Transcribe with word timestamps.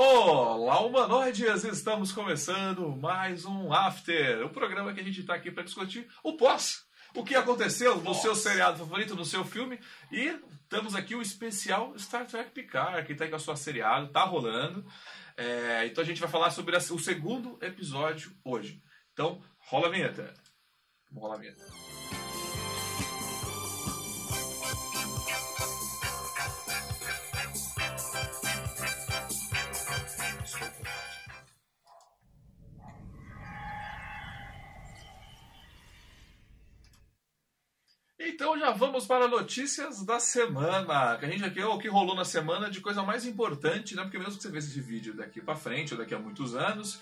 Olá, 0.00 0.80
humanoides! 0.80 1.64
Estamos 1.64 2.12
começando 2.12 2.94
mais 2.94 3.44
um 3.44 3.72
After, 3.72 4.46
o 4.46 4.48
programa 4.48 4.94
que 4.94 5.00
a 5.00 5.02
gente 5.02 5.22
está 5.22 5.34
aqui 5.34 5.50
para 5.50 5.64
discutir 5.64 6.06
o 6.22 6.36
pós. 6.36 6.84
O 7.16 7.24
que 7.24 7.34
aconteceu 7.34 7.96
no 8.00 8.14
seu 8.14 8.36
seriado 8.36 8.78
favorito, 8.78 9.16
no 9.16 9.24
seu 9.24 9.44
filme. 9.44 9.76
E 10.12 10.38
temos 10.68 10.94
aqui 10.94 11.16
o 11.16 11.20
especial 11.20 11.98
Star 11.98 12.28
Trek 12.28 12.52
Picard, 12.52 13.04
que 13.08 13.12
está 13.12 13.24
aí 13.24 13.30
com 13.30 13.34
a 13.34 13.40
sua 13.40 13.56
seriado, 13.56 14.12
tá 14.12 14.22
rolando. 14.22 14.86
É, 15.36 15.86
então 15.86 16.04
a 16.04 16.06
gente 16.06 16.20
vai 16.20 16.30
falar 16.30 16.52
sobre 16.52 16.76
o 16.76 16.98
segundo 17.00 17.58
episódio 17.60 18.30
hoje. 18.44 18.80
Então, 19.12 19.42
rola 19.58 19.88
a 19.88 19.90
vinheta. 19.90 20.32
Rolar 21.12 21.34
a 21.34 21.38
vinheta. 21.38 22.27
Então 38.38 38.56
já 38.56 38.70
vamos 38.70 39.04
para 39.04 39.26
notícias 39.26 40.04
da 40.04 40.20
semana. 40.20 41.16
Que 41.18 41.26
a 41.26 41.28
gente 41.28 41.44
aqui 41.44 41.60
o 41.60 41.76
que 41.76 41.88
rolou 41.88 42.14
na 42.14 42.24
semana 42.24 42.70
de 42.70 42.80
coisa 42.80 43.02
mais 43.02 43.26
importante, 43.26 43.96
né? 43.96 44.02
Porque 44.02 44.16
mesmo 44.16 44.36
que 44.36 44.42
você 44.42 44.48
veja 44.48 44.68
esse 44.68 44.80
vídeo 44.80 45.12
daqui 45.12 45.40
para 45.40 45.56
frente 45.56 45.92
ou 45.92 45.98
daqui 45.98 46.14
a 46.14 46.20
muitos 46.20 46.54
anos, 46.54 47.00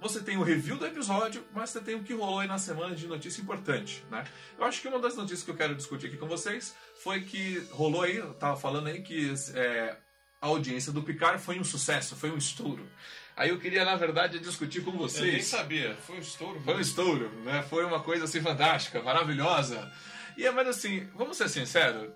você 0.00 0.22
tem 0.22 0.36
o 0.36 0.44
review 0.44 0.78
do 0.78 0.86
episódio, 0.86 1.44
mas 1.52 1.70
você 1.70 1.80
tem 1.80 1.96
o 1.96 2.04
que 2.04 2.14
rolou 2.14 2.38
aí 2.38 2.46
na 2.46 2.58
semana 2.58 2.94
de 2.94 3.08
notícia 3.08 3.42
importante, 3.42 4.04
né? 4.08 4.22
Eu 4.56 4.64
acho 4.66 4.80
que 4.80 4.86
uma 4.86 5.00
das 5.00 5.16
notícias 5.16 5.42
que 5.42 5.50
eu 5.50 5.56
quero 5.56 5.74
discutir 5.74 6.06
aqui 6.06 6.16
com 6.16 6.28
vocês 6.28 6.76
foi 7.02 7.22
que 7.22 7.58
rolou 7.72 8.02
aí, 8.02 8.18
eu 8.18 8.32
tava 8.34 8.56
falando 8.56 8.86
aí 8.86 9.02
que 9.02 9.34
é, 9.54 9.96
a 10.40 10.46
audiência 10.46 10.92
do 10.92 11.02
Picard 11.02 11.42
foi 11.42 11.58
um 11.58 11.64
sucesso, 11.64 12.14
foi 12.14 12.30
um 12.30 12.38
estouro. 12.38 12.88
Aí 13.36 13.48
eu 13.48 13.58
queria, 13.58 13.84
na 13.84 13.96
verdade, 13.96 14.38
discutir 14.38 14.84
com 14.84 14.92
vocês. 14.92 15.26
Eu 15.26 15.32
nem 15.32 15.42
sabia, 15.42 15.96
foi 16.06 16.18
um 16.18 16.20
estouro. 16.20 16.60
Foi 16.60 16.74
um 16.76 16.80
estouro, 16.80 17.30
né? 17.42 17.64
Foi 17.68 17.84
uma 17.84 17.98
coisa 17.98 18.26
assim 18.26 18.40
fantástica, 18.40 19.02
maravilhosa. 19.02 19.92
E 20.38 20.46
é, 20.46 20.52
mas 20.52 20.68
assim, 20.68 21.10
vamos 21.16 21.36
ser 21.36 21.48
sinceros, 21.48 22.12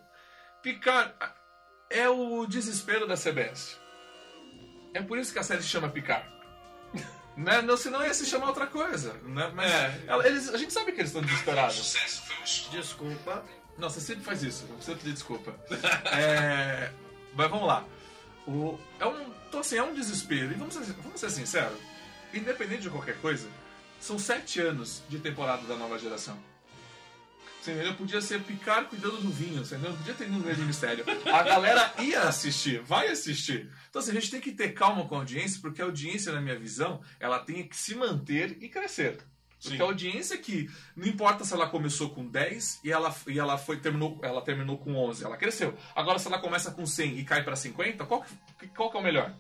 Picard 0.63 1.13
é 1.91 2.09
o 2.09 2.47
desespero 2.47 3.05
da 3.05 3.17
CBS. 3.17 3.77
É 4.95 5.03
por 5.03 5.19
isso 5.19 5.33
que 5.33 5.41
a 5.41 5.43
série 5.43 5.61
se 5.61 5.69
chama 5.69 5.89
Picard. 5.89 6.25
né? 7.37 7.61
não, 7.63 7.77
senão 7.77 8.01
ia 8.07 8.15
se 8.15 8.25
chamar 8.25 8.47
outra 8.47 8.69
coisa. 8.69 9.15
Né? 9.25 9.51
Mas 9.53 9.73
é. 9.73 10.29
eles, 10.29 10.49
a 10.51 10.57
gente 10.57 10.73
sabe 10.73 10.93
que 10.93 11.01
eles 11.01 11.09
estão 11.09 11.21
desesperados. 11.21 11.97
Desculpa. 12.71 13.45
Você 13.77 14.01
sempre 14.01 14.23
faz 14.23 14.41
isso, 14.45 14.67
não 14.69 14.77
precisa 14.77 14.97
pedir 14.97 15.15
desculpa. 15.15 15.53
é, 16.17 16.93
mas 17.35 17.51
vamos 17.51 17.67
lá. 17.67 17.85
O, 18.47 18.79
é 19.01 19.07
um, 19.07 19.33
então, 19.49 19.59
assim, 19.59 19.79
é 19.79 19.83
um 19.83 19.95
desespero. 19.95 20.53
E 20.53 20.55
vamos 20.55 20.75
ser, 20.75 20.85
vamos 21.03 21.19
ser 21.19 21.31
sinceros, 21.31 21.79
independente 22.33 22.83
de 22.83 22.91
qualquer 22.91 23.21
coisa, 23.21 23.49
são 23.99 24.17
sete 24.17 24.61
anos 24.61 25.03
de 25.09 25.19
temporada 25.19 25.67
da 25.67 25.75
nova 25.75 25.99
geração. 25.99 26.52
Você 27.63 27.71
entendeu? 27.71 27.95
Podia 27.95 28.21
ser 28.21 28.43
Picard 28.43 28.89
cuidando 28.89 29.19
do 29.19 29.31
vinho, 29.31 29.65
você 29.65 29.77
entendeu? 29.77 29.97
Podia 29.97 30.15
ter 30.15 30.29
um 30.29 30.43
grande 30.43 30.63
mistério. 30.63 31.05
A 31.33 31.45
galera 31.45 31.95
ia 32.01 32.23
assistir, 32.23 32.81
vai 32.83 33.07
assistir. 33.07 33.71
Então 33.89 34.03
assim, 34.03 34.11
a 34.11 34.15
gente 34.15 34.33
tem 34.33 34.41
que 34.41 34.51
ter 34.51 34.73
calma 34.73 35.07
com 35.07 35.15
a 35.15 35.19
audiência, 35.19 35.61
porque 35.61 35.81
a 35.81 35.85
audiência, 35.85 36.33
na 36.33 36.41
minha 36.41 36.59
visão, 36.59 37.01
ela 37.21 37.39
tem 37.39 37.63
que 37.63 37.77
se 37.77 37.95
manter 37.95 38.59
e 38.61 38.69
crescer. 38.69 39.19
Porque 39.63 39.77
Sim. 39.77 39.81
a 39.81 39.85
audiência 39.85 40.37
que 40.39 40.69
não 40.97 41.07
importa 41.07 41.45
se 41.45 41.55
ela 41.55 41.69
começou 41.69 42.11
com 42.11 42.27
10 42.27 42.81
e 42.83 42.91
ela, 42.91 43.15
e 43.29 43.39
ela 43.39 43.57
foi 43.57 43.79
terminou 43.79 44.19
ela 44.25 44.43
terminou 44.43 44.77
com 44.77 44.97
11, 44.97 45.25
ela 45.25 45.37
cresceu. 45.37 45.79
Agora 45.95 46.19
se 46.19 46.27
ela 46.27 46.41
começa 46.41 46.73
com 46.73 46.85
100 46.85 47.21
e 47.21 47.25
cai 47.25 47.45
para 47.45 47.55
50, 47.55 48.05
qual, 48.07 48.27
qual 48.75 48.91
que 48.91 48.97
é 48.97 49.01
o 49.01 49.05
melhor? 49.05 49.33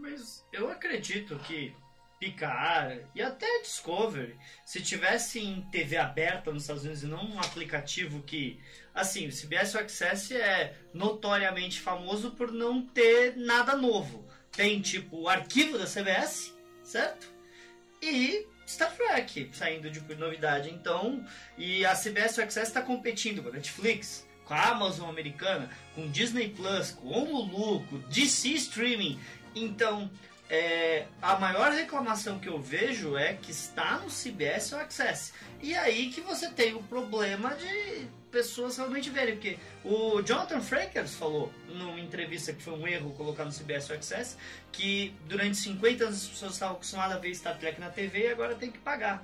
Mas 0.00 0.42
eu 0.50 0.70
acredito 0.70 1.38
que 1.40 1.74
Picard 2.18 3.04
e 3.14 3.22
até 3.22 3.60
Discovery, 3.62 4.36
se 4.64 4.80
tivesse 4.82 5.40
em 5.40 5.62
TV 5.70 5.96
aberta 5.96 6.52
nos 6.52 6.62
Estados 6.62 6.82
Unidos 6.82 7.02
e 7.02 7.06
não 7.06 7.24
um 7.24 7.40
aplicativo 7.40 8.22
que, 8.22 8.60
assim, 8.94 9.28
o 9.28 9.32
CBS 9.32 9.76
Access 9.76 10.34
é 10.36 10.74
notoriamente 10.92 11.80
famoso 11.80 12.32
por 12.32 12.50
não 12.50 12.84
ter 12.84 13.36
nada 13.36 13.76
novo. 13.76 14.26
Tem 14.52 14.80
tipo 14.80 15.22
o 15.22 15.28
arquivo 15.28 15.78
da 15.78 15.86
CBS, 15.86 16.54
certo? 16.82 17.28
E 18.02 18.46
Star 18.66 18.94
Trek 18.94 19.50
saindo 19.52 19.90
de 19.90 20.00
novidade. 20.16 20.70
Então, 20.70 21.24
e 21.56 21.84
a 21.86 21.94
CBS 21.94 22.38
Access 22.38 22.68
está 22.68 22.82
competindo 22.82 23.42
com 23.42 23.48
a 23.48 23.52
Netflix, 23.52 24.26
com 24.44 24.54
a 24.54 24.68
Amazon 24.70 25.08
americana, 25.08 25.70
com 25.94 26.10
Disney 26.10 26.48
Plus, 26.50 26.90
com 26.90 27.06
o 27.06 27.44
Hulu, 27.44 27.86
com 27.86 27.98
DC 28.08 28.48
Streaming. 28.50 29.18
Então, 29.54 30.10
é, 30.50 31.06
a 31.20 31.36
maior 31.36 31.72
reclamação 31.72 32.38
que 32.38 32.48
eu 32.48 32.60
vejo 32.60 33.16
é 33.16 33.34
que 33.34 33.50
está 33.50 33.98
no 33.98 34.08
CBS 34.08 34.72
ou 34.72 34.80
Access. 34.80 35.32
E 35.60 35.74
aí 35.74 36.10
que 36.10 36.20
você 36.20 36.48
tem 36.50 36.74
o 36.74 36.82
problema 36.82 37.54
de 37.54 38.06
pessoas 38.30 38.76
realmente 38.76 39.10
verem. 39.10 39.34
Porque 39.34 39.58
o 39.84 40.22
Jonathan 40.22 40.60
Frakers 40.60 41.14
falou 41.14 41.52
numa 41.68 42.00
entrevista 42.00 42.52
que 42.52 42.62
foi 42.62 42.72
um 42.72 42.88
erro 42.88 43.12
colocar 43.12 43.44
no 43.44 43.52
CBS 43.52 43.90
ou 43.90 43.96
Access 43.96 44.36
que 44.72 45.14
durante 45.28 45.56
50 45.58 46.04
anos 46.04 46.22
as 46.22 46.28
pessoas 46.28 46.52
estavam 46.54 46.76
acostumadas 46.76 47.16
a 47.16 47.20
ver 47.20 47.34
Star 47.34 47.58
Trek 47.58 47.78
na 47.80 47.90
TV 47.90 48.28
e 48.28 48.28
agora 48.28 48.54
tem 48.54 48.70
que 48.70 48.78
pagar. 48.78 49.22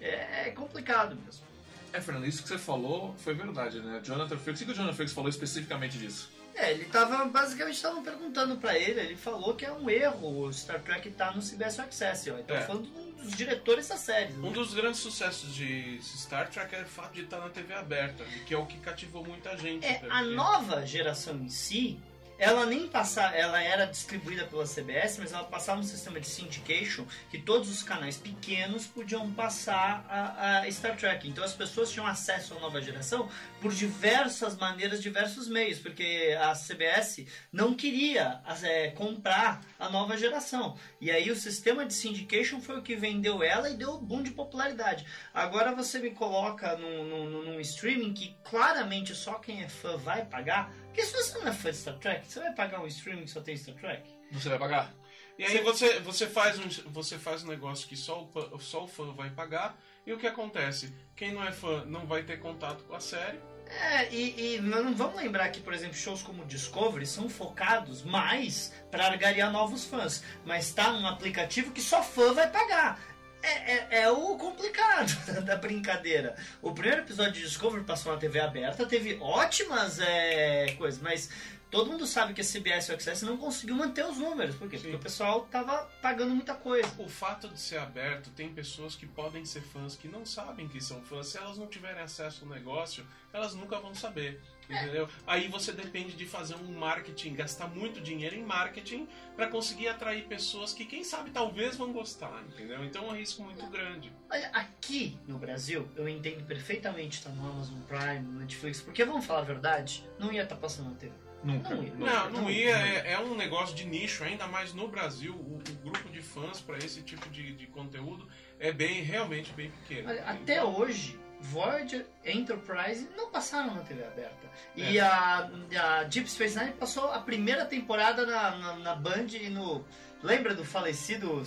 É, 0.00 0.48
é 0.48 0.50
complicado 0.50 1.16
mesmo. 1.24 1.44
É, 1.92 2.00
Fernando, 2.00 2.26
isso 2.26 2.42
que 2.42 2.48
você 2.48 2.58
falou 2.58 3.14
foi 3.18 3.34
verdade, 3.34 3.80
né? 3.80 4.00
Jonathan 4.04 4.38
Frakes, 4.38 4.62
o 4.62 4.64
que 4.66 4.70
o 4.72 4.74
Jonathan 4.74 4.94
Frakes 4.94 5.14
falou 5.14 5.28
especificamente 5.28 5.98
disso? 5.98 6.30
É, 6.54 6.72
ele 6.72 6.84
tava, 6.86 7.24
basicamente 7.26 7.76
estavam 7.76 8.02
perguntando 8.02 8.56
para 8.56 8.76
ele, 8.76 9.00
ele 9.00 9.16
falou 9.16 9.54
que 9.54 9.64
é 9.64 9.72
um 9.72 9.88
erro 9.88 10.44
o 10.44 10.52
Star 10.52 10.80
Trek 10.82 11.10
tá 11.10 11.32
no 11.32 11.40
CBS 11.40 11.78
Access, 11.80 12.30
ó. 12.30 12.38
Então 12.38 12.56
é. 12.56 12.60
falando 12.60 12.86
de 12.86 12.98
um 12.98 13.12
dos 13.12 13.36
diretores 13.36 13.88
da 13.88 13.96
série. 13.96 14.32
Né? 14.32 14.48
Um 14.48 14.52
dos 14.52 14.74
grandes 14.74 15.00
sucessos 15.00 15.54
de 15.54 15.98
Star 16.02 16.50
Trek 16.50 16.74
é 16.74 16.82
o 16.82 16.86
fato 16.86 17.14
de 17.14 17.22
estar 17.22 17.38
na 17.38 17.48
TV 17.48 17.74
aberta, 17.74 18.24
que 18.46 18.54
é 18.54 18.58
o 18.58 18.66
que 18.66 18.78
cativou 18.78 19.24
muita 19.24 19.56
gente. 19.56 19.86
É, 19.86 20.02
a 20.10 20.22
nova 20.22 20.84
geração 20.86 21.36
em 21.36 21.48
si, 21.48 21.98
ela 22.40 22.64
nem 22.64 22.88
passava, 22.88 23.36
ela 23.36 23.62
era 23.62 23.84
distribuída 23.84 24.46
pela 24.46 24.64
CBS, 24.64 25.18
mas 25.18 25.32
ela 25.34 25.44
passava 25.44 25.78
um 25.78 25.84
sistema 25.84 26.18
de 26.18 26.26
syndication 26.26 27.04
que 27.30 27.36
todos 27.36 27.68
os 27.68 27.82
canais 27.82 28.16
pequenos 28.16 28.86
podiam 28.86 29.30
passar 29.32 30.06
a, 30.08 30.60
a, 30.60 30.72
Star 30.72 30.96
Trek. 30.96 31.28
Então 31.28 31.44
as 31.44 31.52
pessoas 31.52 31.90
tinham 31.92 32.06
acesso 32.06 32.54
à 32.54 32.58
nova 32.58 32.80
geração 32.80 33.28
por 33.60 33.74
diversas 33.74 34.56
maneiras, 34.56 35.02
diversos 35.02 35.48
meios, 35.48 35.78
porque 35.78 36.34
a 36.40 36.54
CBS 36.54 37.26
não 37.52 37.74
queria 37.74 38.40
é, 38.62 38.88
comprar 38.88 39.60
a 39.78 39.90
nova 39.90 40.16
geração. 40.16 40.78
E 40.98 41.10
aí 41.10 41.30
o 41.30 41.36
sistema 41.36 41.84
de 41.84 41.92
syndication 41.92 42.58
foi 42.62 42.78
o 42.78 42.82
que 42.82 42.96
vendeu 42.96 43.42
ela 43.42 43.68
e 43.68 43.76
deu 43.76 43.96
um 43.96 43.98
boom 43.98 44.22
de 44.22 44.30
popularidade. 44.30 45.04
Agora 45.34 45.74
você 45.74 45.98
me 45.98 46.10
coloca 46.12 46.74
num, 46.78 47.04
num, 47.04 47.42
num 47.44 47.60
streaming 47.60 48.14
que 48.14 48.34
claramente 48.42 49.14
só 49.14 49.34
quem 49.34 49.62
é 49.62 49.68
fã 49.68 49.98
vai 49.98 50.24
pagar 50.24 50.72
porque 51.00 51.04
se 51.04 51.12
você 51.12 51.38
não 51.38 51.48
é 51.48 51.52
fã 51.52 51.70
de 51.70 51.76
Star 51.76 51.98
Trek, 51.98 52.26
você 52.26 52.40
vai 52.40 52.52
pagar 52.52 52.80
um 52.80 52.86
streaming 52.86 53.24
que 53.24 53.30
só 53.30 53.40
tem 53.40 53.56
Star 53.56 53.74
Trek? 53.76 54.10
Você 54.32 54.48
vai 54.48 54.58
pagar? 54.58 54.94
E 55.38 55.44
aí 55.44 55.62
você, 55.62 55.98
você, 56.00 56.26
faz 56.26 56.58
um, 56.58 56.68
você 56.90 57.18
faz 57.18 57.42
um 57.42 57.48
negócio 57.48 57.88
que 57.88 57.96
só 57.96 58.22
o, 58.22 58.58
só 58.58 58.84
o 58.84 58.88
fã 58.88 59.12
vai 59.12 59.30
pagar, 59.30 59.78
e 60.06 60.12
o 60.12 60.18
que 60.18 60.26
acontece? 60.26 60.94
Quem 61.16 61.32
não 61.32 61.42
é 61.42 61.52
fã 61.52 61.84
não 61.86 62.06
vai 62.06 62.22
ter 62.22 62.38
contato 62.38 62.84
com 62.84 62.94
a 62.94 63.00
série. 63.00 63.40
É, 63.66 64.12
e, 64.12 64.56
e 64.56 64.60
não 64.60 64.94
vamos 64.94 65.16
lembrar 65.16 65.48
que, 65.50 65.60
por 65.60 65.72
exemplo, 65.72 65.96
shows 65.96 66.22
como 66.22 66.44
Discovery 66.44 67.06
são 67.06 67.28
focados 67.28 68.02
mais 68.02 68.74
para 68.90 69.06
argariar 69.06 69.50
novos 69.50 69.84
fãs. 69.84 70.24
Mas 70.44 70.72
tá 70.72 70.92
num 70.92 71.06
aplicativo 71.06 71.70
que 71.70 71.80
só 71.80 72.02
fã 72.02 72.34
vai 72.34 72.50
pagar. 72.50 73.00
É, 73.42 73.72
é, 73.72 74.02
é, 74.02 74.10
o 74.10 74.36
complicado 74.36 75.12
da 75.44 75.56
brincadeira. 75.56 76.36
O 76.60 76.72
primeiro 76.72 77.02
episódio 77.02 77.32
de 77.32 77.42
Discovery 77.42 77.84
passou 77.84 78.12
na 78.12 78.18
TV 78.18 78.40
aberta, 78.40 78.84
teve 78.86 79.18
ótimas 79.20 79.98
é, 79.98 80.72
coisas, 80.72 81.00
mas 81.00 81.30
todo 81.70 81.90
mundo 81.90 82.06
sabe 82.06 82.34
que 82.34 82.40
a 82.40 82.44
CBS 82.44 82.88
e 82.88 82.92
o 82.92 82.94
Access 82.94 83.24
não 83.24 83.36
conseguiu 83.36 83.76
manter 83.76 84.04
os 84.04 84.18
números. 84.18 84.56
Por 84.56 84.68
quê? 84.68 84.76
Sim. 84.76 84.82
Porque 84.82 84.96
o 84.96 85.00
pessoal 85.00 85.42
tava 85.50 85.88
pagando 86.02 86.34
muita 86.34 86.54
coisa. 86.54 86.90
O 86.98 87.08
fato 87.08 87.48
de 87.48 87.58
ser 87.58 87.78
aberto, 87.78 88.30
tem 88.30 88.52
pessoas 88.52 88.94
que 88.94 89.06
podem 89.06 89.44
ser 89.44 89.62
fãs 89.62 89.96
que 89.96 90.08
não 90.08 90.26
sabem 90.26 90.68
que 90.68 90.80
são 90.80 91.00
fãs. 91.02 91.28
Se 91.28 91.38
elas 91.38 91.56
não 91.56 91.66
tiverem 91.66 92.02
acesso 92.02 92.44
ao 92.44 92.50
negócio, 92.50 93.06
elas 93.32 93.54
nunca 93.54 93.78
vão 93.78 93.94
saber. 93.94 94.40
Entendeu? 94.70 95.08
Aí 95.26 95.48
você 95.48 95.72
depende 95.72 96.14
de 96.14 96.24
fazer 96.26 96.54
um 96.54 96.78
marketing, 96.78 97.34
gastar 97.34 97.66
muito 97.68 98.00
dinheiro 98.00 98.36
em 98.36 98.42
marketing 98.42 99.08
para 99.34 99.48
conseguir 99.48 99.88
atrair 99.88 100.24
pessoas 100.26 100.72
que, 100.72 100.84
quem 100.84 101.02
sabe, 101.02 101.30
talvez 101.30 101.76
vão 101.76 101.92
gostar, 101.92 102.42
entendeu? 102.48 102.84
Então 102.84 103.06
é 103.06 103.08
um 103.08 103.16
risco 103.16 103.42
muito 103.42 103.66
grande. 103.66 104.12
Olha, 104.30 104.48
aqui 104.52 105.18
no 105.26 105.38
Brasil, 105.38 105.88
eu 105.96 106.08
entendo 106.08 106.44
perfeitamente 106.44 107.18
estar 107.18 107.30
no 107.30 107.48
Amazon 107.48 107.80
Prime, 107.82 108.20
no 108.20 108.40
Netflix, 108.40 108.80
porque 108.80 109.04
vamos 109.04 109.26
falar 109.26 109.40
a 109.40 109.44
verdade, 109.44 110.08
não 110.18 110.32
ia 110.32 110.42
estar 110.42 110.54
tá 110.54 110.60
passando 110.60 110.90
na 110.90 110.96
TV. 110.96 111.12
Nunca. 111.42 111.74
Não, 111.74 111.82
ia. 111.82 111.94
Não, 111.94 112.30
não, 112.30 112.50
ia. 112.50 112.76
É, 112.76 113.12
é, 113.12 113.18
um 113.18 113.34
negócio 113.34 113.74
de 113.74 113.86
nicho, 113.86 114.22
ainda 114.22 114.46
mais 114.46 114.74
no 114.74 114.88
Brasil. 114.88 115.34
O, 115.34 115.56
o 115.56 115.74
grupo 115.82 116.08
de 116.10 116.20
fãs 116.20 116.60
para 116.60 116.76
esse 116.78 117.02
tipo 117.02 117.28
de, 117.30 117.54
de 117.54 117.66
conteúdo 117.66 118.28
é 118.58 118.70
bem, 118.70 119.02
realmente 119.02 119.52
bem 119.52 119.70
pequeno. 119.70 120.10
Olha, 120.10 120.22
até 120.24 120.62
hoje, 120.62 121.18
Voyager 121.40 122.06
Enterprise 122.24 123.08
não 123.16 123.30
passaram 123.30 123.74
na 123.74 123.82
TV 123.82 124.04
aberta. 124.04 124.50
E 124.76 124.98
a, 125.00 125.50
a 125.80 126.04
Deep 126.04 126.28
Space 126.30 126.58
Nine 126.58 126.72
passou 126.72 127.10
a 127.12 127.18
primeira 127.20 127.64
temporada 127.64 128.26
na, 128.26 128.50
na, 128.56 128.76
na 128.76 128.94
Band 128.94 129.26
e 129.32 129.48
no. 129.48 129.84
Lembra 130.22 130.54
do 130.54 130.66
falecido 130.66 131.42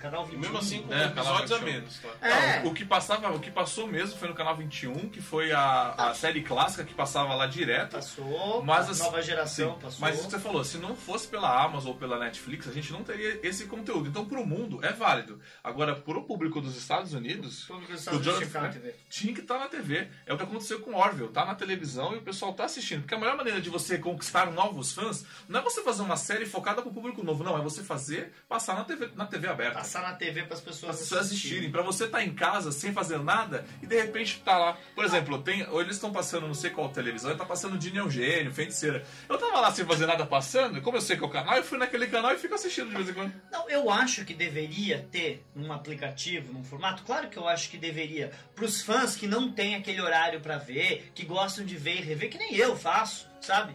canal 0.00 0.24
E 0.24 0.30
21? 0.32 0.40
mesmo 0.40 0.58
assim 0.58 0.82
com 0.82 0.92
É, 0.92 1.04
episódios 1.06 1.52
a 1.52 1.56
canal 1.58 1.72
menos, 1.72 1.98
tá? 2.00 2.08
É. 2.20 2.60
Não, 2.64 2.70
o 2.72 2.74
que 2.74 2.84
passava, 2.84 3.30
o 3.32 3.38
que 3.38 3.48
passou 3.48 3.86
mesmo 3.86 4.18
foi 4.18 4.26
no 4.28 4.34
canal 4.34 4.56
21, 4.56 5.08
que 5.08 5.22
foi 5.22 5.52
a, 5.52 5.92
a 5.96 6.12
série 6.14 6.42
clássica 6.42 6.82
que 6.82 6.92
passava 6.94 7.32
lá 7.36 7.46
direto. 7.46 7.92
Passou, 7.92 8.60
Mas 8.64 8.88
a 8.88 8.90
assim, 8.90 9.02
nova 9.04 9.22
geração 9.22 9.74
sim, 9.76 9.80
passou. 9.80 10.00
Mas 10.00 10.16
isso 10.16 10.24
que 10.24 10.30
você 10.32 10.40
falou, 10.40 10.64
se 10.64 10.78
não 10.78 10.96
fosse 10.96 11.28
pela 11.28 11.62
Amazon 11.64 11.92
ou 11.92 11.96
pela 11.96 12.18
Netflix, 12.18 12.66
a 12.66 12.72
gente 12.72 12.92
não 12.92 13.04
teria 13.04 13.38
esse 13.40 13.66
conteúdo. 13.66 14.08
Então, 14.08 14.24
pro 14.24 14.44
mundo, 14.44 14.84
é 14.84 14.92
válido. 14.92 15.40
Agora, 15.62 15.94
pro 15.94 16.24
público 16.24 16.60
dos 16.60 16.76
Estados 16.76 17.14
Unidos, 17.14 17.62
O 17.64 17.66
público 17.68 17.92
dos 17.92 18.00
Estados 18.00 18.20
Unidos 18.26 18.42
Jonathan- 18.42 18.90
tinha 19.08 19.32
que 19.32 19.42
ficar 19.42 19.58
na 19.60 19.68
TV. 19.68 19.91
É 20.26 20.32
o 20.32 20.36
que 20.36 20.42
aconteceu 20.42 20.80
com 20.80 20.94
Orville. 20.94 21.28
Tá 21.28 21.44
na 21.44 21.54
televisão 21.54 22.14
e 22.14 22.18
o 22.18 22.22
pessoal 22.22 22.52
tá 22.52 22.64
assistindo. 22.64 23.00
Porque 23.00 23.14
a 23.14 23.18
melhor 23.18 23.36
maneira 23.36 23.60
de 23.60 23.70
você 23.70 23.98
conquistar 23.98 24.50
novos 24.50 24.92
fãs 24.92 25.24
não 25.48 25.60
é 25.60 25.62
você 25.62 25.82
fazer 25.82 26.02
uma 26.02 26.16
série 26.16 26.46
focada 26.46 26.82
pro 26.82 26.90
público 26.90 27.22
novo, 27.22 27.44
não. 27.44 27.58
É 27.58 27.62
você 27.62 27.82
fazer 27.82 28.32
passar 28.48 28.74
na 28.74 28.84
TV, 28.84 29.10
na 29.14 29.26
TV 29.26 29.48
aberta. 29.48 29.78
Passar 29.78 30.02
na 30.02 30.14
TV 30.14 30.44
para 30.44 30.54
as 30.54 30.60
pessoas 30.60 30.96
As 30.96 31.00
pessoas 31.00 31.26
assistirem, 31.26 31.70
pra 31.70 31.82
você 31.82 32.04
estar 32.04 32.22
em 32.22 32.32
casa 32.32 32.72
sem 32.72 32.92
fazer 32.92 33.18
nada 33.18 33.64
e 33.82 33.86
de 33.86 34.00
repente 34.00 34.40
tá 34.44 34.56
lá. 34.58 34.78
Por 34.94 35.04
exemplo, 35.04 35.42
tem, 35.42 35.60
eles 35.60 35.96
estão 35.96 36.12
passando, 36.12 36.46
não 36.46 36.54
sei 36.54 36.70
qual 36.70 36.88
televisão, 36.88 37.36
tá 37.36 37.44
passando 37.44 37.78
Dini 37.78 37.98
Eugênio, 37.98 38.52
Feiticeira. 38.52 39.04
Eu 39.28 39.38
tava 39.38 39.60
lá 39.60 39.70
sem 39.72 39.84
fazer 39.84 40.06
nada 40.06 40.26
passando, 40.26 40.80
como 40.80 40.96
eu 40.96 41.00
sei 41.00 41.16
que 41.16 41.24
é 41.24 41.26
o 41.26 41.30
canal, 41.30 41.56
eu 41.56 41.64
fui 41.64 41.78
naquele 41.78 42.06
canal 42.06 42.32
e 42.32 42.38
fico 42.38 42.54
assistindo 42.54 42.88
de 42.88 42.94
vez 42.94 43.08
em 43.08 43.14
quando. 43.14 43.32
Não, 43.50 43.68
eu 43.68 43.90
acho 43.90 44.24
que 44.24 44.34
deveria 44.34 45.06
ter 45.10 45.44
num 45.54 45.72
aplicativo, 45.72 46.52
num 46.52 46.64
formato. 46.64 47.02
Claro 47.02 47.28
que 47.28 47.36
eu 47.36 47.48
acho 47.48 47.70
que 47.70 47.78
deveria. 47.78 48.32
Para 48.54 48.64
os 48.64 48.82
fãs 48.82 49.16
que 49.16 49.26
não 49.26 49.50
têm 49.50 49.74
aquele 49.82 50.00
horário 50.00 50.40
para 50.40 50.56
ver, 50.56 51.12
que 51.14 51.24
gostam 51.24 51.64
de 51.64 51.76
ver 51.76 51.98
e 51.98 52.02
rever, 52.02 52.30
que 52.30 52.38
nem 52.38 52.54
eu 52.54 52.76
faço, 52.76 53.28
sabe? 53.40 53.74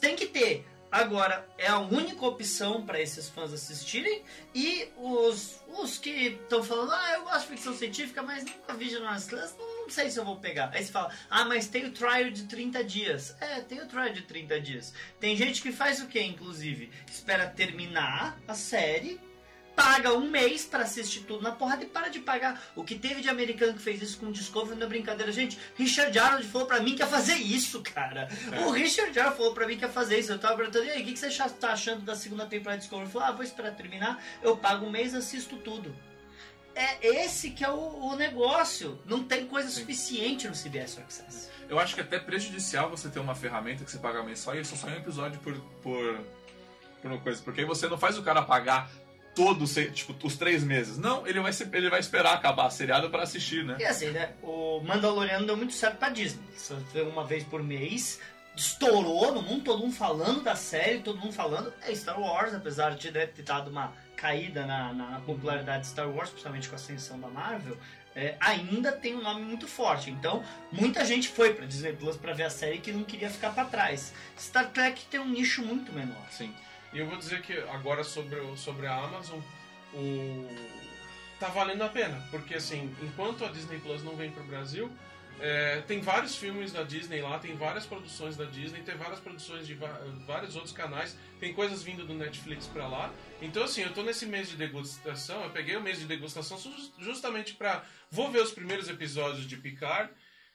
Tem 0.00 0.16
que 0.16 0.26
ter. 0.26 0.66
Agora, 0.90 1.46
é 1.58 1.66
a 1.66 1.78
única 1.78 2.24
opção 2.24 2.84
para 2.86 2.98
esses 2.98 3.28
fãs 3.28 3.52
assistirem 3.52 4.22
e 4.54 4.88
os, 4.96 5.62
os 5.68 5.98
que 5.98 6.10
estão 6.10 6.62
falando, 6.62 6.92
ah, 6.92 7.12
eu 7.12 7.24
gosto 7.24 7.42
de 7.42 7.48
ficção 7.48 7.74
científica, 7.74 8.22
mas 8.22 8.44
nunca 8.44 8.72
vi 8.72 8.88
Jornal 8.88 9.20
Class, 9.20 9.54
não 9.58 9.90
sei 9.90 10.10
se 10.10 10.18
eu 10.18 10.24
vou 10.24 10.36
pegar. 10.36 10.70
Aí 10.72 10.82
você 10.82 10.90
fala, 10.90 11.12
ah, 11.28 11.44
mas 11.44 11.68
tem 11.68 11.84
o 11.84 11.92
trial 11.92 12.30
de 12.30 12.44
30 12.44 12.82
dias. 12.84 13.36
É, 13.38 13.60
tem 13.60 13.80
o 13.80 13.86
trial 13.86 14.08
de 14.10 14.22
30 14.22 14.60
dias. 14.60 14.94
Tem 15.20 15.36
gente 15.36 15.60
que 15.60 15.72
faz 15.72 16.00
o 16.00 16.06
que, 16.06 16.22
inclusive? 16.22 16.90
Espera 17.10 17.46
terminar 17.46 18.38
a 18.48 18.54
série, 18.54 19.20
paga 19.78 20.12
um 20.12 20.28
mês 20.28 20.64
pra 20.66 20.82
assistir 20.82 21.20
tudo 21.20 21.40
na 21.40 21.52
porrada 21.52 21.84
e 21.84 21.86
para 21.86 22.08
de 22.08 22.18
pagar. 22.18 22.60
O 22.74 22.82
que 22.82 22.96
teve 22.96 23.20
de 23.20 23.28
americano 23.28 23.74
que 23.74 23.78
fez 23.78 24.02
isso 24.02 24.18
com 24.18 24.26
o 24.26 24.32
Discovery 24.32 24.76
não 24.76 24.86
é 24.86 24.88
brincadeira, 24.88 25.30
gente. 25.30 25.56
Richard 25.76 26.18
Arnold 26.18 26.48
falou 26.48 26.66
pra 26.66 26.80
mim 26.80 26.96
que 26.96 27.02
ia 27.02 27.06
fazer 27.06 27.34
isso, 27.34 27.80
cara. 27.82 28.28
O 28.66 28.72
Richard 28.72 29.16
Arnold 29.16 29.36
falou 29.36 29.54
pra 29.54 29.68
mim 29.68 29.78
que 29.78 29.84
ia 29.84 29.88
fazer 29.88 30.18
isso. 30.18 30.32
Eu 30.32 30.38
tava 30.40 30.56
perguntando, 30.56 30.84
e 30.86 30.90
aí, 30.90 31.02
o 31.02 31.04
que 31.04 31.12
que 31.12 31.18
você 31.20 31.30
tá 31.60 31.70
achando 31.70 32.02
da 32.02 32.16
segunda 32.16 32.44
temporada 32.44 32.78
de 32.78 32.82
Discovery? 32.82 33.06
Ele 33.06 33.12
falou, 33.12 33.28
ah, 33.28 33.32
vou 33.32 33.44
esperar 33.44 33.70
terminar, 33.76 34.20
eu 34.42 34.56
pago 34.56 34.84
um 34.84 34.90
mês 34.90 35.14
assisto 35.14 35.56
tudo. 35.58 35.94
É 36.74 37.24
esse 37.24 37.50
que 37.50 37.64
é 37.64 37.70
o, 37.70 37.76
o 37.76 38.16
negócio. 38.16 39.00
Não 39.06 39.22
tem 39.22 39.46
coisa 39.46 39.68
suficiente 39.68 40.48
no 40.48 40.54
CBS 40.54 40.98
Access. 40.98 41.50
Eu 41.68 41.78
acho 41.78 41.94
que 41.94 42.00
é 42.00 42.04
até 42.04 42.18
prejudicial 42.18 42.90
você 42.90 43.08
ter 43.08 43.20
uma 43.20 43.34
ferramenta 43.34 43.84
que 43.84 43.90
você 43.92 43.98
paga 43.98 44.24
mensal 44.24 44.56
e 44.56 44.64
só 44.64 44.74
sai 44.74 44.94
um 44.94 44.96
episódio 44.96 45.38
por, 45.38 45.54
por, 45.82 46.20
por 47.00 47.10
uma 47.12 47.20
coisa. 47.20 47.40
Porque 47.42 47.60
aí 47.60 47.66
você 47.66 47.86
não 47.88 47.98
faz 47.98 48.18
o 48.18 48.22
cara 48.24 48.42
pagar 48.42 48.90
todos, 49.38 49.74
tipo, 49.94 50.14
os 50.26 50.36
três 50.36 50.62
meses. 50.64 50.98
Não, 50.98 51.26
ele 51.26 51.40
vai, 51.40 51.52
ser, 51.52 51.68
ele 51.72 51.88
vai 51.88 52.00
esperar 52.00 52.34
acabar 52.34 52.66
a 52.66 52.70
seriado 52.70 53.08
pra 53.08 53.22
assistir, 53.22 53.64
né? 53.64 53.76
E 53.78 53.84
assim, 53.84 54.10
né? 54.10 54.32
O 54.42 54.80
Mandaloriano 54.80 55.46
deu 55.46 55.56
muito 55.56 55.72
certo 55.74 55.96
pra 55.96 56.08
Disney. 56.08 56.42
Só 56.56 56.76
foi 56.92 57.02
uma 57.02 57.24
vez 57.24 57.44
por 57.44 57.62
mês. 57.62 58.18
Estourou 58.56 59.32
no 59.32 59.40
mundo, 59.40 59.62
todo 59.62 59.78
mundo 59.78 59.94
falando 59.94 60.42
da 60.42 60.56
série, 60.56 60.98
todo 60.98 61.18
mundo 61.18 61.32
falando. 61.32 61.72
É 61.82 61.94
Star 61.94 62.20
Wars, 62.20 62.52
apesar 62.52 62.96
de 62.96 63.10
né, 63.12 63.24
ter 63.26 63.42
dado 63.42 63.70
uma 63.70 63.92
caída 64.16 64.66
na, 64.66 64.92
na- 64.92 65.10
na 65.12 65.20
popularidade 65.20 65.82
de 65.82 65.88
Star 65.90 66.08
Wars, 66.10 66.28
principalmente 66.30 66.68
com 66.68 66.74
a 66.74 66.78
ascensão 66.78 67.20
da 67.20 67.28
Marvel, 67.28 67.78
é, 68.16 68.34
ainda 68.40 68.90
tem 68.90 69.14
um 69.14 69.22
nome 69.22 69.42
muito 69.42 69.68
forte. 69.68 70.10
Então, 70.10 70.42
muita 70.72 71.04
gente 71.04 71.28
foi 71.28 71.54
pra 71.54 71.66
Disney 71.66 71.92
Plus 71.92 72.16
pra 72.16 72.32
ver 72.32 72.42
a 72.44 72.50
série 72.50 72.78
que 72.78 72.90
não 72.90 73.04
queria 73.04 73.30
ficar 73.30 73.50
pra 73.54 73.64
trás. 73.64 74.12
Star 74.36 74.68
Trek 74.70 75.04
tem 75.08 75.20
um 75.20 75.28
nicho 75.28 75.62
muito 75.64 75.92
menor. 75.92 76.26
Sim. 76.32 76.52
E 76.92 76.98
eu 76.98 77.06
vou 77.06 77.16
dizer 77.18 77.42
que 77.42 77.52
agora 77.70 78.02
sobre, 78.02 78.38
sobre 78.56 78.86
a 78.86 78.94
Amazon, 78.96 79.40
o... 79.92 80.48
tá 81.38 81.48
valendo 81.48 81.82
a 81.82 81.88
pena. 81.88 82.26
Porque 82.30 82.54
assim, 82.54 82.94
enquanto 83.02 83.44
a 83.44 83.48
Disney 83.48 83.78
Plus 83.78 84.02
não 84.02 84.16
vem 84.16 84.30
pro 84.30 84.42
Brasil, 84.44 84.90
é, 85.40 85.82
tem 85.86 86.00
vários 86.00 86.34
filmes 86.34 86.72
da 86.72 86.82
Disney 86.82 87.20
lá, 87.20 87.38
tem 87.38 87.54
várias 87.56 87.86
produções 87.86 88.36
da 88.36 88.44
Disney, 88.44 88.80
tem 88.82 88.96
várias 88.96 89.20
produções 89.20 89.66
de 89.66 89.78
vários 90.26 90.56
outros 90.56 90.72
canais, 90.72 91.16
tem 91.38 91.52
coisas 91.54 91.82
vindo 91.82 92.04
do 92.04 92.14
Netflix 92.14 92.66
pra 92.66 92.88
lá. 92.88 93.12
Então 93.40 93.62
assim, 93.62 93.82
eu 93.82 93.92
tô 93.92 94.02
nesse 94.02 94.26
mês 94.26 94.48
de 94.48 94.56
degustação, 94.56 95.44
eu 95.44 95.50
peguei 95.50 95.76
o 95.76 95.80
mês 95.80 95.98
de 96.00 96.06
degustação 96.06 96.58
ju- 96.58 96.92
justamente 96.98 97.54
pra. 97.54 97.84
Vou 98.10 98.30
ver 98.32 98.42
os 98.42 98.50
primeiros 98.50 98.88
episódios 98.88 99.46
de 99.46 99.56
Picard. 99.56 100.10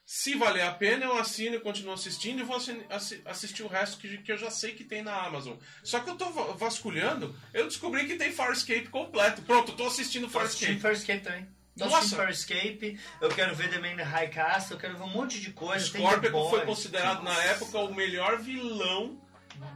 Se 0.06 0.36
valer 0.36 0.64
a 0.64 0.72
pena, 0.72 1.06
eu 1.06 1.18
assino 1.18 1.56
e 1.56 1.60
continuo 1.60 1.94
assistindo 1.94 2.42
e 2.42 2.44
vou 2.44 2.58
assi- 2.58 2.86
assi- 2.90 3.22
assistir 3.26 3.64
o 3.64 3.68
resto 3.68 3.98
que, 3.98 4.18
que 4.18 4.32
eu 4.32 4.38
já 4.38 4.52
sei 4.52 4.74
que 4.74 4.84
tem 4.84 5.02
na 5.02 5.16
Amazon. 5.16 5.56
Só 5.82 6.00
que 6.02 6.10
eu 6.10 6.16
tô 6.18 6.30
va- 6.30 6.54
vasculhando, 6.54 7.34
eu 7.54 7.66
descobri 7.68 8.06
que 8.06 8.16
tem 8.16 8.32
Farscape 8.32 8.90
completo. 8.90 9.42
Pronto, 9.44 9.72
eu 9.72 9.76
tô 9.78 9.88
assistindo 9.88 10.28
Tô 10.30 10.40
assistindo 10.40 10.80
Farscape. 10.80 10.82
Farscape 10.82 11.22
também. 11.24 11.48
Tô 11.78 11.86
Nossa! 11.86 12.16
Farscape, 12.18 13.00
eu 13.22 13.30
quero 13.30 13.56
ver 13.56 13.70
The 13.70 13.80
Man 13.80 13.94
in 13.94 14.06
High 14.06 14.30
Castle, 14.30 14.76
eu 14.76 14.80
quero 14.80 14.96
ver 14.98 15.04
um 15.04 15.08
monte 15.10 15.40
de 15.40 15.52
coisa. 15.54 15.84
Scorpion 15.86 16.50
foi 16.50 16.66
considerado 16.66 17.24
na 17.24 17.42
época 17.46 17.80
o 17.80 17.94
melhor 17.96 18.38
vilão 18.40 19.20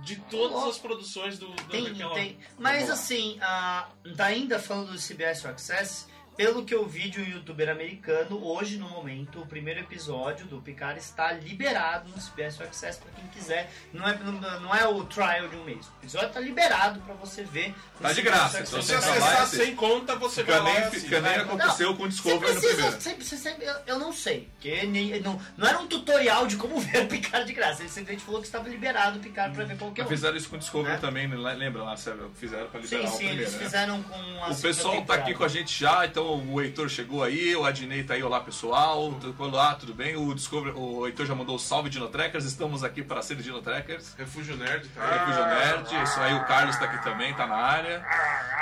de 0.03 0.17
todas 0.17 0.63
as 0.65 0.77
produções 0.77 1.39
do, 1.39 1.47
do 1.47 1.63
Tem, 1.69 1.85
daquela... 1.85 2.13
tem. 2.13 2.37
Mas 2.59 2.89
assim, 2.89 3.37
ah, 3.41 3.89
tá 4.15 4.25
ainda 4.25 4.59
falando 4.59 4.91
do 4.91 4.99
CBS 4.99 5.45
Access, 5.45 6.05
pelo 6.37 6.63
que 6.63 6.73
eu 6.73 6.85
vi 6.87 7.09
de 7.09 7.19
um 7.19 7.25
youtuber 7.25 7.67
americano, 7.67 8.39
hoje 8.45 8.77
no 8.77 8.87
momento, 8.87 9.41
o 9.41 9.45
primeiro 9.47 9.79
episódio 9.79 10.45
do 10.45 10.61
Picard 10.61 10.99
está 10.99 11.31
liberado 11.31 12.07
no 12.09 12.17
CBS 12.21 12.61
Access 12.61 12.99
pra 12.99 13.11
quem 13.11 13.27
quiser. 13.29 13.71
Não 13.91 14.07
é, 14.07 14.15
não, 14.19 14.59
não 14.61 14.75
é 14.75 14.87
o 14.87 15.03
trial 15.05 15.47
de 15.49 15.55
um 15.55 15.63
mês. 15.63 15.87
O 15.87 15.91
episódio 16.03 16.29
tá 16.29 16.39
liberado 16.39 16.99
pra 17.01 17.15
você 17.15 17.43
ver. 17.43 17.73
Tá 17.99 18.13
de 18.13 18.21
graça, 18.21 18.59
então 18.59 18.81
Se 18.81 18.93
você 18.95 19.09
lá 19.09 19.17
acessar 19.17 19.47
sem 19.47 19.75
conta, 19.75 20.15
você 20.15 20.41
Fica 20.43 20.61
vai 20.61 20.73
lá 20.73 20.79
nem, 20.79 20.87
assiste. 20.87 21.03
fica 21.05 21.21
nem 21.21 21.35
aconteceu 21.37 21.95
com 21.95 22.03
o 22.03 22.05
Você 22.05 22.09
Discovery 22.11 22.53
no 22.53 22.61
primeiro. 22.61 22.91
você, 22.91 23.15
você 23.15 23.55
eu, 23.59 23.75
eu 23.87 23.99
não 23.99 24.13
sei, 24.13 24.47
porque 24.53 24.85
nem- 24.85 25.19
não, 25.21 25.41
não 25.57 25.67
era 25.67 25.79
um 25.79 25.87
tutorial 25.87 26.45
de 26.45 26.55
como 26.57 26.77
ver 26.81 27.03
o 27.03 27.07
Picard 27.07 27.47
de 27.47 27.53
graça. 27.53 27.81
Ele 27.81 27.89
simplesmente 27.89 28.23
falou 28.23 28.41
que 28.41 28.45
estava 28.45 28.69
liberado 28.69 29.17
o 29.17 29.21
Picard 29.21 29.55
pra 29.55 29.65
ver 29.65 29.75
qualquer 29.77 30.05
um. 30.05 30.07
fizeram 30.07 30.37
isso 30.37 30.49
com 30.49 30.55
o 30.55 30.59
Discovery 30.59 30.93
Né? 30.93 30.99
também, 31.01 31.27
né? 31.27 31.35
lembra 31.35 31.81
lá? 31.81 31.97
Fizeram 31.97 32.29
pra 32.69 32.79
Sim, 32.81 32.95
liberar 32.97 33.03
o 33.07 33.11
sim, 33.11 33.17
primeiro, 33.17 33.41
eles 33.41 33.53
né? 33.53 33.59
fizeram 33.63 34.03
com 34.03 34.43
a 34.43 34.49
O 34.51 34.61
pessoal 34.61 35.01
tá 35.03 35.15
aqui 35.15 35.33
com 35.33 35.43
a 35.43 35.47
gente 35.47 35.79
já, 35.79 36.05
então 36.05 36.26
o 36.35 36.61
Heitor 36.61 36.89
chegou 36.89 37.23
aí, 37.23 37.55
o 37.55 37.63
Adnei 37.65 38.03
tá 38.03 38.13
aí, 38.15 38.23
olá 38.23 38.39
pessoal, 38.39 39.13
olá, 39.39 39.75
tudo 39.75 39.93
bem? 39.93 40.15
O, 40.15 40.33
Discovery, 40.33 40.73
o 40.75 41.05
Heitor 41.07 41.25
já 41.25 41.33
mandou 41.33 41.55
o 41.55 41.59
salve 41.59 41.89
Dinotrackers, 41.89 42.45
estamos 42.45 42.83
aqui 42.83 43.01
para 43.01 43.21
ser 43.21 43.35
Dinotrackers. 43.37 44.13
Refúgio 44.17 44.55
Nerd, 44.57 44.87
tá? 44.89 45.05
Refúgio 45.25 45.45
Nerd, 45.45 46.03
isso 46.03 46.19
aí, 46.19 46.33
o 46.33 46.45
Carlos 46.45 46.75
tá 46.77 46.85
aqui 46.85 47.03
também, 47.03 47.33
tá 47.33 47.47
na 47.47 47.55
área. 47.55 48.05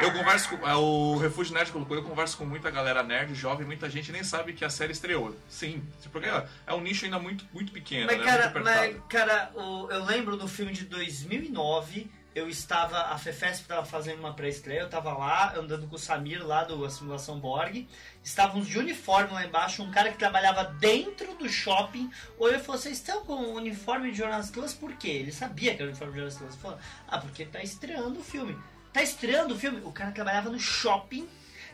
Eu 0.01 0.11
converso 0.13 0.49
com. 0.49 0.67
é, 0.67 0.75
O 0.75 1.17
Refúgio 1.17 1.53
Nerd 1.53 1.71
colocou, 1.71 1.95
eu 1.97 2.03
converso 2.03 2.37
com 2.37 2.45
muita 2.45 2.69
galera 2.69 3.01
nerd, 3.01 3.33
jovem, 3.33 3.65
muita 3.65 3.89
gente 3.89 4.11
nem 4.11 4.23
sabe 4.23 4.53
que 4.53 4.63
a 4.65 4.69
série 4.69 4.91
estreou. 4.91 5.35
Sim, 5.49 5.81
porque 6.11 6.27
é 6.67 6.73
um 6.73 6.81
nicho 6.81 7.05
ainda 7.05 7.17
muito, 7.19 7.45
muito 7.53 7.71
pequeno, 7.71 8.07
Mas, 8.07 8.17
né? 8.19 8.23
cara, 8.25 8.49
muito 8.49 8.63
mas, 8.63 8.95
cara 9.09 9.51
o- 9.55 9.87
eu 9.89 10.03
lembro 10.05 10.35
do 10.37 10.47
filme 10.47 10.71
de 10.73 10.85
2009. 10.85 12.11
Eu 12.35 12.49
estava, 12.49 12.97
a 13.13 13.17
FEFESP 13.17 13.61
estava 13.61 13.85
fazendo 13.85 14.19
uma 14.19 14.33
pré-estreia, 14.33 14.81
eu 14.81 14.87
estava 14.87 15.17
lá, 15.17 15.55
andando 15.55 15.87
com 15.87 15.95
o 15.95 15.97
Samir 15.97 16.45
lá 16.45 16.65
do 16.65 16.87
Simulação 16.89 17.39
Borg. 17.39 17.87
Estávamos 18.21 18.67
de 18.67 18.77
uniforme 18.77 19.31
lá 19.31 19.45
embaixo, 19.45 19.81
um 19.81 19.89
cara 19.89 20.11
que 20.11 20.17
trabalhava 20.17 20.65
dentro 20.65 21.33
do 21.35 21.47
shopping 21.47 22.11
olhou 22.37 22.59
e 22.59 22.61
falou: 22.61 22.81
Vocês 22.81 22.97
estão 22.97 23.23
com 23.23 23.35
o 23.35 23.53
uniforme 23.53 24.11
de 24.11 24.17
Jonas 24.17 24.49
Class 24.49 24.73
por 24.73 24.91
quê? 24.97 25.07
Ele 25.07 25.31
sabia 25.31 25.75
que 25.75 25.81
era 25.81 25.85
o 25.85 25.91
uniforme 25.91 26.13
de 26.13 26.19
Jonas 26.19 26.37
Class. 26.37 26.53
Ele 26.53 26.61
falou: 26.61 26.79
Ah, 27.07 27.19
porque 27.19 27.45
tá 27.45 27.63
estreando 27.63 28.19
o 28.19 28.23
filme. 28.23 28.57
Tá 28.91 29.01
estreando 29.01 29.53
o 29.53 29.57
filme? 29.57 29.79
O 29.85 29.93
cara 29.93 30.11
trabalhava 30.11 30.49
no 30.49 30.59
shopping 30.59 31.25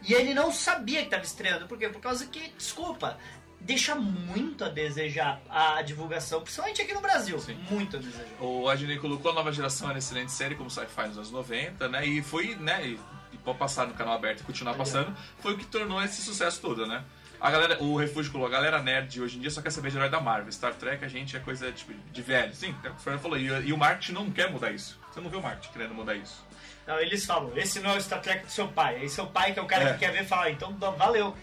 e 0.03 0.13
ele 0.13 0.33
não 0.33 0.51
sabia 0.51 0.99
que 0.99 1.05
estava 1.05 1.23
estreando. 1.23 1.67
Por 1.67 1.77
quê? 1.77 1.89
Por 1.89 2.01
causa 2.01 2.27
que, 2.27 2.49
desculpa, 2.57 3.17
deixa 3.61 3.95
muito 3.95 4.63
a 4.65 4.69
desejar 4.69 5.41
a 5.49 5.81
divulgação, 5.81 6.41
principalmente 6.41 6.81
aqui 6.81 6.93
no 6.93 7.01
Brasil. 7.01 7.39
Sim. 7.39 7.57
Muito 7.69 7.97
a 7.97 7.99
desejar. 7.99 8.25
O 8.39 8.67
Adnei 8.67 8.97
colocou 8.97 9.31
a 9.31 9.35
nova 9.35 9.51
geração 9.51 9.89
era 9.89 9.97
excelente 9.99 10.31
série, 10.31 10.55
como 10.55 10.69
sci-fi 10.69 11.07
nos 11.07 11.17
anos 11.17 11.31
90, 11.31 11.87
né? 11.87 12.05
E 12.05 12.21
foi, 12.21 12.55
né? 12.55 12.85
E, 12.87 12.99
e 13.33 13.37
pode 13.37 13.57
passar 13.57 13.87
no 13.87 13.93
canal 13.93 14.15
aberto 14.15 14.41
e 14.41 14.43
continuar 14.43 14.73
passando, 14.73 15.15
foi 15.39 15.53
o 15.53 15.57
que 15.57 15.65
tornou 15.65 16.01
esse 16.03 16.21
sucesso 16.21 16.59
todo, 16.61 16.85
né? 16.85 17.03
A 17.39 17.49
galera, 17.49 17.81
o 17.81 17.97
Refúgio 17.97 18.31
colocou, 18.31 18.53
a 18.55 18.55
galera 18.55 18.83
nerd 18.83 19.19
hoje 19.19 19.37
em 19.37 19.41
dia 19.41 19.49
só 19.49 19.63
quer 19.63 19.71
saber 19.71 19.89
de 19.89 19.97
herói 19.97 20.09
da 20.09 20.19
Marvel. 20.21 20.51
Star 20.51 20.75
Trek 20.75 21.03
a 21.03 21.07
gente 21.07 21.35
é 21.35 21.39
coisa 21.39 21.71
tipo, 21.71 21.91
de 22.11 22.21
velho. 22.21 22.53
Sim, 22.53 22.75
é 22.83 22.89
o 22.89 22.91
que 22.91 22.97
o 22.99 23.03
Fernando 23.03 23.21
falou. 23.21 23.35
E, 23.37 23.45
e 23.45 23.73
o 23.73 23.77
marketing 23.77 24.11
não 24.13 24.29
quer 24.29 24.51
mudar 24.51 24.71
isso. 24.71 24.99
Você 25.11 25.19
não 25.19 25.27
vê 25.29 25.37
o 25.37 25.41
marketing 25.41 25.73
querendo 25.73 25.95
mudar 25.95 26.13
isso. 26.15 26.45
Não, 26.85 26.99
eles 26.99 27.25
falam: 27.25 27.51
Esse 27.57 27.79
não 27.79 27.91
é 27.91 27.97
o 27.97 28.01
Star 28.01 28.21
Trek 28.21 28.45
do 28.45 28.51
seu 28.51 28.67
pai. 28.67 28.97
Aí 28.97 29.09
seu 29.09 29.25
pai, 29.25 29.53
que 29.53 29.59
é 29.59 29.61
o 29.61 29.65
cara 29.65 29.85
É. 29.89 29.93
que 29.93 29.99
quer 29.99 30.11
ver, 30.11 30.23
fala: 30.23 30.51
Então 30.51 30.71
valeu. 30.95 31.35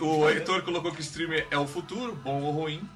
O 0.00 0.28
Heitor 0.28 0.62
colocou 0.62 0.92
que 0.92 1.00
o 1.00 1.02
streamer 1.02 1.46
é 1.50 1.58
o 1.58 1.66
futuro, 1.66 2.14
bom 2.14 2.42
ou 2.42 2.50
ruim. 2.52 2.88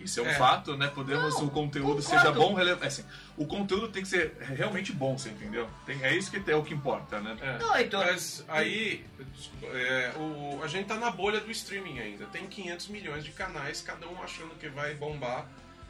Isso 0.00 0.20
é 0.20 0.22
um 0.22 0.26
É. 0.28 0.34
fato, 0.34 0.76
né? 0.76 0.86
Podemos 0.94 1.34
Não, 1.34 1.46
o 1.46 1.50
conteúdo 1.50 2.00
concordo. 2.00 2.02
seja 2.02 2.30
bom, 2.30 2.54
relevante. 2.54 2.86
Assim, 2.86 3.04
o 3.36 3.44
conteúdo 3.46 3.88
tem 3.88 4.02
que 4.02 4.08
ser 4.08 4.36
realmente 4.40 4.92
bom, 4.92 5.18
você 5.18 5.28
entendeu? 5.30 5.68
Tem- 5.84 6.00
é 6.04 6.14
isso 6.14 6.30
que 6.30 6.48
é 6.48 6.54
o 6.54 6.62
que 6.62 6.72
importa, 6.72 7.18
né? 7.20 7.36
É. 7.40 7.58
Não, 7.58 7.76
então. 7.80 7.98
Mas 8.00 8.44
aí, 8.46 9.04
desculpa, 9.34 9.66
é, 9.76 10.12
o, 10.16 10.60
a 10.62 10.68
gente 10.68 10.86
tá 10.86 10.94
na 10.94 11.10
bolha 11.10 11.40
do 11.40 11.50
streaming 11.50 11.98
ainda. 11.98 12.26
Tem 12.26 12.46
500 12.46 12.86
milhões 12.88 13.24
de 13.24 13.32
canais, 13.32 13.80
cada 13.80 14.06
um 14.06 14.22
achando 14.22 14.54
que 14.60 14.68
vai 14.68 14.94
bombar. 14.94 15.46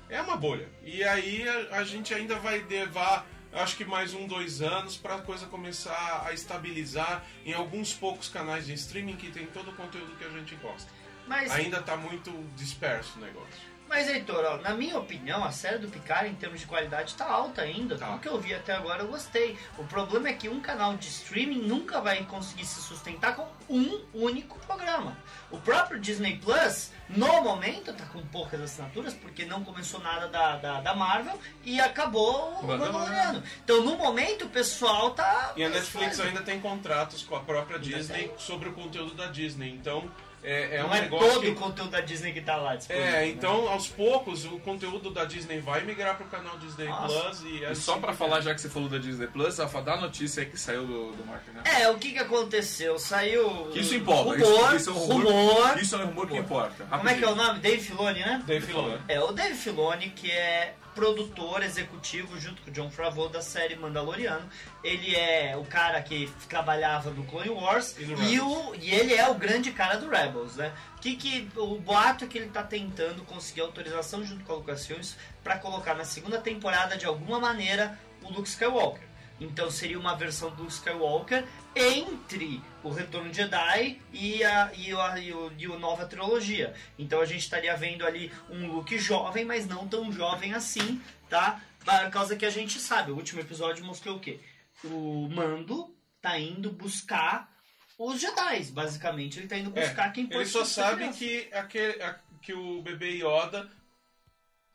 É 0.09 0.23
uma 0.23 0.39
bolha. 0.39 0.67
E 0.83 1.05
aí 1.05 1.47
a, 1.47 1.77
a 1.77 1.85
gente 1.85 2.15
ainda 2.15 2.37
vai 2.37 2.61
levar, 2.67 3.27
acho 3.53 3.77
que 3.77 3.85
mais 3.85 4.15
um, 4.15 4.27
dois 4.27 4.61
anos 4.61 4.97
pra 4.97 5.19
coisa 5.19 5.47
começar 5.47 6.25
a 6.27 6.33
estabilizar 6.33 7.25
em 7.45 7.53
alguns 7.53 7.93
poucos 7.93 8.29
canais 8.29 8.67
de 8.67 8.75
streaming 8.75 9.17
que 9.17 9.31
tem 9.31 9.47
todo 9.47 9.71
o 9.71 9.75
conteúdo 9.75 10.17
que 10.17 10.25
a 10.25 10.31
gente 10.31 10.55
gosta. 10.57 10.91
Mas, 11.27 11.51
Ainda 11.51 11.83
tá 11.83 11.97
muito 11.97 12.31
disperso 12.57 13.19
o 13.19 13.21
negócio. 13.21 13.78
Mas 13.89 14.09
Heitor, 14.09 14.45
ó, 14.45 14.57
na 14.59 14.75
minha 14.75 14.99
opinião, 14.99 15.43
a 15.43 15.51
série 15.51 15.79
do 15.79 15.89
Picard, 15.89 16.29
em 16.29 16.35
termos 16.35 16.61
de 16.61 16.67
qualidade, 16.67 17.15
tá 17.15 17.27
alta 17.27 17.63
ainda. 17.63 17.97
Tá. 17.97 18.07
Tudo 18.07 18.21
que 18.21 18.29
eu 18.29 18.39
vi 18.39 18.55
até 18.55 18.75
agora 18.75 19.03
eu 19.03 19.09
gostei. 19.09 19.59
O 19.79 19.85
problema 19.85 20.29
é 20.29 20.33
que 20.35 20.49
um 20.49 20.61
canal 20.61 20.97
de 20.97 21.09
streaming 21.09 21.63
nunca 21.63 22.01
vai 22.01 22.23
conseguir 22.25 22.67
se 22.67 22.81
sustentar 22.83 23.35
com 23.35 23.49
um 23.69 24.01
único 24.13 24.59
programa. 24.61 25.17
O 25.51 25.59
próprio 25.59 25.99
Disney 25.99 26.37
Plus, 26.37 26.91
no 27.09 27.43
momento, 27.43 27.93
tá 27.95 28.05
com 28.07 28.21
poucas 28.27 28.61
assinaturas, 28.61 29.15
porque 29.15 29.47
não 29.47 29.65
começou 29.65 30.01
nada 30.01 30.29
da, 30.29 30.57
da, 30.57 30.81
da 30.81 30.95
Marvel 30.95 31.39
e 31.65 31.81
acabou 31.81 32.61
o 32.61 32.67
Mandaloriano. 32.67 33.43
Então, 33.65 33.83
no 33.83 33.97
momento, 33.97 34.45
o 34.45 34.49
pessoal 34.51 35.13
tá. 35.13 35.55
E 35.57 35.65
a 35.65 35.69
Netflix 35.71 36.21
ainda 36.21 36.43
tem 36.43 36.61
contratos 36.61 37.23
com 37.23 37.37
a 37.37 37.41
própria 37.41 37.79
Ainda 37.79 37.97
Disney 37.97 38.31
sobre 38.37 38.69
o 38.69 38.73
conteúdo 38.73 39.15
da 39.15 39.27
Disney. 39.27 39.71
Então, 39.71 40.11
é, 40.43 40.77
é 40.77 40.83
não 40.83 40.91
um 40.91 40.95
é 40.95 41.03
todo 41.09 41.41
que... 41.41 41.49
o 41.49 41.55
conteúdo 41.55 41.91
da 41.91 42.01
Disney 42.01 42.33
que 42.33 42.41
tá 42.41 42.57
lá 42.57 42.77
disponível. 42.77 43.09
É, 43.09 43.13
né? 43.13 43.29
então 43.29 43.69
aos 43.69 43.89
poucos 43.89 44.45
o 44.45 44.59
conteúdo 44.61 45.11
da 45.11 45.25
Disney 45.25 45.61
vai 45.61 45.83
migrar 45.85 46.17
pro 46.17 46.27
canal 46.27 46.57
Disney 46.59 46.87
Nossa. 46.87 47.21
Plus 47.21 47.43
e, 47.43 47.59
E 47.59 47.65
assim 47.67 47.81
só 47.83 47.99
pra 47.99 48.09
por 48.13 48.17
falar, 48.17 48.41
já 48.41 48.55
que 48.55 48.61
você 48.61 48.69
falou 48.69 48.89
da 48.89 48.99
Disney 48.99 49.27
Plus, 49.27 49.59
Rafa, 49.59 49.83
dá 49.83 49.95
a 49.95 50.01
notícia 50.01 50.43
aí 50.43 50.49
que 50.49 50.59
saiu 50.59 50.87
do, 50.87 51.13
do 51.13 51.27
Mark 51.27 51.43
Hamill. 51.49 51.63
É, 51.65 51.89
o 51.91 51.99
que 51.99 52.13
que 52.13 52.19
aconteceu? 52.19 52.99
Saiu. 52.99 53.71
Isso 53.75 53.95
empolga, 53.95 54.45
Rumor, 54.45 54.75
isso- 54.75 54.77
isso 54.77 54.91
é 54.91 54.93
um 54.93 54.97
rumor. 54.97 55.33
rumor. 55.33 55.79
Isso 55.81 55.95
é 55.95 55.99
um 55.99 56.07
rumor 56.07 56.29
que 56.29 56.37
importa. 56.37 56.85
Como 56.85 57.09
é 57.09 57.15
que 57.15 57.25
é 57.25 57.29
o 57.29 57.35
nome? 57.35 57.61
Dave 57.61 57.83
Filoni, 57.83 58.21
né? 58.21 58.43
Dave 58.47 58.67
Filoni. 58.67 58.99
É, 59.09 59.21
o 59.21 59.33
Dave 59.33 59.55
Filoni, 59.55 60.11
que 60.11 60.31
é 60.31 60.75
produtor 60.99 61.63
executivo 61.63 62.41
junto 62.41 62.61
com 62.61 62.71
o 62.71 62.73
John 62.73 62.91
Favreau 62.91 63.29
da 63.29 63.41
série 63.41 63.77
Mandaloriano. 63.77 64.51
Ele 64.83 65.15
é 65.15 65.57
o 65.57 65.65
cara 65.65 66.03
que 66.03 66.29
trabalhava 66.49 67.11
no 67.11 67.23
Clone 67.25 67.51
Wars 67.51 67.95
E 67.97 68.03
e, 68.03 68.41
o, 68.41 68.75
e 68.75 68.91
ele 68.91 69.15
é 69.15 69.29
o 69.29 69.35
grande 69.35 69.71
cara 69.71 69.97
do 69.97 70.09
Rebels, 70.09 70.57
né? 70.57 70.73
Que, 71.01 71.15
que 71.15 71.49
o 71.57 71.79
boato 71.79 72.25
é 72.25 72.27
que 72.27 72.37
ele 72.37 72.51
tá 72.51 72.65
tentando 72.65 73.23
conseguir 73.23 73.61
autorização 73.61 74.25
junto 74.25 74.43
com 74.45 74.53
a 74.53 74.57
Lucasfilms 74.57 75.17
para 75.45 75.57
colocar 75.57 75.95
na 75.95 76.05
segunda 76.05 76.41
temporada 76.41 76.97
de 76.97 77.07
alguma 77.07 77.39
maneira 77.39 77.97
o 78.21 78.33
Luke 78.33 78.49
Skywalker. 78.49 79.08
Então 79.41 79.71
seria 79.71 79.99
uma 79.99 80.15
versão 80.17 80.51
do 80.51 80.67
Skywalker 80.67 81.47
entre 81.75 82.61
o 82.83 82.91
Retorno 82.91 83.31
de 83.31 83.37
Jedi 83.37 84.01
e 84.13 84.43
a, 84.43 84.73
e, 84.75 84.93
a, 84.93 85.19
e, 85.19 85.33
o, 85.33 85.53
e 85.57 85.67
nova 85.79 86.07
trilogia. 86.07 86.75
Então 86.99 87.21
a 87.21 87.25
gente 87.25 87.41
estaria 87.43 87.77
vendo 87.77 88.05
ali 88.05 88.33
um 88.51 88.67
Luke 88.67 88.99
jovem, 88.99 89.45
mas 89.45 89.67
não 89.67 89.87
tão 89.87 90.11
jovem 90.11 90.55
assim, 90.55 91.01
tá? 91.29 91.61
Por 91.85 92.11
causa 92.11 92.37
que 92.37 92.45
a 92.45 92.51
gente 92.51 92.79
sabe, 92.81 93.13
o 93.13 93.17
último 93.17 93.41
episódio 93.41 93.85
mostrou 93.85 94.17
o 94.17 94.21
quê? 94.21 94.41
O 94.85 95.29
Mando 95.31 95.95
tá 96.21 96.39
indo 96.39 96.71
buscar 96.71 97.51
os 97.97 98.21
Jedi, 98.21 98.65
basicamente. 98.73 99.39
Ele 99.39 99.49
tá 99.49 99.57
indo 99.57 99.73
É, 99.79 99.87
buscar 99.87 100.13
quem 100.13 100.27
pode 100.27 100.41
Ele 100.41 100.47
só 100.51 100.65
sabe 100.65 101.09
que, 101.13 101.49
aquele, 101.53 102.03
a- 102.03 102.19
que 102.43 102.53
o 102.53 102.83
bebê 102.83 103.23
Yoda 103.23 103.71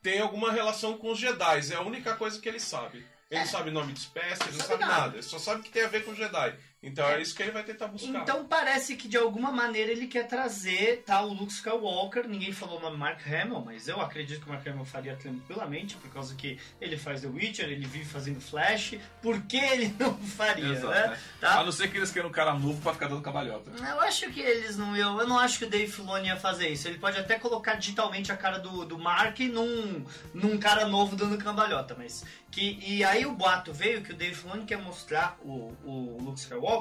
tem 0.02 0.20
alguma 0.20 0.52
relação 0.52 0.98
com 0.98 1.10
os 1.12 1.18
Jedi. 1.18 1.72
É 1.72 1.76
a 1.76 1.80
única 1.82 2.16
coisa 2.16 2.38
que 2.40 2.48
ele 2.48 2.60
sabe. 2.60 3.06
Ele 3.30 3.40
não 3.40 3.46
sabe 3.46 3.70
nome 3.70 3.92
de 3.92 4.00
espécie, 4.00 4.42
ele 4.48 4.58
não 4.58 4.64
Sabe 4.64 4.84
nada. 4.84 5.14
Ele 5.16 5.22
só 5.22 5.38
sabe 5.38 5.62
que 5.62 5.70
tem 5.70 5.82
a 5.82 5.88
ver 5.88 6.04
com 6.04 6.14
Jedi. 6.14 6.58
Então 6.84 7.08
é, 7.08 7.22
isso 7.22 7.34
que 7.34 7.42
ele 7.42 7.50
vai 7.50 7.64
tentar 7.64 7.88
buscar. 7.88 8.20
Então 8.20 8.44
parece 8.44 8.94
que 8.94 9.08
de 9.08 9.16
alguma 9.16 9.50
maneira 9.50 9.90
ele 9.90 10.06
quer 10.06 10.26
trazer 10.26 11.02
tá, 11.06 11.22
o 11.22 11.32
Luke 11.32 11.52
Skywalker. 11.52 12.28
Ninguém 12.28 12.52
falou 12.52 12.78
o 12.78 12.82
nome 12.82 12.98
Mark 12.98 13.20
Hamill, 13.26 13.62
mas 13.64 13.88
eu 13.88 14.00
acredito 14.00 14.40
que 14.42 14.46
o 14.46 14.52
Mark 14.52 14.66
Hamill 14.66 14.84
faria 14.84 15.16
tranquilamente, 15.16 15.96
por 15.96 16.10
causa 16.10 16.34
que 16.34 16.58
ele 16.80 16.98
faz 16.98 17.22
The 17.22 17.28
Witcher, 17.28 17.70
ele 17.70 17.86
vive 17.86 18.04
fazendo 18.04 18.40
Flash. 18.40 18.98
Por 19.22 19.40
que 19.42 19.56
ele 19.56 19.94
não 19.98 20.14
faria, 20.18 20.72
Exato, 20.72 20.88
né? 20.88 21.06
né? 21.08 21.18
Tá? 21.40 21.60
A 21.60 21.64
não 21.64 21.72
ser 21.72 21.90
que 21.90 21.96
eles 21.96 22.10
queiram 22.10 22.28
um 22.28 22.32
cara 22.32 22.52
novo 22.52 22.80
pra 22.82 22.92
ficar 22.92 23.08
dando 23.08 23.22
cabalhota. 23.22 23.70
Eu 23.78 24.00
acho 24.00 24.30
que 24.30 24.40
eles 24.40 24.76
não. 24.76 24.94
Eu, 24.94 25.20
eu 25.20 25.26
não 25.26 25.38
acho 25.38 25.58
que 25.58 25.64
o 25.64 25.70
Dave 25.70 25.90
Filoni 25.90 26.26
ia 26.26 26.36
fazer 26.36 26.68
isso. 26.68 26.86
Ele 26.86 26.98
pode 26.98 27.18
até 27.18 27.38
colocar 27.38 27.76
digitalmente 27.76 28.30
a 28.30 28.36
cara 28.36 28.58
do, 28.58 28.84
do 28.84 28.98
Mark 28.98 29.38
num, 29.40 30.04
num 30.34 30.58
cara 30.58 30.86
novo 30.86 31.16
dando 31.16 31.38
cambalhota, 31.38 31.94
mas. 31.96 32.24
Que, 32.50 32.78
e 32.80 33.02
aí 33.02 33.26
o 33.26 33.32
boato 33.32 33.72
veio 33.72 34.00
que 34.00 34.12
o 34.12 34.16
Dave 34.16 34.34
Filoni 34.34 34.64
quer 34.64 34.78
mostrar 34.78 35.36
o, 35.42 35.74
o 35.84 36.18
Luke 36.20 36.38
Skywalker 36.38 36.73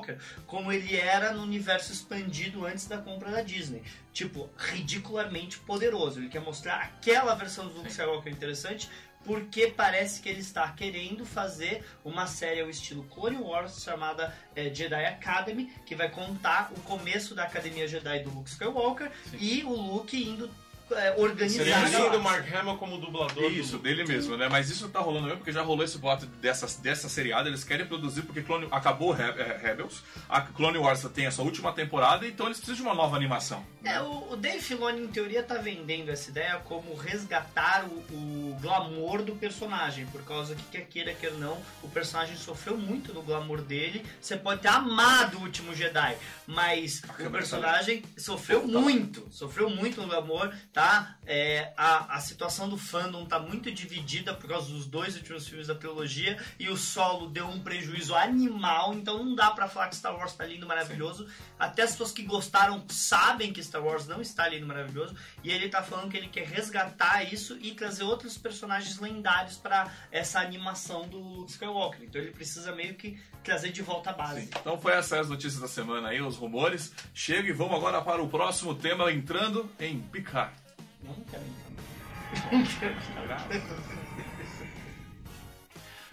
como 0.47 0.71
ele 0.71 0.95
era 0.95 1.33
no 1.33 1.43
universo 1.43 1.91
expandido 1.91 2.65
antes 2.65 2.87
da 2.87 2.97
compra 2.97 3.31
da 3.31 3.41
Disney. 3.41 3.83
Tipo, 4.11 4.49
ridiculamente 4.57 5.59
poderoso. 5.59 6.19
Ele 6.19 6.29
quer 6.29 6.41
mostrar 6.41 6.75
aquela 6.81 7.35
versão 7.35 7.67
do 7.67 7.73
Luke 7.75 7.89
Skywalker 7.89 8.31
interessante. 8.31 8.89
Porque 9.25 9.67
parece 9.67 10.21
que 10.21 10.27
ele 10.27 10.41
está 10.41 10.69
querendo 10.73 11.25
fazer 11.25 11.85
uma 12.03 12.27
série 12.27 12.59
ao 12.59 12.69
estilo 12.69 13.05
Clone 13.05 13.37
Wars 13.37 13.81
chamada 13.81 14.35
é, 14.53 14.73
Jedi 14.73 15.05
Academy, 15.05 15.71
que 15.85 15.95
vai 15.95 16.09
contar 16.09 16.71
o 16.75 16.79
começo 16.81 17.33
da 17.33 17.43
Academia 17.43 17.87
Jedi 17.87 18.19
do 18.19 18.31
Luke 18.31 18.49
Skywalker 18.49 19.09
e 19.39 19.63
o 19.63 19.69
Luke 19.69 20.21
indo 20.21 20.49
é, 20.91 21.15
organizar. 21.17 21.87
Seria 21.87 22.17
o 22.17 22.21
Mark 22.21 22.45
Hamill 22.53 22.77
como 22.77 22.97
dublador. 22.97 23.51
Isso, 23.51 23.77
do... 23.77 23.83
dele 23.83 24.03
mesmo, 24.05 24.37
né? 24.37 24.47
Mas 24.49 24.69
isso 24.69 24.89
tá 24.89 24.99
rolando 24.99 25.25
mesmo, 25.25 25.37
porque 25.39 25.51
já 25.51 25.61
rolou 25.61 25.83
esse 25.83 25.97
boato 25.97 26.25
dessa, 26.25 26.67
dessa 26.81 27.09
seriada, 27.09 27.49
eles 27.49 27.63
querem 27.63 27.85
produzir, 27.85 28.23
porque 28.23 28.41
Clone, 28.41 28.67
acabou 28.71 29.11
Re- 29.11 29.31
Rebels, 29.61 30.03
a 30.29 30.41
Clone 30.41 30.77
Wars 30.77 31.03
tem 31.13 31.25
a 31.25 31.31
sua 31.31 31.45
última 31.45 31.71
temporada, 31.73 32.27
então 32.27 32.45
eles 32.47 32.57
precisam 32.57 32.75
de 32.77 32.81
uma 32.83 32.95
nova 32.95 33.15
animação. 33.15 33.65
É, 33.83 33.99
o, 34.01 34.31
o 34.31 34.37
Dave 34.37 34.61
Filoni, 34.61 35.01
em 35.01 35.07
teoria, 35.07 35.43
tá 35.43 35.55
vendendo 35.55 36.09
essa 36.09 36.29
ideia 36.29 36.57
como 36.59 36.95
resgatar 36.95 37.85
o, 37.85 37.97
o 38.13 38.57
glamour 38.61 39.21
do 39.21 39.35
personagem, 39.35 40.05
por 40.05 40.23
causa 40.23 40.55
que, 40.55 40.63
quer 40.63 40.85
queira, 40.85 41.13
quer 41.13 41.33
não, 41.33 41.61
o 41.81 41.89
personagem 41.89 42.37
sofreu 42.37 42.77
muito 42.77 43.13
no 43.13 43.21
glamour 43.21 43.61
dele. 43.61 44.05
Você 44.21 44.37
pode 44.37 44.61
ter 44.61 44.69
amado 44.69 45.37
o 45.37 45.41
último 45.41 45.75
Jedi, 45.75 46.17
mas 46.47 47.01
o 47.19 47.29
personagem 47.29 48.03
sofreu 48.17 48.65
muito, 48.65 49.27
sofreu 49.29 49.69
muito 49.69 50.01
no 50.01 50.07
glamour, 50.07 50.53
tá? 50.71 51.17
É, 51.25 51.73
a, 51.75 52.15
a 52.15 52.19
situação 52.21 52.69
do 52.69 52.77
fandom 52.77 53.25
tá 53.25 53.37
muito 53.37 53.69
dividida 53.69 54.33
por 54.33 54.47
causa 54.47 54.69
dos 54.69 54.85
dois 54.85 55.17
últimos 55.17 55.45
filmes 55.45 55.67
da 55.67 55.75
trilogia, 55.75 56.41
e 56.57 56.69
o 56.69 56.77
solo 56.77 57.27
deu 57.27 57.47
um 57.47 57.59
prejuízo 57.59 58.15
animal, 58.15 58.93
então 58.93 59.21
não 59.23 59.35
dá 59.35 59.51
pra 59.51 59.67
falar 59.67 59.89
que 59.89 59.97
Star 59.97 60.15
Wars 60.15 60.33
tá 60.33 60.45
lindo, 60.45 60.65
maravilhoso. 60.65 61.27
Até 61.59 61.81
as 61.83 61.91
pessoas 61.91 62.13
que 62.13 62.23
gostaram 62.23 62.85
sabem 62.87 63.51
que 63.51 63.72
Star 63.73 63.83
Wars 63.83 64.07
não 64.07 64.21
está 64.21 64.47
lindo, 64.47 64.67
maravilhoso. 64.67 65.15
E 65.43 65.49
ele 65.49 65.67
tá 65.67 65.81
falando 65.81 66.11
que 66.11 66.17
ele 66.17 66.27
quer 66.27 66.45
resgatar 66.45 67.23
isso 67.23 67.57
e 67.59 67.73
trazer 67.73 68.03
outros 68.03 68.37
personagens 68.37 68.99
lendários 68.99 69.57
para 69.57 69.91
essa 70.11 70.39
animação 70.39 71.07
do 71.07 71.17
Luke 71.17 71.51
Skywalker. 71.51 72.03
Então 72.03 72.21
ele 72.21 72.29
precisa 72.29 72.71
meio 72.75 72.93
que 72.93 73.19
trazer 73.43 73.71
de 73.71 73.81
volta 73.81 74.11
a 74.11 74.13
base. 74.13 74.41
Sim. 74.41 74.49
Então 74.59 74.79
foi 74.79 74.93
essas 74.93 75.21
as 75.21 75.29
notícias 75.29 75.59
da 75.59 75.67
semana 75.67 76.09
aí, 76.09 76.21
os 76.21 76.35
rumores. 76.35 76.93
Chega 77.15 77.49
e 77.49 77.51
vamos 77.51 77.75
agora 77.75 77.99
para 78.01 78.21
o 78.21 78.29
próximo 78.29 78.75
tema, 78.75 79.11
entrando 79.11 79.67
em 79.79 79.99
Picard. 79.99 80.53
Não. 81.01 81.15
Não 81.15 82.63
quero 82.79 82.93
entrar. 82.93 83.47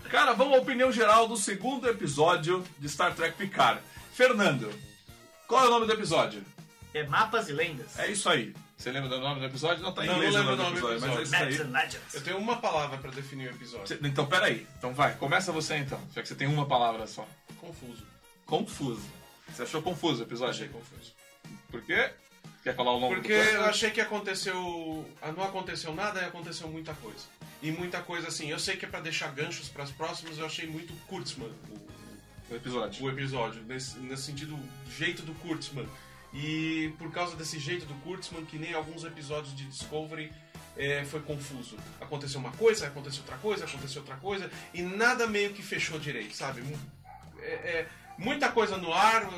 Cara, 0.09 0.33
vamos 0.33 0.55
à 0.55 0.61
opinião 0.61 0.91
geral 0.91 1.29
do 1.29 1.37
segundo 1.37 1.87
episódio 1.87 2.65
de 2.79 2.89
Star 2.89 3.15
Trek 3.15 3.37
Picard. 3.37 3.83
Fernando, 4.15 4.73
qual 5.47 5.65
é 5.65 5.67
o 5.67 5.71
nome 5.71 5.87
do 5.87 5.93
episódio? 5.93 6.45
É 6.93 7.05
mapas 7.07 7.49
e 7.49 7.53
lendas. 7.53 7.99
É 7.99 8.11
isso 8.11 8.29
aí. 8.29 8.55
Você 8.77 8.91
lembra 8.91 9.09
do 9.11 9.21
nome 9.21 9.41
do 9.41 9.47
episódio? 9.47 9.83
Não 9.83 9.93
tá 9.93 10.05
em 10.05 10.09
Não, 10.09 10.15
inglês 10.17 10.35
não 10.35 10.41
o 10.41 10.45
lembro 10.51 10.57
nome 10.65 10.81
do 10.81 10.87
o 10.87 10.91
nome 10.91 10.97
episódio, 10.97 11.17
do 11.25 11.31
mas 11.31 11.33
é 11.33 11.39
Maps 11.39 11.55
isso 11.55 11.63
aí. 11.63 11.69
and 11.69 11.73
Legends. 11.73 12.15
Eu 12.15 12.21
tenho 12.23 12.39
uma 12.39 12.57
palavra 12.61 12.99
pra 12.99 13.11
definir 13.11 13.49
o 13.49 13.55
episódio. 13.55 13.99
Então, 14.03 14.27
peraí. 14.27 14.67
Então 14.79 14.93
vai, 14.95 15.15
começa 15.17 15.53
você 15.53 15.77
então, 15.77 16.01
já 16.15 16.23
que 16.23 16.29
você 16.29 16.35
tem 16.35 16.49
uma 16.49 16.67
palavra 16.67 17.07
só. 17.07 17.29
Confuso. 17.59 18.05
Confuso. 18.47 19.09
Você 19.49 19.63
achou 19.63 19.83
confuso 19.83 20.21
o 20.23 20.27
episódio? 20.27 20.55
Achei 20.55 20.69
confuso. 20.69 21.13
Por 21.71 21.83
quê? 21.83 22.11
Quer 22.63 22.75
falar 22.77 22.93
o 22.93 23.01
nome 23.01 23.15
Porque 23.17 23.29
do 23.29 23.41
eu 23.51 23.65
achei 23.65 23.91
que 23.91 24.01
aconteceu. 24.01 25.09
ah, 25.23 25.33
Não 25.33 25.45
aconteceu 25.45 25.95
nada 25.95 26.21
e 26.21 26.25
aconteceu 26.25 26.69
muita 26.69 26.93
coisa. 26.95 27.25
E 27.63 27.71
muita 27.71 28.01
coisa 28.03 28.29
assim. 28.29 28.51
Eu 28.51 28.59
sei 28.59 28.77
que 28.77 28.85
é 28.85 28.89
pra 28.89 29.01
deixar 29.01 29.33
ganchos 29.33 29.69
pras 29.69 29.91
próximas, 29.91 30.39
eu 30.39 30.47
achei 30.47 30.67
muito 30.67 30.93
Kurtzman 31.07 31.49
o, 31.71 32.53
O 32.53 32.57
episódio. 32.57 33.05
o 33.05 33.09
episódio. 33.11 33.63
Nesse, 33.63 33.99
nesse 33.99 34.23
sentido, 34.25 34.57
do 34.57 34.91
jeito 34.93 35.23
do 35.23 35.35
Kurtzman. 35.35 35.87
E 36.33 36.95
por 36.99 37.11
causa 37.11 37.37
desse 37.37 37.59
jeito 37.59 37.87
do 37.87 37.95
Kurtzman, 38.03 38.45
que 38.45 38.59
nem 38.59 38.73
alguns 38.73 39.05
episódios 39.05 39.55
de 39.55 39.67
Discovery. 39.67 40.33
é, 40.77 41.05
foi 41.05 41.21
confuso. 41.21 41.77
Aconteceu 42.01 42.41
uma 42.41 42.53
coisa, 42.53 42.87
aconteceu 42.87 43.21
outra 43.21 43.37
coisa, 43.37 43.65
aconteceu 43.65 44.01
outra 44.01 44.17
coisa, 44.17 44.51
e 44.73 44.83
nada 44.83 45.27
meio 45.27 45.53
que 45.53 45.63
fechou 45.63 45.99
direito, 45.99 46.35
sabe? 46.35 46.63
É, 47.41 47.53
é, 47.53 47.89
muita 48.17 48.51
coisa 48.51 48.77
no 48.77 48.93
ar, 48.93 49.29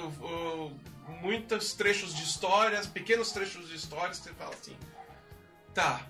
muitos 1.20 1.74
trechos 1.74 2.14
de 2.14 2.22
histórias, 2.22 2.86
pequenos 2.86 3.32
trechos 3.32 3.68
de 3.68 3.74
histórias 3.74 4.18
você 4.18 4.32
fala 4.34 4.54
assim, 4.54 4.76
tá, 5.74 6.06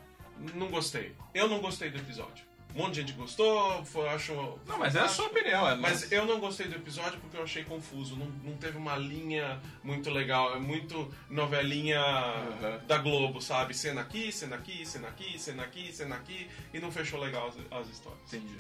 não 0.54 0.68
gostei. 0.68 1.14
Eu 1.32 1.48
não 1.48 1.60
gostei 1.60 1.90
do 1.90 1.98
episódio. 1.98 2.44
Um 2.74 2.78
monte 2.78 2.94
de 2.94 3.00
gente 3.02 3.12
gostou, 3.12 3.84
foi, 3.84 4.08
achou. 4.08 4.58
Não, 4.66 4.78
mas 4.78 4.96
é 4.96 5.00
a 5.00 5.08
sua 5.08 5.26
opinião, 5.26 5.68
é. 5.68 5.74
Mas 5.74 6.10
eu 6.10 6.24
não 6.24 6.40
gostei 6.40 6.66
do 6.68 6.76
episódio 6.76 7.20
porque 7.20 7.36
eu 7.36 7.42
achei 7.42 7.64
confuso. 7.64 8.16
Não, 8.16 8.26
não 8.42 8.56
teve 8.56 8.78
uma 8.78 8.96
linha 8.96 9.60
muito 9.84 10.08
legal. 10.10 10.54
É 10.56 10.58
muito 10.58 11.12
novelinha 11.28 12.00
Uhum. 12.02 12.86
da 12.86 12.98
Globo, 12.98 13.40
sabe? 13.42 13.74
Cena 13.74 14.00
aqui, 14.00 14.32
cena 14.32 14.56
aqui, 14.56 14.86
cena 14.86 15.08
aqui, 15.08 15.38
cena 15.38 15.62
aqui, 15.64 15.92
cena 15.92 16.14
aqui. 16.16 16.48
E 16.72 16.78
não 16.80 16.90
fechou 16.90 17.20
legal 17.20 17.48
as, 17.48 17.56
as 17.78 17.88
histórias. 17.88 18.20
Entendi. 18.32 18.56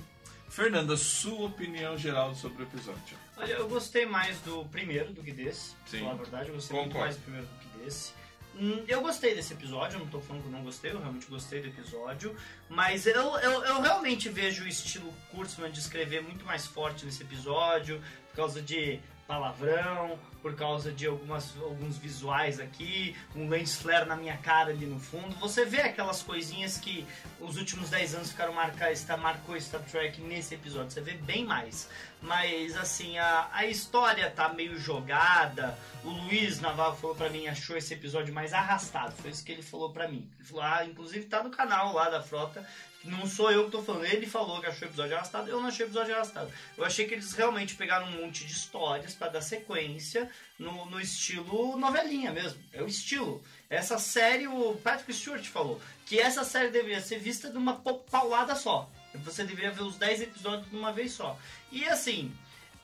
Fernanda, 0.48 0.96
sua 0.98 1.46
opinião 1.46 1.96
geral 1.96 2.34
sobre 2.34 2.62
o 2.62 2.66
episódio. 2.66 3.16
Olha, 3.38 3.52
eu 3.54 3.66
gostei 3.68 4.04
mais 4.04 4.38
do 4.40 4.66
primeiro 4.66 5.10
do 5.12 5.22
que 5.22 5.32
desse. 5.32 5.74
Sim. 5.86 6.00
Falar 6.00 6.12
a 6.12 6.16
verdade, 6.16 6.48
eu 6.50 6.54
gostei 6.56 6.76
muito 6.76 6.92
Concordo. 6.92 7.06
mais 7.06 7.16
do 7.16 7.22
primeiro 7.22 7.46
do 7.46 7.58
que 7.58 7.78
desse. 7.84 8.12
Hum, 8.54 8.84
Eu 8.86 9.00
gostei 9.00 9.34
desse 9.34 9.54
episódio, 9.54 9.98
não 9.98 10.06
tô 10.06 10.20
falando 10.20 10.44
que 10.44 10.50
não 10.50 10.62
gostei, 10.62 10.90
eu 10.92 10.98
realmente 10.98 11.26
gostei 11.26 11.60
do 11.62 11.68
episódio. 11.68 12.36
Mas 12.68 13.06
eu, 13.06 13.14
eu, 13.38 13.64
eu 13.64 13.80
realmente 13.80 14.28
vejo 14.28 14.64
o 14.64 14.68
estilo 14.68 15.12
Kurtzman 15.30 15.70
de 15.70 15.80
escrever 15.80 16.22
muito 16.22 16.44
mais 16.44 16.66
forte 16.66 17.04
nesse 17.06 17.22
episódio, 17.22 18.02
por 18.30 18.36
causa 18.36 18.60
de 18.60 19.00
palavrão, 19.32 20.18
por 20.42 20.54
causa 20.54 20.92
de 20.92 21.06
algumas, 21.06 21.56
alguns 21.62 21.96
visuais 21.96 22.60
aqui, 22.60 23.16
um 23.34 23.48
lens 23.48 23.76
flare 23.76 24.04
na 24.04 24.14
minha 24.14 24.36
cara 24.36 24.70
ali 24.70 24.84
no 24.84 25.00
fundo. 25.00 25.34
Você 25.36 25.64
vê 25.64 25.80
aquelas 25.80 26.22
coisinhas 26.22 26.76
que 26.76 27.06
os 27.40 27.56
últimos 27.56 27.88
10 27.88 28.16
anos 28.16 28.30
ficaram 28.32 28.52
marcar, 28.52 28.92
está, 28.92 29.16
marcou 29.16 29.58
Star 29.58 29.80
Trek 29.82 30.20
nesse 30.20 30.54
episódio. 30.54 30.90
Você 30.90 31.00
vê 31.00 31.14
bem 31.14 31.46
mais. 31.46 31.88
Mas 32.20 32.76
assim, 32.76 33.16
a, 33.16 33.48
a 33.52 33.64
história 33.66 34.30
tá 34.30 34.50
meio 34.50 34.76
jogada. 34.78 35.78
O 36.04 36.10
Luiz 36.10 36.60
Navarro 36.60 36.96
falou 36.96 37.16
pra 37.16 37.30
mim, 37.30 37.46
achou 37.46 37.76
esse 37.76 37.94
episódio 37.94 38.34
mais 38.34 38.52
arrastado. 38.52 39.12
Foi 39.12 39.30
isso 39.30 39.44
que 39.44 39.52
ele 39.52 39.62
falou 39.62 39.92
pra 39.92 40.08
mim. 40.08 40.28
Ele 40.38 40.46
falou, 40.46 40.62
ah, 40.62 40.84
inclusive 40.84 41.24
tá 41.24 41.42
no 41.42 41.50
canal 41.50 41.94
lá 41.94 42.10
da 42.10 42.22
Frota. 42.22 42.66
Não 43.04 43.26
sou 43.26 43.50
eu 43.50 43.64
que 43.64 43.72
tô 43.72 43.82
falando, 43.82 44.04
ele 44.04 44.26
falou 44.26 44.60
que 44.60 44.66
achou 44.66 44.82
o 44.86 44.90
episódio 44.90 45.16
arrastado, 45.16 45.48
eu 45.50 45.60
não 45.60 45.68
achei 45.68 45.84
o 45.84 45.88
episódio 45.88 46.14
arrastado. 46.14 46.52
Eu 46.78 46.84
achei 46.84 47.04
que 47.06 47.14
eles 47.14 47.32
realmente 47.32 47.74
pegaram 47.74 48.06
um 48.06 48.22
monte 48.22 48.44
de 48.44 48.52
histórias 48.52 49.12
pra 49.14 49.28
dar 49.28 49.40
sequência 49.40 50.30
no, 50.58 50.86
no 50.86 51.00
estilo 51.00 51.76
novelinha 51.76 52.30
mesmo. 52.32 52.62
É 52.72 52.80
o 52.80 52.86
estilo. 52.86 53.42
Essa 53.68 53.98
série, 53.98 54.46
o 54.46 54.76
Patrick 54.84 55.12
Stewart 55.12 55.44
falou 55.46 55.80
que 56.06 56.20
essa 56.20 56.44
série 56.44 56.70
deveria 56.70 57.00
ser 57.00 57.18
vista 57.18 57.50
de 57.50 57.56
uma 57.58 57.74
pa- 57.80 57.94
paulada 58.10 58.54
só. 58.54 58.88
Você 59.24 59.42
deveria 59.44 59.72
ver 59.72 59.82
os 59.82 59.96
10 59.96 60.22
episódios 60.22 60.70
de 60.70 60.76
uma 60.76 60.92
vez 60.92 61.12
só. 61.12 61.36
E 61.72 61.84
assim, 61.86 62.32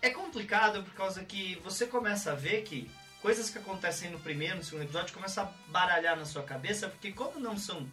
é 0.03 0.11
complicado 0.11 0.83
por 0.83 0.95
causa 0.95 1.25
que 1.25 1.61
você 1.63 1.87
começa 1.87 2.33
a 2.33 2.35
ver 2.35 2.63
que 2.63 2.91
coisas 3.23 3.51
que 3.51 3.59
acontecem 3.59 4.11
no 4.11 4.19
primeiro, 4.19 4.57
no 4.57 4.65
segundo 4.65 4.83
episódio, 4.83 5.15
começam 5.15 5.45
a 5.45 5.71
baralhar 5.71 6.17
na 6.17 6.25
sua 6.25 6.43
cabeça, 6.43 6.89
porque 6.89 7.13
como 7.13 7.39
não 7.39 7.57
são 7.57 7.87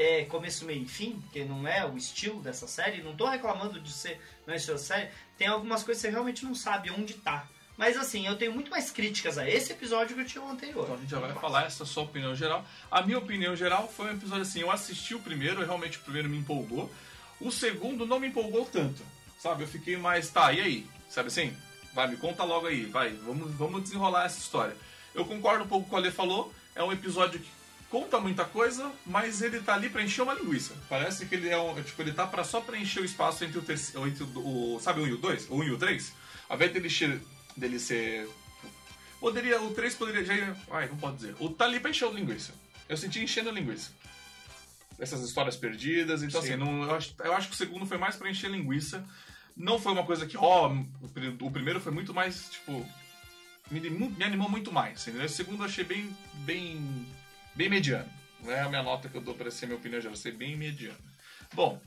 é, 0.00 0.24
começo, 0.24 0.64
meio 0.64 0.82
e 0.82 0.86
fim, 0.86 1.22
que 1.30 1.44
não 1.44 1.68
é 1.68 1.84
o 1.84 1.94
estilo 1.94 2.40
dessa 2.40 2.66
série, 2.66 3.02
não 3.02 3.14
tô 3.14 3.28
reclamando 3.28 3.78
de 3.78 3.92
ser 3.92 4.18
não 4.46 4.54
é 4.54 4.58
série, 4.58 5.10
tem 5.36 5.46
algumas 5.46 5.82
coisas 5.82 6.00
que 6.00 6.08
você 6.08 6.10
realmente 6.10 6.42
não 6.42 6.54
sabe 6.54 6.90
onde 6.90 7.12
tá. 7.14 7.46
Mas 7.76 7.98
assim, 7.98 8.26
eu 8.26 8.34
tenho 8.34 8.50
muito 8.50 8.70
mais 8.70 8.90
críticas 8.90 9.36
a 9.36 9.46
esse 9.46 9.72
episódio 9.72 10.14
que 10.14 10.22
eu 10.22 10.26
tinha 10.26 10.42
o 10.42 10.48
anterior. 10.48 10.84
Então 10.84 10.94
a 10.94 10.98
gente 11.00 11.10
já 11.10 11.18
vai 11.18 11.34
falar 11.34 11.66
essa 11.66 11.84
sua 11.84 12.04
opinião 12.04 12.34
geral. 12.34 12.64
A 12.90 13.02
minha 13.02 13.18
opinião 13.18 13.54
geral 13.54 13.92
foi 13.94 14.06
um 14.06 14.16
episódio 14.16 14.42
assim, 14.42 14.60
eu 14.60 14.70
assisti 14.70 15.14
o 15.14 15.20
primeiro, 15.20 15.62
realmente 15.62 15.98
o 15.98 16.00
primeiro 16.00 16.30
me 16.30 16.38
empolgou. 16.38 16.90
O 17.38 17.50
segundo 17.50 18.06
não 18.06 18.18
me 18.18 18.28
empolgou 18.28 18.64
tanto, 18.64 19.02
sabe? 19.38 19.64
Eu 19.64 19.68
fiquei 19.68 19.98
mais, 19.98 20.30
tá, 20.30 20.50
e 20.50 20.62
aí? 20.62 20.86
Sabe 21.10 21.28
assim? 21.28 21.54
Vai, 21.92 22.08
me 22.08 22.16
conta 22.16 22.42
logo 22.42 22.68
aí, 22.68 22.86
vai, 22.86 23.10
vamos, 23.10 23.52
vamos 23.52 23.82
desenrolar 23.82 24.24
essa 24.24 24.38
história. 24.38 24.74
Eu 25.14 25.26
concordo 25.26 25.64
um 25.64 25.68
pouco 25.68 25.90
com 25.90 25.96
o 25.96 26.00
que 26.00 26.06
o 26.06 26.06
Ale 26.06 26.10
falou, 26.10 26.54
é 26.74 26.82
um 26.82 26.92
episódio 26.92 27.38
que 27.38 27.59
conta 27.90 28.18
muita 28.20 28.44
coisa, 28.44 28.90
mas 29.04 29.42
ele 29.42 29.60
tá 29.60 29.74
ali 29.74 29.90
pra 29.90 30.02
encher 30.02 30.22
uma 30.22 30.32
linguiça. 30.34 30.74
Parece 30.88 31.26
que 31.26 31.34
ele 31.34 31.48
é 31.48 31.58
um, 31.58 31.74
tipo, 31.82 32.00
ele 32.00 32.12
tá 32.12 32.26
pra 32.26 32.44
só 32.44 32.60
preencher 32.60 33.00
o 33.00 33.04
espaço 33.04 33.44
entre 33.44 33.58
o 33.58 33.62
terceiro, 33.62 34.06
entre 34.06 34.22
o, 34.24 34.76
o- 34.76 34.80
sabe 34.80 35.00
o 35.00 35.04
1 35.04 35.06
e 35.08 35.12
o 35.12 35.16
2? 35.18 35.50
O 35.50 35.56
1 35.56 35.64
e 35.64 35.70
o 35.72 35.76
3? 35.78 36.12
Ao 36.48 36.56
invés 36.56 36.72
dele, 36.72 37.20
dele 37.56 37.78
ser 37.78 38.28
Poderia, 39.20 39.60
o 39.60 39.74
3 39.74 39.94
poderia 39.96 40.24
já. 40.24 40.56
Ai, 40.70 40.88
não 40.88 40.96
pode 40.96 41.16
dizer. 41.16 41.34
O 41.38 41.50
tá 41.50 41.66
ali 41.66 41.78
pra 41.78 41.90
encher 41.90 42.06
o 42.06 42.12
linguiça. 42.12 42.54
Eu 42.88 42.96
senti 42.96 43.20
enchendo 43.20 43.50
a 43.50 43.52
linguiça. 43.52 43.90
Essas 44.98 45.20
histórias 45.22 45.56
perdidas. 45.56 46.22
Então, 46.22 46.40
Sim. 46.40 46.48
assim, 46.54 46.56
não, 46.56 46.84
eu, 46.84 46.94
acho, 46.94 47.14
eu 47.22 47.34
acho 47.34 47.48
que 47.48 47.54
o 47.54 47.56
segundo 47.56 47.84
foi 47.84 47.98
mais 47.98 48.16
pra 48.16 48.30
encher 48.30 48.50
linguiça. 48.50 49.04
Não 49.54 49.78
foi 49.78 49.92
uma 49.92 50.04
coisa 50.06 50.26
que, 50.26 50.38
ó, 50.38 50.72
o, 51.02 51.08
pri- 51.08 51.36
o 51.38 51.50
primeiro 51.50 51.80
foi 51.80 51.92
muito 51.92 52.14
mais, 52.14 52.48
tipo. 52.50 52.86
Me, 53.70 53.78
me 53.90 54.24
animou 54.24 54.48
muito 54.48 54.72
mais. 54.72 55.06
Entendeu? 55.06 55.26
O 55.26 55.28
segundo 55.28 55.60
eu 55.62 55.66
achei 55.66 55.84
bem. 55.84 56.16
bem. 56.46 57.06
Bem 57.60 57.68
mediano. 57.68 58.08
Não 58.42 58.50
é 58.50 58.60
a 58.60 58.68
minha 58.70 58.82
nota 58.82 59.06
que 59.06 59.16
eu 59.18 59.20
dou 59.20 59.34
pra 59.34 59.50
ser 59.50 59.66
minha 59.66 59.76
opinião 59.76 60.00
geral, 60.00 60.16
ser 60.16 60.32
bem 60.32 60.56
mediano. 60.56 60.96
Bom, 61.52 61.78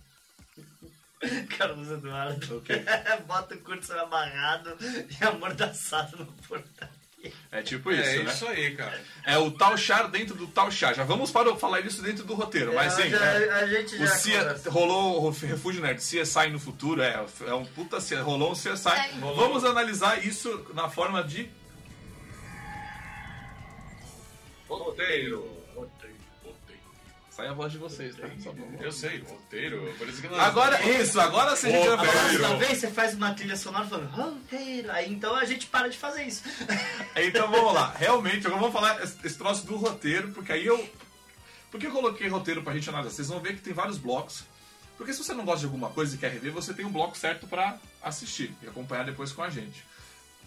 Carlos 1.57 1.89
Eduardo. 1.89 2.57
Ok. 2.57 2.85
Bota 3.25 3.55
o 3.55 3.57
curso 3.59 3.91
amarrado 3.93 4.77
e 4.79 5.23
amordaçado 5.25 6.17
no 6.17 6.27
portal. 6.47 6.89
é 7.51 7.63
tipo 7.63 7.91
isso, 7.91 8.07
é 8.07 8.23
né? 8.23 8.31
isso 8.31 8.47
aí, 8.47 8.75
cara. 8.75 9.01
É 9.25 9.35
o 9.39 9.49
tal 9.49 9.75
char 9.75 10.11
dentro 10.11 10.35
do 10.35 10.45
tal 10.45 10.69
char. 10.69 10.93
Já 10.93 11.03
vamos 11.03 11.31
para 11.31 11.55
falar 11.55 11.79
isso 11.79 12.03
dentro 12.03 12.23
do 12.23 12.35
roteiro, 12.35 12.75
mas 12.75 12.93
sim. 12.93 13.09
já- 13.09 13.25
é. 13.25 13.49
a 13.63 13.65
gente 13.65 13.97
já 13.97 14.03
O 14.03 14.07
CIA, 14.07 14.61
rolou 14.67 15.25
o 15.25 15.29
Refúgio 15.31 15.81
Nerd, 15.81 15.99
CSI 16.01 16.51
no 16.51 16.59
futuro, 16.59 17.01
é, 17.01 17.25
é 17.47 17.53
um 17.55 17.65
puta 17.65 17.99
CIA, 17.99 18.21
rolou 18.21 18.51
um 18.51 18.55
CSI. 18.55 18.89
É. 18.89 19.09
Vamos 19.19 19.63
analisar 19.65 20.23
isso 20.23 20.67
na 20.75 20.87
forma 20.87 21.23
de. 21.23 21.49
Roteiro. 24.69 25.52
Sai 27.35 27.47
a 27.47 27.53
voz 27.53 27.71
de 27.71 27.79
vocês, 27.79 28.15
tá? 28.15 28.27
Só 28.43 28.51
pra- 28.51 28.63
Eu 28.85 28.91
sei, 28.91 29.19
roteiro. 29.21 29.91
Por 29.97 30.07
isso 30.07 30.21
que 30.21 30.27
nós- 30.27 30.39
Agora, 30.39 30.79
isso, 30.87 31.19
agora 31.19 31.55
sim 31.55 31.67
a 31.67 31.71
gente 31.71 31.87
vai 31.87 32.07
próxima 32.07 32.55
vez 32.57 32.77
você 32.77 32.91
faz 32.91 33.13
uma 33.15 33.33
trilha 33.33 33.55
sonora 33.57 33.87
falando 33.87 34.09
roteiro, 34.11 34.91
aí 34.91 35.11
então 35.11 35.35
a 35.35 35.43
gente 35.43 35.65
para 35.65 35.89
de 35.89 35.97
fazer 35.97 36.23
isso. 36.25 36.43
Então 37.15 37.49
vamos 37.49 37.73
lá, 37.73 37.91
realmente, 37.97 38.45
agora 38.45 38.59
vamos 38.61 38.73
falar 38.73 39.01
esse 39.03 39.35
troço 39.37 39.65
do 39.65 39.75
roteiro, 39.77 40.31
porque 40.31 40.51
aí 40.51 40.65
eu. 40.65 40.87
Por 41.71 41.79
que 41.79 41.87
eu 41.87 41.91
coloquei 41.91 42.27
roteiro 42.27 42.61
pra 42.61 42.73
gente 42.73 42.87
analisar? 42.89 43.15
Vocês 43.15 43.27
vão 43.29 43.39
ver 43.39 43.55
que 43.55 43.61
tem 43.61 43.73
vários 43.73 43.97
blocos. 43.97 44.43
Porque 44.95 45.11
se 45.11 45.23
você 45.23 45.33
não 45.33 45.43
gosta 45.43 45.61
de 45.61 45.65
alguma 45.65 45.89
coisa 45.89 46.13
e 46.13 46.19
quer 46.19 46.31
rever, 46.31 46.51
você 46.51 46.71
tem 46.71 46.85
um 46.85 46.91
bloco 46.91 47.17
certo 47.17 47.47
pra 47.47 47.79
assistir 48.01 48.53
e 48.61 48.67
acompanhar 48.67 49.03
depois 49.05 49.31
com 49.31 49.41
a 49.41 49.49
gente. 49.49 49.83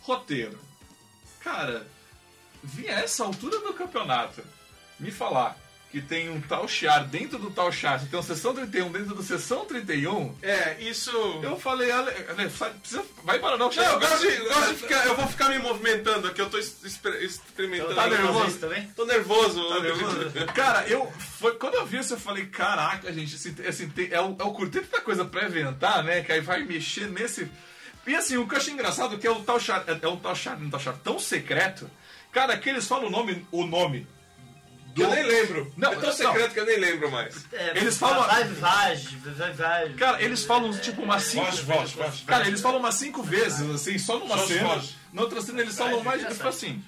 Roteiro. 0.02 0.56
Cara, 1.40 1.84
vi 2.62 2.88
a 2.88 3.00
essa 3.00 3.24
altura 3.24 3.58
do 3.58 3.74
campeonato 3.74 4.40
me 5.00 5.10
falar 5.10 5.58
que 5.96 6.02
tem 6.02 6.28
um 6.28 6.42
tal 6.42 6.68
char 6.68 7.04
dentro 7.06 7.38
do 7.38 7.50
tal 7.50 7.72
char, 7.72 7.98
tem 8.04 8.20
um 8.20 8.22
sessão 8.22 8.52
31 8.54 8.92
dentro 8.92 9.14
do 9.14 9.22
sessão 9.22 9.64
31, 9.64 10.36
É, 10.42 10.76
isso. 10.78 11.10
eu 11.42 11.58
falei, 11.58 11.90
Ale, 11.90 12.10
Ale, 12.28 12.50
precisa, 12.80 13.02
vai 13.24 13.38
para 13.38 13.56
não, 13.56 13.70
Não, 13.70 13.82
eu 13.82 13.98
gosto 13.98 14.20
de, 14.20 14.36
gosto 14.36 14.68
de 14.68 14.74
ficar. 14.74 15.06
Eu 15.06 15.16
vou 15.16 15.26
ficar 15.26 15.48
me 15.48 15.58
movimentando 15.58 16.28
aqui, 16.28 16.38
eu 16.42 16.50
tô 16.50 16.58
experimentando. 16.58 17.94
Tá 17.94 18.08
nervoso? 18.08 18.58
também? 18.58 18.86
Tô 18.88 19.06
nervoso. 19.06 19.68
Tá 19.70 19.80
nervoso? 19.80 20.30
Cara, 20.54 20.86
eu. 20.86 21.10
Foi, 21.38 21.54
quando 21.54 21.76
eu 21.76 21.86
vi 21.86 21.96
isso, 21.96 22.12
eu 22.12 22.20
falei, 22.20 22.44
caraca, 22.44 23.10
gente, 23.10 23.34
assim, 23.34 23.54
assim, 23.66 23.88
tem- 23.88 24.12
é, 24.12 24.20
o, 24.20 24.36
é 24.38 24.44
o 24.44 24.68
tanta 24.68 25.00
coisa 25.00 25.24
pra 25.24 25.46
inventar, 25.46 26.04
né? 26.04 26.20
Que 26.20 26.32
aí 26.32 26.42
vai 26.42 26.62
mexer 26.62 27.08
nesse. 27.08 27.50
E 28.06 28.14
assim, 28.14 28.36
o 28.36 28.46
que 28.46 28.52
eu 28.52 28.58
achei 28.58 28.74
engraçado 28.74 29.14
é 29.14 29.18
que 29.18 29.26
é 29.26 29.30
o 29.30 29.40
tal 29.42 29.58
char, 29.58 29.82
é, 29.88 29.98
é 30.02 30.08
um 30.08 30.18
tal 30.18 30.36
char, 30.36 30.58
um 30.58 30.68
tal 30.68 30.78
char 30.78 30.92
tão 31.02 31.18
secreto. 31.18 31.90
Cara, 32.32 32.58
que 32.58 32.68
eles 32.68 32.86
falam 32.86 33.06
o 33.06 33.10
nome. 33.10 33.46
O 33.50 33.64
nome. 33.64 34.06
Que 34.96 35.02
eu 35.02 35.10
nem 35.10 35.22
lembro. 35.24 35.72
Não, 35.76 35.92
é 35.92 35.96
tão 35.96 36.08
não. 36.08 36.12
secreto 36.16 36.52
que 36.54 36.60
eu 36.60 36.66
nem 36.66 36.78
lembro 36.78 37.10
mais. 37.10 37.44
É, 37.52 37.76
Eles 37.78 37.98
falam- 37.98 38.26
Vai, 38.26 38.44
vai, 38.44 38.96
vai, 38.96 39.52
vai. 39.52 39.92
Cara, 39.92 40.22
eles 40.22 40.42
falam 40.44 40.70
tipo 40.78 41.02
umas 41.02 41.22
cinco. 41.24 41.44
Voz, 41.44 41.60
voz, 41.60 41.90
voz. 41.92 42.24
Cara, 42.26 42.46
eles 42.48 42.60
falam 42.62 42.78
umas 42.80 42.94
cinco 42.94 43.22
vezes, 43.22 43.68
assim, 43.70 43.98
só 43.98 44.18
numa 44.18 44.36
Voz, 44.36 44.48
cena. 44.48 44.68
voz. 44.68 44.94
Na 45.12 45.22
outra 45.22 45.40
cena 45.42 45.60
eles 45.60 45.76
falam 45.76 46.02
mais. 46.02 46.22
Falo 46.36 46.48
assim. 46.48 46.82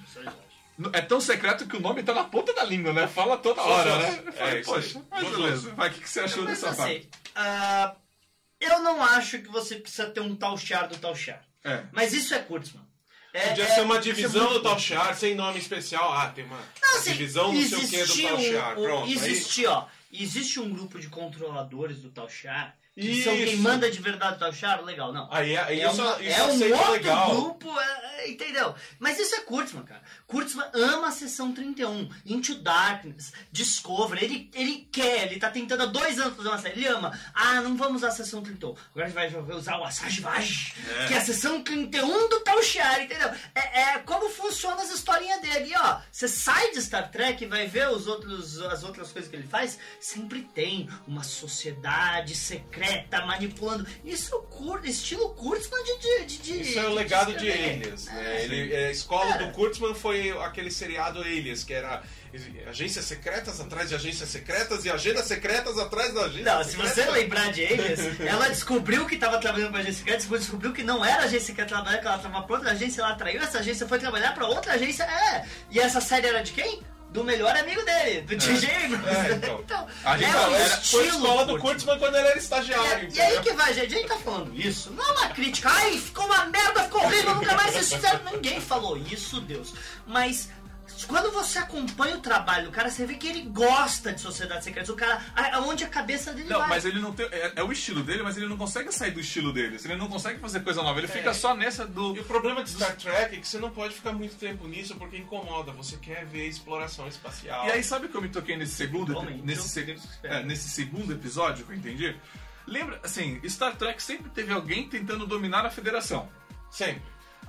É 0.93 1.01
tão 1.01 1.19
secreto 1.21 1.67
que 1.67 1.75
o 1.77 1.79
nome 1.79 2.01
tá 2.03 2.13
na 2.13 2.23
ponta 2.23 2.53
da 2.53 2.63
língua, 2.63 2.93
né? 2.93 3.05
Fala 3.07 3.37
toda 3.37 3.61
hora, 3.61 3.97
né? 3.99 4.23
Eu 4.25 4.33
falei, 4.33 4.55
É, 4.57 4.59
isso 4.61 4.73
aí. 4.73 4.81
poxa, 4.81 5.01
mas 5.11 5.29
beleza. 5.29 5.71
Vai, 5.75 5.89
o 5.89 5.93
que, 5.93 5.99
que 6.01 6.09
você 6.09 6.19
achou 6.21 6.43
Mas 6.43 6.61
dessa 6.61 6.75
parte? 6.75 6.95
assim, 6.97 7.09
ah, 7.35 7.95
eu 8.61 8.79
não 8.79 9.03
acho 9.03 9.39
que 9.39 9.49
você 9.49 9.75
precisa 9.75 10.05
ter 10.09 10.21
um 10.21 10.35
tal 10.35 10.57
char 10.57 10.87
do 10.87 10.97
tal 10.97 11.13
char. 11.15 11.41
É. 11.63 11.83
Mas 11.91 12.13
isso 12.13 12.33
é 12.33 12.39
Kurtzman. 12.39 12.87
É, 13.33 13.49
Podia 13.49 13.63
é- 13.65 13.75
ser 13.75 13.81
uma 13.81 13.97
é 13.97 13.99
divisão 13.99 14.43
muito 14.49 14.53
do 14.59 14.63
tal 14.63 14.79
char, 14.79 15.15
sem 15.15 15.35
nome 15.35 15.59
especial. 15.59 16.11
Ah, 16.13 16.29
tem 16.29 16.45
uma 16.45 16.57
Não, 16.81 16.97
assim, 16.97 17.11
divisão 17.11 17.53
não 17.53 17.61
sei 17.61 17.77
o 17.77 17.81
que 17.81 17.87
do 17.87 17.95
existe 18.01 18.21
tal 18.23 18.37
um- 18.37 18.51
char. 18.51 18.77
um- 18.77 18.83
Pronto. 18.83 19.05
aí- 19.05 19.13
Existe, 19.13 19.65
ó. 19.67 19.85
Existe 20.11 20.59
um 20.59 20.69
grupo 20.73 20.99
de 20.99 21.07
controladores 21.07 21.99
do 21.99 22.09
tal 22.09 22.27
char. 22.27 22.75
Que 22.99 23.23
são 23.23 23.33
quem 23.35 23.53
Isso. 23.53 23.61
manda 23.61 23.89
de 23.89 23.99
verdade 24.01 24.35
o 24.35 24.39
tal 24.39 24.51
char, 24.53 24.83
legal, 24.83 25.13
não. 25.13 25.27
Aí, 25.31 25.55
aí 25.55 25.79
é, 25.81 25.87
isso, 25.89 26.01
uma- 26.01 26.21
isso 26.21 26.39
é 26.39 26.43
um 26.43 26.47
aceito 26.49 26.75
outro 26.75 26.91
legal. 26.91 27.29
grupo, 27.35 27.79
é, 27.79 28.15
é, 28.23 28.29
entendeu? 28.31 28.75
Mas 28.99 29.17
isso 29.19 29.35
é 29.35 29.39
Kurtzman, 29.41 29.83
cara. 29.83 30.01
Kurtzman 30.27 30.67
ama 30.73 31.07
a 31.07 31.11
sessão 31.11 31.53
31, 31.53 32.09
Into 32.25 32.55
Darkness, 32.55 33.31
Discovery. 33.51 34.25
Ele, 34.25 34.51
ele 34.53 34.87
quer, 34.91 35.23
ele 35.31 35.39
tá 35.39 35.49
tentando 35.49 35.83
há 35.83 35.85
dois 35.85 36.19
anos 36.19 36.35
fazer 36.35 36.49
uma 36.49 36.57
série. 36.57 36.79
Ele 36.79 36.87
ama. 36.87 37.17
Ah, 37.33 37.61
não 37.61 37.77
vamos 37.77 37.97
usar 37.97 38.09
a 38.09 38.11
sessão 38.11 38.41
31. 38.43 38.69
Agora 38.71 39.05
a 39.05 39.07
gente 39.27 39.35
vai 39.41 39.55
usar 39.55 39.77
o 39.77 39.83
Asajj 39.83 40.19
Vaj, 40.21 40.73
É. 41.03 41.07
que 41.07 41.13
é 41.13 41.17
a 41.17 41.21
sessão 41.21 41.61
31 41.63 42.27
do 42.29 42.39
Tal 42.41 42.61
Shiar, 42.61 43.01
entendeu? 43.01 43.29
É, 43.55 43.81
é 43.81 43.99
como 43.99 44.29
funcionam 44.29 44.79
as 44.81 44.91
historinhas 44.91 45.41
dele. 45.41 45.71
E 45.71 45.75
ó, 45.77 45.99
você 46.11 46.27
sai 46.27 46.71
de 46.71 46.81
Star 46.81 47.09
Trek 47.11 47.43
e 47.43 47.47
vai 47.47 47.65
ver 47.67 47.89
os 47.89 48.07
outros, 48.07 48.59
as 48.61 48.83
outras 48.83 49.11
coisas 49.11 49.29
que 49.29 49.35
ele 49.37 49.47
faz, 49.47 49.79
sempre 50.01 50.41
tem 50.41 50.89
uma 51.07 51.23
sociedade 51.23 52.35
secreta 52.35 52.88
manipulando. 53.25 53.85
Isso 54.03 54.33
é 54.33 54.37
o 54.37 54.41
Kur- 54.41 54.81
estilo 54.85 55.29
Kurtzman 55.35 55.83
de, 55.83 55.97
de, 55.97 56.25
de, 56.25 56.37
de- 56.37 56.61
Isso 56.61 56.79
é 56.79 56.87
o 56.87 56.93
legado 56.93 57.33
de. 57.35 57.51
Alias, 57.51 58.05
né? 58.05 58.43
Ele, 58.43 58.75
a 58.75 58.91
escola 58.91 59.31
Cara. 59.33 59.45
do 59.45 59.51
Kurtzman 59.53 59.93
foi 59.95 60.31
aquele 60.41 60.71
seriado 60.71 61.19
Alias, 61.21 61.63
que 61.63 61.73
era 61.73 62.01
agências 62.67 63.05
secretas 63.05 63.59
atrás 63.59 63.89
de 63.89 63.95
agências 63.95 64.29
secretas 64.29 64.85
e 64.85 64.89
agendas 64.91 65.25
secretas 65.25 65.79
atrás 65.79 66.13
da 66.13 66.25
agência 66.25 66.43
Não, 66.55 66.63
se 66.63 66.75
você 66.75 67.03
lembrar 67.09 67.51
de 67.51 67.65
Alias, 67.65 67.99
ela 68.19 68.47
descobriu 68.49 69.05
que 69.07 69.15
estava 69.15 69.39
trabalhando 69.39 69.71
para 69.71 69.79
agência 69.79 69.99
secreta, 69.99 70.21
depois 70.23 70.41
descobriu 70.41 70.71
que 70.71 70.83
não 70.83 71.03
era 71.03 71.23
a 71.23 71.25
agência 71.25 71.55
que 71.55 71.61
ela 71.61 71.67
trabalhava, 71.69 71.97
que 72.01 72.07
ela 72.07 72.17
estava 72.17 72.41
para 72.43 72.55
outra 72.55 72.71
agência, 72.71 73.01
ela 73.01 73.15
traiu 73.15 73.41
essa 73.41 73.59
agência, 73.59 73.87
foi 73.87 73.97
trabalhar 73.97 74.33
para 74.35 74.45
outra 74.47 74.73
agência, 74.73 75.03
é. 75.05 75.45
E 75.71 75.79
essa 75.79 75.99
série 75.99 76.27
era 76.27 76.43
de 76.43 76.51
quem? 76.51 76.83
Do 77.09 77.23
melhor 77.23 77.55
amigo 77.57 77.83
dele, 77.83 78.21
do 78.21 78.37
TJ 78.37 78.69
Abrams. 78.85 79.07
É, 79.09 79.31
então. 79.33 79.59
então, 79.65 79.87
A 80.05 80.15
gente 80.15 80.31
é 80.31 80.37
um 80.47 80.55
era- 80.55 80.77
Foi 80.77 81.07
escola 81.07 81.45
do. 81.45 81.57
Kurtzman 81.57 81.97
quando 81.97 82.15
ele 82.15 82.27
era 82.27 82.37
estagiário. 82.37 83.09
E, 83.11 83.15
e 83.17 83.21
aí 83.21 83.39
que 83.41 83.51
vai, 83.53 83.73
gente, 83.73 83.93
a 83.95 83.97
gente 83.97 84.07
tá 84.07 84.17
falando 84.17 84.55
isso, 84.55 84.91
não 84.91 85.03
é 85.03 85.11
uma 85.13 85.29
crítica, 85.29 85.69
ai, 85.71 85.97
ficou 85.97 86.25
uma 86.25 86.45
merda, 86.45 86.83
ficou 86.83 87.03
horrível, 87.03 87.33
nunca 87.35 87.55
mais 87.55 87.75
isso. 87.75 87.95
Ninguém 88.31 88.61
falou 88.61 88.95
isso, 88.95 89.41
Deus. 89.41 89.73
Mas 90.05 90.49
quando 91.07 91.31
você 91.31 91.59
acompanha 91.59 92.17
o 92.17 92.19
trabalho 92.19 92.65
do 92.65 92.71
cara, 92.71 92.89
você 92.89 93.05
vê 93.05 93.15
que 93.15 93.27
ele 93.27 93.41
gosta 93.43 94.11
de 94.11 94.21
sociedade 94.21 94.63
secreta. 94.63 94.91
O 94.91 94.95
cara, 94.95 95.21
aonde 95.53 95.83
a 95.83 95.87
cabeça 95.87 96.33
dele 96.33 96.49
Não, 96.49 96.59
vai. 96.59 96.69
mas 96.69 96.85
ele 96.85 96.99
não 96.99 97.13
tem. 97.13 97.25
É, 97.27 97.53
é 97.57 97.63
o 97.63 97.71
estilo 97.71 98.03
dele, 98.03 98.23
mas 98.23 98.37
ele 98.37 98.47
não 98.47 98.57
consegue 98.57 98.91
sair 98.91 99.11
do 99.11 99.19
estilo 99.19 99.53
dele. 99.53 99.77
Ele 99.83 99.95
não 99.95 100.07
consegue 100.07 100.39
fazer 100.39 100.61
coisa 100.61 100.81
nova. 100.81 100.99
Ele 100.99 101.07
fica 101.07 101.33
só 101.33 101.55
nessa 101.55 101.85
do. 101.85 102.15
E 102.15 102.19
o 102.19 102.23
problema 102.25 102.63
de 102.63 102.69
Star 102.71 102.95
Trek 102.95 103.35
é 103.35 103.39
que 103.39 103.47
você 103.47 103.57
não 103.59 103.69
pode 103.71 103.93
ficar 103.93 104.11
muito 104.13 104.35
tempo 104.35 104.67
nisso 104.67 104.95
porque 104.95 105.17
incomoda. 105.17 105.71
Você 105.73 105.97
quer 105.97 106.25
ver 106.25 106.47
exploração 106.47 107.07
espacial. 107.07 107.65
E 107.67 107.71
aí, 107.71 107.83
sabe 107.83 108.07
que 108.07 108.15
eu 108.15 108.21
me 108.21 108.29
toquei 108.29 108.57
nesse 108.57 108.73
segundo, 108.75 109.19
nesse, 109.43 109.67
se- 109.69 109.95
é, 110.23 110.43
nesse 110.43 110.69
segundo 110.69 111.13
episódio 111.13 111.65
que 111.65 111.71
eu 111.71 111.77
entendi? 111.77 112.15
Lembra, 112.67 112.99
assim, 113.03 113.39
Star 113.49 113.75
Trek 113.75 114.01
sempre 114.01 114.29
teve 114.29 114.53
alguém 114.53 114.87
tentando 114.87 115.25
dominar 115.25 115.65
a 115.65 115.69
federação. 115.69 116.29
Sempre. 116.69 117.01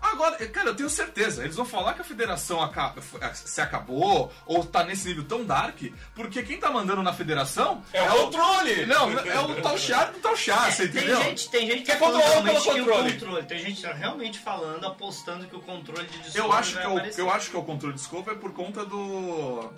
Agora, 0.03 0.37
cara, 0.49 0.69
eu 0.71 0.75
tenho 0.75 0.89
certeza, 0.91 1.43
eles 1.45 1.57
vão 1.57 1.65
falar 1.65 1.93
que 1.95 2.01
a 2.01 2.05
federação 2.05 2.61
aca- 2.63 2.95
se 3.35 3.61
acabou 3.61 4.33
ou 4.47 4.65
tá 4.65 4.83
nesse 4.83 5.07
nível 5.09 5.25
tão 5.25 5.45
dark, 5.45 5.79
porque 6.15 6.43
quem 6.43 6.59
tá 6.59 6.71
mandando 6.71 7.03
na 7.03 7.13
federação 7.13 7.83
É 7.93 8.11
o 8.11 8.25
controle! 8.25 8.87
Não, 8.87 9.11
é 9.19 9.41
o 9.41 9.61
tal 9.63 9.77
char 9.79 10.11
do 10.13 10.19
tal 10.21 10.35
char, 10.37 10.73
você 10.73 10.85
É, 10.85 10.89
tem 10.89 11.03
entendeu? 11.03 11.23
gente, 11.23 11.51
tem 11.51 11.67
gente 11.67 11.83
Que 11.83 11.91
é 11.93 11.95
tá 11.97 12.01
falando 12.01 12.23
realmente 12.23 12.63
pelo 12.63 12.63
que 12.75 12.81
controle. 12.81 13.09
o 13.09 13.13
controle. 13.13 13.47
Tem 13.47 13.59
gente 13.59 13.87
realmente 13.87 14.39
falando, 14.39 14.87
apostando 14.87 15.47
que 15.47 15.55
o 15.57 15.61
controle 15.61 16.07
de 16.07 16.19
Discovery 16.19 16.39
Eu 16.39 16.53
acho, 16.53 16.71
que 16.71 16.75
vai 16.77 16.85
é 16.85 16.89
o, 16.89 16.93
aparecer. 16.97 17.21
eu 17.21 17.31
acho 17.31 17.51
que 17.51 17.57
é 17.57 17.59
o 17.59 17.65
controle 17.65 17.95
de 17.95 18.01
scope 18.01 18.31
é 18.31 18.35
por 18.35 18.53
conta 18.53 18.85
do. 18.85 19.71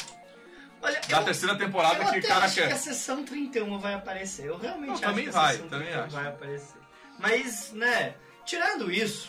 Olha, 0.85 1.00
Da 1.08 1.18
eu- 1.18 1.24
terceira 1.24 1.56
temporada 1.56 2.02
eu 2.04 2.11
que 2.12 2.18
o 2.18 2.22
cara 2.28 2.44
acho 2.46 2.54
quer. 2.56 2.66
que 2.68 2.72
a 2.72 2.76
sessão 2.76 3.24
31 3.24 3.78
vai 3.78 3.94
aparecer. 3.94 4.46
Eu 4.46 4.58
realmente 4.58 4.87
Não, 4.87 4.94
acho 4.94 5.02
também 5.02 5.24
que 5.24 5.30
a 5.30 5.32
vai, 5.32 5.52
sessão 5.52 5.68
também 5.68 5.87
31 5.88 6.04
acho. 6.06 6.14
vai 6.16 6.26
aparecer. 6.28 6.76
Mas, 7.18 7.72
né, 7.72 8.14
tirando 8.44 8.90
isso, 8.90 9.28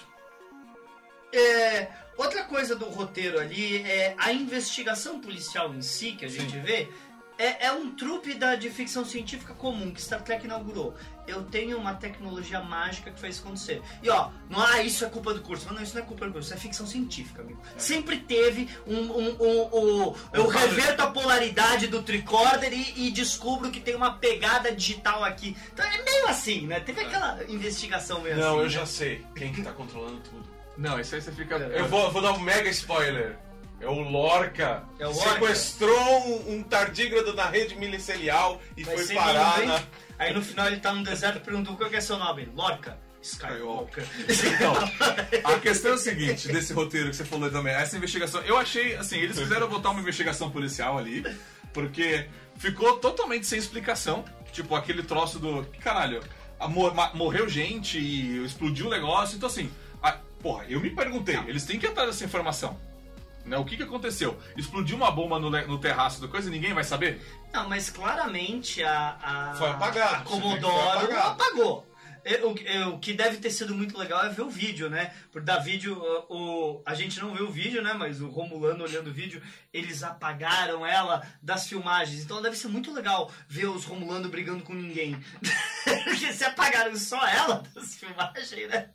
é, 1.33 1.87
outra 2.17 2.43
coisa 2.43 2.75
do 2.75 2.85
roteiro 2.85 3.39
ali 3.39 3.77
é 3.83 4.15
a 4.17 4.31
investigação 4.31 5.19
policial 5.19 5.73
em 5.73 5.81
si, 5.81 6.11
que 6.13 6.25
a 6.25 6.29
gente 6.29 6.57
vê, 6.59 6.89
é, 7.37 7.65
é 7.65 7.71
um 7.71 7.89
trupe 7.95 8.35
da, 8.35 8.53
de 8.55 8.69
ficção 8.69 9.03
científica 9.03 9.55
comum 9.55 9.91
que 9.91 9.99
Star 10.01 10.21
Trek 10.21 10.45
inaugurou. 10.45 10.93
Eu 11.25 11.41
tenho 11.43 11.77
uma 11.79 11.95
tecnologia 11.95 12.61
mágica 12.61 13.09
que 13.09 13.19
faz 13.19 13.35
isso 13.35 13.43
acontecer. 13.43 13.81
E 14.03 14.09
ó, 14.09 14.29
não, 14.49 14.59
ah, 14.61 14.83
isso 14.83 15.03
é 15.03 15.09
culpa 15.09 15.33
do 15.33 15.41
curso. 15.41 15.73
Não, 15.73 15.81
isso 15.81 15.95
não 15.95 16.03
é 16.03 16.05
culpa 16.05 16.27
do 16.27 16.33
curso, 16.33 16.47
isso 16.49 16.53
é 16.53 16.57
ficção 16.57 16.85
científica, 16.85 17.41
amigo. 17.41 17.59
Sempre 17.77 18.19
teve 18.19 18.69
um. 18.85 18.97
um, 18.99 19.29
um, 19.41 20.09
um- 20.09 20.15
eu 20.31 20.47
reverto 20.47 21.01
a 21.01 21.07
polaridade 21.09 21.87
do 21.87 22.03
tricorder 22.03 22.71
e, 22.71 23.07
e 23.07 23.11
descubro 23.11 23.71
que 23.71 23.79
tem 23.79 23.95
uma 23.95 24.13
pegada 24.19 24.71
digital 24.71 25.23
aqui. 25.23 25.57
Então 25.73 25.85
é 25.85 26.03
meio 26.03 26.27
assim, 26.27 26.67
né? 26.67 26.81
Teve 26.81 27.01
aquela 27.01 27.43
investigação 27.49 28.21
meio 28.21 28.35
Não, 28.37 28.49
assim. 28.49 28.57
eu 28.57 28.63
né? 28.63 28.69
já 28.69 28.85
sei 28.85 29.25
quem 29.35 29.51
que 29.51 29.63
tá 29.63 29.71
controlando 29.71 30.19
tudo. 30.19 30.52
Não, 30.77 30.99
isso 30.99 31.15
aí 31.15 31.21
você 31.21 31.31
fica. 31.31 31.55
Eu 31.55 31.87
vou, 31.87 32.11
vou 32.11 32.21
dar 32.21 32.31
um 32.33 32.39
mega 32.39 32.69
spoiler. 32.69 33.37
É 33.79 33.87
o 33.87 33.99
Lorca. 33.99 34.83
É 34.97 35.05
o 35.05 35.11
Lorca. 35.11 35.31
Sequestrou 35.33 36.27
um, 36.27 36.55
um 36.55 36.63
tardígrado 36.63 37.33
na 37.33 37.47
rede 37.47 37.75
milicelial 37.75 38.61
e 38.77 38.83
Vai 38.83 38.97
foi 38.97 39.15
parar 39.15 39.59
lindo, 39.59 39.73
na... 39.73 39.83
Aí 40.17 40.33
no 40.33 40.41
final 40.41 40.67
ele 40.67 40.77
tá 40.77 40.93
no 40.93 41.03
deserto 41.03 41.37
e 41.37 41.41
perguntou 41.41 41.75
qual 41.75 41.91
é 41.91 41.99
seu 41.99 42.17
nome. 42.17 42.49
Lorca. 42.55 42.97
Skywalker. 43.23 44.05
Então, 44.27 44.73
a 45.55 45.59
questão 45.59 45.91
é 45.91 45.93
o 45.95 45.97
seguinte, 45.97 46.49
desse 46.49 46.73
roteiro 46.73 47.09
que 47.09 47.15
você 47.15 47.23
falou 47.23 47.49
também, 47.49 47.73
essa 47.73 47.95
investigação, 47.95 48.41
eu 48.41 48.57
achei, 48.57 48.95
assim, 48.95 49.17
eles 49.17 49.39
fizeram 49.39 49.69
botar 49.69 49.91
uma 49.91 50.01
investigação 50.01 50.51
policial 50.51 50.97
ali, 50.97 51.23
porque 51.71 52.27
ficou 52.57 52.97
totalmente 52.97 53.47
sem 53.47 53.57
explicação, 53.57 54.25
tipo, 54.51 54.75
aquele 54.75 55.03
troço 55.03 55.39
do, 55.39 55.65
caralho, 55.79 56.21
a 56.59 56.67
morreu 56.67 57.47
gente 57.47 57.97
e 57.97 58.43
explodiu 58.43 58.87
o 58.87 58.89
negócio, 58.89 59.37
então 59.37 59.47
assim, 59.47 59.71
porra, 60.43 60.65
eu 60.67 60.81
me 60.81 60.89
perguntei, 60.89 61.37
eles 61.47 61.63
têm 61.65 61.79
que 61.79 61.85
ir 61.87 61.89
atrás 61.89 62.09
dessa 62.09 62.25
informação. 62.25 62.77
Né, 63.45 63.57
o 63.57 63.65
que, 63.65 63.75
que 63.75 63.83
aconteceu? 63.83 64.37
Explodiu 64.55 64.95
uma 64.95 65.11
bomba 65.11 65.37
no, 65.37 65.49
no 65.49 65.77
terraço 65.77 66.21
do 66.21 66.29
coisa 66.29 66.47
e 66.47 66.51
ninguém 66.51 66.73
vai 66.73 66.83
saber? 66.83 67.21
Não, 67.51 67.67
mas 67.67 67.89
claramente 67.89 68.81
a, 68.83 69.17
a, 69.21 69.55
Foi 69.55 69.69
apagado, 69.69 70.15
a 70.15 70.19
Commodore 70.19 70.89
apagado. 70.91 71.41
apagou. 71.41 71.92
É, 72.25 72.43
O, 72.45 72.55
é, 72.65 72.85
o 72.87 72.99
que 72.99 73.13
deve 73.13 73.37
ter 73.37 73.49
sido 73.51 73.75
muito 73.75 73.97
legal 73.97 74.25
é 74.25 74.29
ver 74.29 74.41
o 74.41 74.49
vídeo, 74.49 74.89
né? 74.89 75.13
Por 75.31 75.41
dar 75.41 75.59
vídeo, 75.59 75.95
o, 76.29 76.81
a 76.85 76.93
gente 76.93 77.19
não 77.19 77.33
vê 77.33 77.43
o 77.43 77.51
vídeo, 77.51 77.81
né? 77.81 77.93
Mas 77.93 78.21
o 78.21 78.29
Romulano 78.29 78.83
olhando 78.83 79.09
o 79.09 79.13
vídeo, 79.13 79.41
eles 79.73 80.03
apagaram 80.03 80.85
ela 80.85 81.25
das 81.41 81.67
filmagens. 81.67 82.23
Então 82.23 82.41
deve 82.41 82.55
ser 82.55 82.67
muito 82.67 82.93
legal 82.93 83.31
ver 83.47 83.67
os 83.67 83.85
Romulano 83.85 84.29
brigando 84.29 84.63
com 84.63 84.73
ninguém. 84.73 85.21
Porque 86.05 86.31
se 86.33 86.43
apagaram 86.43 86.95
só 86.95 87.25
ela 87.27 87.63
das 87.73 87.95
filmagens, 87.95 88.69
né? 88.69 88.89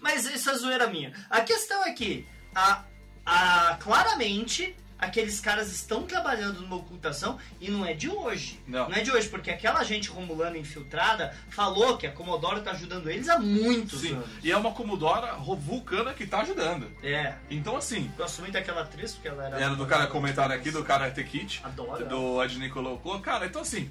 Mas 0.00 0.24
isso 0.26 0.50
é 0.50 0.54
zoeira 0.54 0.86
minha. 0.88 1.12
A 1.30 1.40
questão 1.40 1.84
é 1.84 1.92
que, 1.92 2.26
a, 2.54 2.84
a, 3.24 3.76
claramente, 3.80 4.74
aqueles 5.02 5.40
caras 5.40 5.70
estão 5.72 6.04
trabalhando 6.04 6.60
numa 6.60 6.76
ocultação 6.76 7.38
e 7.60 7.70
não 7.70 7.84
é 7.84 7.92
de 7.92 8.08
hoje. 8.08 8.60
Não. 8.66 8.90
é 8.92 9.00
de 9.00 9.10
hoje, 9.10 9.28
porque 9.28 9.50
aquela 9.50 9.82
gente 9.82 10.08
romulana 10.08 10.56
infiltrada 10.56 11.34
falou 11.50 11.96
que 11.98 12.06
a 12.06 12.12
Commodore 12.12 12.60
tá 12.62 12.70
ajudando 12.70 13.10
eles 13.10 13.28
há 13.28 13.38
muitos 13.38 14.00
Sim, 14.00 14.12
anos. 14.12 14.26
e 14.42 14.50
é 14.52 14.56
uma 14.56 14.72
Commodore 14.72 15.26
ro- 15.38 15.56
vulcana 15.56 16.14
que 16.14 16.26
tá 16.26 16.40
ajudando. 16.42 16.88
É. 17.02 17.34
Então 17.50 17.76
assim, 17.76 18.10
Gosto 18.16 18.40
muito 18.40 18.52
daquela 18.52 18.82
atriz, 18.82 19.12
porque 19.14 19.28
ela 19.28 19.44
era. 19.46 19.60
era 19.60 19.74
do 19.74 19.86
cara 19.86 20.06
comentário 20.06 20.54
aqui, 20.54 20.70
do 20.70 20.84
Karate 20.84 21.22
Kid. 21.24 21.60
Adoro. 21.64 22.06
do 22.06 22.42
Ed 22.42 22.68
colocou. 22.70 23.18
Cara, 23.20 23.46
então 23.46 23.62
assim, 23.62 23.90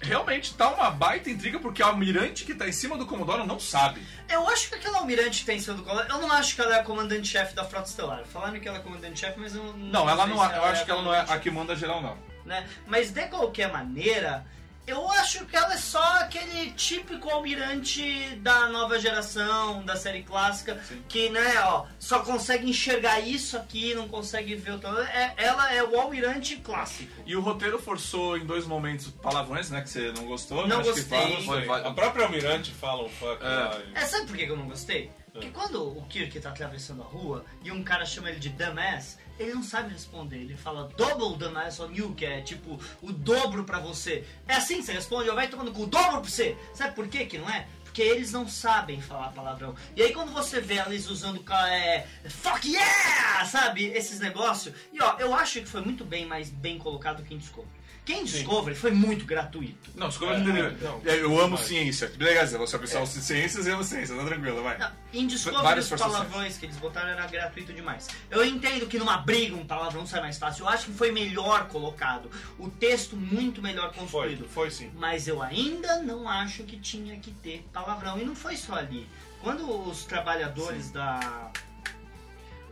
realmente 0.00 0.54
tá 0.54 0.68
uma 0.70 0.90
baita 0.90 1.30
intriga 1.30 1.58
porque 1.58 1.82
o 1.82 1.86
almirante 1.86 2.44
que 2.44 2.54
tá 2.54 2.68
em 2.68 2.72
cima 2.72 2.96
do 2.96 3.06
Commodore 3.06 3.46
não 3.46 3.60
sabe. 3.60 4.02
Eu 4.28 4.48
acho 4.48 4.68
que 4.68 4.76
aquela 4.76 4.98
almirante 4.98 5.40
que 5.40 5.46
tem 5.46 5.56
em 5.58 5.60
cima 5.60 5.76
do 5.76 5.82
colo, 5.82 6.00
eu 6.00 6.18
não 6.18 6.32
acho 6.32 6.54
que 6.54 6.60
ela 6.60 6.76
é 6.76 6.80
a 6.80 6.84
comandante-chefe 6.84 7.54
da 7.54 7.64
Frota 7.64 7.88
Estelar. 7.88 8.24
Falaram 8.24 8.58
que 8.58 8.66
ela 8.66 8.78
é 8.78 8.80
comandante-chefe, 8.80 9.38
mas 9.38 9.54
eu 9.54 9.62
não. 9.62 9.72
Não, 9.72 10.10
ela 10.10 10.24
sei 10.24 10.34
não 10.34 10.44
se 10.44 10.52
é, 10.52 10.56
eu 10.56 10.64
acho 10.64 10.84
que 10.84 10.90
ela 10.90 11.02
não 11.02 11.14
é 11.14 11.20
a 11.28 11.38
que 11.38 11.50
manda 11.50 11.76
geral, 11.76 12.02
não. 12.02 12.16
né? 12.44 12.66
Mas 12.86 13.10
de 13.10 13.26
qualquer 13.26 13.70
maneira, 13.70 14.46
eu 14.86 15.08
acho 15.12 15.44
que 15.46 15.54
ela 15.56 15.74
é 15.74 15.76
só 15.76 16.02
aquele 16.20 16.72
típico 16.72 17.28
almirante 17.30 18.34
da 18.36 18.68
nova 18.68 18.98
geração, 18.98 19.84
da 19.84 19.94
série 19.96 20.22
clássica, 20.22 20.80
Sim. 20.88 21.02
que, 21.08 21.28
né, 21.30 21.60
ó, 21.64 21.86
só 21.98 22.20
consegue 22.20 22.68
enxergar 22.68 23.20
isso 23.20 23.56
aqui, 23.56 23.94
não 23.94 24.08
consegue 24.08 24.54
ver 24.56 24.72
o 24.72 24.78
todo. 24.78 25.00
É, 25.00 25.34
ela 25.36 25.72
é 25.72 25.82
o 25.84 26.00
almirante 26.00 26.56
clássico. 26.56 27.12
E 27.24 27.36
o 27.36 27.40
roteiro 27.40 27.78
forçou 27.80 28.36
em 28.36 28.44
dois 28.44 28.66
momentos 28.66 29.08
palavrões, 29.08 29.70
né? 29.70 29.80
Que 29.82 29.90
você 29.90 30.12
não 30.12 30.24
gostou. 30.26 30.66
Não 30.66 30.78
né, 30.78 30.82
que 30.82 30.90
gostei. 30.90 31.04
fala, 31.20 31.40
foi- 31.42 31.64
vai- 31.66 31.86
A 31.86 31.92
própria 31.92 32.24
Almirante 32.26 32.70
fala 32.72 33.04
um 33.04 33.08
fuck 33.08 33.40
É. 33.44 34.00
É, 34.00 34.06
sabe 34.06 34.26
por 34.26 34.36
que 34.36 34.46
que 34.46 34.52
eu 34.52 34.56
não 34.56 34.66
gostei? 34.66 35.10
Porque 35.32 35.50
quando 35.50 35.96
o 35.96 36.04
Kirk 36.06 36.40
tá 36.40 36.48
atravessando 36.50 37.02
a 37.02 37.04
rua 37.06 37.44
e 37.62 37.70
um 37.70 37.84
cara 37.84 38.04
chama 38.04 38.30
ele 38.30 38.40
de 38.40 38.48
dumbass, 38.48 39.16
ele 39.40 39.54
não 39.54 39.62
sabe 39.62 39.92
responder. 39.92 40.36
Ele 40.36 40.56
fala 40.56 40.88
double 40.96 41.38
dumbass 41.38 41.80
on 41.80 41.90
you, 41.92 42.14
que 42.14 42.26
é 42.26 42.42
tipo 42.42 42.78
o 43.00 43.10
dobro 43.10 43.64
pra 43.64 43.78
você. 43.78 44.24
É 44.46 44.54
assim 44.54 44.76
que 44.76 44.82
você 44.82 44.92
responde, 44.92 45.28
eu 45.28 45.34
vai 45.34 45.48
tomando 45.48 45.72
com 45.72 45.82
o 45.82 45.86
dobro 45.86 46.20
pra 46.20 46.30
você. 46.30 46.56
Sabe 46.74 46.94
por 46.94 47.08
que 47.08 47.24
que 47.24 47.38
não 47.38 47.48
é? 47.48 47.66
Porque 47.82 48.02
eles 48.02 48.30
não 48.30 48.46
sabem 48.46 49.00
falar 49.00 49.32
palavrão. 49.32 49.74
E 49.96 50.02
aí 50.02 50.12
quando 50.12 50.32
você 50.32 50.60
vê 50.60 50.78
eles 50.78 51.08
usando 51.08 51.42
é, 51.68 52.06
fuck 52.28 52.68
yeah, 52.68 53.44
sabe? 53.46 53.86
Esses 53.86 54.20
negócios. 54.20 54.74
E 54.92 55.02
ó, 55.02 55.16
eu 55.18 55.34
acho 55.34 55.60
que 55.60 55.66
foi 55.66 55.80
muito 55.80 56.04
bem 56.04 56.26
mais 56.26 56.50
bem 56.50 56.78
colocado 56.78 57.22
que 57.24 57.34
em 57.34 57.38
Discovery. 57.38 57.79
Quem 58.04 58.24
Discovery 58.24 58.74
foi 58.74 58.90
muito 58.90 59.24
gratuito. 59.24 59.90
Não, 59.94 60.08
escolha 60.08 60.32
É, 60.34 60.38
não. 60.82 61.00
É, 61.04 61.22
Eu 61.22 61.38
amo 61.40 61.56
ciência. 61.56 62.08
Beleza, 62.16 62.58
você 62.58 62.74
é 62.74 62.78
pessoal 62.78 63.04
de 63.04 63.10
ciências 63.10 63.66
e 63.66 63.68
eu 63.68 63.74
amo 63.74 63.84
ciências, 63.84 64.18
tá 64.18 64.24
tranquilo, 64.24 64.62
vai. 64.62 64.78
Não, 64.78 64.90
Em 65.12 65.26
Discovery, 65.26 65.80
os 65.80 65.88
palavrões 65.90 66.56
que 66.58 66.66
eles 66.66 66.76
botaram 66.76 67.10
era 67.10 67.26
gratuito 67.26 67.72
demais. 67.72 68.08
Eu 68.30 68.44
entendo 68.44 68.86
que 68.86 68.98
numa 68.98 69.18
briga 69.18 69.54
um 69.54 69.64
palavrão 69.66 70.06
sai 70.06 70.20
mais 70.22 70.38
fácil. 70.38 70.64
Eu 70.64 70.68
acho 70.70 70.86
que 70.86 70.92
foi 70.92 71.12
melhor 71.12 71.68
colocado. 71.68 72.30
O 72.58 72.68
texto 72.68 73.16
muito 73.16 73.62
melhor 73.62 73.92
Foi, 73.92 74.00
construído. 74.02 74.48
foi 74.48 74.70
sim. 74.70 74.90
Mas 74.96 75.28
eu 75.28 75.40
ainda 75.42 76.00
não 76.02 76.28
acho 76.28 76.64
que 76.64 76.78
tinha 76.78 77.16
que 77.20 77.30
ter 77.30 77.64
palavrão. 77.72 78.18
E 78.18 78.24
não 78.24 78.34
foi 78.34 78.56
só 78.56 78.74
ali. 78.74 79.06
Quando 79.40 79.88
os 79.88 80.04
trabalhadores 80.04 80.90
da, 80.90 81.50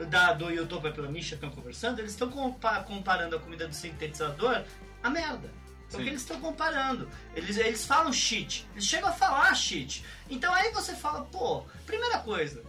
da 0.09 0.33
do 0.33 0.51
YouTube 0.51 0.91
pela 0.93 1.09
Misha 1.09 1.35
estão 1.35 1.51
conversando, 1.51 1.99
eles 1.99 2.13
estão 2.13 2.31
compa- 2.31 2.83
comparando 2.83 3.37
a 3.37 3.39
comida 3.39 3.67
do 3.69 3.75
sintetizador 3.75 4.63
a 5.03 5.11
merda. 5.11 5.51
É 5.91 5.95
o 5.95 5.97
Sim. 5.97 6.03
que 6.03 6.11
eles 6.11 6.21
estão 6.21 6.41
comparando. 6.41 7.09
Eles, 7.35 7.57
eles 7.57 7.85
falam 7.85 8.13
shit. 8.13 8.67
Eles 8.75 8.85
chegam 8.85 9.09
a 9.09 9.13
falar 9.13 9.55
shit. 9.55 10.05
Então 10.29 10.53
aí 10.53 10.71
você 10.71 10.95
fala, 10.95 11.25
pô, 11.25 11.63
primeira 11.87 12.19
coisa. 12.19 12.63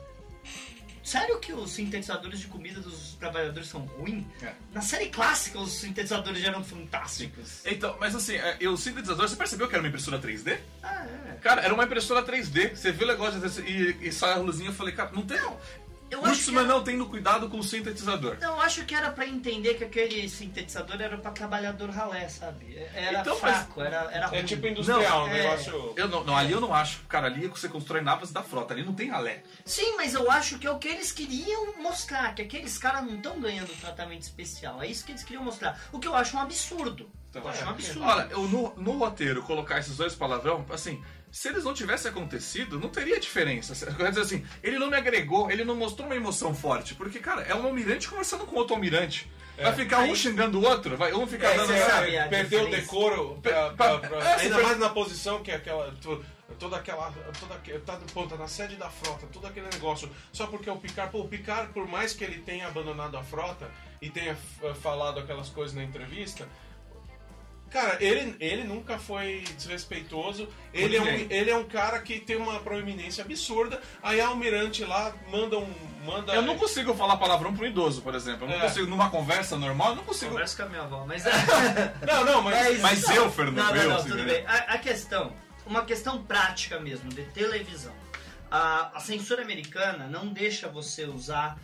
Sério 1.03 1.39
que 1.39 1.51
os 1.51 1.71
sintetizadores 1.71 2.39
de 2.39 2.47
comida 2.47 2.79
dos 2.79 3.15
trabalhadores 3.15 3.67
são 3.67 3.81
ruins? 3.81 4.25
É. 4.43 4.53
Na 4.71 4.79
série 4.79 5.09
clássica, 5.09 5.59
os 5.59 5.73
sintetizadores 5.73 6.39
já 6.39 6.49
eram 6.49 6.63
fantásticos. 6.63 7.65
Então, 7.65 7.97
mas 7.99 8.13
assim, 8.13 8.35
é, 8.35 8.57
o 8.69 8.77
sintetizador, 8.77 9.27
você 9.27 9.35
percebeu 9.35 9.67
que 9.67 9.73
era 9.73 9.81
uma 9.81 9.89
impressora 9.89 10.19
3D? 10.19 10.59
Ah, 10.83 11.07
é. 11.07 11.33
Cara, 11.41 11.61
era 11.63 11.73
uma 11.73 11.83
impressora 11.85 12.21
3D. 12.21 12.75
Você 12.75 12.91
viu 12.91 13.07
o 13.07 13.09
negócio 13.09 13.41
e, 13.65 14.07
e 14.07 14.11
sai 14.11 14.33
a 14.33 14.37
luzinha, 14.37 14.69
eu 14.69 14.73
falei, 14.73 14.93
cara, 14.93 15.09
não 15.11 15.23
tem. 15.23 15.39
Eu 16.11 16.19
acho 16.19 16.29
que 16.37 16.45
Kurtzman 16.45 16.63
era- 16.63 16.73
não 16.73 16.83
tendo 16.83 17.05
cuidado 17.05 17.49
com 17.49 17.59
o 17.59 17.63
sintetizador. 17.63 18.37
Não, 18.41 18.55
eu 18.55 18.61
acho 18.61 18.85
que 18.85 18.95
era 18.95 19.11
pra 19.11 19.25
entender 19.27 19.75
que 19.75 19.83
aquele 19.83 20.27
sintetizador 20.29 20.99
era 21.01 21.17
pra 21.17 21.31
trabalhador 21.31 21.89
ralé, 21.89 22.27
sabe? 22.29 22.75
Era 22.93 23.21
Então, 23.21 23.37
mas- 23.41 23.55
fraco, 23.55 23.81
era, 23.81 24.09
era 24.11 24.27
ruim. 24.27 24.39
É 24.39 24.43
tipo 24.43 24.67
industrial, 24.67 25.01
Não, 25.01 25.23
um 25.25 25.27
é- 25.27 25.43
negócio. 25.43 25.93
Eu 25.95 26.07
não, 26.07 26.23
não, 26.23 26.35
ali 26.37 26.51
eu 26.51 26.61
não 26.61 26.73
acho. 26.73 27.01
Cara, 27.07 27.27
ali 27.27 27.47
você 27.47 27.69
constrói 27.69 28.01
naves 28.01 28.31
da 28.31 28.41
frota, 28.41 28.73
ali 28.73 28.83
não 28.83 28.93
tem 28.93 29.09
ralé. 29.09 29.43
Sim, 29.65 29.95
mas 29.97 30.13
eu 30.13 30.29
acho 30.31 30.57
que 30.59 30.65
é 30.67 30.71
o 30.71 30.77
que 30.79 30.87
eles 30.87 31.11
queriam 31.11 31.77
mostrar, 31.81 32.33
que 32.35 32.41
aqueles 32.41 32.77
caras 32.77 33.03
não 33.03 33.15
estão 33.15 33.39
ganhando 33.39 33.69
tratamento 33.79 34.23
especial. 34.23 34.81
É 34.81 34.87
isso 34.87 35.05
que 35.05 35.11
eles 35.11 35.23
queriam 35.23 35.43
mostrar. 35.43 35.79
O 35.91 35.99
que 35.99 36.07
eu 36.07 36.15
acho 36.15 36.35
um 36.35 36.39
absurdo. 36.39 37.09
Então, 37.29 37.43
eu 37.43 37.47
acho 37.49 37.63
um 37.63 37.69
absurdo. 37.69 38.03
Olha, 38.03 38.27
eu, 38.31 38.41
no, 38.47 38.73
no 38.75 38.91
roteiro 38.97 39.43
colocar 39.43 39.77
esses 39.77 39.95
dois 39.95 40.15
palavrão, 40.15 40.65
assim, 40.71 40.99
se 41.31 41.47
eles 41.47 41.63
não 41.63 41.73
tivessem 41.73 42.09
acontecido, 42.11 42.79
não 42.79 42.89
teria 42.89 43.19
diferença. 43.19 43.73
Quer 43.95 44.09
dizer 44.09 44.21
assim, 44.21 44.45
ele 44.63 44.79
não 44.79 44.89
me 44.89 44.95
agregou, 44.97 45.49
ele 45.51 45.63
não 45.63 45.75
mostrou 45.75 46.07
uma 46.07 46.15
emoção 46.15 46.53
forte. 46.55 46.95
Porque, 46.95 47.19
cara, 47.19 47.41
é 47.43 47.53
um 47.55 47.65
almirante 47.65 48.07
conversando 48.07 48.45
com 48.45 48.55
outro 48.55 48.75
almirante. 48.75 49.29
Vai 49.57 49.71
É. 49.71 49.73
ficar 49.75 49.99
um 49.99 50.15
xingando 50.15 50.57
o 50.59 50.63
outro, 50.65 50.95
vai 50.95 51.13
um 51.13 51.27
ficar 51.27 51.49
É, 51.49 51.55
dando. 51.57 51.67
você 51.67 51.79
sabe 51.79 52.17
a 52.17 52.27
perdeu 52.29 52.63
o 52.65 52.69
decoro, 52.69 53.39
pra- 53.41 53.71
pra- 53.73 53.97
pra- 53.99 54.17
é, 54.23 54.35
ainda 54.41 54.61
mais 54.63 54.79
na 54.79 54.89
posição 54.89 55.43
que 55.43 55.51
é 55.51 55.55
aquela. 55.55 55.91
to- 56.01 56.23
Toda 56.57 56.77
aquela. 56.77 57.11
Toda, 57.39 57.55
tá, 57.85 57.99
pô, 58.13 58.25
tá 58.25 58.35
na 58.35 58.47
sede 58.47 58.75
da 58.75 58.89
frota, 58.89 59.27
todo 59.31 59.45
aquele 59.47 59.67
negócio. 59.71 60.09
Só 60.33 60.47
porque 60.47 60.69
o 60.69 60.75
Picard, 60.77 61.11
pô, 61.11 61.19
o 61.19 61.27
Picard, 61.27 61.71
por 61.71 61.87
mais 61.87 62.11
que 62.13 62.23
ele 62.23 62.39
tenha 62.39 62.67
abandonado 62.67 63.15
a 63.17 63.23
frota 63.23 63.69
e 64.01 64.09
tenha 64.09 64.31
f- 64.31 64.73
falado 64.81 65.19
aquelas 65.19 65.47
coisas 65.49 65.75
na 65.75 65.83
entrevista. 65.83 66.47
Cara, 67.69 67.97
ele, 68.03 68.35
ele 68.39 68.63
nunca 68.63 68.97
foi 68.97 69.43
desrespeitoso. 69.55 70.47
Ele 70.73 70.97
é, 70.97 71.01
um, 71.01 71.07
ele 71.07 71.51
é 71.51 71.55
um 71.55 71.65
cara 71.65 71.99
que 71.99 72.19
tem 72.19 72.35
uma 72.35 72.59
proeminência 72.59 73.23
absurda. 73.23 73.79
Aí 74.01 74.19
a 74.19 74.27
almirante 74.27 74.83
lá 74.83 75.13
manda 75.31 75.57
um. 75.57 75.71
Manda 76.05 76.33
Eu 76.33 76.41
não 76.41 76.57
consigo 76.57 76.93
falar 76.95 77.17
palavrão 77.17 77.51
um 77.51 77.65
idoso, 77.65 78.01
por 78.01 78.15
exemplo. 78.15 78.45
Eu 78.45 78.49
não 78.49 78.55
É. 78.55 78.61
consigo, 78.61 78.87
numa 78.87 79.09
conversa 79.09 79.57
normal, 79.57 79.89
eu 79.89 79.95
não 79.97 80.03
consigo. 80.03 80.31
Conversa 80.31 80.55
com 80.57 80.63
a 80.63 80.65
minha 80.69 80.81
avó, 80.81 81.05
mas... 81.05 81.23
Não, 82.07 82.25
não, 82.25 82.41
mas. 82.41 82.55
É 82.55 82.71
isso. 82.71 82.81
Mas 82.81 83.03
eu, 83.09 83.29
Fernando, 83.31 83.57
Não, 83.57 83.75
não, 83.75 83.75
eu, 83.75 83.89
não, 83.89 83.95
assim, 83.97 84.09
tudo 84.09 84.23
né? 84.23 84.33
bem. 84.33 84.45
A, 84.47 84.55
a 84.55 84.77
questão, 84.77 85.33
uma 85.65 85.83
questão 85.83 86.23
prática 86.23 86.79
mesmo, 86.79 87.09
de 87.09 87.23
televisão. 87.25 87.93
A, 88.49 88.97
a 88.97 88.99
censura 88.99 89.43
americana 89.43 90.07
não 90.07 90.27
deixa 90.27 90.67
você 90.69 91.03
usar 91.03 91.57
é, 91.57 91.59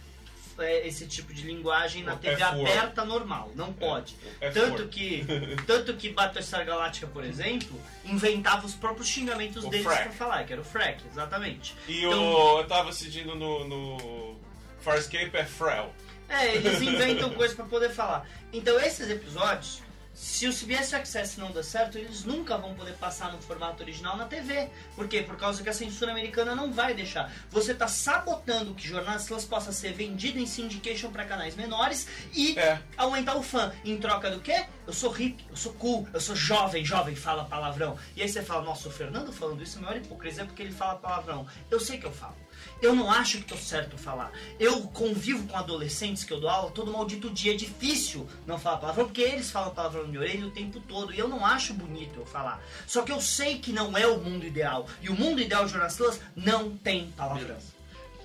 esse 0.63 1.05
tipo 1.07 1.33
de 1.33 1.43
linguagem 1.43 2.03
na 2.03 2.13
É 2.13 2.15
TV 2.15 2.37
for. 2.37 2.45
aberta 2.61 3.03
normal. 3.05 3.51
Não 3.55 3.73
pode. 3.73 4.15
é 4.39 4.49
tanto 4.49 4.83
for. 4.83 4.87
que 4.87 5.25
tanto 5.67 5.93
que 5.95 6.09
Battlestar 6.09 6.65
Galactica, 6.65 7.07
por 7.07 7.23
exemplo, 7.25 7.79
inventava 8.05 8.65
os 8.65 8.73
próprios 8.73 9.07
xingamentos 9.07 9.63
O 9.65 9.69
deles 9.69 9.85
frack. 9.85 10.03
pra 10.03 10.11
falar, 10.13 10.43
que 10.45 10.53
era 10.53 10.61
o 10.61 10.65
frack, 10.65 11.03
exatamente. 11.11 11.75
E 11.87 12.05
Então- 12.05 12.33
o, 12.33 12.59
eu 12.59 12.67
tava 12.67 12.89
assistindo 12.89 13.35
no, 13.35 13.67
no 13.67 14.35
Farscape 14.81 15.35
é 15.35 15.43
Frel. 15.45 15.93
É, 16.27 16.55
eles 16.55 16.81
inventam 16.81 17.29
coisas 17.31 17.55
pra 17.55 17.65
poder 17.65 17.89
falar. 17.89 18.27
Então, 18.51 18.79
esses 18.79 19.09
episódios, 19.09 19.81
se 20.15 20.47
o 20.47 20.53
CBS 20.53 20.93
Access 20.93 21.37
não 21.37 21.51
der 21.51 21.63
certo, 21.63 21.97
eles 21.97 22.23
nunca 22.23 22.57
vão 22.57 22.73
poder 22.73 22.93
passar 22.93 23.33
no 23.33 23.37
formato 23.41 23.83
original 23.83 24.15
na 24.15 24.25
TV. 24.25 24.69
Por 24.95 25.09
quê? 25.09 25.21
Por 25.21 25.35
causa 25.35 25.61
que 25.61 25.67
a 25.67 25.73
censura 25.73 26.11
americana 26.11 26.55
não 26.55 26.71
vai 26.71 26.93
deixar. 26.93 27.29
Você 27.51 27.73
tá 27.73 27.85
sabotando 27.87 28.73
que 28.73 28.87
Jornada 28.87 29.17
Estrelas 29.17 29.43
possa 29.43 29.73
ser 29.73 29.91
vendido 29.91 30.39
em 30.39 30.45
syndication 30.45 31.11
para 31.11 31.25
canais 31.25 31.55
menores 31.55 32.07
e 32.33 32.57
É. 32.57 32.79
aumentar 32.95 33.35
o 33.35 33.43
fã. 33.43 33.73
Em 33.83 33.97
troca 33.97 34.31
do 34.31 34.39
quê? 34.39 34.65
Eu 34.87 34.93
sou 34.93 35.15
hip, 35.19 35.45
eu 35.49 35.55
sou 35.57 35.73
cool, 35.73 36.07
eu 36.13 36.21
sou 36.21 36.35
jovem, 36.35 36.85
jovem 36.85 37.13
fala 37.15 37.43
palavrão. 37.43 37.97
E 38.15 38.21
aí 38.21 38.29
você 38.29 38.41
fala, 38.41 38.63
nossa, 38.63 38.87
o 38.87 38.91
Fernando 38.91 39.33
falando 39.33 39.61
isso 39.61 39.77
é 39.77 39.81
a 39.81 39.85
maior 39.85 39.97
hipocrisia 39.97 40.45
porque 40.45 40.61
ele 40.63 40.71
fala 40.71 40.95
palavrão. 40.95 41.45
Eu 41.69 41.79
sei 41.79 41.97
que 41.97 42.05
eu 42.05 42.11
falo. 42.13 42.35
Eu 42.85 42.95
não 42.95 43.11
acho 43.11 43.39
que 43.39 43.45
tô 43.45 43.57
certo 43.57 43.97
falar. 43.97 44.31
Eu 44.59 44.81
convivo 44.81 45.47
com 45.47 45.57
adolescentes 45.57 46.23
que 46.23 46.31
eu 46.31 46.39
dou 46.39 46.47
aula 46.47 46.69
todo 46.69 46.91
maldito 46.91 47.31
dia. 47.31 47.53
É 47.53 47.57
difícil 47.57 48.29
não 48.45 48.59
falar 48.59 48.77
palavrão, 48.77 49.05
porque 49.05 49.21
eles 49.21 49.49
falam 49.49 49.73
palavrão 49.73 50.03
na 50.03 50.09
minha 50.09 50.21
orelha 50.21 50.45
o 50.45 50.51
tempo 50.51 50.79
todo. 50.81 51.11
E 51.11 51.17
eu 51.17 51.27
não 51.27 51.43
acho 51.43 51.73
bonito 51.73 52.19
eu 52.19 52.25
falar. 52.27 52.63
Só 52.85 53.01
que 53.01 53.11
eu 53.11 53.19
sei 53.19 53.57
que 53.57 53.73
não 53.73 53.97
é 53.97 54.05
o 54.05 54.19
mundo 54.19 54.45
ideal. 54.45 54.87
E 55.01 55.09
o 55.09 55.15
mundo 55.15 55.41
ideal 55.41 55.65
de 55.65 55.71
Jonas 55.71 55.95
Tlas 55.95 56.21
não 56.35 56.77
tem 56.77 57.11
palavrão. 57.17 57.47
Beleza. 57.47 57.73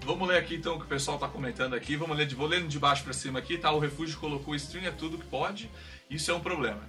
Vamos 0.04 0.28
ler 0.28 0.38
aqui 0.38 0.56
então 0.56 0.74
o 0.74 0.78
que 0.78 0.84
o 0.84 0.88
pessoal 0.88 1.18
tá 1.18 1.26
comentando 1.26 1.72
aqui. 1.72 1.96
Vamos 1.96 2.14
ler 2.14 2.26
de, 2.26 2.34
vou 2.34 2.46
lendo 2.46 2.68
de 2.68 2.78
baixo 2.78 3.02
pra 3.02 3.14
cima 3.14 3.38
aqui, 3.38 3.56
tá? 3.56 3.72
O 3.72 3.78
refúgio 3.78 4.18
colocou 4.18 4.54
stream 4.54 4.84
é 4.84 4.90
tudo 4.90 5.16
que 5.16 5.26
pode. 5.26 5.70
Isso 6.10 6.30
é 6.30 6.34
um 6.34 6.40
problema. 6.40 6.82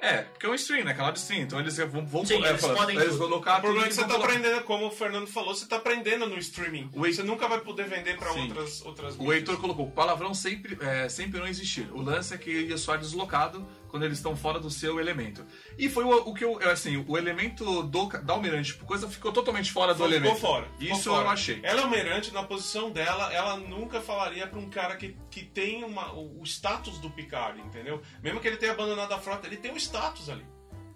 É, 0.00 0.18
porque 0.22 0.46
é 0.46 0.48
um 0.48 0.54
stream, 0.54 0.84
né? 0.84 0.94
Canal 0.94 1.10
de 1.12 1.18
stream. 1.18 1.42
Então 1.42 1.58
eles 1.58 1.76
vão, 1.76 2.06
vão 2.06 2.24
Sim, 2.24 2.42
é, 2.44 2.50
eles 2.50 2.60
falar, 2.60 2.74
podem 2.76 2.96
eles 2.96 3.08
tudo. 3.10 3.18
colocar 3.18 3.58
O 3.58 3.60
problema 3.62 3.86
é 3.86 3.88
que 3.88 3.94
você 3.94 4.00
vão 4.02 4.08
tá 4.10 4.14
colocar. 4.14 4.32
aprendendo, 4.36 4.62
como 4.62 4.86
o 4.86 4.90
Fernando 4.90 5.26
falou, 5.26 5.54
você 5.54 5.66
tá 5.66 5.76
aprendendo 5.76 6.26
no 6.26 6.38
streaming. 6.38 6.88
O 6.94 7.00
Você 7.00 7.22
nunca 7.24 7.48
vai 7.48 7.60
poder 7.60 7.88
vender 7.88 8.16
pra 8.16 8.32
Sim. 8.32 8.42
outras, 8.42 8.84
outras 8.84 9.16
O 9.16 9.18
mídias. 9.22 9.36
Heitor 9.38 9.56
colocou, 9.60 9.90
palavrão 9.90 10.32
sempre, 10.34 10.78
é, 10.80 11.08
sempre 11.08 11.40
não 11.40 11.48
existir. 11.48 11.88
O 11.92 12.00
lance 12.00 12.32
é 12.32 12.38
que 12.38 12.50
ia 12.50 12.78
soar 12.78 12.98
deslocado 12.98 13.66
quando 13.88 14.04
eles 14.04 14.18
estão 14.18 14.36
fora 14.36 14.60
do 14.60 14.70
seu 14.70 15.00
elemento. 15.00 15.44
E 15.76 15.88
foi 15.88 16.04
o, 16.04 16.10
o 16.28 16.34
que 16.34 16.44
eu, 16.44 16.58
assim, 16.70 17.04
o 17.08 17.16
elemento 17.18 17.82
do, 17.82 18.06
da 18.06 18.32
Almirante, 18.34 18.72
tipo, 18.72 18.84
coisa 18.84 19.08
ficou 19.08 19.32
totalmente 19.32 19.72
fora 19.72 19.92
do 19.94 20.04
Ficou 20.04 20.08
elemento. 20.16 20.40
fora. 20.40 20.68
ficou 20.78 20.96
Isso 20.96 21.10
fora. 21.10 21.24
eu 21.24 21.30
achei. 21.30 21.60
Ela 21.62 21.80
é 21.80 21.84
almirante, 21.84 22.32
na 22.32 22.42
posição 22.42 22.90
dela, 22.90 23.32
ela 23.32 23.56
nunca 23.56 24.00
falaria 24.00 24.46
pra 24.46 24.58
um 24.58 24.68
cara 24.68 24.96
que, 24.96 25.16
que 25.30 25.42
tem 25.44 25.82
uma, 25.84 26.12
o, 26.12 26.40
o 26.40 26.44
status 26.44 26.98
do 26.98 27.10
Picard, 27.10 27.60
entendeu? 27.60 28.00
Mesmo 28.22 28.40
que 28.40 28.48
ele 28.48 28.56
tenha 28.56 28.72
abandonado 28.72 29.12
a 29.12 29.18
frota, 29.18 29.46
ele 29.46 29.56
tem 29.56 29.72
um 29.72 29.76
status 29.76 30.28
ali. 30.28 30.44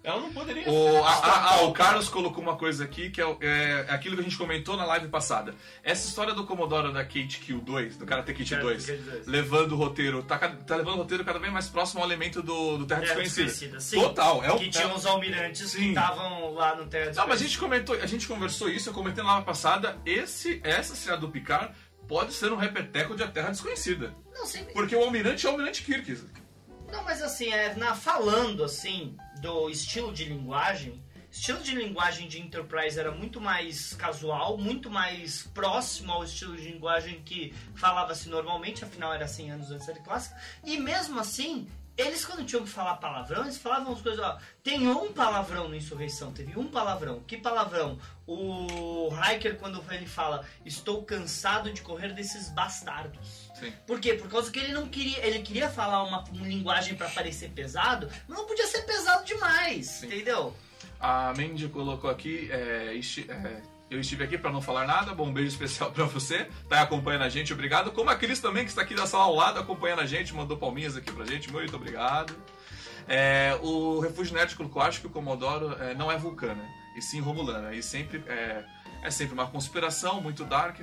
Ela 0.03 0.19
não 0.19 0.33
poderia. 0.33 0.69
O, 0.69 1.03
a- 1.03 1.07
a- 1.09 1.11
destacar 1.13 1.53
a- 1.53 1.61
o 1.61 1.69
o 1.69 1.73
Carlos 1.73 2.09
colocou 2.09 2.43
uma 2.43 2.57
coisa 2.57 2.83
aqui 2.83 3.09
que 3.09 3.21
é, 3.21 3.25
o- 3.25 3.37
é 3.39 3.85
aquilo 3.89 4.15
que 4.15 4.21
a 4.21 4.23
gente 4.23 4.37
comentou 4.37 4.75
na 4.75 4.83
live 4.85 5.07
passada. 5.07 5.55
Essa 5.81 6.07
história 6.09 6.33
do 6.33 6.45
Commodore 6.45 6.91
da 6.91 7.03
Kate 7.05 7.39
Kill 7.39 7.61
2, 7.61 7.95
do 7.97 8.05
Karate 8.05 8.33
Kid 8.33 8.49
Karate 8.49 8.67
2, 8.67 8.85
Kid 8.85 8.97
2. 9.01 9.27
levando 9.27 9.71
o 9.71 9.75
roteiro, 9.77 10.21
tá, 10.21 10.37
tá 10.37 10.75
levando 10.75 10.95
o 10.95 10.97
roteiro 10.97 11.23
cada 11.23 11.39
vez 11.39 11.53
mais 11.53 11.67
próximo 11.69 12.01
ao 12.01 12.05
elemento 12.07 12.41
do, 12.43 12.77
do 12.79 12.85
Terra 12.85 13.01
Terra 13.01 13.13
Desconhecida. 13.21 13.45
Desconhecida, 13.47 13.79
sim. 13.79 13.99
Total, 14.01 14.43
é 14.43 14.51
um. 14.51 14.57
Que 14.57 14.65
é 14.65 14.69
tinham 14.69 14.91
um- 14.91 14.95
os 14.95 15.05
almirantes 15.05 15.61
que 15.71 15.77
Sim. 15.79 15.89
estavam 15.89 16.53
lá 16.53 16.75
no 16.75 16.85
Terra 16.87 17.05
Não, 17.05 17.27
mas 17.27 17.41
a 17.41 17.45
Desconhecida. 17.45 17.47
gente 17.49 17.59
comentou, 17.59 17.95
a 17.95 18.05
gente 18.05 18.27
conversou 18.27 18.69
isso, 18.69 18.89
eu 18.89 18.93
comentei 18.93 19.23
na 19.23 19.31
live 19.31 19.45
passada. 19.45 19.97
Esse, 20.05 20.59
essa 20.65 20.95
cidade 20.95 21.21
do 21.21 21.29
Picard 21.29 21.73
pode 22.09 22.33
ser 22.33 22.51
um 22.51 22.57
repeteco 22.57 23.15
de 23.15 23.23
A 23.23 23.27
Terra 23.29 23.51
Desconhecida. 23.51 24.13
Não, 24.33 24.45
sim, 24.45 24.65
Porque 24.73 24.93
o 24.95 25.01
Almirante 25.03 25.45
é 25.45 25.49
o 25.49 25.53
Almirante 25.53 25.81
Kirk. 25.83 26.17
Não, 26.93 27.03
mas 27.03 27.23
assim, 27.23 27.51
é, 27.51 27.73
na, 27.73 27.95
falando 27.95 28.63
assim 28.63 29.17
do 29.41 29.67
estilo 29.67 30.13
de 30.13 30.25
linguagem, 30.25 31.03
estilo 31.31 31.59
de 31.59 31.73
linguagem 31.73 32.27
de 32.27 32.39
Enterprise 32.39 32.99
era 32.99 33.11
muito 33.11 33.41
mais 33.41 33.95
casual, 33.95 34.59
muito 34.59 34.91
mais 34.91 35.41
próximo 35.41 36.13
ao 36.13 36.23
estilo 36.23 36.55
de 36.55 36.69
linguagem 36.69 37.19
que 37.23 37.51
falava-se 37.73 38.29
normalmente, 38.29 38.85
afinal 38.85 39.11
era 39.11 39.27
100 39.27 39.51
anos 39.53 39.69
da 39.69 39.79
série 39.79 40.01
clássica. 40.01 40.39
E 40.63 40.77
mesmo 40.77 41.19
assim, 41.19 41.67
eles 41.97 42.23
quando 42.23 42.45
tinham 42.45 42.63
que 42.63 42.69
falar 42.69 42.97
palavrão, 42.97 43.41
eles 43.41 43.57
falavam 43.57 43.93
as 43.93 44.01
coisas, 44.01 44.23
ó, 44.23 44.37
tem 44.63 44.87
um 44.87 45.11
palavrão 45.11 45.67
no 45.67 45.75
Insurreição, 45.75 46.31
teve 46.31 46.59
um 46.59 46.67
palavrão. 46.67 47.21
Que 47.21 47.37
palavrão? 47.37 47.97
O 48.27 49.09
Riker 49.09 49.57
quando 49.57 49.83
ele 49.89 50.05
fala, 50.05 50.45
estou 50.63 51.03
cansado 51.03 51.73
de 51.73 51.81
correr 51.81 52.13
desses 52.13 52.49
bastardos. 52.49 53.42
Sim. 53.63 53.73
Por 53.87 53.99
quê? 53.99 54.13
Por 54.13 54.29
causa 54.29 54.51
que 54.51 54.59
ele 54.59 54.73
não 54.73 54.87
queria. 54.87 55.25
Ele 55.25 55.39
queria 55.39 55.69
falar 55.69 56.03
uma, 56.03 56.23
uma 56.31 56.47
linguagem 56.47 56.95
pra 56.95 57.07
parecer 57.09 57.49
pesado, 57.51 58.09
mas 58.27 58.37
não 58.37 58.45
podia 58.45 58.67
ser 58.67 58.81
pesado 58.83 59.23
demais. 59.25 60.03
Entendeu? 60.03 60.53
A 60.99 61.33
Mandy 61.37 61.67
colocou 61.67 62.09
aqui, 62.09 62.49
é, 62.51 62.93
esti- 62.95 63.25
é, 63.29 63.61
eu 63.89 63.99
estive 63.99 64.23
aqui 64.23 64.37
para 64.37 64.51
não 64.51 64.61
falar 64.61 64.87
nada, 64.87 65.13
bom 65.13 65.27
um 65.27 65.33
beijo 65.33 65.49
especial 65.49 65.91
para 65.91 66.05
você, 66.05 66.47
tá 66.69 66.81
acompanhando 66.81 67.23
a 67.23 67.29
gente, 67.29 67.51
obrigado. 67.51 67.91
Como 67.91 68.09
a 68.09 68.15
Cris 68.15 68.39
também, 68.39 68.63
que 68.63 68.69
está 68.69 68.81
aqui 68.83 68.95
da 68.95 69.05
sala 69.05 69.25
ao 69.25 69.35
lado, 69.35 69.59
acompanhando 69.59 69.99
a 69.99 70.05
gente, 70.05 70.33
mandou 70.33 70.55
palminhas 70.57 70.95
aqui 70.95 71.11
pra 71.11 71.25
gente, 71.25 71.51
muito 71.51 71.75
obrigado. 71.75 72.33
É, 73.07 73.57
o 73.61 73.99
refúgio 73.99 74.33
nerd 74.33 74.55
colocou, 74.55 74.81
acho 74.81 75.01
que 75.01 75.07
o 75.07 75.09
Comodoro 75.09 75.73
é, 75.81 75.93
não 75.93 76.09
é 76.11 76.17
vulcana, 76.17 76.63
e 76.95 77.01
sim 77.01 77.19
romulana. 77.19 77.73
E 77.75 77.83
sempre 77.83 78.23
é, 78.27 78.63
é 79.03 79.11
sempre 79.11 79.33
uma 79.33 79.47
conspiração 79.47 80.21
muito 80.21 80.45
dark. 80.45 80.79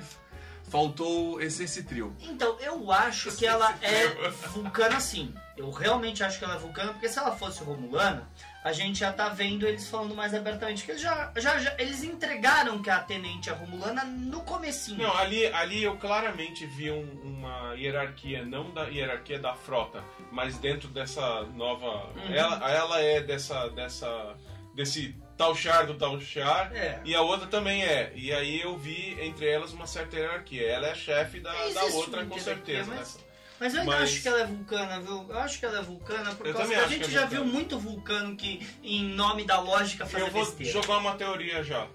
Faltou 0.71 1.41
esse, 1.41 1.65
esse 1.65 1.83
trio. 1.83 2.15
Então, 2.21 2.57
eu 2.61 2.89
acho 2.91 3.35
que 3.35 3.45
ela 3.45 3.75
é 3.81 4.07
vulcana 4.53 4.99
sim. 5.01 5.33
Eu 5.57 5.69
realmente 5.69 6.23
acho 6.23 6.39
que 6.39 6.45
ela 6.45 6.55
é 6.55 6.57
vulcana, 6.57 6.93
porque 6.93 7.09
se 7.09 7.19
ela 7.19 7.35
fosse 7.35 7.61
romulana, 7.61 8.27
a 8.63 8.71
gente 8.71 8.99
já 8.99 9.11
tá 9.11 9.27
vendo 9.27 9.67
eles 9.67 9.89
falando 9.89 10.15
mais 10.15 10.33
abertamente. 10.33 10.85
Que 10.85 10.91
eles 10.91 11.01
já, 11.01 11.29
já, 11.35 11.59
já- 11.59 11.75
eles 11.77 12.03
entregaram 12.03 12.81
que 12.81 12.89
a 12.89 12.99
tenente 12.99 13.49
é 13.49 13.53
romulana 13.53 14.05
no 14.05 14.39
comecinho. 14.43 14.97
Não, 15.03 15.15
ali, 15.17 15.45
ali 15.47 15.83
eu 15.83 15.97
claramente 15.97 16.65
vi 16.65 16.89
um- 16.89 17.19
uma 17.21 17.73
hierarquia, 17.75 18.45
não 18.45 18.71
da 18.71 18.85
hierarquia 18.85 19.39
da 19.39 19.53
frota, 19.53 20.01
mas 20.31 20.57
dentro 20.57 20.87
dessa 20.87 21.43
nova. 21.53 22.07
Uhum. 22.15 22.33
Ela, 22.33 22.71
ela 22.71 23.01
é 23.01 23.19
dessa. 23.21 23.67
dessa 23.69 24.35
desse 24.73 25.13
tal 25.37 25.55
char 25.55 25.85
do 25.85 25.95
tal 25.95 26.19
char. 26.19 26.75
É. 26.75 26.99
E 27.03 27.15
a 27.15 27.21
outra 27.21 27.47
também 27.47 27.83
é. 27.83 28.11
E 28.15 28.31
aí 28.31 28.61
eu 28.61 28.77
vi 28.77 29.17
entre 29.21 29.47
elas 29.47 29.73
uma 29.73 29.87
certa 29.87 30.15
hierarquia. 30.17 30.67
Ela 30.67 30.87
é 30.87 30.95
chefe 30.95 31.39
da, 31.39 31.51
da 31.69 31.83
outra, 31.85 32.25
com 32.25 32.39
certeza. 32.39 32.89
mas- 32.89 32.99
nessa. 32.99 33.31
Mas 33.59 33.75
eu 33.75 33.81
ainda 33.81 33.91
Mas- 33.99 34.09
acho 34.09 34.21
que 34.23 34.27
ela 34.27 34.39
é 34.41 34.45
vulcana, 34.47 34.99
viu? 35.01 35.25
Eu 35.29 35.37
acho 35.37 35.59
que 35.59 35.65
ela 35.67 35.77
é 35.77 35.81
vulcana 35.83 36.33
por 36.33 36.47
Eu 36.47 36.53
causa 36.53 36.67
também 36.67 36.79
que 36.79 36.83
a 36.83 36.97
gente 36.97 37.09
que 37.09 37.15
é 37.15 37.19
já 37.19 37.25
viu 37.27 37.45
muito 37.45 37.77
vulcano 37.77 38.35
que, 38.35 38.67
em 38.83 39.03
nome 39.03 39.43
da 39.43 39.59
lógica, 39.59 40.03
faz 40.07 40.23
Eu 40.23 40.31
vou 40.31 40.43
besteira. 40.43 40.71
jogar 40.71 40.97
uma 40.97 41.13
teoria 41.13 41.63
já. 41.63 41.87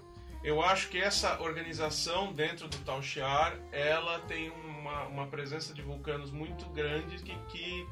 Eu 0.45 0.61
acho 0.61 0.87
que 0.87 0.97
essa 0.97 1.37
organização 1.41 2.31
dentro 2.31 2.69
do 2.69 2.77
Tal 2.85 3.01
Shiar, 3.03 3.57
ela 3.73 4.17
tem 4.19 4.49
uma, 4.49 5.03
uma 5.07 5.27
presença 5.27 5.73
de 5.73 5.81
vulcanos 5.81 6.31
muito 6.31 6.65
grande 6.69 7.17
que, 7.21 7.35
que 7.49 7.85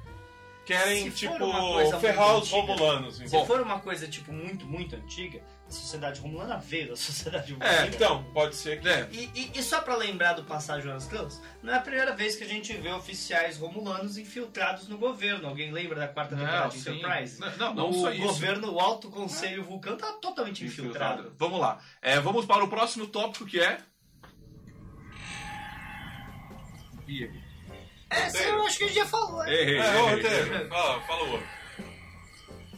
querem, 0.66 1.04
Se 1.12 1.18
tipo, 1.18 1.34
ferrar 2.00 2.36
os 2.38 2.44
antiga, 2.52 2.58
romulanos. 2.74 3.16
Se 3.18 3.46
for 3.46 3.62
uma 3.62 3.80
coisa, 3.80 4.08
tipo, 4.08 4.34
muito, 4.34 4.66
muito 4.66 4.96
antiga, 4.96 5.42
a 5.68 5.72
sociedade 5.72 6.20
romulana 6.22 6.58
veio 6.58 6.90
da 6.90 6.96
sociedade 6.98 7.52
É, 7.52 7.56
vulcana. 7.56 7.88
Então, 7.88 8.24
pode 8.34 8.56
ser 8.56 8.82
que... 8.82 8.88
É, 8.90 9.08
E, 9.12 9.32
e- 9.36 9.52
e 9.56 9.64
só 9.64 9.82
pra 9.82 9.96
lembrar 9.96 10.34
do 10.34 10.44
Passagem 10.44 10.92
às 10.92 11.04
Estrelas, 11.04 11.42
não 11.64 11.74
é 11.74 11.78
a 11.78 11.82
primeira 11.82 12.16
vez 12.16 12.36
que 12.36 12.44
a 12.44 12.48
gente 12.48 12.74
vê 12.74 12.92
oficiais 12.92 13.58
romulanos 13.58 14.18
infiltrados 14.18 14.88
no 14.88 14.98
governo. 14.98 15.48
Alguém 15.48 15.72
lembra 15.72 16.00
da 16.00 16.08
quarta 16.08 16.36
temporada 16.36 16.64
não, 16.64 16.70
de 16.70 16.80
sim. 16.80 16.98
Enterprise? 17.00 17.40
Não, 17.40 17.58
não, 17.58 17.74
não 17.76 17.90
o 17.90 17.94
só 17.94 18.12
isso. 18.12 18.22
governo, 18.28 18.72
o 18.74 18.80
Alto 18.80 19.10
Conselho 19.10 19.64
Vulcano 19.64 19.98
tá 19.98 20.12
totalmente 20.14 20.66
infiltrado. 20.66 21.20
Infiltrado. 21.22 21.36
Vamos 21.40 21.60
lá. 21.60 21.80
É, 22.02 22.20
vamos 22.20 22.46
para 22.46 22.64
o 22.64 22.68
próximo 22.68 23.08
tópico 23.08 23.46
que 23.46 23.60
é. 23.60 23.78
Ih, 27.08 27.30
Essa 28.16 28.44
eu 28.44 28.64
acho 28.66 28.78
que 28.78 28.84
a 28.84 28.88
gente 28.88 28.96
já 28.96 29.06
falou. 29.06 29.44
né? 29.44 29.54
Errei, 29.54 29.78
É, 29.80 29.88
errei, 29.88 30.02
roteiro, 30.02 30.54
errei. 30.56 30.68
fala, 30.68 31.02
fala 31.02 31.24
o 31.24 31.32
outro. 31.32 31.48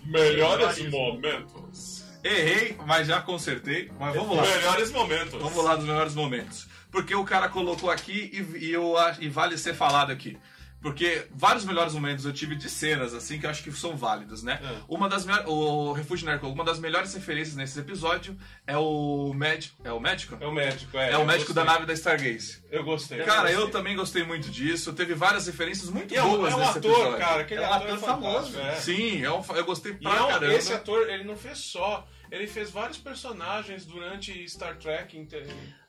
Melhores 0.06 0.80
momentos. 0.89 2.04
Errei, 2.23 2.78
mas 2.86 3.08
já 3.08 3.21
consertei. 3.21 3.91
Mas 4.00 4.15
vamos 4.15 4.38
lá. 4.38 4.43
Melhores 4.43 4.91
momentos. 4.91 5.41
Vamos 5.41 5.63
lá 5.63 5.76
dos 5.76 5.86
melhores 5.86 6.15
momentos. 6.15 6.67
Porque 6.91 7.13
o 7.15 7.23
cara 7.26 7.50
colocou 7.50 7.89
aqui 7.91 8.32
e, 8.34 8.65
e 8.65 8.71
eu, 8.73 8.95
e 9.19 9.30
vale 9.30 9.58
ser 9.58 9.73
falado 9.73 10.12
aqui. 10.12 10.38
Porque 10.81 11.25
vários 11.31 11.65
melhores 11.65 11.93
momentos 11.93 12.23
eu 12.23 12.31
tive 12.31 12.55
de 12.55 12.69
cenas, 12.69 13.13
assim, 13.13 13.39
que 13.39 13.45
eu 13.45 13.49
acho 13.49 13.63
que 13.63 13.71
são 13.71 13.97
válidos, 13.97 14.43
né? 14.43 14.59
É. 14.63 14.77
Uma 14.87 15.09
das 15.09 15.25
melhores. 15.25 15.47
O 15.49 15.91
Refúgio 15.91 16.27
uma 16.43 16.63
das 16.63 16.79
melhores 16.79 17.13
referências 17.13 17.55
nesse 17.55 17.79
episódio 17.79 18.37
é 18.65 18.77
o 18.77 19.33
médico. 19.33 19.81
É 19.83 19.91
o 19.91 19.99
médico? 19.99 20.37
É 20.39 20.45
o 20.45 20.51
médico, 20.51 20.95
é. 20.97 21.11
É 21.11 21.17
o 21.17 21.21
eu 21.21 21.25
médico 21.25 21.51
da 21.53 21.61
gostei. 21.63 21.73
nave 21.79 21.85
da 21.87 21.93
Stargaze. 21.93 22.63
Eu 22.71 22.83
gostei. 22.83 23.23
Cara, 23.23 23.49
eu 23.51 23.61
gostei. 23.61 23.71
também 23.73 23.95
gostei 23.95 24.23
muito 24.23 24.49
disso. 24.51 24.93
Teve 24.93 25.13
várias 25.15 25.47
referências 25.47 25.89
muito 25.89 26.13
E 26.13 26.17
é 26.17 26.23
um, 26.23 26.37
boas 26.37 26.53
é 26.53 26.55
um 26.55 26.59
nesse 26.59 26.77
ator, 26.77 26.91
episódio. 26.91 27.17
cara. 27.17 27.41
Aquele 27.41 27.61
É 27.61 27.67
um 27.67 27.73
ator, 27.73 27.87
ator 27.87 27.97
é 27.97 28.01
famoso. 28.01 28.59
é. 28.59 28.75
Sim, 28.75 29.23
é 29.23 29.31
um- 29.31 29.43
eu 29.55 29.65
gostei 29.65 29.91
E 29.93 29.95
pra 29.95 30.15
é 30.15 30.21
um- 30.21 30.27
caramba. 30.27 30.53
esse 30.53 30.73
ator, 30.73 31.09
ele 31.09 31.23
não 31.23 31.35
fez 31.35 31.57
só. 31.57 32.07
Ele 32.29 32.45
fez 32.45 32.69
vários 32.69 32.97
personagens 32.97 33.85
durante 33.85 34.47
Star 34.49 34.77
Trek. 34.77 35.17
inte- 35.17 35.43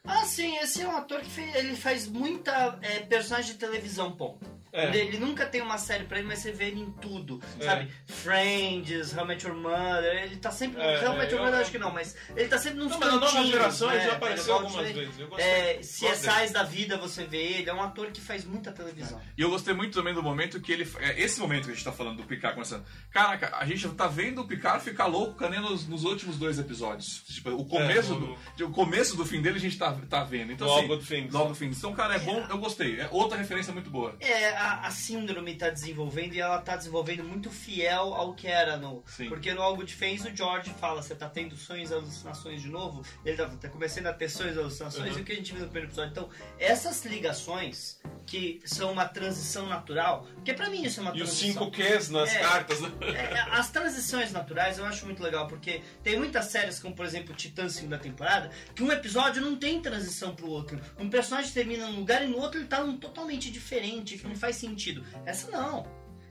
Ah, 0.05 0.25
sim, 0.25 0.57
esse 0.59 0.81
é 0.81 0.89
um 0.89 0.97
ator 0.97 1.21
que 1.21 1.29
fez- 1.31 1.55
ele 1.57 1.77
faz 1.77 2.07
muita 2.07 2.79
é, 2.81 3.01
personagem 3.01 3.53
de 3.53 3.59
televisão, 3.59 4.13
ponto. 4.13 4.47
É. 4.73 4.87
Ele, 4.87 4.99
ele 4.99 5.19
nunca 5.19 5.47
tem 5.47 5.61
uma 5.63 5.79
série 5.79 6.05
pra 6.05 6.19
ele, 6.19 6.29
mas 6.29 6.41
você 6.41 6.53
vê 6.53 6.67
ele 6.67 6.81
em 6.81 6.91
tudo, 6.91 7.41
É. 7.61 7.65
sabe? 7.65 7.89
Friends, 8.07 9.17
How 9.17 9.25
I 9.25 9.27
Met 9.29 9.47
Your 9.47 9.57
Mother, 9.57 10.23
ele 10.25 10.37
tá 10.37 10.51
sempre... 10.51 10.81
É, 10.83 11.07
How 11.09 11.15
I 11.15 11.19
Met 11.19 11.33
Your 11.33 11.41
eu- 11.41 11.45
Mother 11.47 11.61
acho 11.61 11.71
que 11.71 11.79
não, 11.79 11.93
mas 11.93 12.15
ele 12.37 12.49
tá 12.49 12.59
sempre 12.59 12.79
nos 12.79 12.91
Não, 12.93 12.99
mas 12.99 13.09
na 13.15 13.21
nova 13.21 13.45
geração 13.47 13.89
ele 13.91 13.99
né? 14.01 14.07
já 14.07 14.13
apareceu 14.13 14.55
algumas 14.55 14.93
vezes. 14.93 15.19
Eu 15.19 15.29
gostei. 15.29 15.47
É. 15.49 15.79
CSIs 15.79 16.53
da 16.53 16.63
vida 16.63 16.97
você 16.99 17.25
vê 17.25 17.39
ele, 17.39 17.71
é 17.71 17.75
um 17.75 17.83
ator 17.83 18.11
que 18.11 18.21
faz 18.21 18.45
muita 18.45 18.71
televisão. 18.73 19.21
E 19.37 19.41
eu 19.43 19.51
gostei 19.51 19.73
muito 19.75 19.95
também 19.95 20.13
do 20.15 20.23
momento 20.23 20.61
que 20.61 20.71
ele. 20.73 20.87
é, 21.01 21.21
Esse 21.23 21.41
momento 21.41 21.65
que 21.65 21.71
a 21.71 21.75
gente 21.75 21.85
tá 21.85 21.93
falando 21.93 22.19
do 22.19 22.25
Picard 22.25 22.55
começando. 22.55 22.85
Caraca, 23.11 23.57
a 23.57 23.65
gente 23.65 23.89
tá 23.91 24.07
vendo 24.07 24.43
o 24.43 24.47
Picard 24.47 24.83
ficar 24.85 25.07
louco 25.07 25.35
canem 25.35 25.61
nos, 25.61 25.87
nos 25.89 26.05
últimos 26.05 26.37
dois 26.37 26.59
episódios. 26.59 27.23
Tipo, 27.29 27.51
o 27.51 27.65
começo, 27.65 28.13
É, 28.13 28.15
no- 28.17 28.37
do, 28.57 28.67
o 28.67 28.71
começo 28.71 29.17
do 29.17 29.25
fim 29.25 29.41
dele 29.41 29.57
a 29.57 29.61
gente 29.61 29.79
tá, 29.79 29.93
tá 30.09 30.25
vendo. 30.25 30.53
Então, 30.53 30.67
No 30.67 30.95
assim, 30.95 31.07
Things. 31.07 31.33
no 31.33 31.39
All 31.39 31.47
Good 31.49 31.59
Things. 31.59 31.79
Então, 31.79 31.95
cara, 31.95 32.15
é 32.17 32.19
bom, 32.19 32.47
eu 32.51 32.59
gostei. 32.59 33.01
É 33.01 33.09
outra 33.11 33.39
referência 33.39 33.73
muito 33.73 33.91
boa. 33.91 34.15
É, 34.21 34.58
a, 34.59 34.87
a 34.87 34.91
síndrome 34.91 35.55
tá 35.55 35.71
desenvolvendo 35.71 36.35
e 36.35 36.41
ela 36.41 36.59
tá 36.61 36.77
desenvolvendo 36.77 37.23
muito 37.25 37.51
fiel 37.51 38.15
ao 38.15 38.35
que 38.35 38.47
era 38.47 38.77
no. 38.77 39.03
Sim. 39.07 39.29
Porque 39.29 39.53
no 39.55 39.63
Algo 39.63 39.85
de 39.85 39.95
Fez 39.95 40.25
o 40.25 40.35
George 40.37 40.71
fala: 40.81 41.03
você 41.03 41.15
tá 41.15 41.29
tendo 41.29 41.57
sonhos 41.57 41.91
e 41.91 41.95
alucinações 41.95 42.61
de 42.63 42.69
novo? 42.69 43.03
Ele 43.25 43.37
tá, 43.37 43.47
tá 43.49 43.69
começando 43.69 44.07
a 44.07 44.13
ter 44.13 44.29
sonhos 44.29 44.57
e 44.57 44.59
alucinações, 44.59 45.13
Uhum. 45.13 45.19
e 45.19 45.23
o 45.23 45.25
que 45.25 45.33
a 45.33 45.37
gente 45.37 45.53
viu 45.53 45.61
no 45.63 45.67
primeiro 45.69 45.89
episódio. 45.89 46.11
Então, 46.11 46.29
essas 46.59 47.05
ligações 47.05 47.99
que 48.27 48.61
são 48.65 48.93
uma 48.93 49.07
transição 49.07 49.67
natural, 49.67 50.27
porque 50.35 50.53
pra 50.53 50.69
mim 50.69 50.83
isso 50.85 51.01
é 51.01 51.03
uma 51.03 51.17
E 51.17 51.23
os 51.23 51.31
transição. 51.31 51.65
cinco 51.65 51.71
Qs 51.71 52.11
nas 52.11 52.35
É. 52.35 52.41
cartas, 52.41 52.81
né? 52.81 52.91
É, 53.15 53.41
as 53.53 53.71
transições 53.71 54.33
naturais 54.33 54.77
eu 54.79 54.85
acho 54.85 55.07
muito 55.07 55.23
legal, 55.23 55.47
porque 55.47 55.81
tem 56.03 56.19
muitas 56.19 56.47
séries, 56.47 56.79
como 56.79 56.95
por 56.95 57.07
exemplo 57.07 57.35
Titã 57.35 57.69
segunda 57.71 57.97
temporada, 57.99 58.51
que 58.75 58.83
um 58.83 58.93
episódio 58.93 59.41
não 59.41 59.57
tem 59.57 59.81
transição 59.81 60.35
pro 60.35 60.49
outro. 60.51 60.79
Um 60.99 61.09
personagem 61.09 61.53
termina 61.53 61.87
num 61.87 62.01
lugar 62.01 62.23
e 62.23 62.27
no 62.27 62.37
outro 62.39 62.61
ele 62.61 62.69
tá 62.69 62.83
num 62.85 62.99
totalmente 62.99 63.51
diferente, 63.51 64.19
que 64.19 64.27
não 64.27 64.37
faz 64.37 64.48
sentido. 64.57 65.05
Essa 65.27 65.51
não. 65.51 65.87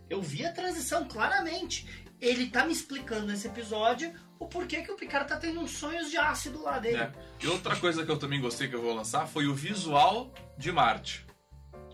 Eu 0.09 0.21
vi 0.21 0.45
a 0.45 0.51
transição 0.51 1.07
claramente. 1.07 1.87
Ele 2.19 2.47
tá 2.47 2.65
me 2.65 2.71
explicando 2.73 3.27
nesse 3.27 3.47
episódio 3.47 4.11
o 4.39 4.47
porquê 4.47 4.81
que 4.81 4.91
o 4.91 4.95
Picard 4.95 5.27
tá 5.27 5.37
tendo 5.37 5.59
uns 5.59 5.71
sonhos 5.71 6.09
de 6.09 6.17
ácido 6.17 6.61
lá 6.63 6.79
dele. 6.79 6.97
né? 6.97 7.11
E 7.41 7.47
outra 7.47 7.75
coisa 7.75 8.05
que 8.05 8.11
eu 8.11 8.17
também 8.17 8.39
gostei 8.41 8.67
que 8.67 8.75
eu 8.75 8.81
vou 8.81 8.93
lançar 8.93 9.27
foi 9.27 9.47
o 9.47 9.53
visual 9.53 10.31
de 10.57 10.71
Marte. 10.71 11.25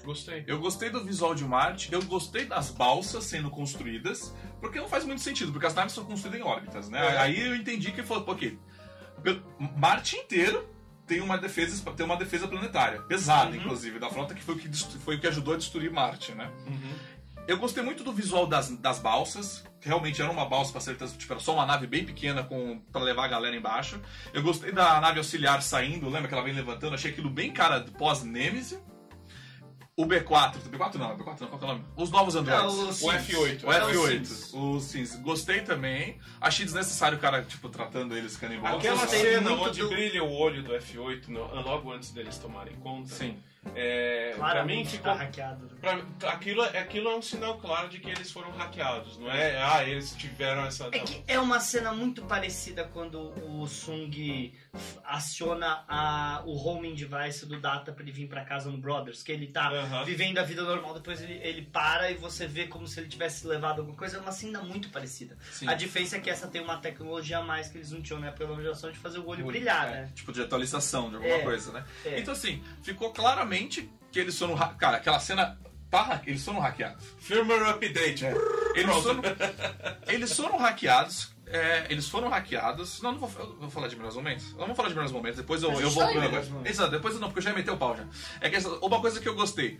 Gostei. 0.03 0.43
Eu 0.47 0.59
gostei 0.59 0.89
do 0.89 1.03
visual 1.03 1.33
de 1.33 1.45
Marte, 1.45 1.91
eu 1.93 2.01
gostei 2.03 2.43
das 2.45 2.69
balsas 2.69 3.23
sendo 3.23 3.49
construídas, 3.49 4.33
porque 4.59 4.77
não 4.77 4.87
faz 4.89 5.05
muito 5.05 5.21
sentido, 5.21 5.51
porque 5.53 5.65
as 5.65 5.73
naves 5.73 5.93
são 5.93 6.03
construídas 6.03 6.41
em 6.41 6.43
órbitas, 6.43 6.89
né? 6.89 6.99
É. 7.15 7.17
Aí 7.19 7.39
eu 7.39 7.55
entendi 7.55 7.91
que 7.93 8.03
foi, 8.03 8.17
ok, 8.17 8.59
pelo- 9.21 9.41
Marte 9.77 10.17
inteiro 10.17 10.67
tem 11.05 11.21
uma 11.21 11.37
defesa, 11.37 11.91
tem 11.91 12.05
uma 12.05 12.15
defesa 12.17 12.47
planetária, 12.47 13.01
pesada, 13.01 13.51
Uhum. 13.51 13.57
inclusive, 13.57 13.99
da 13.99 14.09
frota, 14.09 14.33
que 14.33 14.41
foi 14.41 14.55
o 14.55 14.57
que, 14.57 14.69
foi 14.99 15.15
o 15.15 15.19
que 15.19 15.27
ajudou 15.27 15.53
a 15.53 15.57
destruir 15.57 15.91
Marte, 15.91 16.33
né? 16.33 16.49
Uhum. 16.65 16.93
Eu 17.45 17.57
gostei 17.57 17.83
muito 17.83 18.05
do 18.05 18.13
visual 18.13 18.47
das, 18.47 18.69
das 18.77 18.99
balsas, 18.99 19.65
que 19.81 19.87
realmente 19.89 20.21
era 20.21 20.31
uma 20.31 20.45
balsa 20.45 20.71
para 20.71 20.79
ser 20.79 20.95
tipo, 20.95 21.33
era 21.33 21.41
só 21.41 21.53
uma 21.53 21.65
nave 21.65 21.85
bem 21.87 22.05
pequena 22.05 22.41
com 22.41 22.79
para 22.89 23.01
levar 23.01 23.25
a 23.25 23.27
galera 23.27 23.53
embaixo. 23.53 23.99
Eu 24.33 24.41
gostei 24.41 24.71
da 24.71 25.01
nave 25.01 25.17
auxiliar 25.17 25.61
saindo, 25.61 26.07
lembra 26.09 26.29
que 26.29 26.33
ela 26.33 26.43
vem 26.43 26.53
levantando? 26.53 26.93
Achei 26.95 27.11
aquilo 27.11 27.29
bem 27.29 27.51
cara 27.51 27.79
do 27.79 27.91
pós-Nemesis. 27.91 28.79
O 29.95 30.07
B4, 30.07 30.55
o 30.55 30.69
B4 30.71 30.95
não, 30.95 31.13
o 31.13 31.17
B4 31.19 31.41
não, 31.41 31.47
qual 31.49 31.59
que 31.59 31.65
é 31.65 31.67
o 31.67 31.71
nome? 31.73 31.85
Os 31.95 32.09
novos 32.09 32.35
androids. 32.35 32.63
É, 32.63 32.67
o 32.77 32.87
O 32.89 32.93
Sims. 32.93 33.13
F8. 33.29 33.63
O 33.63 33.71
É, 33.71 33.79
F8, 33.81 34.25
Sims. 34.25 34.53
os 34.53 34.83
Sims. 34.85 35.15
Gostei 35.17 35.61
também. 35.61 36.17
Achei 36.41 36.65
desnecessário 36.65 37.15
o 37.19 37.21
cara, 37.21 37.43
tipo, 37.43 37.69
tratando 37.69 38.17
eles 38.17 38.35
canibais. 38.35 38.75
Aquela 38.77 39.05
cena 39.07 39.51
onde 39.53 39.81
do- 39.81 39.89
brilha 39.89 40.23
o 40.23 40.31
olho 40.33 40.63
do 40.63 40.73
F8 40.73 41.27
no- 41.27 41.45
logo 41.61 41.91
antes 41.93 42.09
deles 42.11 42.39
tomarem 42.39 42.73
conta. 42.77 43.09
Sim. 43.13 43.37
É, 43.75 44.33
pra 44.35 44.35
mim 44.35 44.39
Claramente 44.51 44.89
ficou. 44.89 45.11
tá 45.13 45.13
hackeado. 45.19 45.67
pra- 45.79 46.01
aquilo, 46.31 46.63
aquilo 46.63 47.09
é 47.09 47.15
um 47.15 47.21
sinal 47.21 47.57
claro 47.59 47.87
de 47.87 47.99
que 47.99 48.09
eles 48.09 48.29
foram 48.31 48.51
hackeados, 48.51 49.17
não 49.19 49.31
é? 49.31 49.61
Ah, 49.61 49.83
eles 49.87 50.13
tiveram 50.15 50.65
essa. 50.65 50.87
É 50.91 50.99
que 50.99 51.23
é 51.27 51.39
uma 51.39 51.59
cena 51.59 51.93
muito 51.93 52.23
parecida 52.23 52.83
quando 52.91 53.31
o 53.47 53.65
Sung 53.67 54.51
aciona 55.05 55.83
a, 55.87 56.41
o 56.45 56.55
homing 56.55 56.95
device 56.95 57.45
do 57.45 57.59
Data 57.59 57.91
pra 57.91 58.03
ele 58.03 58.11
vir 58.11 58.27
pra 58.27 58.43
casa 58.43 58.69
no 58.69 58.77
Brothers, 58.77 59.21
que 59.21 59.31
ele 59.31 59.47
tá 59.47 59.69
Aham. 59.69 60.03
vivendo 60.03 60.37
a 60.39 60.43
vida 60.43 60.63
normal, 60.63 60.93
depois 60.95 61.21
ele, 61.21 61.33
ele 61.43 61.61
para 61.63 62.09
e 62.11 62.15
você 62.15 62.47
vê 62.47 62.67
como 62.67 62.87
se 62.87 62.99
ele 62.99 63.07
tivesse 63.07 63.45
levado 63.45 63.79
alguma 63.79 63.97
coisa, 63.97 64.17
é 64.17 64.19
uma 64.19 64.31
cena 64.31 64.61
muito 64.61 64.89
parecida. 64.89 65.37
Sim. 65.51 65.67
A 65.67 65.73
diferença 65.73 66.17
é 66.17 66.19
que 66.19 66.29
essa 66.29 66.47
tem 66.47 66.61
uma 66.61 66.77
tecnologia 66.77 67.37
a 67.39 67.43
mais 67.43 67.67
que 67.67 67.77
eles 67.77 67.91
não 67.91 68.01
tinham 68.01 68.19
na 68.19 68.27
época 68.27 68.47
da 68.47 68.55
geração 68.61 68.91
de 68.91 68.97
fazer 68.97 69.19
o 69.19 69.27
olho 69.27 69.43
Olho, 69.43 69.47
brilhar, 69.47 69.87
é, 69.87 69.91
né? 69.91 70.11
Tipo, 70.15 70.31
de 70.31 70.41
atualização 70.41 71.09
de 71.09 71.15
alguma 71.17 71.35
É. 71.35 71.43
coisa, 71.43 71.71
né? 71.71 71.85
É. 72.05 72.19
Então, 72.19 72.33
assim, 72.33 72.63
ficou 72.81 73.11
claramente 73.11 73.89
que 74.11 74.19
eles 74.19 74.37
foram. 74.37 74.55
ha- 74.55 74.73
Cara, 74.73 74.97
aquela 74.97 75.19
cena. 75.19 75.57
Eles 76.25 76.43
foram 76.43 76.59
hackeados. 76.59 77.05
Firmware 77.19 77.69
update. 77.69 78.25
Eles 78.25 78.83
Pronto. 78.83 79.03
foram, 79.03 79.21
eles 80.07 80.35
foram 80.35 80.57
hackeados. 80.57 81.31
É, 81.53 81.85
eles 81.89 82.09
foram 82.09 82.29
hackeados. 82.29 82.99
Não, 83.03 83.11
não 83.11 83.19
vou, 83.19 83.29
vou 83.29 83.69
falar 83.69 83.87
de 83.87 83.95
melhores 83.95 84.15
momentos. 84.15 84.51
Vou 84.53 84.73
falar 84.73 84.87
de 84.87 84.95
melhores 84.95 85.11
momentos. 85.11 85.37
Depois 85.37 85.61
eu, 85.61 85.71
eu 85.71 85.89
vou 85.91 86.03
tá 86.03 86.11
momentos. 86.11 86.49
Exato, 86.65 86.89
depois 86.89 87.13
eu 87.13 87.21
não, 87.21 87.27
porque 87.27 87.39
eu 87.39 87.43
já 87.43 87.51
ia 87.51 87.55
meter 87.55 87.69
o 87.69 87.77
pau 87.77 87.95
já. 87.95 88.05
É 88.41 88.49
que 88.49 88.55
essa, 88.55 88.69
uma 88.69 88.99
coisa 88.99 89.19
que 89.19 89.29
eu 89.29 89.35
gostei. 89.35 89.79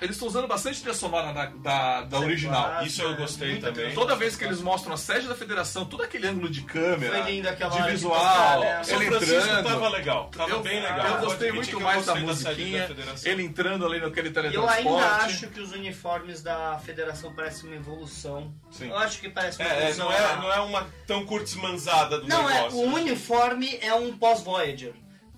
Eles 0.00 0.16
estão 0.16 0.28
usando 0.28 0.46
bastante 0.46 0.80
trilha 0.80 0.94
sonora 0.94 1.32
da, 1.32 1.46
da, 1.46 2.02
da 2.02 2.18
original. 2.18 2.62
Claro, 2.64 2.86
Isso 2.86 3.02
eu 3.02 3.10
né? 3.10 3.16
gostei 3.16 3.58
também. 3.58 3.94
Toda 3.94 4.14
vez 4.16 4.36
que 4.36 4.44
eles 4.44 4.60
mostram 4.60 4.94
a 4.94 4.96
sede 4.96 5.26
da 5.28 5.34
federação, 5.34 5.84
todo 5.84 6.02
aquele 6.02 6.26
ângulo 6.26 6.48
de 6.48 6.62
câmera, 6.62 7.22
de 7.22 7.90
visual, 7.90 8.60
né? 8.60 8.82
São 8.84 8.96
ele 9.02 9.10
Francisco 9.10 9.34
entrando. 9.34 9.64
tava 9.64 9.88
legal, 9.88 10.28
tava 10.30 10.50
eu, 10.50 10.60
bem 10.60 10.80
legal. 10.80 11.06
eu 11.06 11.20
gostei 11.20 11.52
muito 11.52 11.70
eu 11.70 11.80
mais 11.80 12.06
da 12.06 12.12
gostei 12.20 12.36
sede 12.36 12.60
musiquinha, 12.62 12.86
federação. 12.86 13.32
ele 13.32 13.42
entrando 13.42 13.86
ali 13.86 14.00
naquele 14.00 14.28
Eu 14.28 14.32
teletransporte. 14.32 14.78
ainda 14.88 15.06
acho 15.24 15.48
que 15.48 15.60
os 15.60 15.72
uniformes 15.72 16.42
da 16.42 16.78
federação 16.84 17.34
parecem 17.34 17.68
uma 17.68 17.76
evolução. 17.76 18.52
Sim. 18.70 18.88
Eu 18.88 18.96
acho 18.98 19.20
que 19.20 19.28
parece 19.28 19.60
uma 19.60 19.68
É, 19.68 19.72
é, 19.72 19.90
evolução. 19.90 20.04
não, 20.06 20.12
é, 20.12 20.36
não 20.36 20.52
é 20.52 20.60
uma 20.60 20.86
tão 21.06 21.24
curtismanzada 21.26 22.20
do 22.20 22.28
Não, 22.28 22.48
é, 22.48 22.54
negócio. 22.54 22.78
o 22.78 22.94
uniforme 22.94 23.78
é 23.80 23.94
um 23.94 24.16
pós-Voyager. 24.16 24.94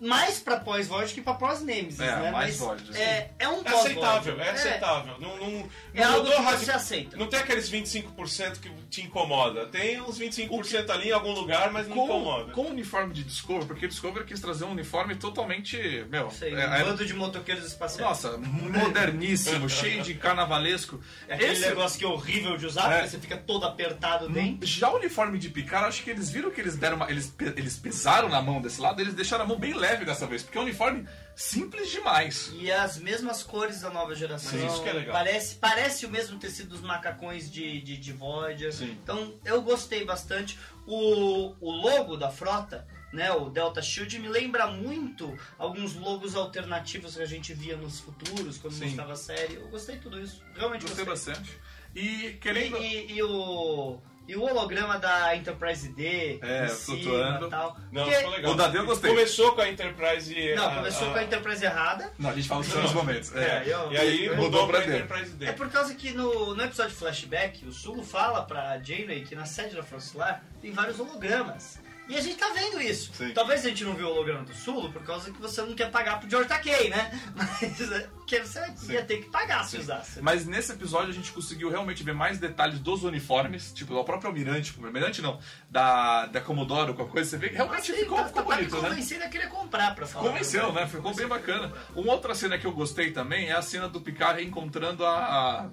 Mais 0.08 0.38
pra 0.40 0.58
pós-Voyager 0.58 1.14
que 1.14 1.20
pra 1.22 1.34
pós-Nemesis, 1.34 2.00
É, 2.00 2.06
né? 2.16 2.30
mais 2.30 2.48
Mas 2.50 2.58
Voyager, 2.58 2.96
é, 2.96 3.30
é 3.38 3.48
um 3.48 3.60
É 3.60 3.64
pós-Voyager. 3.64 3.98
aceitável, 3.98 4.40
é 4.40 4.50
aceitável. 4.50 5.14
Não, 5.20 5.36
não, 5.36 5.50
não 5.50 5.68
É, 5.94 6.02
algo 6.04 6.28
mudou 6.28 6.36
que 6.46 6.64
você 6.64 6.70
aceita. 6.72 7.16
Não 7.16 7.26
tem 7.26 7.40
aqueles 7.40 7.70
25% 7.70 8.60
que 8.60 8.70
te 8.90 9.02
incomoda. 9.02 9.66
Tem 9.66 10.00
uns 10.00 10.18
25% 10.18 10.90
ali 10.90 11.08
em 11.08 11.12
algum 11.12 11.32
lugar, 11.32 11.70
mas 11.72 11.88
não 11.88 11.96
com, 11.96 12.04
incomoda. 12.04 12.52
com 12.52 12.62
o 12.62 12.70
uniforme 12.70 13.12
de 13.14 13.24
Discovery, 13.24 13.66
porque 13.66 13.86
Discovery 13.88 14.24
quis 14.26 14.40
trazer 14.40 14.64
um 14.64 14.70
uniforme 14.72 15.14
totalmente, 15.16 15.76
meu, 16.10 16.30
Sei, 16.30 16.52
é- 16.52 16.56
um 16.68 16.74
é- 16.74 16.84
bando 16.84 17.04
de 17.06 17.14
motoqueiros 17.14 17.64
espaciais. 17.64 18.06
nossa, 18.08 18.36
moderníssimo, 18.38 19.68
cheio 19.70 20.02
de 20.02 20.14
carnavalesco. 20.14 21.00
É 21.28 21.34
aquele 21.34 21.52
Esse- 21.52 21.66
negócio 21.68 21.98
que 21.98 22.04
é 22.04 22.08
horrível 22.08 22.56
de 22.56 22.66
usar, 22.66 22.90
É. 22.90 22.94
porque 22.96 23.10
você 23.10 23.18
fica 23.18 23.36
todo 23.36 23.64
apertado 23.66 24.28
dentro. 24.28 24.66
Já 24.66 24.90
o 24.90 24.96
uniforme 24.96 25.38
de 25.38 25.48
Picard, 25.48 25.86
acho 25.88 26.02
que 26.02 26.10
eles 26.10 26.30
viram 26.30 26.50
que 26.50 26.60
eles 26.60 26.76
deram 26.76 26.96
uma, 26.96 27.10
eles, 27.10 27.32
eles 27.56 27.76
pesaram 27.78 28.28
na 28.28 28.40
mão 28.42 28.60
desse 28.60 28.80
lado, 28.80 29.00
eles 29.00 29.14
deixaram 29.14 29.44
a 29.44 29.46
mão 29.46 29.58
bem 29.58 29.72
leve 29.74 29.93
dessa 30.02 30.26
vez, 30.26 30.42
porque 30.42 30.56
é 30.56 30.60
um 30.62 30.64
uniforme 30.64 31.06
simples 31.36 31.90
demais. 31.90 32.50
E 32.54 32.72
as 32.72 32.96
mesmas 32.96 33.42
cores 33.42 33.82
da 33.82 33.90
nova 33.90 34.14
geração. 34.14 34.58
Sim, 34.58 34.66
isso 34.66 34.82
que 34.82 34.88
é 34.88 34.92
legal. 34.94 35.12
Parece, 35.12 35.56
parece 35.56 36.06
o 36.06 36.10
mesmo 36.10 36.38
tecido 36.38 36.70
dos 36.70 36.80
macacões 36.80 37.50
de, 37.52 37.82
de, 37.82 37.98
de 37.98 38.12
Voyager. 38.14 38.72
Sim. 38.72 38.96
Então 39.02 39.34
eu 39.44 39.60
gostei 39.60 40.04
bastante. 40.04 40.58
O, 40.86 41.54
o 41.60 41.70
logo 41.70 42.16
da 42.16 42.30
frota, 42.30 42.86
né, 43.12 43.30
o 43.32 43.50
Delta 43.50 43.80
Shield, 43.82 44.18
me 44.18 44.28
lembra 44.28 44.66
muito 44.68 45.36
alguns 45.58 45.94
logos 45.94 46.34
alternativos 46.34 47.16
que 47.16 47.22
a 47.22 47.26
gente 47.26 47.52
via 47.52 47.76
nos 47.76 48.00
futuros, 48.00 48.58
quando 48.58 48.72
Sim. 48.74 48.86
mostrava 48.86 49.12
a 49.12 49.16
série. 49.16 49.54
Eu 49.54 49.68
gostei 49.68 49.96
de 49.96 50.02
tudo 50.02 50.20
isso. 50.20 50.42
Realmente 50.54 50.82
Gostei 50.82 51.04
gostei. 51.04 51.34
bastante. 51.34 51.58
E 51.94 52.26
E, 52.26 52.32
querendo. 52.34 52.76
e- 52.78 53.12
e 53.12 53.22
o, 53.22 54.00
e 54.26 54.34
o 54.36 54.42
holograma 54.42 54.98
da 54.98 55.36
Enterprise 55.36 55.88
D, 55.88 56.38
É, 56.42 56.68
flutuando. 56.68 57.46
e 57.46 57.50
tal. 57.50 57.76
Não, 57.92 58.04
Porque- 58.04 58.16
ficou 58.18 58.32
legal. 58.32 58.52
O 58.52 58.54
da 58.54 58.68
D 58.68 58.78
eu 58.78 58.86
gostei. 58.86 59.10
Começou 59.10 59.52
com 59.54 59.60
a 59.60 59.68
Enterprise 59.68 60.54
Não, 60.54 60.66
a- 60.68 60.74
começou 60.76 61.08
a- 61.08 61.12
com 61.12 61.18
a 61.18 61.22
Enterprise 61.24 61.64
errada. 61.64 62.12
Não, 62.18 62.30
a 62.30 62.32
gente 62.34 62.48
fala 62.48 62.62
dos 62.62 62.74
outros 62.74 62.92
momentos. 62.94 63.34
É. 63.36 63.44
É, 63.44 63.64
eu- 63.66 63.92
E 63.92 63.96
aí 63.98 64.28
Mudou 64.30 64.44
mudou 64.44 64.66
pra 64.68 64.78
pra 64.80 64.86
D. 64.86 64.96
Enterprise 64.98 65.30
D. 65.32 65.46
É 65.46 65.52
por 65.52 65.68
causa 65.70 65.94
que 65.94 66.12
no, 66.12 66.54
no 66.54 66.62
episódio 66.64 66.94
flashback, 66.94 67.66
o 67.66 67.72
Sulu 67.72 68.02
fala 68.02 68.42
pra 68.42 68.78
Janeway 68.82 69.24
que 69.24 69.34
na 69.34 69.44
sede 69.46 69.76
da 69.76 69.82
Solar 70.00 70.42
tem 70.60 70.72
vários 70.72 70.98
hologramas. 70.98 71.78
E 72.06 72.16
a 72.16 72.20
gente 72.20 72.36
tá 72.36 72.50
vendo 72.52 72.82
isso. 72.82 73.12
Sim. 73.14 73.32
Talvez 73.32 73.64
a 73.64 73.68
gente 73.70 73.82
não 73.82 73.94
viu 73.94 74.06
o 74.08 74.10
holograma 74.10 74.44
do 74.44 74.54
Sulo 74.54 74.92
por 74.92 75.02
causa 75.02 75.30
que 75.30 75.40
você 75.40 75.62
não 75.62 75.74
quer 75.74 75.90
pagar 75.90 76.20
pro 76.20 76.28
George 76.28 76.48
Takei, 76.48 76.90
né? 76.90 77.10
Mas 77.34 77.62
é, 77.92 78.08
que 78.26 78.40
você 78.40 78.60
ia 78.92 79.02
ter 79.04 79.22
que 79.22 79.30
pagar 79.30 79.64
se 79.64 79.78
usasse. 79.78 80.20
Mas 80.20 80.44
nesse 80.44 80.72
episódio 80.72 81.08
a 81.10 81.14
gente 81.14 81.32
conseguiu 81.32 81.70
realmente 81.70 82.02
ver 82.02 82.12
mais 82.12 82.38
detalhes 82.38 82.78
dos 82.78 83.04
uniformes, 83.04 83.72
tipo, 83.72 83.94
do 83.94 84.04
próprio 84.04 84.28
Almirante, 84.28 84.72
tipo, 84.72 84.84
Almirante 84.84 85.22
não, 85.22 85.38
da, 85.70 86.26
da 86.26 86.40
Commodore, 86.42 86.92
qualquer 86.94 87.12
coisa, 87.12 87.30
você 87.30 87.38
vê 87.38 87.48
que 87.48 87.54
realmente 87.56 87.90
Mas, 87.90 88.00
ficou, 88.00 88.18
tá, 88.18 88.24
ficou 88.26 88.42
tá 88.42 88.54
bonito, 88.56 88.76
me 88.76 88.82
né? 88.82 88.88
convencendo 88.90 89.24
a 89.24 89.28
querer 89.28 89.48
comprar 89.48 89.94
pra 89.94 90.06
falar. 90.06 90.28
Convenceu, 90.28 90.72
né? 90.72 90.86
Ficou 90.86 91.14
bem 91.14 91.26
bacana. 91.26 91.72
Uma 91.94 92.12
outra 92.12 92.34
cena 92.34 92.58
que 92.58 92.66
eu 92.66 92.72
gostei 92.72 93.12
também 93.12 93.48
é 93.48 93.52
a 93.52 93.62
cena 93.62 93.88
do 93.88 94.00
Picard 94.00 94.38
reencontrando 94.40 95.06
a, 95.06 95.70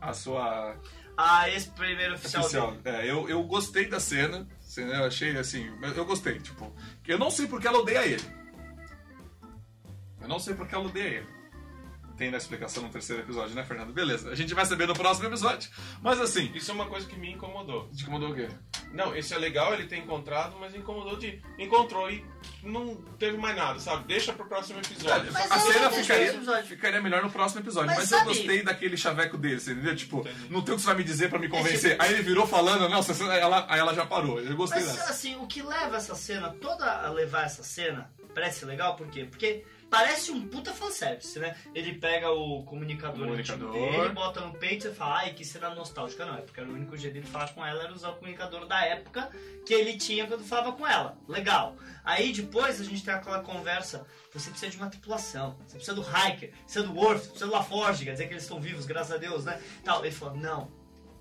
a, 0.00 0.08
a 0.08 0.12
sua 0.14 0.76
Ah, 1.16 1.48
esse 1.50 1.68
primeiro 1.70 2.14
oficial, 2.14 2.42
oficial. 2.42 2.72
dele. 2.72 2.96
É, 2.96 3.10
eu, 3.10 3.28
eu 3.28 3.42
gostei 3.42 3.86
da 3.86 4.00
cena, 4.00 4.46
assim, 4.68 4.82
eu 4.82 5.04
achei 5.04 5.36
assim, 5.38 5.70
eu 5.96 6.04
gostei, 6.04 6.38
tipo, 6.38 6.70
eu 7.06 7.18
não 7.18 7.30
sei 7.30 7.46
porque 7.46 7.66
ela 7.66 7.78
odeia 7.78 8.06
ele. 8.06 8.22
Eu 10.20 10.28
não 10.28 10.38
sei 10.38 10.54
porque 10.54 10.74
ela 10.74 10.84
odeia 10.84 11.18
ele. 11.18 11.37
Tem 12.18 12.32
na 12.32 12.36
explicação 12.36 12.82
no 12.82 12.88
terceiro 12.88 13.22
episódio, 13.22 13.54
né, 13.54 13.62
Fernando? 13.62 13.92
Beleza, 13.92 14.28
a 14.30 14.34
gente 14.34 14.52
vai 14.52 14.66
saber 14.66 14.88
no 14.88 14.94
próximo 14.94 15.28
episódio. 15.28 15.70
Mas 16.02 16.20
assim, 16.20 16.50
Isso 16.52 16.72
é 16.72 16.74
uma 16.74 16.86
coisa 16.86 17.06
que 17.06 17.16
me 17.16 17.30
incomodou. 17.32 17.88
te 17.94 18.02
incomodou 18.02 18.30
o 18.30 18.34
quê? 18.34 18.48
Não, 18.92 19.14
esse 19.14 19.32
é 19.32 19.38
legal 19.38 19.72
ele 19.72 19.84
ter 19.84 19.98
encontrado, 19.98 20.56
mas 20.58 20.74
incomodou 20.74 21.16
de. 21.16 21.40
Encontrou 21.56 22.10
e 22.10 22.24
não 22.60 22.96
teve 23.18 23.38
mais 23.38 23.54
nada, 23.56 23.78
sabe? 23.78 24.04
Deixa 24.08 24.32
pro 24.32 24.46
próximo 24.46 24.80
episódio. 24.80 25.32
Mas 25.32 25.50
a 25.52 25.58
cena 25.60 25.90
ficaria, 25.90 26.62
ficaria 26.64 27.00
melhor 27.00 27.22
no 27.22 27.30
próximo 27.30 27.60
episódio. 27.60 27.86
Mas, 27.86 28.10
Mas 28.10 28.12
eu 28.12 28.24
gostei 28.24 28.62
daquele 28.64 28.96
chaveco 28.96 29.38
dele, 29.38 29.60
você 29.60 29.72
entendeu? 29.72 29.94
Tipo, 29.94 30.20
Entendi. 30.20 30.48
não 30.50 30.60
tem 30.62 30.74
o 30.74 30.76
que 30.76 30.82
você 30.82 30.86
vai 30.88 30.96
me 30.96 31.04
dizer 31.04 31.30
pra 31.30 31.38
me 31.38 31.48
convencer. 31.48 31.96
Aí 32.00 32.14
ele 32.14 32.22
virou 32.22 32.48
falando, 32.48 32.88
não, 32.88 33.00
ela, 33.32 33.64
aí 33.68 33.78
ela 33.78 33.94
já 33.94 34.04
parou. 34.04 34.40
Eu 34.40 34.56
gostei 34.56 34.80
Mas 34.82 34.92
dessa. 34.92 35.10
assim, 35.10 35.36
o 35.36 35.46
que 35.46 35.62
leva 35.62 35.96
essa 35.96 36.16
cena, 36.16 36.50
toda 36.60 36.84
a 36.84 37.10
levar 37.10 37.44
essa 37.44 37.62
cena, 37.62 38.10
parece 38.34 38.64
legal, 38.64 38.96
por 38.96 39.06
quê? 39.08 39.24
Porque 39.24 39.64
parece 39.90 40.30
um 40.30 40.46
puta 40.48 40.72
fanservice, 40.72 41.38
né? 41.38 41.56
Ele 41.74 41.94
pega 41.94 42.30
o 42.30 42.62
comunicador, 42.64 43.26
Comunicador. 43.26 43.72
dele, 43.72 44.08
bota 44.10 44.40
no 44.40 44.52
peito 44.54 44.86
e 44.86 44.90
você 44.90 44.94
fala, 44.94 45.18
ai, 45.18 45.32
que 45.34 45.44
cena 45.44 45.74
nostálgica. 45.74 46.24
Não, 46.26 46.36
é 46.36 46.42
porque 46.42 46.60
era 46.60 46.68
o 46.68 46.72
único 46.72 46.96
jeito 46.96 47.14
dele 47.14 47.26
falar 47.26 47.52
com 47.54 47.64
ela 47.64 47.82
era 47.82 47.92
usar 47.92 48.10
o 48.10 48.16
comunicador 48.16 48.66
da 48.66 48.84
época 48.84 49.30
que 49.64 49.72
ele 49.74 49.96
tinha 49.96 50.26
quando 50.26 50.44
falava 50.44 50.72
com 50.72 50.86
ela. 50.86 51.16
Legal. 51.26 51.76
Aí 52.04 52.32
depois 52.32 52.80
a 52.80 52.84
gente 52.84 53.04
tem 53.04 53.14
aquela 53.14 53.40
conversa, 53.40 54.06
você 54.32 54.50
precisa 54.50 54.70
de 54.70 54.76
uma 54.76 54.88
tripulação, 54.90 55.56
você 55.66 55.76
precisa 55.76 55.94
do 55.94 56.02
Hiker, 56.02 56.52
precisa 56.64 56.86
do 56.86 56.94
Worf, 56.94 57.28
precisa 57.28 57.46
do 57.46 57.52
LaForge, 57.52 58.04
quer 58.04 58.12
dizer 58.12 58.26
que 58.26 58.32
eles 58.34 58.44
estão 58.44 58.60
vivos, 58.60 58.86
graças 58.86 59.12
a 59.12 59.16
Deus, 59.16 59.44
né? 59.44 59.60
Tal. 59.84 60.04
Ele 60.04 60.14
falou, 60.14 60.36
não, 60.36 60.70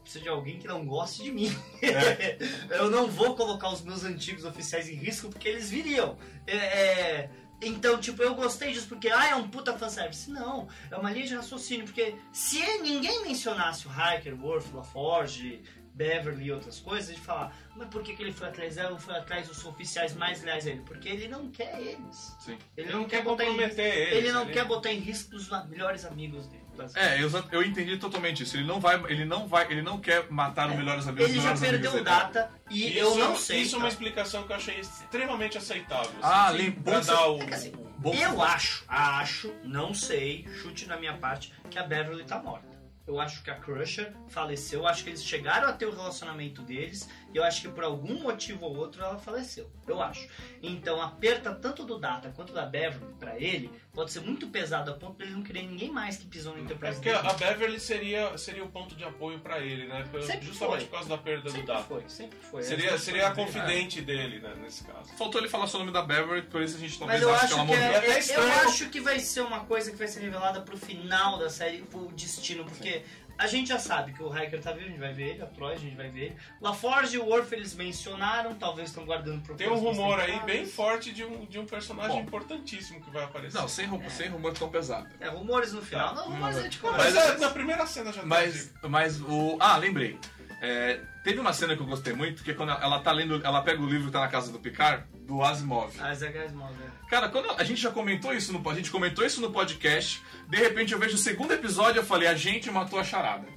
preciso 0.04 0.24
de 0.24 0.30
alguém 0.30 0.58
que 0.58 0.68
não 0.68 0.86
goste 0.86 1.24
de 1.24 1.32
mim. 1.32 1.56
eu 2.72 2.90
não 2.90 3.08
vou 3.08 3.36
colocar 3.36 3.70
os 3.70 3.82
meus 3.82 4.04
antigos 4.04 4.46
oficiais 4.46 4.90
em 4.90 4.96
risco 4.96 5.30
porque 5.30 5.48
eles 5.48 5.70
viriam. 5.70 6.18
É, 6.46 6.56
é, 6.56 7.30
então, 7.62 8.00
tipo, 8.00 8.22
eu 8.22 8.36
gostei 8.36 8.72
disso 8.72 8.88
porque, 8.88 9.10
ah, 9.10 9.30
é 9.30 9.36
um 9.36 9.48
puta 9.48 9.78
fanservice. 9.78 10.30
Não, 10.30 10.68
é 10.92 10.96
uma 10.96 11.12
linha 11.12 11.26
de 11.28 11.36
raciocínio, 11.36 11.86
porque 11.86 12.16
se 12.32 12.60
ninguém 12.80 13.24
mencionasse 13.24 13.88
o 13.88 13.92
Hiker, 13.92 14.40
Worf, 14.40 14.74
LaForge, 14.76 15.64
Beverly 15.94 16.46
e 16.46 16.52
outras 16.52 16.80
coisas, 16.80 17.10
gente 17.10 17.22
falar, 17.22 17.58
mas 17.76 17.88
por 17.88 18.04
que, 18.04 18.16
que 18.16 18.22
ele 18.22 18.32
foi 18.32 18.48
atrás 18.50 18.76
dela? 18.76 18.92
Não 18.92 19.00
foi 19.00 19.16
atrás 19.16 19.48
dos 19.48 19.66
oficiais 19.66 20.14
mais 20.14 20.44
leais 20.44 20.68
a 20.68 20.70
ele? 20.70 20.82
Porque 20.82 21.10
ele 21.10 21.28
não 21.28 21.50
quer 21.50 21.80
eles. 21.82 22.36
Sim. 22.40 22.52
Ele, 22.78 22.88
Ele 22.88 22.92
não, 22.92 23.00
não 23.02 23.08
quer 23.08 23.18
quer 23.18 23.24
botar 23.24 23.46
em 23.46 23.58
eles, 23.60 23.78
Ele 23.80 24.32
não 24.32 24.44
ele- 24.44 24.54
quer 24.54 24.66
botar 24.66 24.92
em 24.94 25.00
risco 25.00 25.36
os 25.36 25.50
melhores 25.68 26.06
amigos 26.06 26.46
dele. 26.46 26.64
É, 26.96 27.22
eu, 27.22 27.30
eu 27.52 27.64
entendi 27.64 27.98
totalmente 27.98 28.44
isso. 28.44 28.58
Ele 28.58 28.66
não 28.66 28.80
vai, 28.80 28.96
ele 29.08 29.26
não 29.26 29.48
vai, 29.48 29.72
ele 29.72 29.82
não 29.82 30.00
quer 30.00 30.30
matar 30.30 30.70
os 30.70 30.76
melhores 30.76 31.08
amigos. 31.08 31.30
Ele 31.30 31.42
já 31.42 31.56
perdeu 31.56 32.04
data 32.04 32.52
e 32.70 32.88
Isso 32.90 33.00
eu 33.00 33.14
é 33.14 33.18
não 33.18 33.36
sei. 33.36 33.62
Isso 33.62 33.76
é 33.76 33.80
uma 33.80 33.88
explicação 33.88 34.44
que 34.44 34.52
eu 34.52 34.56
achei 34.56 34.80
extremamente 34.80 35.58
aceitável. 35.58 36.12
Ah, 36.22 36.48
assim, 36.50 36.72
bom 36.72 37.02
dar 37.02 37.28
o. 37.30 37.42
É 37.42 37.46
que 37.46 37.54
assim, 37.54 37.74
Bom 37.98 38.14
eu 38.14 38.30
saber. 38.30 38.42
acho, 38.42 38.86
acho, 38.88 39.54
não 39.64 39.94
sei, 39.94 40.48
chute 40.62 40.86
na 40.86 40.98
minha 40.98 41.18
parte, 41.18 41.52
que 41.70 41.80
a 41.80 41.84
Beverly 41.84 42.24
tá 42.24 42.38
morta. 42.42 42.78
Eu 43.08 43.20
acho 43.20 43.42
que 43.42 43.50
a 43.50 43.56
Crusher 43.56 44.14
faleceu, 44.28 44.82
eu 44.82 44.88
acho 44.88 45.04
que 45.04 45.10
eles 45.10 45.24
chegaram 45.24 45.70
a 45.70 45.74
ter 45.74 45.86
o 45.86 45.96
relacionamento 45.96 46.62
deles, 46.62 47.10
e 47.34 47.38
eu 47.38 47.44
acho 47.44 47.62
que 47.62 47.68
por 47.70 47.84
algum 47.84 48.22
motivo 48.22 48.66
ou 48.66 48.76
outro 48.78 49.04
ela 49.04 49.18
faleceu. 49.20 49.70
Eu 49.86 50.02
acho. 50.02 50.28
Então 50.62 51.02
a 51.02 51.10
perda 51.10 51.54
tanto 51.54 51.84
do 51.86 51.98
Data 52.00 52.32
quanto 52.36 52.54
da 52.54 52.66
Beverly 52.66 53.14
pra 53.20 53.38
ele 53.40 53.70
pode 53.94 54.12
ser 54.12 54.20
muito 54.22 54.48
pesado 54.48 54.92
a 54.92 54.94
ponto 54.94 55.18
de 55.18 55.24
ele 55.24 55.34
não 55.34 55.42
querer 55.44 55.64
ninguém 55.64 55.92
mais 55.92 56.18
que 56.18 56.26
pisou 56.26 56.54
no 56.54 56.60
É 56.60 56.62
Enterprise 56.64 56.96
porque 56.96 57.12
dele. 57.12 57.28
a 57.28 57.34
Beverly 57.34 57.80
seria, 57.80 58.38
seria 58.38 58.64
o 58.64 58.70
ponto 58.70 58.96
de 58.96 59.04
apoio 59.04 59.40
pra 59.40 59.60
ele, 59.60 59.88
né? 59.88 60.04
Sempre 60.22 60.48
Justamente 60.48 60.58
foi. 60.58 60.86
por 60.86 60.92
causa 60.92 61.10
da 61.10 61.18
perda 61.18 61.44
do 61.44 61.52
Sempre 61.52 61.68
Data. 61.68 61.84
foi, 61.84 62.04
sempre 62.08 62.38
foi. 62.40 62.64
Seria, 62.64 62.98
seria 62.98 63.28
a 63.30 63.36
foi 63.36 63.46
confidente 63.46 64.02
dele, 64.02 64.40
né, 64.40 64.54
nesse 64.62 64.84
caso. 64.84 65.12
Faltou 65.18 65.42
ele 65.42 65.50
falar 65.50 65.68
só 65.68 65.78
o 65.78 65.80
nome 65.82 65.92
da 65.92 66.02
Beverly, 66.02 66.44
por 66.44 66.62
isso 66.62 66.76
a 66.78 66.80
gente 66.80 66.98
talvez 67.00 67.22
Mas 67.22 67.30
eu 67.30 67.36
ache 67.36 67.46
acho 67.46 67.54
que 67.54 67.60
ela 67.60 67.68
que, 67.70 67.76
morreu. 67.76 67.92
é, 67.92 67.98
até 67.98 68.08
é- 68.16 68.20
estranho. 68.20 68.48
eu 68.48 68.70
acho 68.70 68.90
que 68.90 69.00
vai 69.02 69.20
ser 69.20 69.42
uma 69.42 69.60
coisa 69.66 69.92
que 69.92 69.98
vai 69.98 70.08
ser 70.08 70.20
revelada 70.22 70.62
pro 70.62 70.78
final 70.78 71.38
da 71.40 71.50
série, 71.50 71.82
pro 71.84 72.08
destino, 72.14 72.64
porque 72.66 73.04
a 73.38 73.48
gente 73.48 73.70
já 73.70 73.80
sabe 73.80 74.14
que 74.14 74.24
o 74.24 74.28
Hiker 74.36 74.62
tá 74.62 74.72
vivo, 74.72 74.86
a 74.86 74.90
gente 74.90 75.00
vai 75.00 75.14
ver 75.14 75.30
ele, 75.30 75.42
a 75.42 75.46
Troy, 75.46 75.74
a 75.74 75.78
gente 75.78 75.96
vai 75.96 76.10
ver 76.10 76.22
ele. 76.26 76.38
LaForge 76.62 77.16
e 77.16 77.20
o 77.20 77.26
Worf 77.26 77.54
eles 77.54 77.76
mencionaram, 77.76 78.56
talvez 78.56 78.90
estão 78.90 79.06
guardando 79.06 79.42
pro 79.44 79.56
Tem 79.56 79.70
um 79.70 79.76
rumor 79.76 80.20
aí 80.20 80.40
bem 80.42 80.66
forte 80.66 81.12
de 81.12 81.24
um, 81.24 81.46
de 81.46 81.60
um 81.60 81.66
personagem 81.66 82.18
Bom. 82.18 82.24
importantíssimo 82.24 83.02
que 83.02 83.12
vai 83.12 83.24
aparecer. 83.24 83.58
Não, 83.58 83.68
sem 83.68 83.86
rumor, 83.86 84.10
sem 84.10 84.28
rumor 84.30 84.54
tão 84.54 84.70
pesado. 84.70 85.08
É, 85.20 85.28
rumores 85.28 85.74
no 85.74 85.82
final. 85.82 86.10
Tá. 86.10 86.16
Não, 86.16 86.32
rumores 86.32 86.58
a 86.58 86.62
gente 86.64 86.80
Mas, 86.82 86.92
conversa. 86.92 87.20
é, 87.20 87.38
na 87.38 87.50
primeira 87.50 87.86
cena 87.86 88.12
já 88.12 88.24
Mas, 88.24 88.74
mas 88.84 89.22
o. 89.22 89.58
Ah, 89.60 89.78
lembrei. 89.78 90.20
É, 90.60 91.00
teve 91.24 91.40
uma 91.40 91.54
cena 91.54 91.76
que 91.76 91.82
eu 91.82 91.86
gostei 91.86 92.14
muito, 92.14 92.44
que 92.44 92.52
é 92.52 92.54
quando 92.54 92.72
ela 92.72 93.00
tá 93.00 93.12
lendo. 93.12 93.40
Ela 93.46 93.62
pega 93.62 93.82
o 93.82 93.86
livro 93.88 94.08
que 94.08 94.14
tá 94.14 94.22
na 94.22 94.28
casa 94.28 94.52
do 94.52 94.60
Picard, 94.60 95.04
do 95.26 95.44
Asimov. 95.44 95.94
Ah, 96.00 96.12
Isaac 96.12 96.38
Asimov, 96.38 96.74
né? 96.74 96.90
Cara, 97.10 97.30
quando 97.30 97.52
a 97.52 97.64
gente 97.64 97.82
já 97.82 97.92
comentou 97.92 98.34
isso 98.34 98.52
no, 98.52 98.70
a 98.70 98.74
gente 98.74 98.90
comentou 98.90 99.26
isso 99.26 99.40
no 99.40 99.52
podcast, 99.52 100.22
de 100.48 100.58
repente 100.58 100.94
eu 100.94 101.00
vejo 101.00 101.16
o 101.16 101.20
segundo 101.20 101.54
episódio 101.54 102.00
e 102.00 102.02
eu 102.02 102.06
falei, 102.06 102.28
a 102.28 102.36
gente 102.36 102.70
matou 102.72 103.00
a 103.00 103.04
charada. 103.04 103.48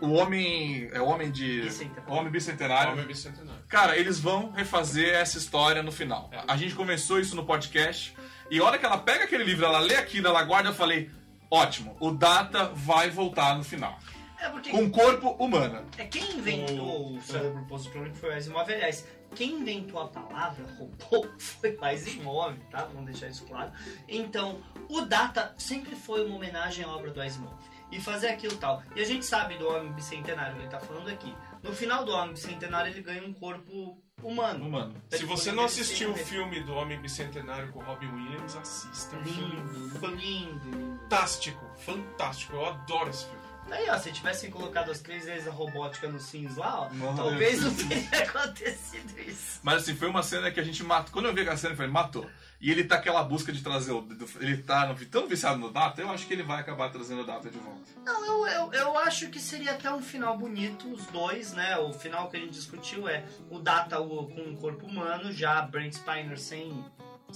O 0.00 0.12
homem. 0.12 0.88
É 0.92 1.00
o 1.00 1.06
homem 1.06 1.30
de. 1.30 1.60
Bicentenário. 1.60 2.10
O 2.10 2.16
homem 2.16 2.32
bicentenário. 2.32 2.92
Homem 2.92 3.06
bicentenário. 3.06 3.62
Cara, 3.68 3.98
eles 3.98 4.18
vão 4.18 4.50
refazer 4.50 5.14
essa 5.14 5.36
história 5.36 5.82
no 5.82 5.92
final. 5.92 6.30
A 6.48 6.56
gente 6.56 6.74
começou 6.74 7.20
isso 7.20 7.36
no 7.36 7.44
podcast. 7.44 8.16
E 8.50 8.58
a 8.58 8.64
hora 8.64 8.78
que 8.78 8.86
ela 8.86 8.98
pega 8.98 9.24
aquele 9.24 9.44
livro, 9.44 9.64
ela 9.64 9.78
lê 9.78 9.96
aquilo, 9.96 10.26
ela 10.26 10.42
guarda, 10.42 10.70
eu 10.70 10.74
falei. 10.74 11.10
ótimo. 11.50 11.96
O 12.00 12.10
Data 12.10 12.70
vai 12.74 13.10
voltar 13.10 13.56
no 13.56 13.62
final. 13.62 13.98
É 14.40 14.48
porque 14.48 14.70
Com 14.70 14.90
corpo 14.90 15.30
humano. 15.32 15.86
é 15.98 16.06
quem 16.06 16.38
inventou 16.38 17.14
o 17.16 17.20
cérebro 17.20 17.64
post-crônico 17.66 18.16
foi 18.16 18.30
o 18.30 18.36
Asimov. 18.36 18.72
Aliás, 18.72 19.06
quem 19.34 19.52
inventou 19.60 20.00
a 20.00 20.08
palavra 20.08 20.64
robô 20.78 21.28
foi 21.38 21.76
o 21.76 21.84
Asimov, 21.84 22.56
tá? 22.70 22.84
Vamos 22.84 23.04
deixar 23.04 23.28
isso 23.28 23.44
claro. 23.44 23.70
Então, 24.08 24.60
o 24.88 25.02
Data 25.02 25.54
sempre 25.58 25.94
foi 25.94 26.24
uma 26.24 26.36
homenagem 26.36 26.84
à 26.84 26.88
obra 26.88 27.10
do 27.10 27.20
Asimov. 27.20 27.54
E 27.92 28.00
fazer 28.00 28.28
aquilo 28.28 28.56
tal. 28.56 28.82
E 28.94 29.00
a 29.00 29.04
gente 29.04 29.26
sabe 29.26 29.58
do 29.58 29.68
Homem 29.68 29.92
Bicentenário 29.92 30.54
que 30.54 30.62
ele 30.62 30.68
tá 30.68 30.78
falando 30.78 31.08
aqui. 31.08 31.34
No 31.62 31.72
final 31.74 32.04
do 32.04 32.12
Homem 32.12 32.34
Bicentenário 32.34 32.92
ele 32.92 33.02
ganha 33.02 33.26
um 33.26 33.32
corpo 33.32 34.00
humano. 34.22 34.64
Humano. 34.66 34.94
Se 35.10 35.24
você 35.24 35.50
não 35.50 35.64
assistiu 35.64 36.12
o 36.12 36.16
filme 36.16 36.60
do 36.62 36.72
Homem 36.72 37.00
Bicentenário 37.00 37.72
com 37.72 37.80
o 37.80 37.82
Robin 37.82 38.06
Williams, 38.06 38.56
assista. 38.56 39.16
Lindo, 39.16 40.06
lindo, 40.08 40.70
lindo. 40.70 41.00
fantástico, 41.00 41.66
fantástico. 41.78 42.54
Eu 42.54 42.66
adoro 42.66 43.10
esse 43.10 43.24
filme. 43.24 43.39
Aí, 43.70 43.88
ó, 43.88 43.98
se 43.98 44.12
tivessem 44.12 44.50
colocado 44.50 44.90
as 44.90 45.00
três 45.00 45.24
vezes 45.24 45.46
a 45.48 45.50
robótica 45.50 46.08
nos 46.08 46.24
Sims 46.24 46.56
lá, 46.56 46.82
ó, 46.82 46.90
Não, 46.92 47.14
talvez 47.14 47.62
não 47.62 47.74
teria 47.74 48.22
acontecido 48.24 49.18
isso. 49.20 49.60
Mas 49.62 49.82
assim, 49.82 49.94
foi 49.94 50.08
uma 50.08 50.22
cena 50.22 50.50
que 50.50 50.58
a 50.60 50.62
gente 50.64 50.82
matou. 50.82 51.12
Quando 51.12 51.26
eu 51.26 51.34
vi 51.34 51.40
aquela 51.42 51.56
cena, 51.56 51.72
eu 51.72 51.76
falei, 51.76 51.90
matou. 51.92 52.28
E 52.60 52.70
ele 52.70 52.84
tá 52.84 52.96
aquela 52.96 53.22
busca 53.22 53.50
de 53.52 53.62
trazer 53.62 53.92
o. 53.92 54.06
Ele 54.38 54.58
tá 54.58 54.86
no- 54.86 54.94
tão 55.06 55.26
viciado 55.26 55.58
no 55.58 55.70
Data, 55.70 56.02
eu 56.02 56.10
acho 56.10 56.26
que 56.26 56.34
ele 56.34 56.42
vai 56.42 56.60
acabar 56.60 56.90
trazendo 56.90 57.22
o 57.22 57.24
Data 57.26 57.48
de 57.48 57.56
volta. 57.58 57.80
Não, 58.04 58.46
eu, 58.46 58.46
eu, 58.46 58.72
eu 58.74 58.98
acho 58.98 59.28
que 59.30 59.40
seria 59.40 59.72
até 59.72 59.90
um 59.90 60.02
final 60.02 60.36
bonito, 60.36 60.92
os 60.92 61.06
dois, 61.06 61.52
né? 61.54 61.78
O 61.78 61.92
final 61.94 62.28
que 62.28 62.36
a 62.36 62.40
gente 62.40 62.52
discutiu 62.52 63.08
é 63.08 63.24
o 63.48 63.58
Data 63.58 63.98
o- 63.98 64.26
com 64.28 64.42
um 64.42 64.56
corpo 64.56 64.84
humano, 64.86 65.32
já 65.32 65.62
Brent 65.62 65.94
Spiner 65.94 66.38
sem, 66.38 66.84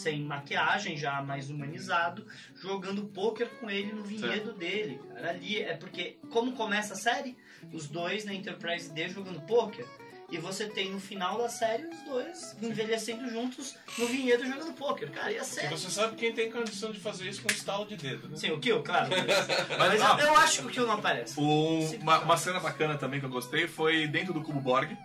sem 0.01 0.20
maquiagem, 0.22 0.97
já 0.97 1.22
mais 1.22 1.51
humanizado, 1.51 2.26
jogando 2.57 3.05
pôquer 3.05 3.49
com 3.61 3.70
ele 3.70 3.92
no 3.92 4.03
vinhedo 4.03 4.53
dele, 4.53 5.01
cara. 5.09 5.30
Ali 5.30 5.61
é 5.61 5.74
porque, 5.74 6.18
como 6.30 6.53
começa 6.53 6.95
a 6.95 6.97
série, 6.97 7.36
os 7.72 7.88
dois 7.88 8.24
na 8.24 8.34
Enterprise 8.34 8.92
D 8.92 9.09
jogando 9.09 9.40
pôquer. 9.42 9.86
E 10.30 10.38
você 10.38 10.66
tem 10.66 10.90
no 10.90 10.99
final 10.99 11.38
da 11.38 11.49
série 11.49 11.86
os 11.86 12.03
dois 12.03 12.57
envelhecendo 12.61 13.28
juntos 13.28 13.76
no 13.99 14.07
vinhedo 14.07 14.45
jogando 14.45 14.72
pôquer. 14.72 15.11
Cara, 15.11 15.30
ia 15.30 15.42
E 15.42 15.45
ser. 15.45 15.68
você 15.68 15.90
sabe 15.90 16.16
quem 16.16 16.32
tem 16.32 16.51
condição 16.51 16.90
de 16.90 16.99
fazer 16.99 17.28
isso 17.28 17.42
com 17.42 17.49
um 17.53 17.55
estalo 17.55 17.86
de 17.86 17.97
dedo, 17.97 18.28
né? 18.28 18.36
Sim, 18.36 18.51
o 18.51 18.59
Kill, 18.59 18.82
claro. 18.82 19.11
Mas 19.78 20.03
ah. 20.03 20.16
eu, 20.18 20.26
eu 20.26 20.36
acho 20.38 20.62
que 20.62 20.66
o 20.66 20.70
Kill 20.70 20.86
não 20.86 20.95
aparece. 20.95 21.34
Sim, 21.34 21.99
uma, 22.01 22.20
uma 22.20 22.36
cena 22.36 22.59
bacana 22.59 22.97
também 22.97 23.20
que 23.20 23.26
eu 23.26 23.30
gostei 23.30 23.68
foi 23.68 24.07
dentro 24.09 24.32
do 24.32 24.42
Cubo 24.42 24.61
Borg. 24.61 24.97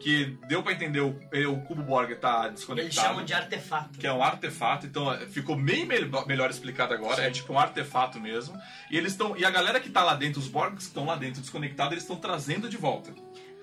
Que 0.00 0.26
deu 0.46 0.62
pra 0.62 0.72
entender 0.72 1.00
o, 1.00 1.08
o 1.50 1.60
Cubo 1.62 1.82
Borg 1.82 2.14
tá 2.16 2.42
Eles 2.44 2.54
desconectado. 2.60 3.06
chamam 3.08 3.24
de 3.24 3.34
artefato. 3.34 3.98
que 3.98 4.06
é 4.06 4.12
um 4.12 4.22
artefato, 4.22 4.86
então 4.86 5.12
é, 5.12 5.26
ficou 5.26 5.56
bem 5.56 5.84
mel- 5.84 6.24
melhor 6.26 6.48
explicado 6.50 6.94
agora, 6.94 7.22
é 7.24 7.30
tipo 7.30 7.52
um 7.52 7.58
artefato 7.58 8.20
mesmo. 8.20 8.56
E 8.90 8.96
eles 8.96 9.12
estão 9.12 9.36
e 9.36 9.44
a 9.44 9.50
galera 9.50 9.80
que 9.80 9.90
tá 9.90 10.04
lá 10.04 10.14
dentro, 10.14 10.40
os 10.40 10.46
Borgs 10.48 10.76
que 10.76 10.82
estão 10.82 11.04
lá 11.04 11.16
dentro 11.16 11.40
desconectados, 11.40 11.92
eles 11.92 12.04
estão 12.04 12.16
trazendo 12.16 12.68
de 12.68 12.76
volta. 12.76 13.12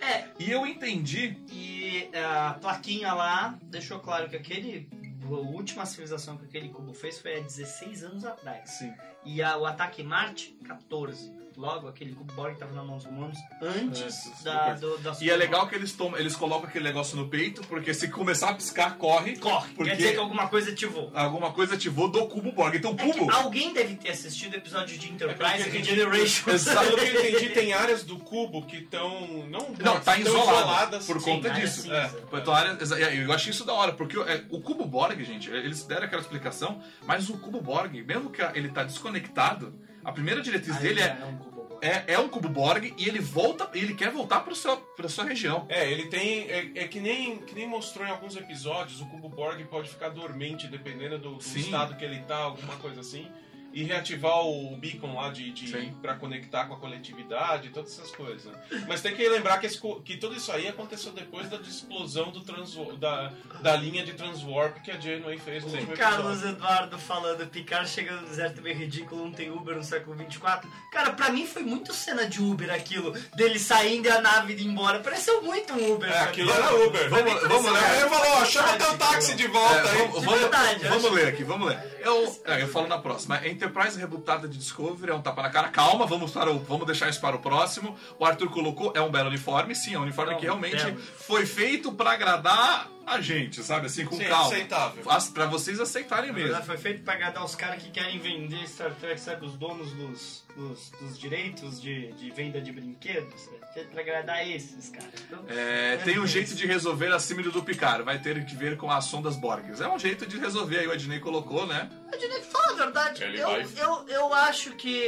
É, 0.02 0.26
E 0.38 0.52
eu 0.52 0.68
entendi, 0.68 1.38
e 1.50 2.10
a 2.14 2.54
plaquinha 2.60 3.14
lá 3.14 3.58
deixou 3.64 4.00
claro 4.00 4.28
que 4.30 4.36
aquele. 4.36 4.90
A 5.24 5.28
última 5.30 5.86
civilização 5.88 6.38
que 6.38 6.46
aquele 6.46 6.70
cubo 6.70 6.94
fez 6.94 7.18
foi 7.20 7.38
há 7.38 7.40
16 7.40 8.04
anos 8.04 8.26
atrás. 8.26 8.70
sim, 8.72 8.94
E 9.26 9.42
a- 9.42 9.58
o 9.58 9.66
ataque 9.66 10.04
Marte, 10.04 10.56
14. 10.68 11.34
Logo, 11.58 11.88
aquele 11.88 12.14
cubo 12.14 12.34
Borg 12.34 12.54
estava 12.54 12.74
na 12.74 12.84
mão 12.84 12.98
dos 12.98 13.06
humanos 13.06 13.38
antes 13.62 14.02
Antes 14.02 14.44
da, 14.44 14.74
do- 14.74 14.98
da 14.98 15.16
E 15.22 15.30
é 15.30 15.36
legal 15.38 15.68
que 15.68 15.76
eles 15.76 15.94
tomam, 15.94 16.20
eles 16.20 16.36
colocam 16.36 16.68
aquele 16.68 16.84
negócio 16.84 17.16
no 17.16 17.30
peito, 17.30 17.62
porque 17.68 17.94
se 17.94 18.10
começar 18.10 18.50
a 18.50 18.54
piscar, 18.54 18.98
corre. 18.98 19.38
Corre, 19.38 19.70
Porque 19.74 19.92
quer 19.92 19.96
dizer 19.98 20.12
que 20.14 20.18
alguma 20.20 20.48
coisa 20.50 20.72
ativou. 20.72 21.12
alguma 21.16 21.52
coisa 21.54 21.76
ativou 21.76 22.10
do 22.10 22.28
cubo 22.28 22.52
Borg. 22.52 22.76
Então 22.76 22.92
o 22.92 23.00
É 23.00 23.06
que 23.12 23.20
cubo. 23.20 23.32
alguém 23.32 23.74
deve 23.74 23.96
ter 23.96 24.10
assistido 24.10 24.54
o 24.54 24.58
episódio 24.58 24.98
de 24.98 25.12
Enterprise 25.12 25.54
É 25.54 25.58
que 25.58 25.62
e 25.64 25.66
a 25.70 25.72
gente- 25.72 25.86
Generation. 25.96 26.52
Exato. 26.52 26.86
Pelo 26.88 26.98
que 27.00 27.06
eu 27.18 27.30
entendi, 27.30 27.50
tem 27.50 27.74
áreas 27.74 28.04
do 28.04 28.18
cubo 28.20 28.66
que 28.66 28.78
estão. 28.78 29.48
Não, 29.48 29.70
Não, 29.80 30.00
tá 30.02 30.18
estão 30.18 30.20
isolado 30.20 30.58
isoladas. 30.60 31.06
por 31.06 31.24
conta 31.24 31.50
disso. 31.52 31.92
É, 31.92 32.12
então, 32.34 32.54
a 32.54 32.58
área- 32.58 32.78
exa- 32.82 33.00
é, 33.00 33.24
eu 33.24 33.32
achei 33.32 33.52
isso 33.52 33.64
da 33.66 33.74
hora, 33.74 33.94
porque 33.94 34.18
é, 34.20 34.44
o 34.50 34.60
cubo 34.62 34.86
Borg, 34.86 35.24
gente, 35.24 35.50
eles 35.50 35.84
deram 35.86 36.06
aquela 36.06 36.22
explicação, 36.22 36.82
mas 37.06 37.30
o 37.30 37.38
cubo 37.38 37.62
Borg, 37.62 37.94
mesmo 38.04 38.30
que 38.30 38.42
ele 38.58 38.70
tá 38.70 38.84
desconectado, 38.84 39.74
a 40.06 40.12
primeira 40.12 40.42
diretriz 40.42 40.78
dele 40.78 41.02
é, 41.02 41.18
um 41.26 41.38
cubo 41.38 41.56
é, 41.82 42.14
é 42.14 42.20
um 42.20 42.30
cubo 42.30 42.48
Borg 42.48 42.94
e 42.98 43.08
ele 43.08 43.20
volta, 43.20 43.70
ele 43.74 43.94
quer 43.94 44.12
voltar 44.12 44.42
para 44.42 44.56
seu, 44.56 44.78
pra 44.78 45.10
sua 45.10 45.26
região. 45.26 45.66
É, 45.68 45.90
ele 45.92 46.06
tem. 46.06 46.50
É, 46.50 46.72
é 46.76 46.88
que, 46.88 47.00
nem, 47.00 47.38
que 47.40 47.54
nem 47.54 47.68
mostrou 47.68 48.08
em 48.08 48.10
alguns 48.10 48.36
episódios, 48.36 49.02
o 49.02 49.06
cubo 49.08 49.30
Borg 49.30 49.64
pode 49.66 49.90
ficar 49.90 50.10
dormente 50.10 50.68
dependendo 50.68 51.18
do, 51.18 51.36
do 51.36 51.58
estado 51.58 51.96
que 51.96 52.06
ele 52.06 52.22
tá, 52.22 52.38
alguma 52.38 52.76
coisa 52.78 53.02
assim. 53.02 53.28
E 53.76 53.84
reativar 53.84 54.40
o 54.40 54.76
beacon 54.78 55.16
lá 55.20 55.30
de, 55.30 55.52
de 55.52 55.92
para 56.02 56.16
conectar 56.16 56.64
com 56.66 56.76
a 56.76 56.78
coletividade, 56.78 57.70
todas 57.72 57.92
essas 57.92 58.10
coisas. 58.12 58.46
né? 58.46 58.54
Mas 58.88 59.02
tem 59.02 59.14
que 59.14 59.28
lembrar 59.28 59.58
que, 59.60 59.66
esse 59.66 59.78
que 60.06 60.16
tudo 60.16 60.34
isso 60.34 60.50
aí 60.50 60.66
aconteceu 60.68 61.12
depois 61.12 61.50
da 61.50 61.58
explosão 61.58 62.32
do 62.32 62.40
transwa- 62.40 62.96
da, 62.96 63.34
da 63.62 63.76
linha 63.76 64.06
de 64.06 64.14
transwarp 64.14 64.78
que 64.82 64.92
a 64.92 64.98
Janeway 65.00 65.38
fez 65.38 65.64
no 65.66 65.72
último 65.72 65.92
Carlos 65.94 66.38
episódio. 66.38 66.56
Eduardo 66.56 66.98
falando, 66.98 67.46
Picard 67.48 67.90
chegando 67.90 68.22
no 68.22 68.28
deserto 68.30 68.62
meio 68.62 68.78
ridículo, 68.78 69.26
não 69.26 69.32
tem 69.34 69.52
Uber 69.52 69.76
no 69.76 69.84
século 69.84 70.16
24. 70.16 70.72
Cara, 70.92 71.12
pra 71.12 71.30
mim 71.30 71.46
foi 71.46 71.64
muito 71.64 71.94
cena 71.94 72.26
de 72.26 72.42
Uber 72.42 72.72
aquilo, 72.74 73.12
dele 73.36 73.60
saindo 73.60 74.08
e 74.08 74.12
a 74.12 74.22
nave 74.22 74.54
indo 74.54 74.64
embora. 74.64 75.00
Pareceu 75.02 75.42
muito 75.42 75.74
um 75.74 75.96
Uber. 75.96 76.10
É, 76.10 76.20
aquilo 76.20 76.50
era 76.50 76.74
Uber. 76.74 77.10
Vamos- 77.10 77.42
vamos 77.42 77.72
Uber. 77.72 77.84
ele 78.00 78.10
falou, 78.10 78.38
ó, 78.42 78.46
chama 78.46 78.74
teu 78.78 78.98
táxi 78.98 79.36
de 79.36 79.48
volta 79.48 79.76
É, 79.76 79.92
aí. 79.92 79.98
vamos, 79.98 80.20
de 80.22 80.26
vamos- 80.26 80.40
verdade, 80.40 80.88
vamos 80.88 81.06
acho. 81.06 81.14
ler 81.14 81.28
aqui, 81.28 81.44
vamos 81.44 81.68
ler. 81.68 81.96
Eu, 82.06 82.42
é, 82.46 82.62
eu 82.62 82.68
falo 82.68 82.88
na 82.88 83.00
próxima. 83.00 83.36
A 83.38 83.48
Enterprise 83.66 84.00
rebutada 84.00 84.48
de 84.48 84.58
Discovery 84.58 85.12
é 85.12 85.16
um 85.16 85.22
tapa 85.22 85.42
na 85.42 85.50
cara. 85.50 85.70
Calma, 85.70 86.06
vamos, 86.06 86.32
para 86.32 86.52
o- 86.52 86.60
vamos 86.60 86.86
deixar 86.86 87.10
isso 87.10 87.20
para 87.20 87.36
o 87.36 87.40
próximo. 87.40 87.96
O 88.20 88.26
Arthur 88.26 88.50
colocou, 88.50 88.92
é 88.96 89.02
um 89.02 89.10
belo 89.12 89.30
uniforme, 89.30 89.74
sim, 89.76 89.96
é 89.96 90.00
um 90.00 90.04
uniforme 90.04 90.34
É 90.34 90.36
um 90.36 90.40
que 90.40 90.46
realmente 90.46 90.96
foi 91.18 91.46
feito 91.46 91.92
para 91.92 92.12
agradar 92.12 92.88
a 93.06 93.22
gente, 93.22 93.62
sabe? 93.64 93.86
Assim, 93.88 94.06
com 94.06 94.16
Sim, 94.18 94.26
calma. 94.26 94.48
aceitável. 94.48 95.04
As- 95.12 95.30
Pra 95.30 95.46
vocês 95.46 95.80
aceitarem 95.80 96.32
mesmo. 96.32 96.44
verdade, 96.48 96.66
foi 96.66 96.78
feito 96.78 97.04
pra 97.04 97.14
agradar 97.14 97.44
os 97.44 97.56
caras 97.56 97.82
que 97.82 97.90
querem 97.92 98.20
vender 98.20 98.68
Star 98.68 98.94
Trek, 98.96 99.20
sabe? 99.20 99.46
Os 99.46 99.54
donos 99.58 99.92
dos, 99.94 100.46
dos, 100.56 100.90
dos 100.92 101.20
direitos 101.20 101.82
de, 101.82 102.12
de 102.14 102.30
venda 102.32 102.60
de 102.62 102.72
brinquedos. 102.72 103.50
É 103.62 103.74
feito 103.74 103.90
pra 103.92 104.02
agradar 104.02 104.48
esses, 104.48 104.90
cara. 104.90 105.10
Então, 105.28 105.46
É, 105.50 105.98
tem 105.98 106.18
um 106.20 106.26
jeito 106.28 106.56
de 106.56 106.66
resolver 106.66 107.12
a 107.14 107.20
símile 107.20 107.50
do 107.52 107.62
Picard, 107.62 108.04
vai 108.04 108.20
ter 108.20 108.46
que 108.46 108.56
ver 108.56 108.78
com 108.78 108.90
a 108.90 108.98
ação 108.98 109.22
das 109.22 109.36
Borgs. 109.36 109.82
É 109.82 109.88
um 109.90 110.00
jeito 110.00 110.26
de 110.26 110.38
resolver, 110.38 110.80
aí 110.80 110.88
o 110.88 110.92
Adnei 110.92 111.20
colocou, 111.20 111.66
né? 111.68 111.90
Que 112.18 112.42
fala 112.44 112.72
a 112.72 112.76
verdade. 112.76 113.24
Ele 113.24 113.40
Eu, 113.40 113.48
vai- 113.50 113.66
eu, 113.78 114.08
eu 114.08 114.34
acho 114.34 114.72
que 114.72 115.04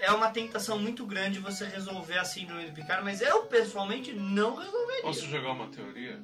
é 0.00 0.10
uma 0.12 0.30
tentação 0.30 0.78
muito 0.78 1.04
grande 1.04 1.38
você 1.40 1.64
resolver 1.66 2.16
a 2.18 2.24
síndrome 2.24 2.66
do 2.66 2.72
Picard, 2.72 3.02
mas 3.04 3.20
eu 3.20 3.42
pessoalmente 3.44 4.12
não 4.12 4.54
resolveria. 4.56 5.02
Posso 5.02 5.26
jogar 5.28 5.50
uma 5.50 5.66
teoria? 5.68 6.20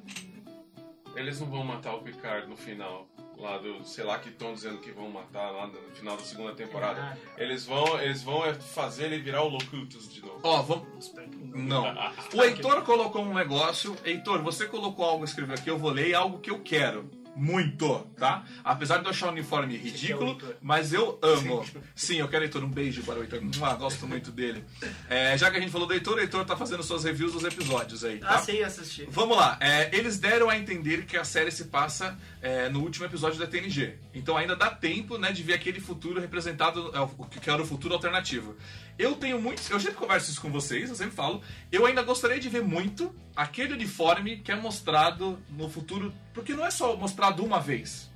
Eles 1.19 1.37
não 1.41 1.47
vão 1.47 1.65
matar 1.65 1.95
o 1.95 2.01
Picard 2.01 2.47
no 2.47 2.55
final. 2.55 3.05
Lá 3.37 3.57
do, 3.57 3.83
sei 3.85 4.03
lá, 4.03 4.19
que 4.19 4.29
estão 4.29 4.53
dizendo 4.53 4.79
que 4.79 4.91
vão 4.91 5.09
matar 5.09 5.49
lá 5.51 5.67
no 5.67 5.77
final 5.93 6.15
da 6.17 6.23
segunda 6.23 6.53
temporada. 6.53 6.99
Ah, 7.01 7.17
Eles 7.37 7.65
vão, 7.65 7.99
eles 8.01 8.21
vão 8.21 8.45
é 8.45 8.53
fazer 8.53 9.05
ele 9.05 9.19
virar 9.19 9.43
o 9.43 9.49
Locutus 9.49 10.13
de 10.13 10.21
novo. 10.21 10.39
Ó, 10.43 10.61
vamos. 10.61 11.05
espero 11.05 11.29
que 11.29 11.37
não. 11.37 11.85
O 12.33 12.43
Heitor 12.43 12.81
colocou 12.83 13.21
um 13.21 13.33
negócio. 13.33 13.95
Heitor, 14.03 14.41
você 14.41 14.65
colocou 14.65 15.05
algo, 15.05 15.23
escreveu 15.23 15.55
aqui, 15.55 15.69
eu 15.69 15.77
vou 15.77 15.91
ler, 15.91 16.13
algo 16.13 16.39
que 16.39 16.51
eu 16.51 16.59
quero. 16.59 17.09
Muito, 17.35 17.99
tá? 18.17 18.43
Apesar 18.63 18.97
de 18.97 19.05
eu 19.05 19.11
achar 19.11 19.27
o 19.27 19.31
uniforme 19.31 19.77
ridículo, 19.77 20.37
mas 20.61 20.93
eu 20.93 21.17
amo. 21.21 21.65
Sim, 21.95 22.17
eu 22.17 22.27
quero 22.27 22.43
Heitor. 22.43 22.63
Um 22.63 22.69
beijo 22.69 23.03
para 23.03 23.19
o 23.19 23.23
Heitor. 23.23 23.41
Mua, 23.41 23.73
gosto 23.75 24.07
muito 24.07 24.31
dele. 24.31 24.63
É, 25.09 25.37
já 25.37 25.49
que 25.49 25.57
a 25.57 25.59
gente 25.59 25.71
falou 25.71 25.87
do 25.87 25.93
Heitor, 25.93 26.17
o 26.17 26.19
Heitor 26.19 26.45
tá 26.45 26.55
fazendo 26.55 26.83
suas 26.83 27.03
reviews 27.03 27.33
dos 27.33 27.43
episódios 27.43 28.03
aí, 28.03 28.19
tá? 28.19 28.35
Ah, 28.35 28.39
sim, 28.39 28.61
assisti. 28.61 29.07
Vamos 29.09 29.37
lá, 29.37 29.57
é, 29.59 29.95
eles 29.95 30.17
deram 30.19 30.49
a 30.49 30.57
entender 30.57 31.05
que 31.05 31.17
a 31.17 31.23
série 31.23 31.51
se 31.51 31.65
passa 31.65 32.17
é, 32.41 32.69
no 32.69 32.81
último 32.81 33.05
episódio 33.05 33.39
da 33.39 33.47
TNG. 33.47 33.95
Então 34.13 34.35
ainda 34.35 34.55
dá 34.55 34.69
tempo 34.69 35.17
né, 35.17 35.31
de 35.31 35.43
ver 35.43 35.53
aquele 35.53 35.79
futuro 35.79 36.19
representado, 36.19 36.91
é, 36.93 36.99
o 36.99 37.25
que 37.25 37.49
era 37.49 37.61
o 37.61 37.65
futuro 37.65 37.93
alternativo. 37.93 38.55
Eu 38.99 39.15
tenho 39.15 39.41
muitos. 39.41 39.69
Eu 39.69 39.79
sempre 39.79 39.95
converso 39.95 40.29
isso 40.29 40.41
com 40.41 40.51
vocês, 40.51 40.89
eu 40.89 40.95
sempre 40.95 41.15
falo. 41.15 41.41
Eu 41.71 41.85
ainda 41.85 42.01
gostaria 42.03 42.37
de 42.39 42.49
ver 42.49 42.61
muito 42.61 43.15
aquele 43.35 43.73
uniforme 43.73 44.37
que 44.39 44.51
é 44.51 44.55
mostrado 44.55 45.39
no 45.49 45.69
futuro. 45.69 46.13
Porque 46.33 46.53
não 46.53 46.65
é 46.65 46.69
só 46.69 46.95
mostrado 46.97 47.43
uma 47.43 47.59
vez. 47.61 48.09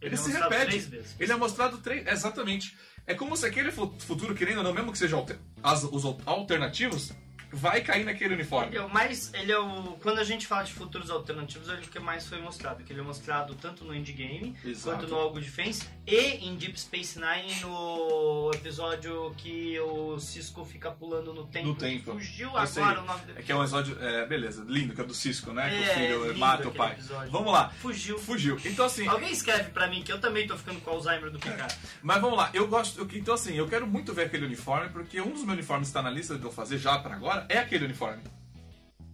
Ele, 0.00 0.14
é 0.14 0.18
se 0.18 0.32
repete. 0.32 0.66
três 0.66 0.86
vezes. 0.86 1.16
Ele 1.20 1.30
é 1.30 1.36
mostrado 1.36 1.76
três. 1.78 2.06
Exatamente. 2.06 2.74
É 3.06 3.14
como 3.14 3.36
se 3.36 3.44
aquele 3.44 3.70
fu- 3.70 3.94
futuro, 3.98 4.34
querendo 4.34 4.58
ou 4.58 4.64
não, 4.64 4.72
mesmo 4.72 4.90
que 4.92 4.98
sejam 4.98 5.18
alter- 5.18 5.38
as- 5.62 5.84
os 5.84 6.04
al- 6.06 6.18
alternativos, 6.24 7.12
vai 7.52 7.80
cair 7.82 8.04
naquele 8.04 8.34
uniforme. 8.34 8.68
Ele 8.68 8.78
é 8.78 8.82
o 8.82 8.88
mais. 8.92 9.32
Ele 9.34 9.52
é 9.52 9.58
o. 9.58 9.92
Quando 10.02 10.18
a 10.18 10.24
gente 10.24 10.46
fala 10.46 10.62
de 10.64 10.72
futuros 10.72 11.10
alternativos, 11.10 11.68
ele 11.68 11.78
é 11.78 11.80
o 11.80 11.88
que 11.88 11.98
mais 11.98 12.26
foi 12.26 12.40
mostrado. 12.40 12.82
Que 12.84 12.92
ele 12.92 13.00
é 13.00 13.02
mostrado 13.02 13.54
tanto 13.54 13.84
no 13.84 13.94
Endgame 13.94 14.56
Exato. 14.64 14.96
quanto 14.98 15.10
no 15.10 15.16
Algo 15.16 15.40
Defense 15.40 15.86
e 16.06 16.16
em 16.46 16.56
Deep 16.56 16.78
Space 16.80 17.18
Nine 17.18 17.60
no 17.60 18.50
episódio 18.54 19.32
que 19.36 19.78
o 19.80 20.18
Cisco 20.18 20.64
fica 20.64 20.90
pulando 20.90 21.32
no 21.32 21.46
tempo. 21.46 21.68
No 21.68 21.74
tempo. 21.74 22.12
Fugiu 22.12 22.50
Eu 22.56 22.66
sei. 22.66 22.82
agora 22.82 23.00
o 23.02 23.04
nome 23.06 23.20
do 23.26 23.38
É 23.38 23.42
que 23.42 23.52
é 23.52 23.56
um 23.56 23.60
episódio. 23.60 23.96
É, 24.00 24.26
beleza, 24.26 24.64
lindo, 24.66 24.94
que 24.94 25.00
é 25.00 25.04
do 25.04 25.14
Cisco, 25.14 25.52
né? 25.52 25.68
que 25.70 25.76
o 25.76 25.84
É, 25.84 25.94
filho 25.94 26.38
mata 26.38 26.68
o 26.68 26.72
pai. 26.72 26.92
episódio. 26.92 27.30
Vamos 27.30 27.52
lá. 27.52 27.70
Fugiu. 27.70 28.18
Fugiu. 28.18 28.58
Então 28.64 28.84
assim, 28.86 29.06
Alguém 29.06 29.32
escreve 29.32 29.70
pra 29.70 29.86
mim 29.88 30.02
que 30.02 30.12
eu 30.12 30.20
também 30.20 30.46
tô 30.46 30.56
ficando 30.56 30.80
com 30.80 30.90
Alzheimer 30.90 31.30
do 31.30 31.38
Picard. 31.38 31.74
mas 32.02 32.20
vamos 32.20 32.36
lá. 32.38 32.50
Eu 32.54 32.66
gosto. 32.68 33.00
eu- 33.00 33.08
então 33.12 33.34
assim, 33.34 33.54
eu 33.54 33.68
quero 33.68 33.86
muito 33.86 34.12
ver 34.12 34.26
aquele 34.26 34.46
uniforme, 34.46 34.88
porque 34.90 35.20
um 35.20 35.30
dos 35.30 35.42
meus 35.44 35.54
uniformes 35.54 35.88
que 35.88 35.90
está 35.90 36.02
na 36.02 36.10
lista 36.10 36.36
de 36.38 36.44
eu 36.44 36.50
fazer 36.52 36.78
já 36.78 36.98
pra 36.98 37.14
agora 37.14 37.39
é 37.48 37.58
aquele 37.58 37.84
uniforme. 37.84 38.22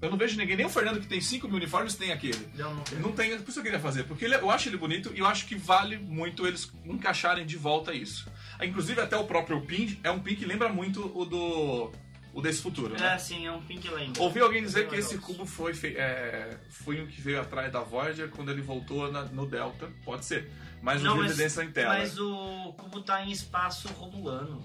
Eu 0.03 0.11
não 0.11 0.19
vejo 0.19 0.37
ninguém, 0.37 0.57
nem 0.57 0.67
o 0.67 0.69
Fernando 0.69 1.01
que 1.01 1.07
tem 1.07 1.21
5 1.21 1.47
mil 1.49 1.57
uniformes 1.57 1.95
tem 1.95 2.13
aquele. 2.13 2.47
Eu 2.59 2.75
não 2.75 2.85
sei. 2.87 2.99
Não 2.99 3.13
tem, 3.13 3.31
por 3.31 3.45
isso 3.45 3.53
que 3.55 3.59
eu 3.61 3.63
queria 3.63 3.81
fazer, 3.81 4.05
porque 4.05 4.27
ele- 4.27 4.35
é, 4.35 4.41
eu 4.41 4.51
acho 4.51 4.69
ele 4.69 4.77
bonito 4.77 5.11
e 5.15 5.21
eu 5.21 5.27
acho 5.27 5.47
que 5.47 5.55
vale 5.55 5.97
muito 5.97 6.47
eles 6.47 6.71
encaixarem 6.85 7.47
de 7.47 7.57
volta 7.57 7.95
isso. 7.95 8.29
Inclusive 8.63 9.01
até 9.01 9.17
o 9.17 9.25
próprio 9.25 9.63
pin 9.63 9.99
é 10.05 10.11
um 10.11 10.21
pin 10.21 10.35
que 10.35 10.45
lembra 10.45 10.69
muito 10.69 11.11
o 11.19 11.25
do 11.25 11.93
o 12.35 12.43
desse 12.43 12.61
futuro, 12.61 12.95
É, 12.97 13.01
né? 13.01 13.19
sim, 13.19 13.47
é 13.47 13.51
um 13.51 13.63
Pink 13.63 13.89
Lane. 13.89 14.13
Ouvi 14.19 14.41
alguém 14.41 14.63
dizer 14.63 14.81
Bem 14.83 14.91
que 14.91 14.97
esse 14.97 15.17
cubo 15.17 15.47
foi 15.47 15.73
é, 15.97 16.59
foi 16.69 17.01
o 17.01 17.07
que 17.07 17.19
veio 17.19 17.41
atrás 17.41 17.73
da 17.73 17.81
Voyager 17.81 18.29
quando 18.29 18.51
ele 18.51 18.61
voltou 18.61 19.11
na- 19.11 19.23
no 19.25 19.47
Delta, 19.47 19.91
pode 20.05 20.27
ser. 20.27 20.51
Mas 20.83 21.03
não, 21.03 21.13
Não, 21.13 21.23
mas- 21.23 21.31
evidência 21.33 21.63
em 21.63 21.71
tela. 21.73 21.95
Mas 21.97 22.19
o 22.19 22.75
cubo 22.77 23.01
tá 23.01 23.25
em 23.25 23.31
espaço 23.31 23.89
romulano. 23.89 24.63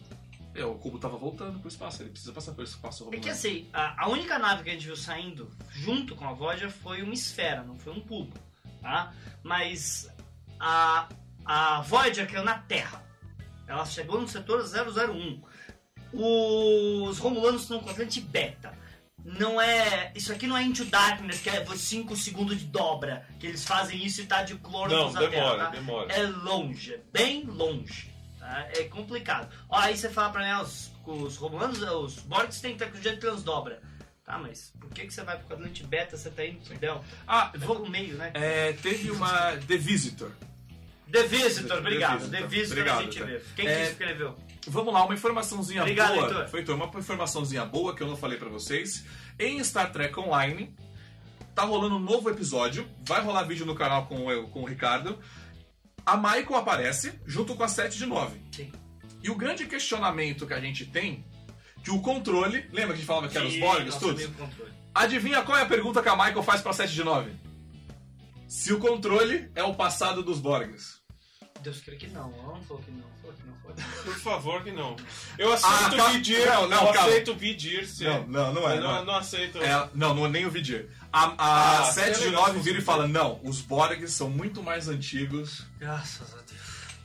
É, 0.53 0.65
o 0.65 0.75
cubo 0.75 0.99
tava 0.99 1.17
voltando 1.17 1.59
pro 1.59 1.69
espaço, 1.69 2.03
ele 2.03 2.09
precisa 2.09 2.33
passar 2.33 2.51
pelo 2.51 2.67
espaço 2.67 3.03
É 3.03 3.05
romulano. 3.05 3.23
que 3.23 3.29
assim, 3.29 3.69
a, 3.71 4.03
a 4.03 4.09
única 4.09 4.37
nave 4.37 4.63
que 4.63 4.69
a 4.69 4.73
gente 4.73 4.85
viu 4.85 4.97
saindo 4.97 5.49
junto 5.71 6.15
com 6.15 6.27
a 6.27 6.33
Voyager 6.33 6.69
foi 6.69 7.01
uma 7.01 7.13
esfera, 7.13 7.63
não 7.63 7.77
foi 7.77 7.93
um 7.93 8.01
cubo, 8.01 8.33
tá? 8.81 9.13
Mas 9.43 10.09
a, 10.59 11.07
a 11.45 11.81
Voyager 11.81 12.29
caiu 12.29 12.43
na 12.43 12.57
Terra. 12.59 13.01
Ela 13.67 13.85
chegou 13.85 14.19
no 14.19 14.27
setor 14.27 14.61
001. 14.61 15.41
Os 16.13 17.17
Romulanos 17.19 17.61
estão 17.61 17.79
com 17.79 17.85
quadrante 17.85 18.19
beta. 18.19 18.73
Não 19.23 19.61
é. 19.61 20.11
Isso 20.15 20.31
aqui 20.33 20.47
não 20.47 20.57
é 20.57 20.63
Into 20.63 20.83
Darkness, 20.85 21.39
que 21.39 21.49
é 21.49 21.63
5 21.65 22.15
segundos 22.17 22.59
de 22.59 22.65
dobra. 22.65 23.25
Que 23.39 23.47
eles 23.47 23.63
fazem 23.63 24.03
isso 24.03 24.19
e 24.21 24.25
tá 24.25 24.43
de 24.43 24.55
cloro 24.55 24.91
Não, 24.91 25.11
na 25.13 25.19
Terra. 25.21 25.29
demora, 25.31 25.63
tá? 25.65 25.69
demora. 25.69 26.13
É 26.13 26.23
longe, 26.23 26.95
é 26.95 26.99
bem 27.13 27.43
longe. 27.45 28.10
Tá? 28.51 28.67
É 28.73 28.83
complicado. 28.83 29.49
Ó, 29.69 29.77
aí 29.77 29.95
você 29.95 30.09
fala 30.09 30.29
pra 30.29 30.41
mim, 30.41 30.49
ah, 30.49 30.61
os, 30.61 30.91
os 31.05 31.37
Romulanos, 31.37 31.81
os 31.81 32.19
Borgs 32.19 32.61
têm 32.61 32.75
tecnologia 32.75 33.13
de 33.13 33.19
transdobra. 33.19 33.81
Tá, 34.25 34.37
mas 34.37 34.71
por 34.79 34.89
que, 34.91 35.07
que 35.07 35.13
você 35.13 35.23
vai 35.23 35.37
pro 35.37 35.47
quadrante 35.47 35.83
beta, 35.83 36.15
você 36.15 36.29
tá 36.29 36.45
indo 36.45 36.61
Delta? 36.75 37.03
Ah, 37.27 37.51
vou, 37.55 37.77
pelo 37.77 37.89
meio, 37.89 38.15
né? 38.15 38.31
é, 38.33 38.73
teve 38.73 39.09
uma 39.09 39.57
The 39.67 39.77
Visitor. 39.77 40.31
The 41.11 41.23
Visitor, 41.23 41.67
The 41.69 41.77
obrigado. 41.79 42.19
Visitor. 42.19 42.39
The 42.39 42.47
Visitor 42.47 42.77
Obrigado, 42.77 42.99
a 42.99 43.03
gente 43.03 43.19
tá. 43.19 43.25
vê. 43.25 43.41
Quem 43.55 43.67
É, 43.67 43.75
que 43.75 43.91
escreveu? 43.91 44.37
Vamos 44.67 44.93
lá, 44.93 45.03
uma 45.03 45.13
informaçãozinha 45.13 45.81
Obrigado, 45.81 46.13
boa. 46.13 46.27
Heitor. 46.27 46.47
Foi, 46.49 46.59
Heitor, 46.59 46.75
uma 46.75 46.99
informaçãozinha 46.99 47.65
boa 47.65 47.95
que 47.95 48.03
eu 48.03 48.07
não 48.07 48.15
falei 48.15 48.37
pra 48.37 48.47
vocês. 48.47 49.03
Em 49.39 49.61
Star 49.63 49.91
Trek 49.91 50.17
Online, 50.19 50.73
tá 51.55 51.63
rolando 51.63 51.95
um 51.95 51.99
novo 51.99 52.29
episódio. 52.29 52.87
Vai 53.05 53.21
rolar 53.21 53.43
vídeo 53.43 53.65
no 53.65 53.75
canal 53.75 54.05
com, 54.05 54.31
eu, 54.31 54.47
com 54.47 54.61
o 54.61 54.65
Ricardo. 54.65 55.17
A 56.05 56.17
Michael 56.17 56.55
aparece 56.55 57.13
junto 57.25 57.55
com 57.55 57.63
a 57.63 57.67
7 57.67 57.97
de 57.97 58.05
9. 58.05 58.39
Sim. 58.51 58.71
E 59.23 59.29
o 59.29 59.35
grande 59.35 59.65
questionamento 59.65 60.47
que 60.47 60.53
a 60.53 60.59
gente 60.59 60.85
tem, 60.85 61.23
que 61.83 61.91
o 61.91 62.01
controle, 62.01 62.65
lembra 62.71 62.87
que 62.87 62.93
a 62.93 62.95
gente 62.95 63.05
falava 63.05 63.27
que 63.27 63.37
era 63.37 63.47
os 63.47 63.57
Borgs, 63.57 63.97
tudo? 63.99 64.19
Adivinha 64.93 65.41
qual 65.43 65.57
é 65.57 65.61
a 65.61 65.65
pergunta 65.65 66.01
que 66.01 66.09
a 66.09 66.15
Michael 66.15 66.43
faz 66.43 66.61
pra 66.61 66.73
7 66.73 66.93
de 66.93 67.03
9? 67.03 67.31
Se 68.47 68.73
o 68.73 68.79
controle 68.79 69.49
é 69.55 69.63
o 69.63 69.73
passado 69.75 70.21
dos 70.23 70.39
Borgs. 70.39 70.99
Deus 71.61 71.79
queira 71.79 71.99
que 71.99 72.07
não. 72.07 72.33
Ela 72.33 72.53
não 72.55 72.63
falou 72.63 72.83
que 72.83 72.91
não. 72.91 73.03
Falou 73.21 73.35
que 73.35 73.43
não. 73.45 73.51
Não. 73.85 74.03
Por 74.03 74.15
favor 74.19 74.63
que 74.63 74.71
não. 74.71 74.95
Eu 75.37 75.53
aceito 75.53 75.75
Ah, 75.75 75.89
calma. 75.95 76.09
vidir. 76.13 76.45
Não, 76.45 76.67
não, 76.67 76.87
eu 76.87 76.93
calma. 76.93 77.09
aceito 77.09 77.35
vidir, 77.35 77.87
sim. 77.87 78.03
Não, 78.03 78.27
não, 78.27 78.53
não 78.53 78.69
é. 78.69 78.77
Eu 78.77 78.81
não 78.81 78.89
é. 78.91 78.93
não, 78.97 79.05
não 79.05 79.15
aceito. 79.15 79.57
É, 79.59 79.89
não, 79.93 80.13
não 80.15 80.25
é 80.25 80.29
nem 80.29 80.45
o 80.45 80.51
Vidir. 80.51 80.89
A, 81.11 81.33
a 81.37 81.79
Ah, 81.81 81.91
7 81.91 82.15
você 82.17 82.21
de 82.21 82.27
é 82.27 82.31
9 82.31 82.47
legal, 82.47 82.63
vira 82.63 82.77
e 82.79 82.81
fala: 82.81 83.07
não, 83.07 83.39
os 83.43 83.61
Borgs 83.61 84.13
são 84.13 84.29
muito 84.29 84.63
mais 84.63 84.87
antigos 84.87 85.65
Graças 85.79 86.33
a 86.33 86.37
Deus. 86.37 86.40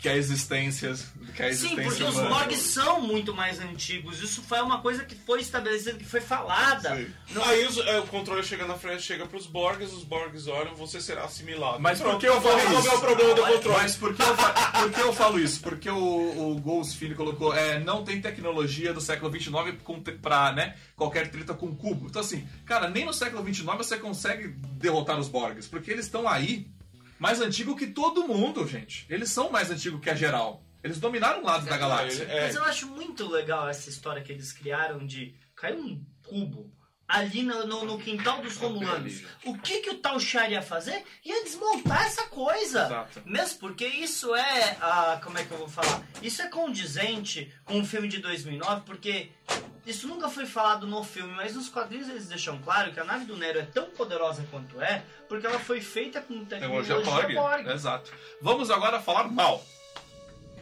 Que 0.06 0.10
a 0.12 0.16
existência, 0.16 0.94
que 1.34 1.42
a 1.42 1.46
Sim, 1.46 1.50
existência 1.50 1.84
porque 1.84 2.02
os 2.04 2.14
humana. 2.14 2.28
Borgs 2.30 2.58
são 2.62 3.00
muito 3.00 3.34
mais 3.34 3.58
antigos. 3.60 4.22
Isso 4.22 4.40
foi 4.42 4.60
uma 4.60 4.80
coisa 4.80 5.04
que 5.04 5.16
foi 5.16 5.40
estabelecida, 5.40 5.94
que 5.98 6.04
foi 6.04 6.20
falada. 6.20 6.94
Sim. 6.96 7.06
Não- 7.30 7.44
Aí 7.44 7.66
os- 7.66 7.76
é, 7.78 7.98
o 7.98 8.06
controle 8.06 8.42
chega 8.44 8.64
na 8.66 8.74
frente, 8.74 9.02
chega 9.02 9.26
pros 9.26 9.46
Borgs, 9.46 9.92
os 9.92 10.04
Borgs 10.04 10.46
olham, 10.46 10.74
você 10.76 11.00
será 11.00 11.24
assimilado. 11.24 11.80
Mas 11.80 12.00
por 12.00 12.18
que 12.18 12.26
eu 12.28 12.40
falo 12.40 12.78
isso? 12.78 12.94
o 12.94 13.00
problema 13.00 13.34
do 13.34 13.42
controle. 13.42 13.78
Mas 13.78 13.96
por 13.96 14.14
que, 14.14 14.22
eu 14.22 14.36
fa- 14.36 14.52
por 14.80 14.90
que 14.92 15.00
eu 15.00 15.12
falo 15.12 15.38
isso? 15.40 15.60
Porque 15.60 15.90
o, 15.90 16.52
o 16.52 16.60
Ghost 16.60 16.96
Filho 16.96 17.16
colocou, 17.16 17.52
é, 17.54 17.80
não 17.80 18.04
tem 18.04 18.20
tecnologia 18.20 18.92
do 18.94 19.00
século 19.00 19.30
29 19.30 19.72
com, 19.82 20.00
te- 20.00 20.12
pra, 20.12 20.52
né, 20.52 20.76
qualquer 20.94 21.30
treta 21.30 21.52
com 21.52 21.74
cubo. 21.74 22.06
Então 22.08 22.22
assim, 22.22 22.46
cara, 22.64 22.88
nem 22.88 23.04
no 23.04 23.12
século 23.12 23.42
29 23.42 23.78
você 23.82 23.96
consegue 23.98 24.48
derrotar 24.78 25.18
os 25.18 25.28
Borgs, 25.28 25.68
porque 25.68 25.90
eles 25.90 26.04
estão 26.06 26.28
aí 26.28 26.68
mais 27.18 27.40
antigo 27.40 27.76
que 27.76 27.86
todo 27.86 28.26
mundo, 28.26 28.66
gente. 28.66 29.06
Eles 29.08 29.30
são 29.30 29.50
mais 29.50 29.70
antigos 29.70 30.00
que 30.00 30.10
a 30.10 30.14
geral. 30.14 30.62
Eles 30.82 31.00
dominaram 31.00 31.42
lados 31.42 31.66
da 31.66 31.76
galáxia. 31.76 32.24
É, 32.24 32.42
Mas 32.42 32.54
eu 32.54 32.62
acho 32.62 32.86
muito 32.86 33.26
legal 33.28 33.68
essa 33.68 33.88
história 33.88 34.22
que 34.22 34.32
eles 34.32 34.52
criaram 34.52 35.04
de 35.04 35.34
cair 35.54 35.76
um 35.76 36.04
cubo 36.22 36.70
ali 37.08 37.42
no, 37.42 37.66
no- 37.66 37.84
no 37.84 37.98
quintal 37.98 38.40
dos 38.42 38.56
Romulanos. 38.56 39.22
O 39.44 39.56
que, 39.58 39.80
que 39.80 39.90
o 39.90 39.98
tal 39.98 40.18
Char 40.18 40.50
ia 40.50 40.60
fazer? 40.62 41.04
Ia 41.24 41.44
desmontar 41.44 42.04
essa 42.06 42.24
coisa. 42.24 42.84
Exato. 42.86 43.22
Mesmo 43.24 43.58
porque 43.60 43.86
isso 43.86 44.34
é. 44.34 44.76
ah, 44.80 45.20
como 45.22 45.38
é 45.38 45.44
que 45.44 45.50
eu 45.52 45.58
vou 45.58 45.68
falar? 45.68 46.02
Isso 46.22 46.42
é 46.42 46.48
condizente 46.48 47.52
com 47.64 47.80
o 47.80 47.84
filme 47.86 48.08
de 48.08 48.18
2009, 48.18 48.82
porque 48.84 49.30
isso 49.86 50.08
nunca 50.08 50.28
foi 50.28 50.46
falado 50.46 50.86
no 50.86 51.04
filme, 51.04 51.32
mas 51.34 51.54
nos 51.54 51.68
quadrinhos 51.68 52.08
eles 52.08 52.26
deixam 52.26 52.58
claro 52.58 52.92
que 52.92 52.98
a 52.98 53.04
nave 53.04 53.24
do 53.24 53.36
Nero 53.36 53.60
é 53.60 53.62
tão 53.64 53.86
poderosa 53.90 54.44
quanto 54.50 54.80
é, 54.82 55.04
porque 55.28 55.46
ela 55.46 55.60
foi 55.60 55.80
feita 55.80 56.20
com 56.20 56.44
tecnologia 56.44 56.96
Tecnologia 56.96 57.40
Borg. 57.40 57.66
Exato. 57.68 58.12
Vamos 58.42 58.70
agora 58.70 59.00
falar 59.00 59.28
mal. 59.30 59.64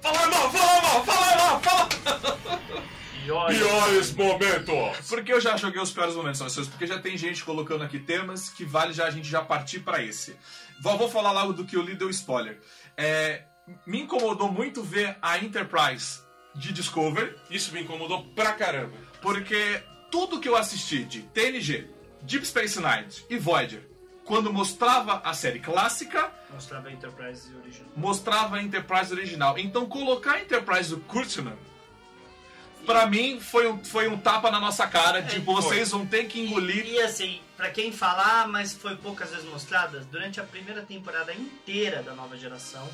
Fala 0.03 0.26
mal, 0.26 0.51
fala 0.53 0.82
mal, 0.82 1.05
fala 1.07 1.36
mal, 1.36 1.61
fala 1.62 2.84
Olha, 3.31 3.59
Piores 3.59 4.12
momentos. 4.14 5.09
Porque 5.09 5.33
eu 5.33 5.41
já 5.41 5.57
joguei 5.57 5.81
os 5.81 5.91
piores 5.93 6.14
momentos, 6.14 6.39
são 6.39 6.49
seus, 6.49 6.68
porque 6.68 6.87
já 6.87 6.99
tem 6.99 7.16
gente 7.16 7.45
colocando 7.45 7.83
aqui 7.85 7.99
temas 7.99 8.49
que 8.51 8.64
vale 8.64 8.93
já 8.93 9.07
a 9.07 9.11
gente 9.11 9.29
já 9.29 9.41
partir 9.43 9.81
pra 9.81 10.03
esse. 10.03 10.37
Vou, 10.81 10.97
vou 10.99 11.09
falar 11.09 11.33
logo 11.33 11.53
do 11.53 11.64
que 11.64 11.77
eu 11.77 11.83
li 11.83 11.95
deu 11.95 12.11
spoiler. 12.11 12.61
É, 12.97 13.45
me 13.87 14.03
incomodou 14.03 14.51
muito 14.51 14.83
ver 14.83 15.16
a 15.22 15.39
Enterprise 15.39 16.20
de 16.55 16.72
Discovery, 16.72 17.35
Isso 17.51 17.72
me 17.72 17.83
incomodou 17.83 18.25
pra 18.35 18.53
caramba. 18.53 18.97
porque 19.20 19.83
tudo 20.11 20.39
que 20.41 20.49
eu 20.49 20.55
assisti 20.57 21.03
de 21.05 21.22
TNG, 21.22 21.91
Deep 22.22 22.47
Space 22.47 22.79
Nine 22.81 23.07
e 23.29 23.37
Voyager, 23.39 23.89
quando 24.25 24.53
mostrava 24.53 25.20
a 25.25 25.35
série 25.35 25.59
clássica, 25.59 26.33
Mostrava 26.53 26.89
a 26.89 26.93
Enterprise 26.93 27.53
original. 27.57 27.91
mostrava 27.97 28.57
a 28.57 28.62
Enterprise 28.62 29.12
original. 29.12 29.59
Então 29.59 29.87
colocar 29.87 30.35
a 30.35 30.41
Enterprise 30.41 30.91
do 30.91 31.01
Kurtzman, 31.01 31.57
pra 32.85 33.07
mim, 33.07 33.41
foi 33.41 33.66
um, 33.66 33.85
foi 33.85 34.09
um 34.09 34.18
tapa 34.18 34.51
na 34.51 34.61
nossa 34.61 34.87
cara, 34.87 35.20
de 35.20 35.37
É, 35.37 35.41
vocês 35.41 35.91
vão 35.91 36.07
ter 36.07 36.24
que 36.24 36.41
engolir 36.41 36.87
E, 36.87 36.95
e 36.95 37.01
assim, 37.01 37.41
pra 37.57 37.70
quem 37.70 37.93
fala, 37.93 38.43
ah, 38.43 38.47
mas 38.47 38.74
foi 38.74 38.97
poucas 38.97 39.30
vezes 39.30 39.45
mostrada, 39.47 40.01
durante 40.11 40.41
a 40.41 40.45
primeira 40.45 40.82
temporada 40.82 41.32
inteira 41.32 42.03
da 42.03 42.14
nova 42.14 42.37
geração, 42.37 42.89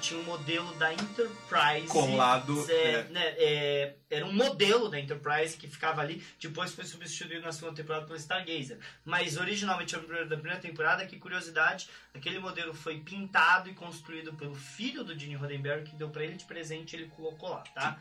tinha 0.00 0.18
um 0.18 0.24
modelo 0.24 0.72
da 0.74 0.92
Enterprise. 0.92 1.86
Colado, 1.88 2.66
É, 2.68 2.74
é. 2.74 3.02
né, 3.04 3.34
é, 3.38 3.94
era 4.10 4.26
um 4.26 4.32
modelo 4.32 4.88
da 4.88 4.98
Enterprise 4.98 5.56
que 5.56 5.68
ficava 5.68 6.00
ali, 6.00 6.22
depois 6.40 6.72
foi 6.72 6.84
substituído 6.84 7.42
na 7.42 7.52
segunda 7.52 7.76
temporada 7.76 8.06
pelo 8.06 8.18
Stargazer. 8.18 8.78
Mas 9.04 9.36
originalmente, 9.36 9.96
da 9.96 10.36
primeira 10.36 10.58
temporada, 10.58 11.06
que 11.06 11.16
curiosidade, 11.18 11.88
aquele 12.14 12.38
modelo 12.38 12.74
foi 12.74 13.00
pintado 13.00 13.68
e 13.68 13.74
construído 13.74 14.32
pelo 14.34 14.54
filho 14.54 15.04
do 15.04 15.18
Gene 15.18 15.36
Roddenberry, 15.36 15.84
que 15.84 15.96
deu 15.96 16.08
pra 16.08 16.24
ele 16.24 16.34
de 16.34 16.44
presente 16.44 16.96
ele 16.96 17.06
colocou 17.06 17.50
lá, 17.50 17.62
tá? 17.74 17.98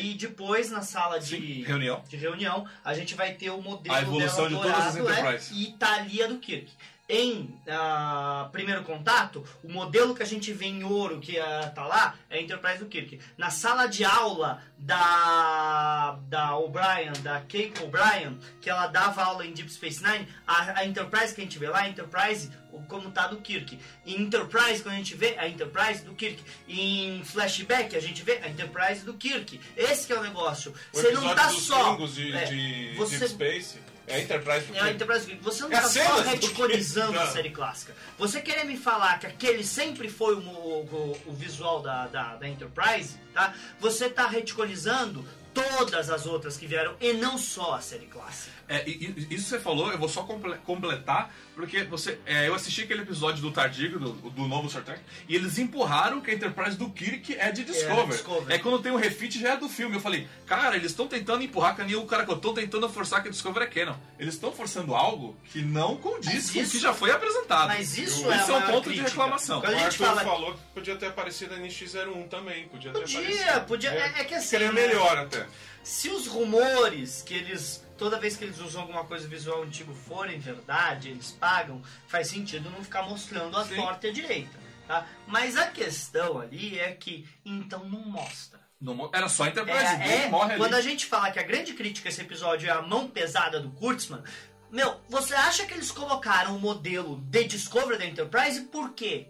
E 0.00 0.14
depois, 0.14 0.70
na 0.70 0.82
sala 0.82 1.18
de 1.20 1.26
Sim, 1.26 1.62
reunião. 1.64 2.02
de 2.08 2.16
reunião, 2.16 2.66
a 2.84 2.94
gente 2.94 3.14
vai 3.14 3.34
ter 3.34 3.50
o 3.50 3.60
modelo 3.60 3.94
A 3.94 4.00
evolução 4.02 4.48
de 4.48 4.54
todas 4.54 4.70
as 4.78 4.94
dourado, 4.96 5.20
Enterprise. 5.20 5.54
é, 5.54 5.56
e 5.58 5.72
Thalia 5.72 6.28
do 6.28 6.38
Kirk. 6.38 6.70
Em 7.08 7.60
ah, 7.68 8.48
primeiro 8.52 8.84
contato, 8.84 9.44
o 9.62 9.68
modelo 9.68 10.14
que 10.14 10.22
a 10.22 10.26
gente 10.26 10.52
vê 10.52 10.66
em 10.66 10.84
ouro 10.84 11.20
que 11.20 11.38
ah, 11.38 11.70
tá 11.74 11.84
lá 11.84 12.14
é 12.30 12.38
a 12.38 12.40
Enterprise 12.40 12.78
do 12.78 12.86
Kirk. 12.86 13.20
Na 13.36 13.50
sala 13.50 13.86
de 13.86 14.04
aula 14.04 14.62
da, 14.78 16.18
da 16.28 16.56
O'Brien, 16.56 17.12
da 17.22 17.40
Keiko 17.40 17.84
O'Brien, 17.84 18.38
que 18.60 18.70
ela 18.70 18.86
dava 18.86 19.22
aula 19.24 19.44
em 19.44 19.52
Deep 19.52 19.70
Space 19.70 20.02
Nine, 20.02 20.28
a, 20.46 20.80
a 20.80 20.86
Enterprise 20.86 21.34
que 21.34 21.40
a 21.40 21.44
gente 21.44 21.58
vê 21.58 21.68
lá, 21.68 21.80
a 21.80 21.88
Enterprise, 21.88 22.50
como 22.88 23.10
tá 23.10 23.26
do 23.26 23.38
Kirk. 23.38 23.78
Em 24.06 24.22
Enterprise, 24.22 24.82
quando 24.82 24.94
a 24.94 24.98
gente 24.98 25.16
vê, 25.16 25.36
a 25.38 25.48
Enterprise 25.48 26.04
do 26.04 26.14
Kirk. 26.14 26.42
Em 26.68 27.22
Flashback, 27.24 27.96
a 27.96 28.00
gente 28.00 28.22
vê 28.22 28.40
a 28.42 28.48
Enterprise 28.48 29.04
do 29.04 29.14
Kirk. 29.14 29.60
Esse 29.76 30.06
que 30.06 30.12
é 30.12 30.18
o 30.18 30.22
negócio. 30.22 30.72
O 30.92 30.96
Você 30.96 31.10
não 31.10 31.34
tá 31.34 31.50
só... 31.50 31.96
De, 31.96 32.32
é, 32.32 32.44
de 32.44 32.94
você- 32.96 33.18
Deep 33.18 33.32
Space 33.32 33.91
é 34.12 34.16
a 34.16 34.20
Enterprise 34.20 34.66
do 34.66 34.76
é 34.76 34.80
a. 34.80 34.90
Enterprise. 34.90 35.38
Você 35.42 35.62
não 35.62 35.72
É 35.72 35.76
a 35.76 35.82
tá 35.82 35.88
só 35.88 36.16
do 36.20 36.28
reticonizando 36.28 37.18
a 37.18 37.26
série 37.26 37.50
clássica. 37.50 37.94
Você 38.18 38.40
querer 38.40 38.64
me 38.64 38.76
falar 38.76 39.18
que 39.18 39.26
aquele 39.26 39.64
sempre 39.64 40.08
foi 40.08 40.34
o, 40.34 40.38
o- 40.40 41.18
o 41.26 41.32
visual 41.32 41.80
da, 41.82 42.06
da, 42.06 42.36
da 42.36 42.48
Enterprise, 42.48 43.16
tá? 43.32 43.54
Você 43.80 44.08
tá 44.10 44.26
reticonizando 44.26 45.26
todas 45.54 46.08
as 46.10 46.24
outras 46.26 46.56
que 46.56 46.66
vieram 46.66 46.94
e 47.00 47.12
não 47.12 47.36
só 47.36 47.74
a 47.74 47.80
série 47.80 48.06
clássica. 48.06 48.52
É, 48.76 48.88
isso 48.88 49.26
que 49.28 49.40
você 49.40 49.58
falou, 49.60 49.90
eu 49.90 49.98
vou 49.98 50.08
só 50.08 50.22
comple- 50.22 50.56
completar, 50.64 51.32
porque 51.54 51.82
você, 51.84 52.18
é, 52.24 52.48
eu 52.48 52.54
assisti 52.54 52.82
aquele 52.82 53.02
episódio 53.02 53.42
do 53.42 53.50
Tardigo, 53.50 53.98
do, 53.98 54.12
do 54.30 54.48
novo 54.48 54.68
Star 54.68 54.82
Trek, 54.82 55.00
e 55.28 55.34
eles 55.36 55.58
empurraram 55.58 56.20
que 56.20 56.30
a 56.30 56.34
Enterprise 56.34 56.76
do 56.76 56.88
Kirk 56.90 57.36
é 57.38 57.50
de 57.52 57.64
Discover. 57.64 58.06
Discovery. 58.08 58.52
É 58.54 58.58
quando 58.58 58.78
tem 58.80 58.90
o 58.92 58.96
refit 58.96 59.38
já 59.38 59.54
é 59.54 59.56
do 59.56 59.68
filme. 59.68 59.96
Eu 59.96 60.00
falei, 60.00 60.26
cara, 60.46 60.76
eles 60.76 60.92
estão 60.92 61.06
tentando 61.06 61.42
empurrar 61.42 61.76
que 61.76 61.82
nem 61.84 61.96
o 61.96 62.06
cara 62.06 62.24
que 62.24 62.32
eu 62.32 62.38
tô 62.38 62.52
tentando 62.54 62.88
forçar 62.88 63.22
que 63.22 63.28
a 63.28 63.30
Discovery 63.30 63.66
é 63.66 63.68
canon. 63.68 63.94
Eles 64.18 64.34
estão 64.34 64.52
forçando 64.52 64.94
algo 64.94 65.36
que 65.52 65.60
não 65.62 65.96
condiz 65.96 66.50
com 66.50 66.58
o 66.58 66.62
isso- 66.62 66.72
que 66.72 66.78
já 66.78 66.94
foi 66.94 67.10
apresentado. 67.10 67.68
Mas 67.68 67.98
isso 67.98 68.24
Eu- 68.24 68.32
é, 68.32 68.36
a 68.36 68.40
é 68.40 68.52
um 68.52 68.62
ponto 68.62 68.84
de 68.90 68.96
crítica. 68.96 69.08
reclamação. 69.08 69.60
Quando 69.60 69.72
O 69.72 69.76
a 69.76 69.78
gente 69.80 70.02
Arthur 70.02 70.04
fala 70.06 70.20
falou 70.24 70.54
que 70.54 70.60
podia 70.74 70.96
ter 70.96 71.06
aparecido 71.06 71.54
a 71.54 71.58
NX01 71.58 72.28
também. 72.28 72.66
Podia 72.68 72.90
ter 72.92 73.00
Podia, 73.00 73.20
aparecido. 73.20 73.60
podia. 73.66 73.90
É, 73.90 74.20
é 74.20 74.24
que 74.24 74.34
assim. 74.34 74.46
Seria 74.46 74.72
né, 74.72 74.86
melhor 74.86 75.18
até. 75.18 75.46
Se 75.82 76.08
os 76.10 76.26
rumores 76.28 77.22
que 77.22 77.34
eles. 77.34 77.82
Toda 78.02 78.18
vez 78.18 78.36
que 78.36 78.42
eles 78.42 78.58
usam 78.58 78.80
alguma 78.82 79.04
coisa 79.04 79.28
visual 79.28 79.62
antigo 79.62 79.94
forem 79.94 80.40
verdade, 80.40 81.10
eles 81.10 81.30
pagam, 81.30 81.80
faz 82.08 82.26
sentido 82.26 82.68
não 82.68 82.82
ficar 82.82 83.04
mostrando 83.04 83.56
a 83.56 83.64
Sim. 83.64 83.76
torta 83.76 84.08
e 84.08 84.10
a 84.10 84.12
direita. 84.12 84.58
Tá? 84.88 85.06
Mas 85.24 85.56
a 85.56 85.68
questão 85.68 86.40
ali 86.40 86.80
é 86.80 86.90
que, 86.90 87.28
então 87.44 87.84
não 87.84 88.00
mostra. 88.00 88.58
Não 88.80 89.08
era 89.14 89.28
só 89.28 89.44
a 89.44 89.48
Enterprise, 89.50 89.84
É, 90.02 90.24
é, 90.24 90.28
morre 90.28 90.56
quando 90.56 90.74
ali. 90.74 90.84
a 90.84 90.90
gente 90.90 91.06
fala 91.06 91.30
que 91.30 91.38
a 91.38 91.44
grande 91.44 91.74
crítica 91.74 92.08
a 92.08 92.10
esse 92.10 92.20
episódio 92.22 92.68
é 92.68 92.72
a 92.72 92.82
mão 92.82 93.06
pesada 93.06 93.60
do 93.60 93.70
Kurtzman, 93.70 94.24
meu, 94.68 95.00
você 95.08 95.32
acha 95.36 95.64
que 95.64 95.72
eles 95.72 95.92
colocaram 95.92 96.56
o 96.56 96.60
modelo 96.60 97.20
de 97.30 97.44
Discovery 97.44 97.98
da 97.98 98.04
Enterprise 98.06 98.62
por 98.62 98.94
quê? 98.94 99.28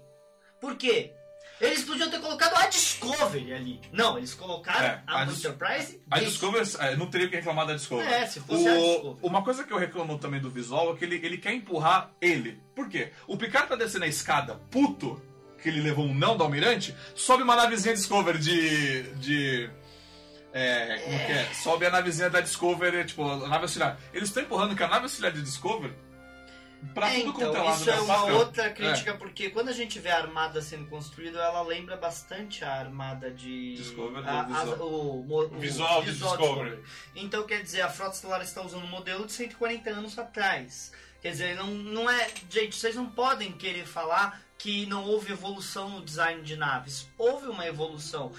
Por 0.63 0.77
quê? 0.77 1.13
Eles 1.63 1.85
podiam 1.85 2.11
ter 2.11 2.19
colocado 2.21 2.57
a 2.57 2.67
Discovery 2.67 3.55
ali. 3.55 3.81
Não, 3.93 4.19
eles 4.19 4.35
colocaram 4.35 4.85
É, 4.85 5.03
a, 5.07 5.23
a 5.23 5.25
Enterprise. 5.27 6.01
A 6.11 6.19
Discovery, 6.19 6.69
é, 6.81 6.97
não 6.97 7.07
teria 7.07 7.29
que 7.29 7.37
reclamar 7.37 7.67
da 7.67 7.75
Discovery. 7.75 8.13
É, 8.13 8.27
se 8.27 8.41
fosse 8.41 8.69
a 8.69 8.73
O- 8.73 8.77
Discovery. 8.93 9.17
Uma 9.23 9.43
coisa 9.45 9.63
que 9.65 9.73
eu 9.73 9.79
reclamo 9.79 10.19
também 10.19 10.41
do 10.41 10.51
visual 10.51 10.93
é 10.93 10.97
que 10.97 11.05
ele, 11.05 11.21
ele 11.25 11.39
quer 11.39 11.53
empurrar 11.55 12.11
ele. 12.21 12.61
Por 12.75 12.89
quê? 12.89 13.13
O 13.29 13.37
Picard 13.37 13.69
tá 13.69 13.77
descendo 13.77 14.05
a 14.05 14.09
escada 14.09 14.57
puto, 14.71 15.23
que 15.63 15.69
ele 15.69 15.81
levou 15.81 16.05
um 16.05 16.13
não 16.13 16.37
do 16.37 16.43
Almirante, 16.43 16.93
sobe 17.15 17.45
uma 17.45 17.55
navezinha 17.55 17.95
Discovery 17.95 18.39
de. 18.39 19.03
de. 19.15 19.71
É, 20.53 20.99
como 21.05 21.19
que 21.19 21.33
é? 21.33 21.45
Sobe 21.55 21.87
a 21.87 21.91
navezinha 21.91 22.29
da 22.29 22.41
Discovery, 22.41 23.05
tipo, 23.07 23.23
a 23.27 23.49
nave 23.49 23.63
auxiliar. 23.63 23.99
Eles 24.13 24.29
estão 24.29 24.43
empurrando 24.43 24.75
que 24.77 24.83
a 24.83 24.89
nave 24.89 25.05
auxiliar 25.05 25.33
de 25.33 25.41
Discovery 25.41 25.95
pra 26.95 27.11
É, 27.13 27.21
tudo 27.21 27.33
quanto 27.33 27.47
é 27.47 27.51
então, 27.51 27.65
lado 27.65 27.81
isso 27.81 27.91
é 27.91 27.95
da 27.97 28.03
uma 28.03 28.25
outra 28.25 28.71
crítica, 28.71 29.15
porque 29.15 29.51
quando 29.51 29.69
a 29.69 29.73
gente 29.73 29.99
vê 29.99 30.11
a 30.11 30.19
armada 30.19 30.61
sendo 30.61 30.87
construída, 30.87 31.39
ela 31.39 31.63
lembra 31.63 31.97
bastante 31.97 32.65
a 32.65 32.73
armada 32.73 33.31
de. 33.31 33.75
Discovery, 33.77 34.27
a- 34.27 34.41
a- 34.43 34.65
o, 34.85 35.23
mo- 35.27 35.45
o 35.45 35.59
Visual 35.59 36.03
de 36.03 36.13
Discovery. 36.13 36.83
Então, 37.15 37.45
quer 37.45 37.63
dizer, 37.63 37.83
a 37.83 37.89
Frota 37.89 38.15
Estelar 38.15 38.43
está 38.43 38.63
usando 38.63 38.85
um 38.85 38.89
modelo 38.89 39.25
de 39.27 39.33
140 39.33 39.91
anos 39.91 40.19
atrás. 40.19 40.93
Quer 41.21 41.31
dizer, 41.31 41.55
não, 41.57 41.69
não 41.69 42.11
é. 42.11 42.29
Gente, 42.51 42.75
vocês 42.75 42.97
não 42.97 43.07
podem 43.07 43.53
querer 43.53 43.87
falar 43.87 44.43
que 44.59 44.87
não 44.87 45.05
houve 45.05 45.33
evolução 45.33 45.89
no 45.89 46.05
design 46.05 46.43
de 46.43 46.57
naves. 46.57 47.09
Houve 47.19 47.47
uma 47.49 47.67
evolução. 47.67 48.33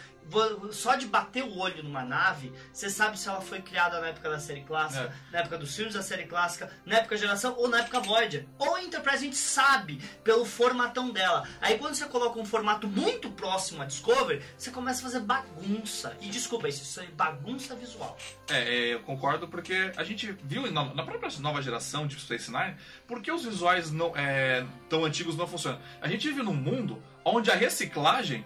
Só 0.72 0.96
de 0.96 1.08
bater 1.08 1.44
o 1.44 1.58
olho 1.58 1.84
numa 1.84 2.04
nave, 2.04 2.52
você 2.72 2.90
sabe 2.90 3.20
se 3.20 3.28
ela 3.28 3.42
foi 3.42 3.62
criada 3.62 4.00
na 4.00 4.08
época 4.08 4.30
da 4.30 4.40
série 4.40 4.62
clássica, 4.62 5.14
na 5.32 5.40
época 5.40 5.58
dos 5.58 5.76
filmes 5.76 5.94
da 5.94 6.02
série 6.02 6.26
clássica, 6.26 6.72
na 6.86 6.98
época 6.98 7.18
geração 7.18 7.56
ou 7.58 7.68
na 7.68 7.80
época 7.80 8.00
Voyager. 8.00 8.46
Ou 8.58 8.78
Enterprise 8.80 9.18
a 9.18 9.20
gente 9.20 9.36
sabe 9.36 9.98
pelo 10.24 10.46
formatão 10.46 11.12
dela. 11.12 11.48
Aí 11.62 11.78
quando 11.78 11.96
você 11.96 12.06
coloca 12.06 12.40
um 12.40 12.46
formato 12.46 12.88
muito 12.88 13.30
próximo 13.32 13.82
a 13.82 13.86
Discovery, 13.86 14.42
você 14.58 14.72
começa 14.72 15.02
a 15.02 15.04
fazer 15.04 15.20
bagunça. 15.20 16.18
E 16.22 16.30
desculpa 16.30 16.68
isso, 16.68 16.84
isso 16.84 17.00
é 17.00 17.06
bagunça 17.08 17.76
visual. 17.76 18.18
É, 18.50 18.60
é, 18.60 18.94
eu 18.94 19.02
concordo 19.02 19.48
porque 19.48 19.92
a 19.96 20.04
gente 20.04 20.32
viu 20.44 20.72
na, 20.72 20.94
na 20.94 21.04
própria 21.04 21.30
nova 21.40 21.62
geração 21.62 22.08
de 22.08 22.20
Space 22.20 22.52
Nine 22.52 22.76
porque 23.08 23.32
os 23.32 23.46
visuais 23.46 23.92
não, 23.92 24.16
é, 24.16 24.66
tão 24.90 25.06
antigos 25.06 25.36
não 25.36 25.48
funcionam. 25.48 25.80
A 26.02 26.08
gente 26.08 26.28
vive 26.28 26.42
num 26.42 26.54
mundo 26.54 27.02
onde 27.24 27.52
a 27.52 27.56
reciclagem 27.56 28.46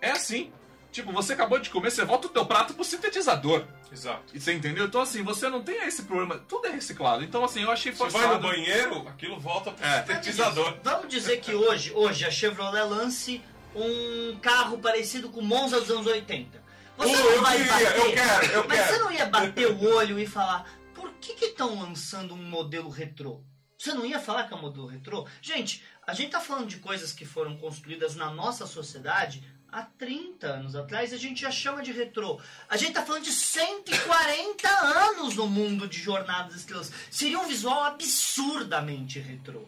é 0.00 0.10
assim. 0.10 0.52
Tipo, 0.90 1.12
você 1.12 1.34
acabou 1.34 1.58
de 1.58 1.68
comer, 1.70 1.90
você 1.90 2.04
volta 2.04 2.26
o 2.26 2.30
teu 2.30 2.46
prato 2.46 2.72
pro 2.74 2.82
sintetizador. 2.84 3.64
Exato. 3.92 4.34
E 4.34 4.40
Você 4.40 4.52
entendeu? 4.54 4.86
Então, 4.86 5.00
assim, 5.02 5.22
você 5.22 5.48
não 5.48 5.62
tem 5.62 5.76
esse 5.86 6.02
problema. 6.04 6.38
Tudo 6.48 6.66
é 6.66 6.70
reciclado. 6.70 7.22
Então, 7.22 7.44
assim, 7.44 7.62
eu 7.62 7.70
achei 7.70 7.92
Você 7.92 7.98
forçado. 7.98 8.24
vai 8.26 8.34
no 8.36 8.40
banheiro, 8.40 9.06
aquilo 9.08 9.38
volta 9.38 9.70
pro 9.70 9.84
É. 9.84 10.00
sintetizador. 10.00 10.76
Vamos 10.82 11.08
dizer 11.08 11.40
que 11.40 11.54
hoje, 11.54 11.92
hoje 11.94 12.24
a 12.24 12.30
Chevrolet 12.30 12.82
lance 12.88 13.42
um 13.74 14.38
carro 14.40 14.78
parecido 14.78 15.28
com 15.28 15.40
o 15.40 15.44
Monza 15.44 15.80
dos 15.80 15.90
anos 15.90 16.06
80. 16.06 16.62
Você 16.96 17.12
Uh, 17.14 17.16
não 17.16 17.30
eu 17.32 17.42
vai 17.42 17.56
queria, 17.58 17.72
bater, 17.72 17.96
eu 17.96 18.12
quero, 18.12 18.46
eu 18.52 18.68
mas 18.68 18.78
quero. 18.80 18.92
você 18.92 18.98
não 19.04 19.12
ia 19.12 19.26
bater 19.26 19.66
o 19.70 19.84
olho 19.94 20.18
e 20.18 20.26
falar, 20.26 20.68
por 20.94 21.12
que 21.20 21.34
que 21.34 21.44
estão 21.46 21.78
lançando 21.80 22.34
um 22.34 22.42
modelo 22.42 22.88
retrô? 22.88 23.40
Você 23.78 23.92
não 23.94 24.04
ia 24.04 24.18
falar 24.18 24.44
que 24.48 24.52
é 24.54 24.56
um 24.56 24.60
modelo 24.62 24.86
retrô? 24.88 25.24
Gente, 25.40 25.84
a 26.04 26.12
gente 26.12 26.30
tá 26.32 26.40
falando 26.40 26.66
de 26.66 26.78
coisas 26.78 27.12
que 27.12 27.24
foram 27.24 27.56
construídas 27.56 28.16
na 28.16 28.30
nossa 28.30 28.66
sociedade 28.66 29.44
há 29.70 29.82
30 29.82 30.46
anos 30.46 30.74
atrás 30.76 31.12
a 31.12 31.16
gente 31.16 31.40
já 31.42 31.50
chama 31.50 31.82
de 31.82 31.92
retrô. 31.92 32.40
A 32.68 32.76
gente 32.76 32.92
tá 32.92 33.04
falando 33.04 33.24
de 33.24 33.32
140 33.32 34.68
anos 34.68 35.34
no 35.36 35.46
mundo 35.46 35.86
de 35.88 35.98
Jornadas 36.00 36.52
das 36.52 36.56
Estrelas. 36.60 36.92
Seria 37.10 37.38
um 37.38 37.46
visual 37.46 37.84
absurdamente 37.84 39.18
retrô. 39.18 39.62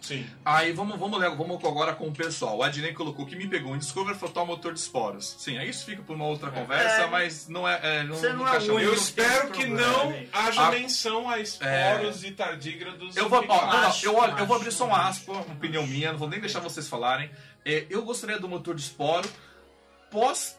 Sim. 0.00 0.26
Aí 0.44 0.72
vamos, 0.72 0.98
vamos, 0.98 1.20
ler- 1.20 1.30
vamos 1.36 1.64
agora 1.64 1.94
com 1.94 2.08
o 2.08 2.12
pessoal. 2.12 2.56
O 2.58 2.62
Adnei 2.64 2.92
colocou 2.92 3.24
que 3.24 3.36
me 3.36 3.46
pegou 3.46 3.76
em 3.76 3.78
Discovery 3.78 4.18
foi 4.18 4.28
o 4.34 4.44
motor 4.44 4.72
de 4.74 4.80
esporos. 4.80 5.36
Sim, 5.38 5.58
aí 5.58 5.68
isso 5.70 5.84
fica 5.84 6.02
por 6.02 6.16
uma 6.16 6.24
outra 6.24 6.50
conversa, 6.50 7.02
É. 7.02 7.06
mas 7.06 7.46
não 7.48 7.68
é. 7.68 7.78
é 7.80 8.02
não, 8.02 8.16
Você 8.16 8.32
não 8.32 8.48
é. 8.52 8.56
Eu 8.56 8.92
espero 8.94 9.52
que 9.52 9.64
não 9.64 10.12
haja 10.32 10.66
A- 10.66 10.70
menção 10.72 11.30
a 11.30 11.38
esporos 11.38 12.24
e 12.24 12.32
tardígrados. 12.32 13.16
Eu 13.16 13.28
vou, 13.28 13.44
ó, 13.48 13.66
não, 13.66 13.80
não, 13.80 13.94
eu, 14.02 14.16
olho- 14.16 14.38
eu 14.38 14.44
vou 14.46 14.56
abrir 14.56 14.72
só 14.72 14.86
acho, 14.90 15.08
aspa, 15.08 15.32
uma 15.32 15.40
acho. 15.42 15.52
opinião 15.52 15.86
minha, 15.86 16.10
não 16.10 16.18
vou 16.18 16.28
nem 16.28 16.40
deixar 16.40 16.58
vocês 16.58 16.88
falarem. 16.88 17.30
É, 17.64 17.86
eu 17.90 18.02
gostaria 18.02 18.38
do 18.38 18.48
motor 18.48 18.74
de 18.74 18.82
esporo 18.82 19.28
pós 20.10 20.58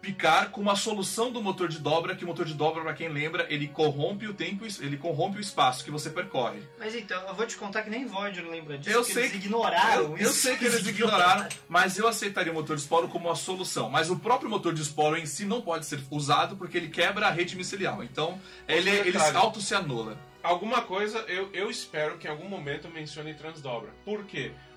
picar 0.00 0.50
com 0.50 0.60
uma 0.60 0.76
solução 0.76 1.32
do 1.32 1.42
motor 1.42 1.68
de 1.68 1.78
dobra, 1.78 2.14
que 2.14 2.22
o 2.24 2.26
motor 2.28 2.46
de 2.46 2.54
dobra, 2.54 2.82
pra 2.82 2.94
quem 2.94 3.08
lembra, 3.08 3.46
ele 3.52 3.66
corrompe 3.66 4.26
o 4.28 4.32
tempo, 4.34 4.64
ele 4.80 4.96
corrompe 4.96 5.38
o 5.38 5.40
espaço 5.40 5.84
que 5.84 5.90
você 5.90 6.08
percorre. 6.08 6.60
Mas 6.78 6.94
então, 6.94 7.20
eu 7.26 7.34
vou 7.34 7.44
te 7.46 7.56
contar 7.56 7.82
que 7.82 7.90
nem 7.90 8.06
Voyager 8.06 8.46
lembra 8.48 8.78
disso, 8.78 8.96
Eu 8.96 9.04
que 9.04 9.12
sei 9.12 9.22
eles 9.24 9.32
que- 9.32 9.38
ignoraram 9.38 10.16
Eu, 10.16 10.18
eu 10.18 10.30
sei 10.32 10.56
que 10.56 10.66
eles 10.66 10.86
ignoraram, 10.86 11.48
mas 11.68 11.98
eu 11.98 12.06
aceitaria 12.06 12.52
o 12.52 12.54
motor 12.54 12.76
de 12.76 12.82
esporo 12.82 13.08
como 13.08 13.26
uma 13.28 13.34
solução. 13.34 13.90
Mas 13.90 14.08
o 14.08 14.16
próprio 14.16 14.48
motor 14.48 14.72
de 14.72 14.82
esporo 14.82 15.16
em 15.16 15.26
si 15.26 15.44
não 15.44 15.60
pode 15.60 15.84
ser 15.84 16.00
usado 16.12 16.56
porque 16.56 16.76
ele 16.78 16.88
quebra 16.88 17.26
a 17.26 17.30
rede 17.30 17.56
micelial. 17.56 18.02
Então, 18.04 18.40
ele, 18.68 18.90
ele 18.90 19.18
auto 19.34 19.60
se 19.60 19.74
anula. 19.74 20.16
Alguma 20.44 20.80
coisa 20.82 21.18
eu, 21.26 21.50
eu 21.52 21.68
espero 21.68 22.16
que 22.18 22.28
em 22.28 22.30
algum 22.30 22.48
momento 22.48 22.88
mencione 22.88 23.34
transdobra. 23.34 23.90
Por 24.04 24.24
quê? 24.24 24.52
Porque 24.52 24.67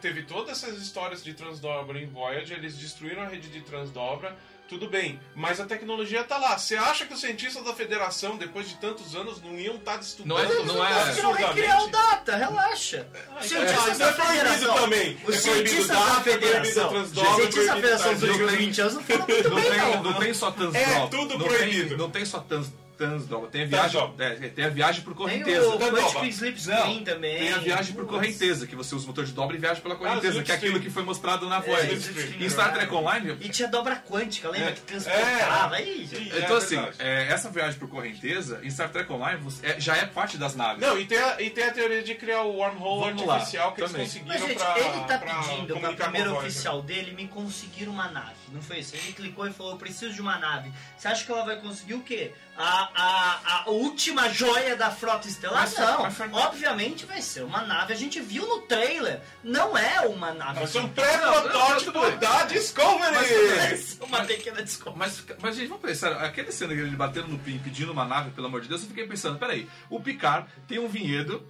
teve 0.00 0.22
todas 0.22 0.62
essas 0.62 0.80
histórias 0.80 1.22
de 1.22 1.34
transdobra 1.34 1.98
em 2.00 2.06
Voyager, 2.06 2.56
eles 2.58 2.76
destruíram 2.76 3.22
a 3.22 3.26
rede 3.26 3.48
de 3.48 3.60
transdobra, 3.60 4.36
tudo 4.68 4.88
bem, 4.88 5.20
mas 5.34 5.60
a 5.60 5.64
tecnologia 5.64 6.24
tá 6.24 6.38
lá. 6.38 6.58
Você 6.58 6.74
acha 6.74 7.06
que 7.06 7.14
os 7.14 7.20
cientistas 7.20 7.62
da 7.62 7.72
federação, 7.72 8.36
depois 8.36 8.68
de 8.68 8.74
tantos 8.78 9.14
anos, 9.14 9.40
não 9.40 9.56
iam 9.56 9.76
estar 9.76 10.00
estudando? 10.00 10.26
Não 10.28 10.38
é- 10.40 10.64
não 10.64 10.84
é- 10.84 11.02
Eles 11.02 11.18
vão 11.22 11.32
recriar 11.32 11.84
o 11.84 11.88
data, 11.88 12.36
relaxa. 12.36 13.06
Ah, 13.14 13.38
Os 13.38 13.44
é, 13.44 13.48
cientistas 13.48 14.00
é 14.00 14.04
da 14.06 14.12
proibido 14.12 14.38
federação. 14.38 14.74
também. 14.74 15.18
Os 15.24 15.34
é 15.36 15.38
cientistas 15.38 15.86
da 15.86 16.16
é 16.18 16.22
federação. 16.24 16.88
transdobra, 16.88 17.30
Os 17.30 17.36
cientistas 17.36 17.66
da 17.66 17.74
federação 17.76 18.12
dos 18.12 18.20
tardígrado. 18.20 18.42
últimos 18.42 18.52
20 18.66 18.80
anos 18.80 18.94
não 18.94 19.02
foram 19.04 19.26
muito 19.28 19.48
Não 19.50 19.56
bem, 19.56 19.70
tem, 19.70 19.78
não. 19.78 20.02
não 20.02 20.14
tem 20.14 20.34
só 20.34 20.50
trans 20.50 20.74
É 20.74 21.06
tudo 21.08 21.38
não 21.38 21.46
proibido. 21.46 21.88
Tem, 21.90 21.98
não 21.98 22.10
tem 22.10 22.24
só 22.24 22.40
trans, 22.40 22.72
Transdoba. 22.96 23.46
Tem 23.48 23.62
a 23.62 23.66
viagem, 23.66 23.90
Transdoba. 24.00 24.24
é, 24.24 24.48
tem 24.48 24.64
a 24.64 24.68
viagem 24.68 25.02
por 25.02 25.10
Tem 25.10 25.16
correnteza. 25.16 25.68
o 25.68 25.76
Transdoba. 25.76 26.02
Quantic 26.12 26.28
Sleep 26.32 26.60
Screen 26.60 27.04
também. 27.04 27.38
Tem 27.38 27.52
a 27.52 27.58
viagem 27.58 27.94
por 27.94 28.06
correnteza, 28.06 28.66
que 28.66 28.74
você 28.74 28.94
usa 28.94 29.04
o 29.04 29.08
motor 29.08 29.24
de 29.24 29.32
dobra 29.32 29.56
e 29.56 29.58
viaja 29.58 29.80
pela 29.80 29.96
correnteza, 29.96 30.40
Ah, 30.40 30.42
que 30.42 30.52
é 30.52 30.54
aquilo 30.54 30.80
que 30.80 30.88
foi 30.90 31.02
mostrado 31.02 31.48
na 31.48 31.56
É, 31.58 31.60
Voyager. 31.60 31.92
Slipstream 31.98 32.40
em 32.42 32.48
Star. 32.50 32.72
Trek 32.72 32.92
Online, 32.94 33.36
E 33.40 33.48
tinha 33.48 33.68
dobra 33.68 33.96
quântica, 33.96 34.48
lembra? 34.50 34.70
É. 34.70 34.72
Que 34.72 34.80
transportava. 34.80 35.74
Aí, 35.76 36.06
Sim. 36.08 36.30
então 36.34 36.54
É 36.56 36.58
assim, 36.58 36.76
é, 36.98 37.28
essa 37.28 37.50
viagem 37.50 37.78
por 37.78 37.88
correnteza, 37.88 38.60
em 38.62 38.70
Star 38.70 38.88
Trek 38.90 39.10
Online, 39.12 39.40
você- 39.42 39.66
é- 39.66 39.80
já 39.80 39.96
é 39.96 40.06
parte 40.06 40.36
das 40.38 40.54
naves. 40.54 40.80
Não, 40.80 40.98
e 40.98 41.04
tem, 41.04 41.18
a, 41.18 41.40
e 41.40 41.50
tem 41.50 41.64
a 41.64 41.70
teoria 41.72 42.02
de 42.02 42.14
criar 42.14 42.42
o 42.42 42.52
wormhole 42.56 43.10
Vamos 43.12 43.26
lá, 43.26 43.34
artificial 43.34 43.72
que 43.72 43.82
também. 43.82 44.02
eles 44.02 44.14
Mas, 44.26 44.40
conseguiram 44.40 44.48
gente, 44.48 44.58
pra, 44.58 44.78
ele 44.78 45.04
tá 45.06 45.18
pra 45.18 45.34
pedindo 45.42 45.78
pra 45.80 45.92
primeiro 45.92 46.30
Voyager. 46.30 46.48
oficial 46.50 46.82
dele 46.82 47.12
me 47.12 47.28
conseguir 47.28 47.88
uma 47.88 48.08
nave. 48.10 48.34
Não 48.52 48.62
foi 48.62 48.78
isso? 48.78 48.94
Ele 48.96 49.12
clicou 49.12 49.46
e 49.46 49.52
falou: 49.52 49.72
Eu 49.72 49.78
preciso 49.78 50.12
de 50.14 50.20
uma 50.20 50.38
nave. 50.38 50.70
Você 50.96 51.08
acha 51.08 51.24
que 51.24 51.30
ela 51.32 51.44
vai 51.44 51.56
conseguir 51.56 51.94
o 51.94 52.00
quê? 52.00 52.32
A, 52.58 52.90
a, 52.94 53.62
a 53.64 53.70
última 53.70 54.28
joia 54.30 54.76
da 54.76 54.90
frota 54.90 55.28
estelar? 55.28 55.62
Mas- 55.62 55.76
não. 55.76 56.02
mas 56.02 56.14
foi- 56.16 56.28
Obviamente 56.32 57.04
vai 57.04 57.20
ser 57.20 57.42
uma 57.42 57.62
nave. 57.62 57.92
A 57.92 57.96
gente 57.96 58.20
viu 58.20 58.46
no 58.46 58.62
trailer. 58.62 59.20
Não 59.44 59.76
é 59.76 60.00
uma 60.00 60.32
nave. 60.32 60.54
Vai 60.60 60.66
ser 60.66 60.78
um 60.78 60.88
pré-protótipo 60.88 62.10
da 62.18 62.44
Discovery! 62.44 63.96
Uma 64.00 64.24
pequena 64.24 64.62
desculpa. 64.62 64.98
Mas, 64.98 65.24
mas, 65.40 65.56
gente, 65.56 65.68
vamos 65.68 65.82
pensar, 65.82 66.12
aquele 66.24 66.50
cena 66.52 66.74
que 66.74 66.80
ele 66.80 66.96
batendo 66.96 67.28
no 67.28 67.38
pin 67.38 67.58
pedindo 67.58 67.92
uma 67.92 68.04
nave, 68.04 68.30
pelo 68.30 68.46
amor 68.46 68.60
de 68.60 68.68
Deus, 68.68 68.82
eu 68.82 68.88
fiquei 68.88 69.06
pensando, 69.06 69.38
peraí, 69.38 69.68
o 69.90 70.00
Picard 70.00 70.48
tem 70.68 70.78
um 70.78 70.88
vinhedo, 70.88 71.46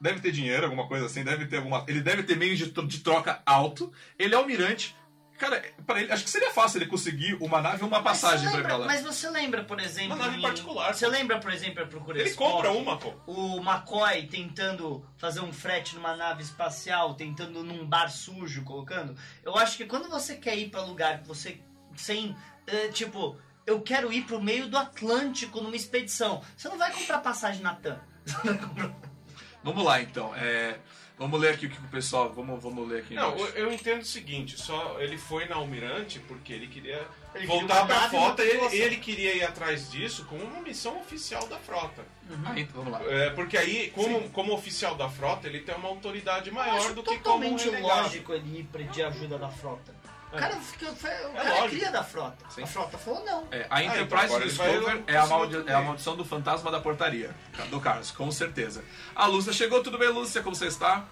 deve 0.00 0.20
ter 0.20 0.30
dinheiro, 0.30 0.64
alguma 0.64 0.86
coisa 0.86 1.06
assim, 1.06 1.24
deve 1.24 1.46
ter 1.46 1.56
alguma. 1.58 1.84
Ele 1.88 2.00
deve 2.00 2.22
ter 2.22 2.36
meio 2.36 2.56
de, 2.56 2.70
de 2.70 2.98
troca 3.00 3.42
alto, 3.44 3.92
ele 4.18 4.34
é 4.34 4.38
almirante. 4.38 4.96
Cara, 5.38 5.62
para 5.86 6.00
ele, 6.00 6.10
acho 6.12 6.24
que 6.24 6.30
seria 6.30 6.50
fácil 6.50 6.78
ele 6.78 6.86
conseguir 6.86 7.34
uma 7.40 7.60
nave 7.62 7.82
e 7.82 7.86
uma 7.86 8.02
passagem 8.02 8.50
pra 8.60 8.76
lá. 8.76 8.86
Mas 8.86 9.02
você 9.02 9.30
lembra, 9.30 9.62
por 9.64 9.78
exemplo. 9.78 10.14
Uma 10.16 10.24
nave 10.26 10.38
em- 10.38 10.42
particular, 10.42 10.92
Você 10.92 11.06
lembra, 11.06 11.38
por 11.38 11.52
exemplo, 11.52 11.82
a 11.82 11.86
Procura 11.86 12.18
Ele 12.18 12.28
Spock? 12.30 12.52
compra 12.52 12.72
uma, 12.72 12.96
pô. 12.98 13.14
o 13.26 13.58
McCoy 13.62 14.26
tentando 14.26 15.06
fazer 15.16 15.40
um 15.40 15.52
frete 15.52 15.94
numa 15.94 16.16
nave 16.16 16.42
espacial, 16.42 17.14
tentando 17.14 17.62
num 17.62 17.86
bar 17.86 18.10
sujo, 18.10 18.64
colocando. 18.64 19.16
Eu 19.44 19.56
acho 19.56 19.76
que 19.76 19.86
quando 19.86 20.08
você 20.10 20.34
quer 20.36 20.56
ir 20.58 20.70
pra 20.70 20.82
lugar 20.82 21.20
que 21.22 21.28
você 21.28 21.60
sem 21.96 22.36
eh, 22.66 22.88
tipo, 22.88 23.36
eu 23.64 23.80
quero 23.80 24.12
ir 24.12 24.22
pro 24.24 24.42
meio 24.42 24.66
do 24.68 24.76
Atlântico 24.76 25.60
numa 25.60 25.76
expedição. 25.76 26.42
Você 26.56 26.68
não 26.68 26.76
vai 26.78 26.90
comprar 26.92 27.18
passagem 27.18 27.62
na 27.62 27.74
TAM. 27.76 28.00
Vamos 29.62 29.84
lá 29.84 30.00
então. 30.00 30.34
é, 30.36 30.78
vamos 31.18 31.40
ler 31.40 31.54
aqui 31.54 31.66
o 31.66 31.70
que 31.70 31.78
o 31.78 31.88
pessoal. 31.88 32.32
Vamos, 32.32 32.62
vamos 32.62 32.88
ler 32.88 33.00
aqui 33.00 33.14
Não, 33.14 33.34
embaixo. 33.34 33.52
eu 33.56 33.72
entendo 33.72 34.02
o 34.02 34.06
seguinte, 34.06 34.58
só 34.60 34.96
ele 35.00 35.18
foi 35.18 35.46
na 35.46 35.56
Almirante 35.56 36.18
porque 36.20 36.52
ele 36.52 36.66
queria 36.66 37.06
Ele 37.34 37.46
voltar 37.46 37.86
nave 37.86 38.06
e 38.06 38.10
frota 38.10 38.44
e 38.44 38.48
ele, 38.48 38.76
ele 38.76 38.96
queria 38.96 39.34
ir 39.34 39.42
atrás 39.44 39.90
disso 39.90 40.24
como 40.26 40.44
uma 40.44 40.60
missão 40.60 40.98
oficial 41.00 41.46
da 41.48 41.58
frota. 41.58 42.04
Ah, 42.44 42.52
então, 42.58 42.82
vamos 42.82 42.92
lá. 42.92 43.02
É, 43.12 43.30
porque 43.30 43.56
aí, 43.56 43.90
como, 43.94 44.28
como 44.30 44.52
oficial 44.52 44.94
da 44.94 45.08
frota, 45.08 45.46
ele 45.46 45.60
tem 45.60 45.74
uma 45.74 45.88
autoridade 45.88 46.50
maior 46.50 46.92
do 46.92 47.02
que 47.02 47.18
como 47.18 47.46
um 47.46 47.56
totalmente 47.56 47.68
lógico 47.80 48.32
ele 48.34 48.60
ir 48.60 48.64
pedir 48.64 49.02
ajuda 49.04 49.38
da 49.38 49.48
frota. 49.48 49.94
O 50.32 50.36
É. 50.36 50.40
cara, 50.40 50.56
fica, 50.56 50.86
foi, 50.92 51.10
o 51.10 51.14
É 51.30 51.34
cara 51.36 51.48
lógico. 51.50 51.68
cria 51.68 51.90
da 51.90 52.04
frota. 52.04 52.44
Sim. 52.50 52.62
A 52.62 52.66
frota 52.66 52.98
falou 52.98 53.24
não. 53.24 53.48
É, 53.50 53.66
a 53.70 53.82
então 53.82 53.94
Enterprise 53.96 54.34
ele 54.34 54.50
vai 54.50 54.68
Discover 54.72 55.02
é 55.06 55.12
a, 55.16 55.72
é 55.72 55.74
a 55.74 55.80
maldição 55.82 56.16
do 56.16 56.24
fantasma 56.24 56.70
da 56.70 56.80
portaria. 56.80 57.34
Do 57.70 57.80
Carlos, 57.80 58.10
com 58.10 58.30
certeza. 58.30 58.84
A 59.16 59.26
Lúcia 59.26 59.52
chegou, 59.52 59.82
tudo 59.82 59.96
bem, 59.98 60.08
Lúcia? 60.10 60.42
Como 60.42 60.54
você 60.54 60.66
está? 60.66 61.04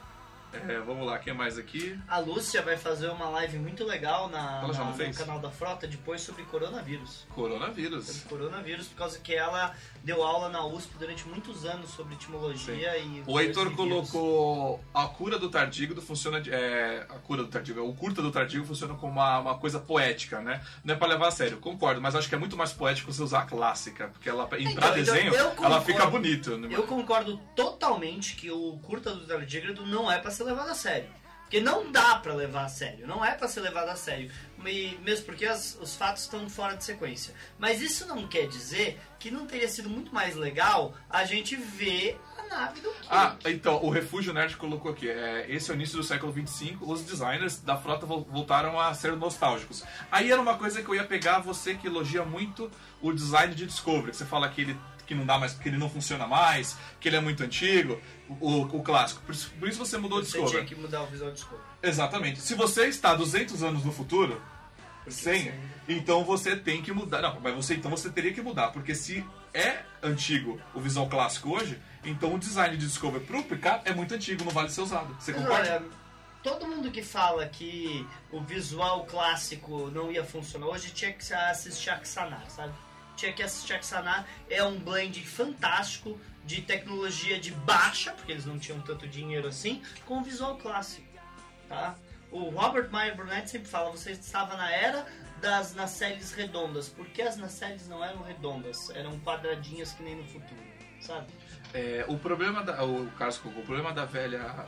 É, 0.53 0.79
vamos 0.81 1.07
lá, 1.07 1.19
quem 1.19 1.35
mais 1.35 1.59
aqui? 1.59 1.99
A 2.09 2.19
Lúcia 2.19 2.63
vai 2.63 2.77
fazer 2.77 3.09
uma 3.11 3.29
live 3.29 3.59
muito 3.59 3.85
legal 3.85 4.29
na, 4.29 4.63
na- 4.63 4.85
no 4.85 4.95
fez? 4.95 5.19
canal 5.19 5.39
da 5.39 5.51
frota 5.51 5.87
depois 5.87 6.23
sobre 6.23 6.45
coronavírus. 6.45 7.27
Coronavírus. 7.35 8.07
Sobre 8.07 8.29
coronavírus, 8.29 8.87
por 8.89 8.97
causa 8.97 9.19
que 9.19 9.35
ela 9.35 9.75
deu 10.03 10.23
aula 10.23 10.49
na 10.49 10.65
USP 10.65 10.95
durante 10.99 11.27
muitos 11.29 11.65
anos 11.67 11.91
sobre 11.91 12.15
etimologia 12.15 12.97
e. 12.97 13.23
O 13.27 13.39
Heitor 13.39 13.71
colocou 13.77 14.81
a 14.95 15.07
cura 15.07 15.39
do 15.39 15.51
tardígrado 15.51 16.01
funciona 16.01 16.39
é, 16.49 17.05
a 17.09 17.19
cura 17.19 17.43
do 17.43 17.49
tardígrado, 17.51 17.89
o 17.89 17.95
curta 17.95 18.23
do 18.23 18.31
tardígrado 18.33 18.67
funciona 18.69 18.95
como 18.95 19.13
uma, 19.13 19.39
uma 19.41 19.59
coisa 19.59 19.79
poética, 19.79 20.41
né? 20.41 20.63
Não 20.85 20.95
é 20.95 20.97
pra 20.97 21.07
levar 21.07 21.29
a 21.29 21.31
sério, 21.33 21.59
concordo, 21.59 22.01
mas 22.01 22.15
acho 22.15 22.29
que 22.29 22.35
é 22.35 22.39
muito 22.39 22.57
mais 22.57 22.73
poético 22.73 23.13
você 23.13 23.23
usar 23.23 23.41
a 23.41 23.47
clássica, 23.47 24.09
porque 24.09 24.29
ela 24.29 24.49
em 24.57 24.63
Então, 24.63 24.75
pra 24.75 24.89
então, 24.89 24.95
desenho 24.95 25.35
eu 25.35 25.53
ela 25.63 25.81
fica 25.83 26.07
bonita. 26.07 26.57
né? 26.57 26.69
Eu 26.71 26.85
concordo 26.85 27.37
totalmente 27.55 28.37
que 28.37 28.51
o 28.51 28.79
curta 28.83 29.15
do 29.15 29.27
tardígrado 29.27 29.85
não 29.85 30.11
é 30.11 30.19
pra 30.19 30.31
ser 30.37 30.45
levado 30.45 30.71
a 30.71 30.75
sério. 30.75 31.09
Porque 31.43 31.61
não 31.61 31.93
dá 31.93 32.17
pra 32.17 32.35
levar 32.35 32.65
a 32.65 32.69
sério, 32.69 33.07
não 33.07 33.25
é 33.25 33.31
pra 33.31 33.47
ser 33.47 33.61
levado 33.61 33.89
a 33.89 33.95
sério. 33.95 34.29
E 34.67 34.99
mesmo 35.05 35.27
porque 35.27 35.47
as- 35.47 35.79
os 35.81 35.95
fatos 35.95 36.23
estão 36.25 36.51
fora 36.51 36.77
de 36.77 36.83
sequência. 36.83 37.33
Mas 37.57 37.81
isso 37.81 38.05
não 38.05 38.27
quer 38.27 38.49
dizer 38.49 38.99
que 39.17 39.31
não 39.31 39.47
teria 39.47 39.69
sido 39.69 39.89
muito 39.89 40.13
mais 40.13 40.35
legal 40.35 40.93
a 41.09 41.25
gente 41.25 41.55
ver 41.55 42.21
a 42.37 42.43
nave 42.49 42.81
do 42.81 42.91
Kirk. 42.91 43.07
Ah, 43.09 43.37
então, 43.45 43.81
o 43.81 43.91
Refúgio 43.91 44.33
Nerd 44.33 44.57
colocou 44.57 44.91
aqui. 44.91 45.09
É, 45.09 45.47
esse 45.49 45.71
é 45.71 45.75
o 45.75 45.77
início 45.77 45.97
do 45.97 46.03
século 46.03 46.33
25. 46.33 46.91
Os 46.93 47.03
designers 47.03 47.59
da 47.61 47.77
frota 47.77 48.05
vol- 48.07 48.27
voltaram 48.29 48.81
a 48.81 48.93
ser 48.93 49.15
nostálgicos. 49.15 49.85
Aí 50.11 50.33
era 50.33 50.41
uma 50.41 50.59
coisa 50.59 50.83
que 50.83 50.89
eu 50.89 50.97
ia 50.97 51.05
pegar 51.05 51.39
você 51.39 51.77
que 51.77 51.87
elogia 51.87 52.25
muito 52.25 52.69
o 53.01 53.13
design 53.13 53.55
de 53.55 53.67
Discovery. 53.67 54.11
Que 54.11 54.17
você 54.17 54.27
fala 54.27 54.49
que 54.49 54.63
ele 54.63 54.77
que 55.07 55.15
não 55.15 55.25
dá 55.25 55.39
mais, 55.39 55.53
que 55.55 55.69
ele 55.69 55.79
não 55.79 55.89
funciona 55.89 56.27
mais, 56.27 56.77
que 57.01 57.09
ele 57.09 57.17
é 57.17 57.21
muito 57.21 57.43
antigo, 57.43 58.01
o, 58.29 58.63
o 58.63 58.83
clássico. 58.83 59.23
Por 59.23 59.33
isso, 59.35 59.51
por 59.59 59.69
isso 59.69 59.79
você 59.79 59.97
mudou 59.97 60.19
o 60.19 60.25
Você 60.25 60.33
tinha 60.33 60.43
Discovery. 60.45 60.67
que 60.69 60.75
mudar 60.75 61.03
o 61.03 61.07
visual 61.07 61.31
Discovery. 61.33 61.63
Exatamente. 61.83 62.41
Se 62.41 62.55
você 62.55 62.87
está 62.87 63.15
200 63.15 63.63
anos 63.63 63.85
no 63.85 63.93
futuro, 63.93 64.43
sem, 65.09 65.45
você- 65.45 65.55
então 65.89 66.25
você 66.25 66.57
tem 66.57 66.83
que 66.83 66.93
mudar. 66.93 67.23
Não, 67.23 67.39
mas 67.41 67.55
você 67.55 67.75
então 67.75 67.91
você 67.91 68.11
teria 68.11 68.33
que 68.33 68.43
mudar, 68.43 68.69
porque 68.73 68.95
se 68.95 69.25
é 69.55 69.83
antigo 70.03 70.61
o 70.75 70.81
visual 70.81 71.09
clássico 71.09 71.51
hoje, 71.57 71.79
então 72.05 72.35
o 72.35 72.39
design 72.39 72.77
de 72.77 72.87
Discovery 72.87 73.25
pro 73.25 73.43
Picard 73.45 73.83
é 73.85 73.95
muito 73.95 74.13
antigo, 74.15 74.45
não 74.45 74.51
vale 74.53 74.69
ser 74.69 74.81
usado. 74.83 75.15
Você 75.21 75.33
concorda? 75.33 75.55
olha, 75.55 75.83
todo 76.43 76.67
mundo 76.67 76.91
que 76.91 77.03
fala 77.03 77.47
que 77.47 78.05
o 78.33 78.41
visual 78.41 79.05
clássico 79.07 79.89
não 79.93 80.11
ia 80.11 80.25
funcionar 80.25 80.67
hoje 80.67 80.91
tinha 80.91 81.13
que 81.13 81.33
assistir 81.33 81.91
Axanar, 81.91 82.45
sabe? 82.51 82.73
Tinha 83.17 83.33
que 83.33 83.43
assistir 83.43 83.75
Axanar. 83.75 84.27
É 84.49 84.63
um 84.63 84.79
blend 84.79 85.25
fantástico 85.27 86.21
de 86.45 86.63
tecnologia 86.63 87.41
de 87.41 87.51
baixa, 87.51 88.13
porque 88.13 88.31
eles 88.31 88.47
não 88.47 88.59
tinham 88.59 88.81
tanto 88.81 89.09
dinheiro 89.09 89.49
assim, 89.49 89.83
com 90.05 90.23
visual 90.23 90.57
clássico, 90.57 91.07
tá? 91.69 91.97
O 92.31 92.51
Robert 92.51 92.91
Meyer 92.91 93.17
Burnett 93.17 93.51
sempre 93.51 93.69
fala, 93.69 93.91
você 93.91 94.13
estava 94.13 94.57
na 94.57 94.71
era 94.71 95.07
das 95.41 95.75
nacelles 95.75 96.33
redondas. 96.33 96.89
Por 96.89 97.07
que 97.07 97.23
as 97.23 97.37
nacelles 97.37 97.89
não 97.89 98.05
eram 98.05 98.23
redondas? 98.23 98.91
Eram 98.91 99.19
quadradinhas 99.21 99.93
que 99.93 100.03
nem 100.03 100.17
no 100.17 100.25
futuro, 100.25 100.61
sabe? 101.01 101.27
É, 101.73 102.05
o 102.09 102.19
problema 102.19 102.63
da. 102.63 102.85
O 102.85 103.11
Carlos 103.13 103.41
o 103.45 103.63
problema 103.63 103.93
da 103.93 104.05
velha. 104.05 104.67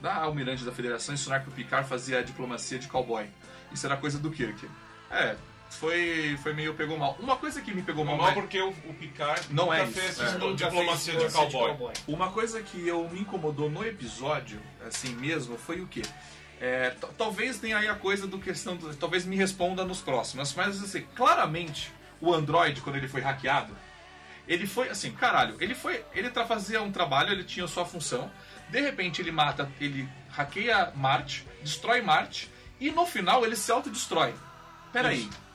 Da 0.00 0.16
almirante 0.16 0.64
da 0.64 0.72
federação 0.72 1.14
ensinar 1.14 1.40
que 1.40 1.48
o 1.48 1.52
Picard 1.52 1.88
fazia 1.88 2.18
a 2.18 2.22
diplomacia 2.22 2.76
de 2.76 2.88
cowboy. 2.88 3.30
Isso 3.70 3.86
era 3.86 3.96
coisa 3.96 4.18
do 4.18 4.32
Kirk. 4.32 4.68
É, 5.08 5.36
foi, 5.76 6.38
foi 6.42 6.52
meio 6.52 6.74
pegou 6.74 6.98
mal. 6.98 7.16
Uma 7.18 7.36
coisa 7.36 7.60
que 7.60 7.72
me 7.72 7.82
pegou 7.82 8.04
mal. 8.04 8.16
Mal 8.16 8.26
mas- 8.26 8.34
porque 8.34 8.60
o, 8.60 8.68
o 8.70 8.94
Picard 8.94 9.46
Não 9.50 9.66
nunca 9.66 9.78
é 9.78 9.84
isso, 9.84 9.92
fez 9.92 10.20
é. 10.20 10.24
essa 10.24 10.38
Nunca 10.38 10.64
diplomacia 10.64 11.20
fez 11.20 11.32
de 11.32 11.38
cowboy. 11.38 11.92
Uma 12.06 12.30
coisa 12.30 12.62
que 12.62 12.86
eu 12.86 13.08
me 13.08 13.20
incomodou 13.20 13.70
no 13.70 13.84
episódio, 13.84 14.60
assim 14.86 15.14
mesmo, 15.14 15.56
foi 15.58 15.80
o 15.80 15.86
quê? 15.86 16.02
É, 16.60 16.94
talvez 17.18 17.58
tenha 17.58 17.78
aí 17.78 17.88
a 17.88 17.94
coisa 17.94 18.26
do 18.26 18.38
questão 18.38 18.76
do, 18.76 18.94
talvez 18.94 19.24
me 19.24 19.34
responda 19.34 19.84
nos 19.84 20.00
próximos, 20.00 20.54
mas 20.54 20.80
assim, 20.80 21.04
claramente 21.16 21.92
o 22.20 22.32
Android 22.32 22.80
quando 22.80 22.94
ele 22.94 23.08
foi 23.08 23.20
hackeado, 23.20 23.76
ele 24.46 24.64
foi 24.66 24.88
assim, 24.88 25.10
caralho, 25.10 25.56
ele 25.58 25.74
foi, 25.74 26.04
ele 26.14 26.30
fazia 26.30 26.80
um 26.80 26.92
trabalho, 26.92 27.32
ele 27.32 27.42
tinha 27.42 27.66
sua 27.66 27.84
função, 27.84 28.30
de 28.68 28.80
repente 28.80 29.20
ele 29.20 29.32
mata, 29.32 29.68
ele 29.80 30.08
hackeia 30.30 30.92
Marte, 30.94 31.44
destrói 31.62 32.00
Marte 32.00 32.48
e 32.78 32.92
no 32.92 33.06
final 33.06 33.44
ele 33.44 33.56
se 33.56 33.72
autodestrói. 33.72 34.32
Peraí. 34.92 35.22
Isso. 35.22 35.51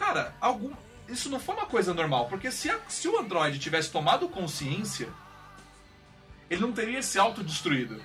Cara, 0.00 0.34
algum 0.40 0.72
isso 1.06 1.28
não 1.28 1.38
foi 1.38 1.54
uma 1.56 1.66
coisa 1.66 1.92
normal, 1.92 2.26
porque 2.28 2.50
se, 2.50 2.70
a- 2.70 2.78
se 2.88 3.06
o 3.06 3.18
Android 3.18 3.58
tivesse 3.58 3.90
tomado 3.90 4.28
consciência, 4.28 5.08
ele 6.48 6.60
não 6.62 6.72
teria 6.72 7.02
se 7.02 7.18
autodestruído. 7.18 8.00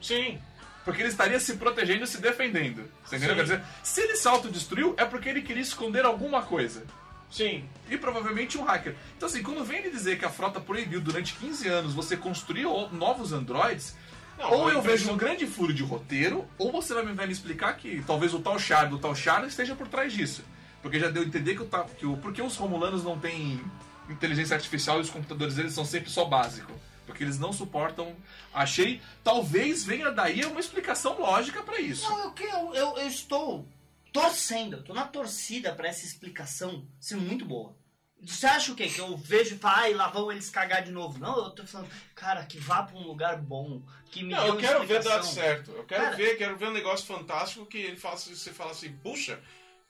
Sim. 0.00 0.38
Porque 0.84 1.02
ele 1.02 1.08
estaria 1.08 1.40
se 1.40 1.56
protegendo 1.56 2.04
e 2.04 2.06
se 2.06 2.18
defendendo. 2.20 2.88
Você 3.04 3.16
entendeu? 3.16 3.34
Quer 3.36 3.42
dizer, 3.42 3.62
se 3.82 4.00
ele 4.00 4.14
se 4.16 4.28
autodestruiu, 4.28 4.94
é 4.96 5.04
porque 5.04 5.28
ele 5.28 5.42
queria 5.42 5.62
esconder 5.62 6.04
alguma 6.04 6.42
coisa. 6.42 6.84
Sim. 7.30 7.68
E 7.90 7.96
provavelmente 7.98 8.56
um 8.56 8.62
hacker. 8.62 8.94
Então, 9.16 9.26
assim, 9.28 9.42
quando 9.42 9.64
vem 9.64 9.78
ele 9.80 9.90
dizer 9.90 10.18
que 10.18 10.24
a 10.24 10.30
frota 10.30 10.60
proibiu 10.60 11.00
durante 11.00 11.34
15 11.34 11.66
anos 11.68 11.94
você 11.94 12.16
construir 12.16 12.64
o- 12.66 12.88
novos 12.90 13.32
androids, 13.32 13.96
Não, 14.38 14.50
ou 14.52 14.70
eu 14.70 14.80
vejo 14.80 15.10
um 15.10 15.16
grande 15.16 15.46
furo 15.46 15.74
de 15.74 15.82
roteiro, 15.82 16.46
ou 16.56 16.70
você 16.72 16.94
vai 16.94 17.26
me, 17.26 17.32
explicar 17.32 17.74
que 17.76 18.02
talvez 18.06 18.32
o 18.32 18.38
tal 18.38 18.58
Char 18.58 18.88
do 18.88 18.98
tal 18.98 19.14
Char 19.14 19.44
esteja 19.46 19.74
por 19.74 19.88
trás 19.88 20.12
disso. 20.12 20.42
Porque 20.88 21.00
já 21.00 21.10
deu 21.10 21.22
a 21.22 21.26
entender 21.26 21.54
que 21.56 21.64
que 21.98 22.06
o. 22.06 22.16
Porque 22.16 22.40
os 22.42 22.56
romulanos 22.56 23.04
não 23.04 23.18
têm 23.18 23.60
inteligência 24.08 24.56
artificial 24.56 24.98
e 24.98 25.02
os 25.02 25.10
computadores 25.10 25.54
deles 25.54 25.72
são 25.74 25.84
sempre 25.84 26.10
só 26.10 26.24
básico. 26.24 26.72
Porque 27.06 27.22
eles 27.22 27.38
não 27.38 27.52
suportam. 27.52 28.14
Achei. 28.52 29.00
Talvez 29.22 29.84
venha 29.84 30.10
daí 30.10 30.44
uma 30.44 30.60
explicação 30.60 31.20
lógica 31.20 31.62
pra 31.62 31.78
isso. 31.80 32.08
Não, 32.08 32.18
eu, 32.24 32.32
que- 32.32 32.44
eu, 32.44 32.74
eu, 32.74 32.96
eu 32.98 33.06
estou 33.08 33.68
torcendo, 34.12 34.76
eu 34.78 34.82
tô 34.84 34.94
na 34.94 35.04
torcida 35.06 35.74
pra 35.74 35.88
essa 35.88 36.04
explicação 36.04 36.86
ser 37.00 37.16
muito 37.16 37.44
boa. 37.44 37.76
Você 38.20 38.46
acha 38.46 38.72
o 38.72 38.74
quê? 38.74 38.88
Que 38.88 38.98
eu 39.00 39.16
vejo 39.16 39.54
e 39.54 39.58
falo, 39.58 39.76
ai, 39.76 39.94
lá 39.94 40.08
vão 40.08 40.32
eles 40.32 40.50
cagar 40.50 40.82
de 40.82 40.90
novo. 40.90 41.18
Não, 41.20 41.36
eu 41.36 41.50
tô 41.50 41.64
falando, 41.64 41.88
cara, 42.16 42.44
que 42.44 42.58
vá 42.58 42.82
pra 42.82 42.96
um 42.98 43.06
lugar 43.06 43.36
bom, 43.40 43.80
que 44.10 44.24
me 44.24 44.30
Não, 44.34 44.44
eu 44.44 44.56
quero 44.56 44.80
ver 44.80 44.94
dar 44.94 45.20
explicação. 45.20 45.32
certo. 45.34 45.70
Eu 45.70 45.84
quero 45.84 46.02
Cara- 46.02 46.16
ver, 46.16 46.36
quero 46.36 46.56
ver 46.56 46.66
um 46.68 46.72
negócio 46.72 47.06
fantástico 47.06 47.64
que 47.66 47.78
ele 47.78 47.96
fala, 47.96 48.14
assim- 48.16 48.34
você 48.34 48.50
fala 48.52 48.72
assim, 48.72 48.90
puxa, 49.04 49.38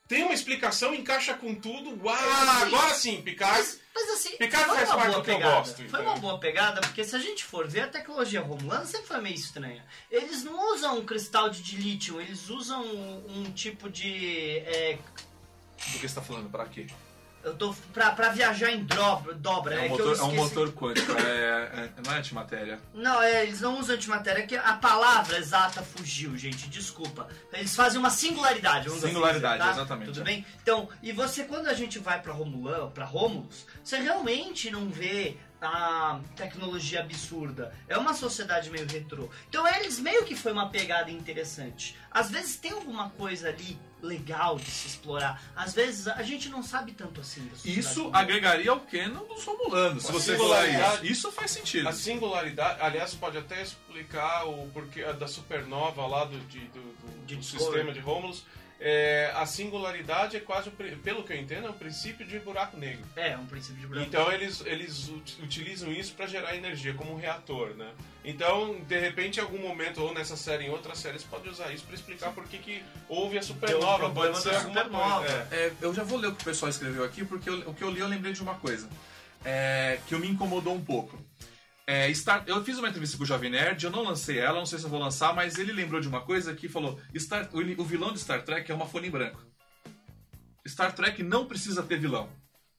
tem 0.09 0.25
uma 0.25 0.33
explicação, 0.35 0.95
encaixa 0.95 1.35
com 1.35 1.55
tudo. 1.55 2.03
Uau, 2.03 2.17
Sim. 2.17 2.63
agora 2.67 2.95
sim, 2.95 3.23
Picard. 3.23 3.59
Mas, 3.59 3.81
mas 3.95 4.09
assim, 4.11 4.37
Picard 4.39 4.67
faz 4.67 4.89
uma 4.89 4.97
parte 4.97 5.07
boa 5.11 5.19
do 5.19 5.25
que 5.25 5.31
eu 5.31 5.35
pegada. 5.37 5.55
gosto, 5.57 5.77
Foi 5.77 5.85
entendeu? 5.85 6.07
uma 6.07 6.17
boa 6.17 6.39
pegada, 6.41 6.81
porque 6.81 7.05
se 7.05 7.15
a 7.15 7.19
gente 7.19 7.45
for 7.45 7.69
ver, 7.69 7.81
a 7.83 7.89
tecnologia 7.89 8.41
romulana 8.41 8.87
sempre 8.87 9.07
foi 9.07 9.21
meio 9.21 9.35
estranha. 9.35 9.85
Eles 10.11 10.43
não 10.43 10.75
usam 10.75 10.99
um 10.99 11.05
cristal 11.05 11.51
de 11.51 11.77
lítio, 11.77 12.21
eles 12.21 12.49
usam 12.49 12.83
um, 12.83 13.41
um 13.43 13.53
tipo 13.53 13.89
de. 13.91 14.59
é, 14.67 14.99
Do 15.93 15.99
que 15.99 16.09
você 16.09 16.15
tá 16.15 16.23
falando? 16.23 16.49
Pra 16.51 16.65
quê? 16.67 16.87
Eu 17.45 17.55
tô. 17.55 17.75
Pra, 17.93 18.11
pra 18.13 18.31
viajar 18.31 18.71
em 18.71 18.85
dobra, 18.85 19.35
dobra 19.35 19.75
É, 19.75 19.87
é, 19.87 19.93
um, 19.93 19.97
que 19.97 20.03
eu 20.03 20.09
motor, 20.09 20.19
é 20.19 20.23
um 20.29 20.35
motor 20.35 20.73
quântico, 20.73 21.13
é, 21.13 21.21
é- 21.23 21.91
não 22.05 22.13
é 22.13 22.19
antimatéria. 22.19 22.81
Não, 22.95 23.23
é, 23.23 23.45
eles 23.45 23.61
não 23.61 23.79
usam 23.79 23.95
antimatéria, 23.97 24.47
que 24.47 24.57
a 24.57 24.75
palavra 24.75 25.39
exata 25.39 25.83
fugiu, 25.83 26.37
gente, 26.37 26.69
desculpa. 26.69 27.29
Eles 27.53 27.75
fazem 27.75 27.99
uma 27.99 28.11
singularidade, 28.11 28.89
vamos 28.89 29.03
Singularidade, 29.03 29.55
assim 29.55 29.71
dizer, 29.71 29.75
tá? 29.77 29.81
exatamente, 29.83 30.07
Tudo 30.09 30.21
é. 30.21 30.25
bem? 30.25 30.47
Então, 30.63 30.89
e 31.03 31.13
você, 31.13 31.45
quando 31.45 31.69
a 31.69 31.75
gente 31.75 31.99
vai 31.99 32.21
pra 32.21 32.33
Romulano, 32.33 32.91
pra 32.91 33.05
Romulus, 33.05 33.67
você 33.83 33.99
realmente 33.99 34.71
não 34.71 34.89
vê 34.89 35.37
a 35.61 36.21
tecnologia 36.37 37.01
absurda. 37.01 37.73
É 37.89 37.99
uma 37.99 38.15
sociedade 38.15 38.71
meio 38.71 38.87
retrô. 38.87 39.29
Então, 39.49 39.67
eles 39.67 39.99
meio 39.99 40.25
que 40.25 40.37
foi 40.37 40.53
uma 40.53 40.69
pegada 40.71 41.11
interessante. 41.11 41.97
Às 42.11 42.31
vezes 42.31 42.57
tem 42.57 42.71
alguma 42.71 43.11
coisa 43.11 43.49
ali 43.49 43.77
legal 44.03 44.59
de 44.59 44.71
se 44.71 44.87
explorar. 44.87 45.43
Às 45.57 45.75
vezes 45.75 46.07
a 46.09 46.23
gente 46.23 46.49
não 46.49 46.63
sabe 46.63 46.93
tanto 46.93 47.21
assim 47.21 47.49
Isso 47.65 48.11
agregaria 48.13 48.71
ao 48.71 48.81
canon 48.81 49.25
dos 49.27 49.45
Romulanos, 49.45 50.05
se 50.05 50.11
A 50.11 50.13
você 50.13 50.37
falar 50.37 50.63
singularidade- 50.63 51.05
isso. 51.05 51.13
Isso 51.13 51.33
faz 51.33 51.51
sentido. 51.51 51.89
A 51.89 51.93
singularidade, 51.93 52.81
aliás, 52.81 53.15
pode 53.15 53.37
até 53.39 53.63
explicar 53.63 54.45
o 54.47 54.69
porquê 54.73 55.03
da 55.15 55.27
supernova 55.27 56.07
lá 56.07 56.25
do, 56.25 56.39
de- 56.47 56.61
do, 56.69 56.81
do- 56.81 57.27
De 57.27 57.37
do 57.37 57.43
sistema 57.43 57.93
de 57.93 58.01
Romulus. 58.01 58.45
É, 58.81 59.33
a 59.35 59.45
singularidade 59.45 60.37
é 60.37 60.41
quase, 60.41 60.71
pelo 60.71 61.25
que 61.25 61.33
eu 61.33 61.37
entendo, 61.37 61.67
é 61.67 61.71
o 61.71 61.75
princípio 61.75 62.25
de 62.25 62.39
buraco 62.39 62.77
negro. 62.77 63.05
É, 63.17 63.37
um 63.37 63.45
princípio 63.47 63.81
de 63.81 63.87
buraco. 63.89 64.07
Então 64.07 64.31
eles, 64.33 64.63
eles 64.65 65.09
ut- 65.09 65.37
utilizam 65.43 65.91
isso 65.93 66.15
para 66.15 66.27
gerar 66.29 66.55
energia 66.55 66.95
como 66.95 67.13
um 67.13 67.17
reator, 67.17 67.71
né? 67.75 67.91
Então, 68.25 68.79
de 68.87 68.99
repente, 69.01 69.39
em 69.39 69.43
algum 69.43 69.59
momento, 69.59 70.01
ou 70.03 70.15
nessa 70.15 70.37
série, 70.37 70.67
em 70.67 70.71
outras 70.71 70.99
séries, 70.99 71.25
pode 71.25 71.49
usar 71.49 71.73
isso 71.73 71.85
para 71.85 71.95
explicar 71.95 72.31
por 72.33 72.45
que, 72.45 72.59
que 72.59 72.83
houve 73.09 73.37
a 73.39 73.43
supernova. 73.43 73.99
problema 74.11 74.33
Pode 74.33 74.43
ser 74.43 74.51
da 74.51 74.57
alguma 74.59 74.75
supernova. 74.85 75.19
coisa. 75.21 75.49
é. 75.51 75.57
É, 75.57 75.73
eu 75.81 75.95
já 75.95 76.03
vou 76.05 76.19
ler 76.19 76.29
o 76.29 76.35
que 76.35 76.43
o 76.43 76.45
pessoal 76.45 76.69
escreveu 76.71 77.03
aqui, 77.05 77.25
porque 77.25 77.49
eu- 77.51 77.69
o 77.71 77.75
que 77.75 77.83
eu 77.83 77.91
li 77.91 77.99
eu 78.01 78.07
lembrei 78.09 78.33
de 78.33 78.43
uma 78.43 78.55
coisa. 78.55 78.89
é, 79.45 80.01
que 80.09 80.17
me 80.17 80.29
incomodou 80.29 80.75
um 80.75 80.85
pouco. 80.85 81.17
É, 81.91 82.13
Star- 82.13 82.45
eu 82.47 82.63
fiz 82.63 82.77
uma 82.79 82.91
entrevista 82.91 83.17
com 83.17 83.23
o 83.23 83.27
Jovem 83.27 83.49
Nerd, 83.51 83.83
eu 83.83 83.91
não 83.91 84.03
lancei 84.05 84.39
ela, 84.39 84.59
não 84.59 84.67
sei 84.67 84.79
se 84.79 84.85
eu 84.85 84.91
vou 84.91 85.01
lançar, 85.01 85.35
mas 85.35 85.57
ele 85.57 85.73
lembrou 85.73 85.99
de 86.03 86.07
uma 86.07 86.21
coisa 86.21 86.55
que 86.55 86.69
falou: 86.69 87.01
Star- 87.17 87.49
o, 87.51 87.85
vilão 87.85 88.13
de 88.13 88.19
Star 88.21 88.43
Trek 88.43 88.71
é 88.71 88.75
uma 88.75 88.85
folha 88.85 89.07
em 89.07 89.11
branco. 89.11 89.43
Star 90.69 90.95
Trek 90.95 91.23
não 91.23 91.47
precisa 91.47 91.83
ter 91.83 91.99
vilão. 91.99 92.29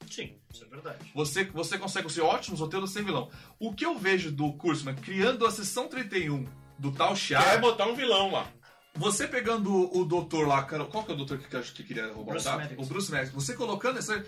Sim, 0.07 0.35
isso 0.53 0.63
é 0.63 0.67
verdade. 0.67 1.11
Você, 1.15 1.43
você 1.45 1.79
consegue 1.79 2.07
ser 2.11 2.21
ótimos 2.21 2.59
roteiros 2.59 2.91
sem 2.91 3.03
vilão. 3.03 3.31
O 3.59 3.73
que 3.73 3.83
eu 3.83 3.97
vejo 3.97 4.31
do 4.31 4.53
Kurzman 4.53 4.93
criando 4.95 5.43
a 5.43 5.49
sessão 5.51 5.87
31 5.87 6.45
do 6.77 6.91
tal 6.91 7.09
Quer 7.09 7.15
Chiar, 7.17 7.59
botar 7.59 7.87
um 7.87 7.95
vilão 7.95 8.31
lá. 8.31 8.47
você 8.95 9.27
pegando 9.27 9.73
o, 9.73 10.01
o 10.01 10.05
doutor 10.05 10.47
lá, 10.47 10.63
cara, 10.63 10.85
qual 10.85 11.03
que 11.03 11.11
é 11.11 11.13
o 11.15 11.17
doutor 11.17 11.39
que, 11.39 11.47
que, 11.47 11.61
que 11.73 11.83
queria 11.83 12.13
roubar 12.13 12.33
Bruce. 12.33 12.47
O 12.77 12.85
Bruce 12.85 13.11
Maddox. 13.11 13.31
Você 13.31 13.55
colocando 13.55 13.97
essa. 13.97 14.23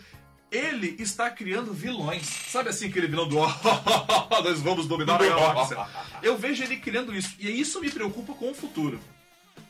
Ele 0.51 0.97
está 0.99 1.29
criando 1.29 1.73
vilões. 1.73 2.27
Sabe 2.27 2.69
assim, 2.69 2.87
aquele 2.89 3.07
vilão 3.07 3.27
do. 3.27 3.37
Nós 4.43 4.59
vamos 4.59 4.85
dominar 4.85 5.21
a 5.21 5.25
galáxia. 5.25 5.77
Eu 6.21 6.37
vejo 6.37 6.63
ele 6.63 6.77
criando 6.77 7.15
isso. 7.15 7.35
E 7.39 7.47
isso 7.49 7.79
me 7.79 7.89
preocupa 7.89 8.33
com 8.33 8.51
o 8.51 8.53
futuro. 8.53 8.99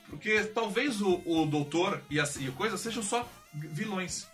Porque 0.09 0.43
talvez 0.43 0.99
o, 0.99 1.21
o 1.25 1.45
doutor 1.45 2.01
e 2.09 2.19
a, 2.19 2.27
e 2.39 2.47
a 2.47 2.51
coisa 2.51 2.77
sejam 2.77 3.03
só 3.03 3.29
vilões. 3.53 4.27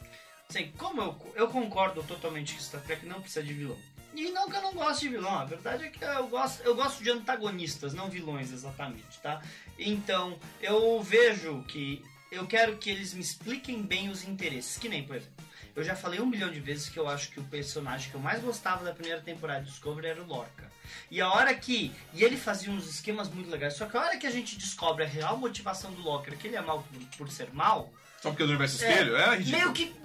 Sim, 0.49 0.71
como 0.77 1.01
eu, 1.01 1.33
eu 1.35 1.47
concordo 1.49 2.01
totalmente 2.03 2.55
que 2.55 2.63
Star 2.63 2.81
Trek 2.81 3.05
não 3.05 3.21
precisa 3.21 3.43
de 3.45 3.53
vilão. 3.53 3.77
E 4.15 4.31
não 4.31 4.49
que 4.49 4.55
eu 4.55 4.61
não 4.61 4.73
gosto 4.73 5.01
de 5.01 5.09
vilão, 5.09 5.35
a 5.35 5.45
verdade 5.45 5.83
é 5.83 5.89
que 5.89 6.03
eu 6.03 6.27
gosto, 6.27 6.63
eu 6.63 6.73
gosto 6.73 7.03
de 7.03 7.11
antagonistas, 7.11 7.93
não 7.93 8.09
vilões 8.09 8.51
exatamente, 8.51 9.19
tá? 9.21 9.41
Então, 9.77 10.39
eu 10.59 11.03
vejo 11.03 11.61
que 11.67 12.03
eu 12.31 12.47
quero 12.47 12.77
que 12.77 12.89
eles 12.89 13.13
me 13.13 13.21
expliquem 13.21 13.83
bem 13.83 14.09
os 14.09 14.27
interesses, 14.27 14.77
que 14.77 14.89
nem, 14.89 15.03
por 15.03 15.17
exemplo, 15.17 15.36
eu 15.77 15.83
já 15.83 15.95
falei 15.95 16.19
um 16.19 16.25
milhão 16.25 16.49
de 16.49 16.59
vezes 16.59 16.89
que 16.89 16.97
eu 16.97 17.07
acho 17.07 17.29
que 17.29 17.39
o 17.39 17.43
personagem 17.43 18.09
que 18.09 18.15
eu 18.15 18.19
mais 18.19 18.41
gostava 18.41 18.83
da 18.83 18.91
primeira 18.91 19.21
temporada 19.21 19.61
de 19.61 19.69
Discovery 19.69 20.07
era 20.07 20.23
o 20.23 20.25
Lorca. 20.25 20.67
E 21.11 21.21
a 21.21 21.29
hora 21.29 21.53
que. 21.53 21.93
E 22.15 22.23
ele 22.23 22.35
fazia 22.35 22.71
uns 22.73 22.89
esquemas 22.89 23.29
muito 23.29 23.47
legais, 23.47 23.75
só 23.75 23.85
que 23.85 23.95
a 23.95 24.01
hora 24.01 24.17
que 24.17 24.25
a 24.25 24.31
gente 24.31 24.57
descobre 24.57 25.03
a 25.03 25.07
real 25.07 25.37
motivação 25.37 25.91
do 25.91 26.01
Lorca, 26.01 26.35
que 26.35 26.47
ele 26.47 26.55
é 26.55 26.61
mal 26.61 26.81
por, 26.81 27.17
por 27.19 27.31
ser 27.31 27.53
mal, 27.53 27.93
Só 28.19 28.31
porque 28.31 28.41
é 28.41 28.45
do 28.47 28.53
universo 28.53 28.77
espelho? 28.77 29.15
É, 29.15 29.35
ridículo. 29.35 29.55
meio 29.55 29.73
que 29.73 29.95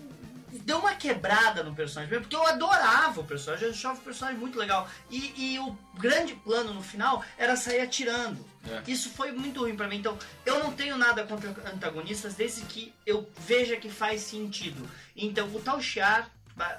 deu 0.58 0.78
uma 0.78 0.94
quebrada 0.94 1.62
no 1.62 1.74
personagem, 1.74 2.10
mesmo, 2.10 2.24
porque 2.28 2.36
eu 2.36 2.46
adorava 2.46 3.22
o 3.22 3.24
personagem, 3.24 3.68
eu 3.68 3.72
achava 3.72 3.98
o 3.98 4.02
personagem 4.02 4.38
muito 4.38 4.58
legal. 4.58 4.86
E, 5.10 5.54
e 5.54 5.58
o 5.58 5.74
grande 5.94 6.34
plano 6.34 6.74
no 6.74 6.82
final 6.82 7.24
era 7.38 7.56
sair 7.56 7.80
atirando. 7.80 8.46
É. 8.68 8.82
Isso 8.90 9.10
foi 9.10 9.32
muito 9.32 9.60
ruim 9.60 9.74
pra 9.76 9.88
mim. 9.88 9.96
Então, 9.96 10.16
eu 10.46 10.60
não 10.60 10.72
tenho 10.72 10.96
nada 10.96 11.24
contra 11.26 11.50
antagonistas 11.72 12.34
desde 12.34 12.62
que 12.62 12.94
eu 13.04 13.28
veja 13.46 13.76
que 13.76 13.90
faz 13.90 14.20
sentido. 14.20 14.88
Então, 15.16 15.48
o 15.54 15.60
Tal 15.60 15.80
Shiar, 15.80 16.30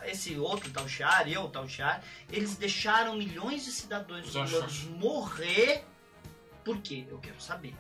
esse 0.06 0.38
outro 0.38 0.70
Tal 0.70 0.88
Shiar, 0.88 1.28
eu, 1.28 1.48
Tal 1.50 1.68
Shiar, 1.68 2.02
eles 2.32 2.56
deixaram 2.56 3.16
milhões 3.18 3.66
de 3.66 3.72
cidadãos 3.72 4.32
morrer. 4.98 5.84
Por 6.64 6.78
quê? 6.80 7.06
Eu 7.10 7.18
quero 7.20 7.40
saber. 7.42 7.76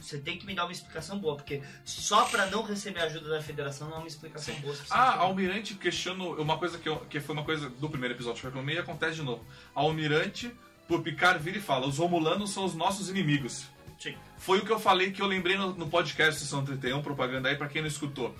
Você 0.00 0.18
tem 0.18 0.38
que 0.38 0.46
me 0.46 0.54
dar 0.54 0.64
uma 0.64 0.70
explicação 0.70 1.18
boa, 1.18 1.34
porque 1.34 1.60
só 1.84 2.24
pra 2.26 2.46
não 2.46 2.62
receber 2.62 3.00
ajuda 3.00 3.30
da 3.30 3.42
federação 3.42 3.88
não 3.88 3.96
é 3.96 3.98
uma 3.98 4.06
explicação 4.06 4.54
boa. 4.60 4.72
suficiente. 4.72 4.96
Ah, 5.00 5.16
Almirante 5.16 5.74
questionou 5.74 6.40
uma 6.40 6.56
coisa 6.56 6.78
que, 6.78 6.88
eu- 6.88 7.00
que 7.10 7.18
foi 7.18 7.34
uma 7.34 7.44
coisa 7.44 7.68
do 7.68 7.90
primeiro 7.90 8.14
episódio 8.14 8.40
que 8.40 8.46
eu 8.46 8.50
reclamei 8.52 8.76
e 8.76 8.78
acontece 8.78 9.16
de 9.16 9.22
novo. 9.22 9.44
Almirante, 9.74 10.52
por 10.88 11.02
Picard, 11.02 11.38
vira 11.42 11.58
e 11.58 11.60
fala: 11.60 11.86
os 11.86 11.98
Romulanos 11.98 12.50
são 12.50 12.64
os 12.64 12.74
nossos 12.74 13.08
inimigos. 13.08 13.66
Sim. 13.98 14.16
Foi 14.38 14.58
o 14.58 14.64
que 14.64 14.72
eu 14.72 14.78
falei 14.80 15.10
que 15.12 15.20
eu 15.20 15.26
lembrei 15.26 15.56
no, 15.56 15.74
no 15.74 15.88
podcast 15.88 16.40
Sessão 16.40 16.64
31, 16.64 17.02
propaganda 17.02 17.48
aí 17.48 17.56
pra 17.56 17.68
quem 17.68 17.82
não 17.82 17.88
escutou. 17.88 18.34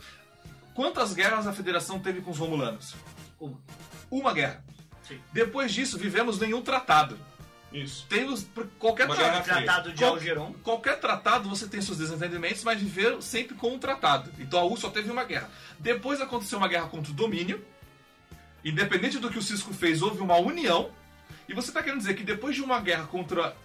Quantas 0.75 1.13
guerras 1.13 1.47
a 1.47 1.53
Federação 1.53 1.99
teve 1.99 2.21
com 2.21 2.31
os 2.31 2.39
Romulanos? 2.39 2.95
Uma. 3.41 3.59
Uma 4.11 4.33
guerra. 4.33 4.65
Sim. 5.03 5.19
Depois 5.33 5.73
disso, 5.73 5.99
vivemos 5.99 6.39
nenhum 6.39 6.63
tratado. 6.63 7.19
Isso. 7.73 8.07
Temos 8.09 8.45
por- 8.45 8.67
qualquer 8.79 9.07
fria. 9.11 9.43
Tratado 9.43 9.93
de 9.93 9.99
Qual- 9.99 10.13
Algeron. 10.15 10.55
Qualquer 10.63 10.99
tratado 11.01 11.49
você 11.51 11.67
tem 11.67 11.83
seus 11.83 11.99
desentendimentos, 11.99 12.65
mas 12.65 12.81
viver 12.81 13.21
sempre 13.21 13.55
com 13.55 13.75
um 13.75 13.79
tratado. 13.79 14.33
Então 14.39 14.59
a 14.61 14.65
U 14.65 14.77
só 14.77 14.89
teve 14.89 15.11
uma 15.11 15.25
guerra. 15.25 15.51
Depois 15.79 16.21
aconteceu 16.23 16.57
uma 16.59 16.69
guerra 16.69 16.89
contra 16.89 17.11
o 17.13 17.15
domínio. 17.15 17.63
Independente 18.65 19.19
do 19.19 19.31
que 19.31 19.39
o 19.39 19.43
Cisco 19.43 19.73
fez, 19.75 20.01
houve 20.03 20.21
uma 20.23 20.37
união. 20.37 20.91
E 21.49 21.55
você 21.55 21.69
está 21.69 21.83
querendo 21.83 22.01
dizer 22.01 22.15
que 22.15 22.23
depois 22.23 22.55
de 22.55 22.63
uma 22.63 22.81
guerra 22.81 23.07
contra 23.07 23.57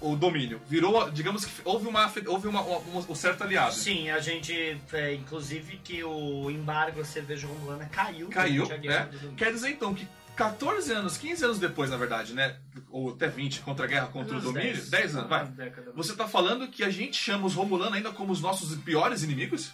o 0.00 0.16
domínio, 0.16 0.60
virou, 0.66 1.10
digamos 1.10 1.44
que 1.44 1.52
houve 1.64 1.86
uma 1.86 2.10
houve 2.26 2.48
uma, 2.48 2.62
um, 2.62 3.04
um 3.08 3.14
certo 3.14 3.44
aliado. 3.44 3.74
Sim, 3.74 4.08
a 4.10 4.18
gente, 4.18 4.80
é, 4.92 5.14
inclusive, 5.14 5.78
que 5.84 6.02
o 6.02 6.50
embargo 6.50 7.00
à 7.00 7.04
cerveja 7.04 7.46
romulana 7.46 7.86
caiu. 7.86 8.28
Caiu, 8.28 8.64
durante 8.64 8.72
a 8.72 8.76
guerra 8.76 9.04
né? 9.04 9.10
do 9.10 9.18
domínio. 9.18 9.36
Quer 9.36 9.52
dizer 9.52 9.70
então 9.70 9.94
que 9.94 10.08
14 10.36 10.92
anos, 10.92 11.18
15 11.18 11.44
anos 11.44 11.58
depois, 11.58 11.90
na 11.90 11.98
verdade, 11.98 12.32
né? 12.32 12.56
Ou 12.88 13.10
até 13.10 13.28
20, 13.28 13.60
contra 13.60 13.84
a 13.84 13.88
guerra 13.88 14.06
contra 14.06 14.34
o 14.34 14.38
Uns 14.38 14.44
domínio, 14.44 14.72
10, 14.72 14.88
10 14.88 15.16
anos, 15.16 15.28
vai. 15.28 15.42
umas 15.42 15.54
décadas. 15.54 15.94
Você 15.94 16.16
tá 16.16 16.26
falando 16.26 16.68
que 16.68 16.82
a 16.82 16.88
gente 16.88 17.16
chama 17.16 17.46
os 17.46 17.54
Romulanos 17.54 17.94
ainda 17.94 18.10
como 18.10 18.32
os 18.32 18.40
nossos 18.40 18.74
piores 18.78 19.22
inimigos? 19.22 19.70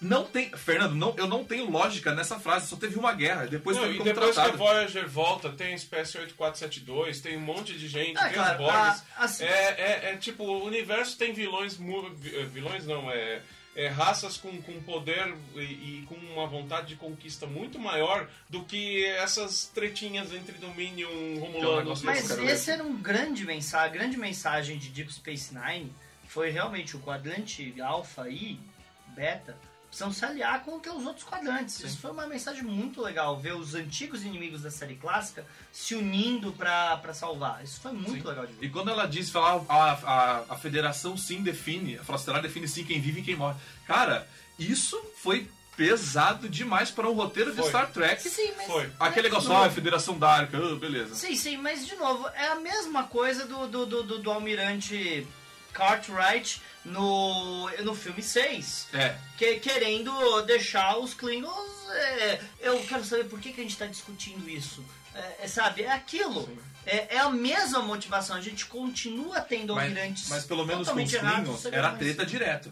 Não 0.00 0.24
tem. 0.24 0.50
Fernando, 0.50 0.94
não, 0.94 1.14
eu 1.16 1.26
não 1.26 1.44
tenho 1.44 1.70
lógica 1.70 2.14
nessa 2.14 2.38
frase, 2.38 2.66
só 2.68 2.76
teve 2.76 2.98
uma 2.98 3.12
guerra, 3.14 3.46
depois 3.46 3.76
Não, 3.76 3.86
e 3.90 4.02
depois 4.02 4.34
que 4.34 4.40
a 4.40 4.42
tratado. 4.44 4.58
Voyager 4.58 5.08
volta, 5.08 5.50
tem 5.50 5.68
a 5.72 5.76
espécie 5.76 6.18
8472, 6.18 7.20
tem 7.20 7.36
um 7.36 7.40
monte 7.40 7.72
de 7.78 7.88
gente, 7.88 8.18
Ah, 8.18 8.24
tem 8.24 8.34
claro, 8.34 8.64
os 8.64 8.70
Borgs. 8.72 9.02
assim- 9.16 9.44
É, 9.44 9.48
é, 9.78 10.10
é 10.12 10.16
tipo, 10.16 10.44
o 10.44 10.64
universo 10.64 11.16
tem 11.16 11.32
vilões. 11.32 11.78
eh, 11.80 12.44
Vilões 12.52 12.84
não, 12.86 13.10
é. 13.10 13.40
é, 13.76 13.88
raças 13.88 14.36
com, 14.36 14.60
com 14.62 14.80
poder 14.82 15.34
e, 15.56 15.58
e 15.60 16.06
com 16.08 16.14
uma 16.14 16.46
vontade 16.46 16.86
de 16.88 16.96
conquista 16.96 17.44
muito 17.46 17.76
maior 17.78 18.28
do 18.48 18.62
que 18.64 19.04
essas 19.06 19.66
tretinhas 19.74 20.32
entre 20.32 20.52
Dominion 20.58 21.08
Romulanos. 21.40 22.02
Mas 22.02 22.30
esse 22.30 22.70
era 22.70 22.84
um 22.84 22.96
grande 22.96 23.44
mensagem, 23.44 23.88
a 23.88 23.92
grande 23.92 24.16
mensagem 24.16 24.78
de 24.78 24.90
Deep 24.90 25.12
Space 25.12 25.52
Nine 25.54 25.92
foi 26.28 26.50
realmente 26.50 26.94
o 26.96 27.00
quadrante 27.00 27.74
alfa 27.80 28.28
e 28.28 28.60
beta 29.08 29.56
precisam 29.94 30.12
se 30.12 30.24
aliar 30.24 30.64
com 30.64 30.72
o 30.72 30.80
que 30.80 30.90
os 30.90 31.06
outros 31.06 31.24
quadrantes. 31.24 31.78
Isso 31.80 31.98
foi 31.98 32.10
uma 32.10 32.26
mensagem 32.26 32.64
muito 32.64 33.00
legal, 33.00 33.38
ver 33.38 33.54
os 33.54 33.76
antigos 33.76 34.24
inimigos 34.24 34.62
da 34.62 34.70
série 34.70 34.96
clássica 34.96 35.46
se 35.72 35.94
unindo 35.94 36.52
pra 36.52 37.14
salvar. 37.14 37.62
Isso 37.62 37.80
foi 37.80 37.92
muito 37.92 38.22
Sim. 38.22 38.28
legal 38.28 38.44
de 38.44 38.54
ver. 38.54 38.66
E 38.66 38.68
quando 38.68 38.90
ela 38.90 39.06
diz, 39.06 39.30
fala, 39.30 39.64
a, 39.68 39.92
a, 39.92 40.44
a 40.50 40.56
federação 40.56 41.16
sim 41.16 41.42
define, 41.42 41.96
a 41.96 42.02
Frota 42.02 42.22
Estelar 42.22 42.42
define 42.42 42.66
sim 42.66 42.84
quem 42.84 43.00
vive 43.00 43.20
e 43.20 43.22
quem 43.22 43.36
morre. 43.36 43.56
Cara, 43.86 44.28
isso 44.58 45.00
foi 45.16 45.48
pesado 45.76 46.48
demais 46.48 46.90
para 46.90 47.08
um 47.08 47.14
roteiro 47.14 47.50
de 47.50 47.58
Foi. 47.58 47.68
Star 47.68 47.90
Trek. 47.90 48.28
Sim, 48.28 48.52
mas. 48.56 48.66
Foi. 48.66 48.90
Aquele 48.98 49.28
mas, 49.28 49.44
negócio, 49.44 49.48
de 49.48 49.54
ah, 49.54 49.70
Federação 49.70 50.18
Dark, 50.18 50.52
ah, 50.54 50.74
beleza. 50.76 51.14
Sim, 51.14 51.36
sim, 51.36 51.56
mas 51.56 51.86
de 51.86 51.94
novo, 51.96 52.28
é 52.34 52.48
a 52.48 52.56
mesma 52.56 53.04
coisa 53.04 53.46
do, 53.46 53.66
do, 53.68 53.86
do, 53.86 54.02
do, 54.02 54.18
do 54.18 54.30
Almirante 54.30 55.26
Cartwright 55.72 56.60
no, 56.84 57.70
no 57.82 57.94
filme 57.94 58.22
6. 58.22 58.88
É, 58.92 59.16
Que, 59.36 59.58
querendo 59.60 60.42
deixar 60.42 60.98
os 60.98 61.14
Klingons. 61.14 61.88
é, 61.90 62.40
eu 62.60 62.78
quero 62.84 63.04
saber 63.04 63.24
por 63.24 63.40
que, 63.40 63.52
que 63.52 63.60
a 63.60 63.64
gente 63.64 63.72
está 63.72 63.86
discutindo 63.86 64.48
isso. 64.48 64.84
É, 65.14 65.44
é, 65.44 65.48
sabe, 65.48 65.82
é 65.82 65.92
aquilo. 65.92 66.48
É, 66.84 67.16
é 67.16 67.18
a 67.18 67.30
mesma 67.30 67.80
motivação. 67.80 68.36
A 68.36 68.40
gente 68.40 68.66
continua 68.66 69.40
tendo 69.40 69.74
mas, 69.74 69.84
almirantes. 69.84 70.28
mas 70.28 70.44
pelo 70.44 70.66
menos 70.66 70.88
com 70.88 71.02
os 71.02 71.14
Klingons 71.14 71.64
era 71.66 71.92
treta 71.92 72.26
direta. 72.26 72.70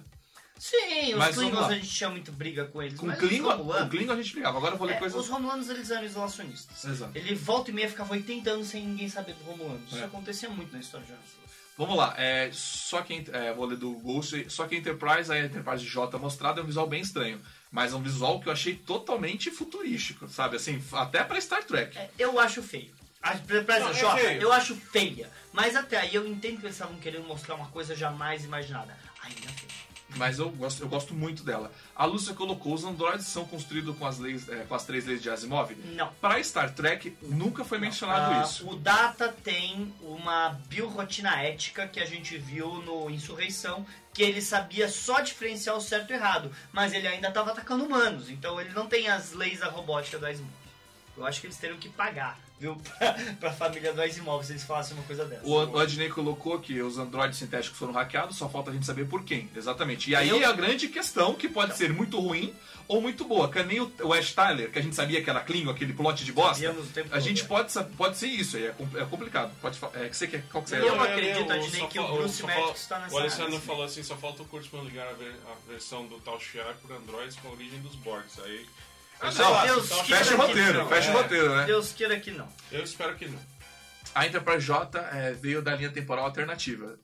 Sim, 0.58 1.14
os 1.14 1.18
Mas 1.18 1.34
Klingons 1.34 1.66
a 1.66 1.74
gente 1.74 1.88
tinha 1.88 2.08
muito 2.08 2.30
briga 2.30 2.66
com 2.66 2.80
eles. 2.80 2.96
Com 2.96 3.06
mas 3.06 3.18
Klingon, 3.18 3.48
os 3.48 3.56
Romulanos, 3.56 3.82
com 3.82 3.90
Klingon 3.90 4.12
a 4.12 4.16
gente 4.16 4.32
brigava. 4.32 4.58
Agora 4.58 4.74
eu 4.74 4.78
vou 4.78 4.86
ler 4.86 4.94
é, 4.94 4.98
coisas... 4.98 5.20
Os 5.20 5.28
Romulanos 5.28 5.68
eles 5.68 5.90
eram 5.90 6.04
isolacionistas. 6.04 6.84
Exato. 6.84 7.18
Ele 7.18 7.34
volta 7.34 7.72
e 7.72 7.74
meia 7.74 7.88
ficava 7.88 8.12
80 8.12 8.48
anos 8.48 8.68
sem 8.68 8.86
ninguém 8.86 9.08
saber 9.08 9.34
do 9.34 9.42
Romulanos. 9.42 9.88
Isso 9.88 9.98
É. 9.98 10.04
acontecia 10.04 10.48
muito 10.50 10.72
na 10.72 10.78
história 10.78 11.04
de 11.04 11.10
Jonas 11.12 11.41
Vamos 11.82 11.96
lá, 11.96 12.14
é, 12.16 12.48
só 12.52 13.02
que 13.02 13.24
é, 13.32 13.52
vou 13.52 13.66
ler 13.66 13.76
do 13.76 13.90
Ghost, 13.94 14.48
só 14.48 14.68
que 14.68 14.76
a 14.76 14.78
Enterprise, 14.78 15.32
a 15.32 15.44
Enterprise 15.44 15.84
J 15.84 16.16
mostrada 16.16 16.60
é 16.60 16.62
um 16.62 16.66
visual 16.66 16.86
bem 16.86 17.00
estranho, 17.00 17.42
mas 17.72 17.92
é 17.92 17.96
um 17.96 18.00
visual 18.00 18.38
que 18.38 18.48
eu 18.48 18.52
achei 18.52 18.76
totalmente 18.76 19.50
futurístico, 19.50 20.28
sabe? 20.28 20.54
Assim, 20.54 20.80
até 20.92 21.24
pra 21.24 21.40
Star 21.40 21.64
Trek. 21.64 21.98
É, 21.98 22.08
eu 22.16 22.38
acho 22.38 22.62
feio. 22.62 22.94
A 23.20 23.34
Enterprise 23.34 23.80
Não, 23.80 24.16
é 24.16 24.38
eu 24.40 24.52
acho 24.52 24.76
feia. 24.76 25.28
Mas 25.52 25.74
até 25.74 25.96
aí 25.96 26.14
eu 26.14 26.24
entendo 26.24 26.60
que 26.60 26.66
eles 26.66 26.76
estavam 26.76 26.94
querendo 27.00 27.26
mostrar 27.26 27.56
uma 27.56 27.66
coisa 27.66 27.96
jamais 27.96 28.44
imaginada. 28.44 28.96
Ainda 29.20 29.40
é 29.40 29.52
feio. 29.52 29.91
Mas 30.16 30.38
eu 30.38 30.50
gosto, 30.50 30.82
eu 30.82 30.88
gosto 30.88 31.14
muito 31.14 31.42
dela. 31.42 31.72
A 31.96 32.04
Lúcia 32.04 32.34
colocou, 32.34 32.74
os 32.74 32.84
androides 32.84 33.26
são 33.26 33.44
construídos 33.46 33.96
com 33.96 34.06
as, 34.06 34.18
leis, 34.18 34.48
é, 34.48 34.56
com 34.64 34.74
as 34.74 34.84
três 34.84 35.06
leis 35.06 35.22
de 35.22 35.30
Asimov. 35.30 35.74
Não. 35.94 36.12
Para 36.20 36.42
Star 36.42 36.72
Trek, 36.74 37.16
nunca 37.22 37.64
foi 37.64 37.78
mencionado 37.78 38.34
Ah, 38.34 38.42
isso. 38.42 38.68
O 38.68 38.76
Data 38.76 39.34
tem 39.42 39.92
uma 40.02 40.60
biorrotina 40.68 41.40
ética 41.42 41.86
que 41.88 42.00
a 42.00 42.04
gente 42.04 42.36
viu 42.36 42.74
no 42.82 43.08
Insurreição, 43.10 43.86
que 44.12 44.22
ele 44.22 44.42
sabia 44.42 44.88
só 44.88 45.20
diferenciar 45.20 45.76
o 45.76 45.80
certo 45.80 46.10
e 46.10 46.12
o 46.12 46.16
errado, 46.16 46.52
mas 46.72 46.92
ele 46.92 47.08
ainda 47.08 47.28
estava 47.28 47.52
atacando 47.52 47.84
humanos, 47.84 48.28
então 48.28 48.60
ele 48.60 48.70
não 48.70 48.86
tem 48.86 49.08
as 49.08 49.32
leis 49.32 49.60
da 49.60 49.68
robótica 49.68 50.18
do 50.18 50.26
Asimov. 50.26 50.52
Eu 51.16 51.26
acho 51.26 51.40
que 51.40 51.46
eles 51.46 51.56
teriam 51.56 51.78
que 51.78 51.88
pagar, 51.88 52.38
viu, 52.62 52.76
pra, 52.98 53.12
pra 53.40 53.52
família 53.52 53.92
do 53.92 54.00
Asimov 54.00 54.42
se 54.44 54.52
eles 54.52 54.62
falassem 54.64 54.96
uma 54.96 55.02
coisa 55.04 55.24
dessa. 55.24 55.44
O, 55.46 55.52
o 55.72 55.78
Adney 55.78 56.08
colocou 56.08 56.58
que 56.60 56.80
os 56.80 56.96
androides 56.98 57.38
sintéticos 57.38 57.78
foram 57.78 57.92
hackeados, 57.92 58.36
só 58.36 58.48
falta 58.48 58.70
a 58.70 58.74
gente 58.74 58.86
saber 58.86 59.06
por 59.06 59.24
quem, 59.24 59.50
exatamente. 59.54 60.10
E 60.10 60.16
aí 60.16 60.28
Eu- 60.28 60.40
é 60.40 60.44
a 60.44 60.52
grande 60.52 60.88
questão, 60.88 61.34
que 61.34 61.48
pode 61.48 61.76
ser 61.76 61.92
muito 61.92 62.18
ruim 62.20 62.54
ou 62.88 63.00
muito 63.00 63.24
boa. 63.24 63.48
Que 63.50 63.62
nem 63.62 63.80
o, 63.80 63.92
o 64.02 64.12
Ash 64.12 64.32
Tyler, 64.32 64.70
que 64.70 64.78
a 64.78 64.82
gente 64.82 64.94
sabia 64.96 65.22
que 65.22 65.28
era 65.30 65.40
Klingon, 65.40 65.70
aquele 65.70 65.92
plot 65.92 66.24
de 66.24 66.32
bosta. 66.32 66.54
Sabíamos 66.54 66.88
o 66.88 66.92
tempo 66.92 67.08
A 67.08 67.12
todo, 67.12 67.20
gente 67.22 67.42
é. 67.42 67.46
pode, 67.46 67.72
pode 67.96 68.16
ser 68.16 68.26
isso, 68.28 68.56
aí 68.56 68.64
é, 68.66 68.74
é 68.96 69.04
complicado. 69.04 69.52
Pode, 69.60 69.78
é, 69.94 70.08
que 70.08 70.16
você 70.16 70.26
quer, 70.28 70.42
qual 70.50 70.62
que 70.62 70.70
você 70.70 70.76
Eu 70.78 70.94
é? 71.02 71.08
acredito, 71.12 71.50
Adnei, 71.52 71.86
que 71.88 71.98
o 71.98 72.06
Bruce 72.16 72.42
Maddox 72.42 72.80
está 72.80 72.98
nessa 73.00 73.14
O 73.14 73.18
Alessandro 73.18 73.46
área, 73.54 73.60
falou 73.60 73.84
assim, 73.84 74.02
só 74.02 74.16
falta 74.16 74.42
o 74.42 74.46
Kurtzman 74.46 74.84
ligar 74.84 75.08
a, 75.08 75.12
ver- 75.12 75.36
a 75.50 75.70
versão 75.70 76.06
do 76.06 76.18
Tal 76.20 76.38
Shiar 76.40 76.74
por 76.82 76.92
Androids 76.94 77.36
com 77.36 77.48
a 77.48 77.52
origem 77.52 77.80
dos 77.80 77.94
Borgs. 77.96 78.40
Aí... 78.44 78.64
Sei 79.30 79.44
não, 79.44 79.50
lá, 79.52 79.64
Deus, 79.66 79.88
Tal 79.88 80.04
fecha 80.04 80.22
o 80.22 80.24
Shiar- 80.24 80.40
roteiro, 80.40 80.78
não, 80.78 80.88
fecha 80.88 81.08
o 81.12 81.16
é, 81.18 81.22
roteiro, 81.22 81.56
né? 81.56 81.64
Deus 81.66 81.92
queira 81.92 82.18
que 82.18 82.30
não. 82.32 82.48
Eu 82.70 82.82
espero 82.82 83.14
que 83.16 83.28
não. 83.28 83.38
A 84.14 84.26
Enterprise 84.26 84.66
J 84.66 84.98
é, 84.98 85.32
veio 85.32 85.62
da 85.62 85.74
linha 85.74 85.90
temporal 85.90 86.24
alternativa. 86.26 86.98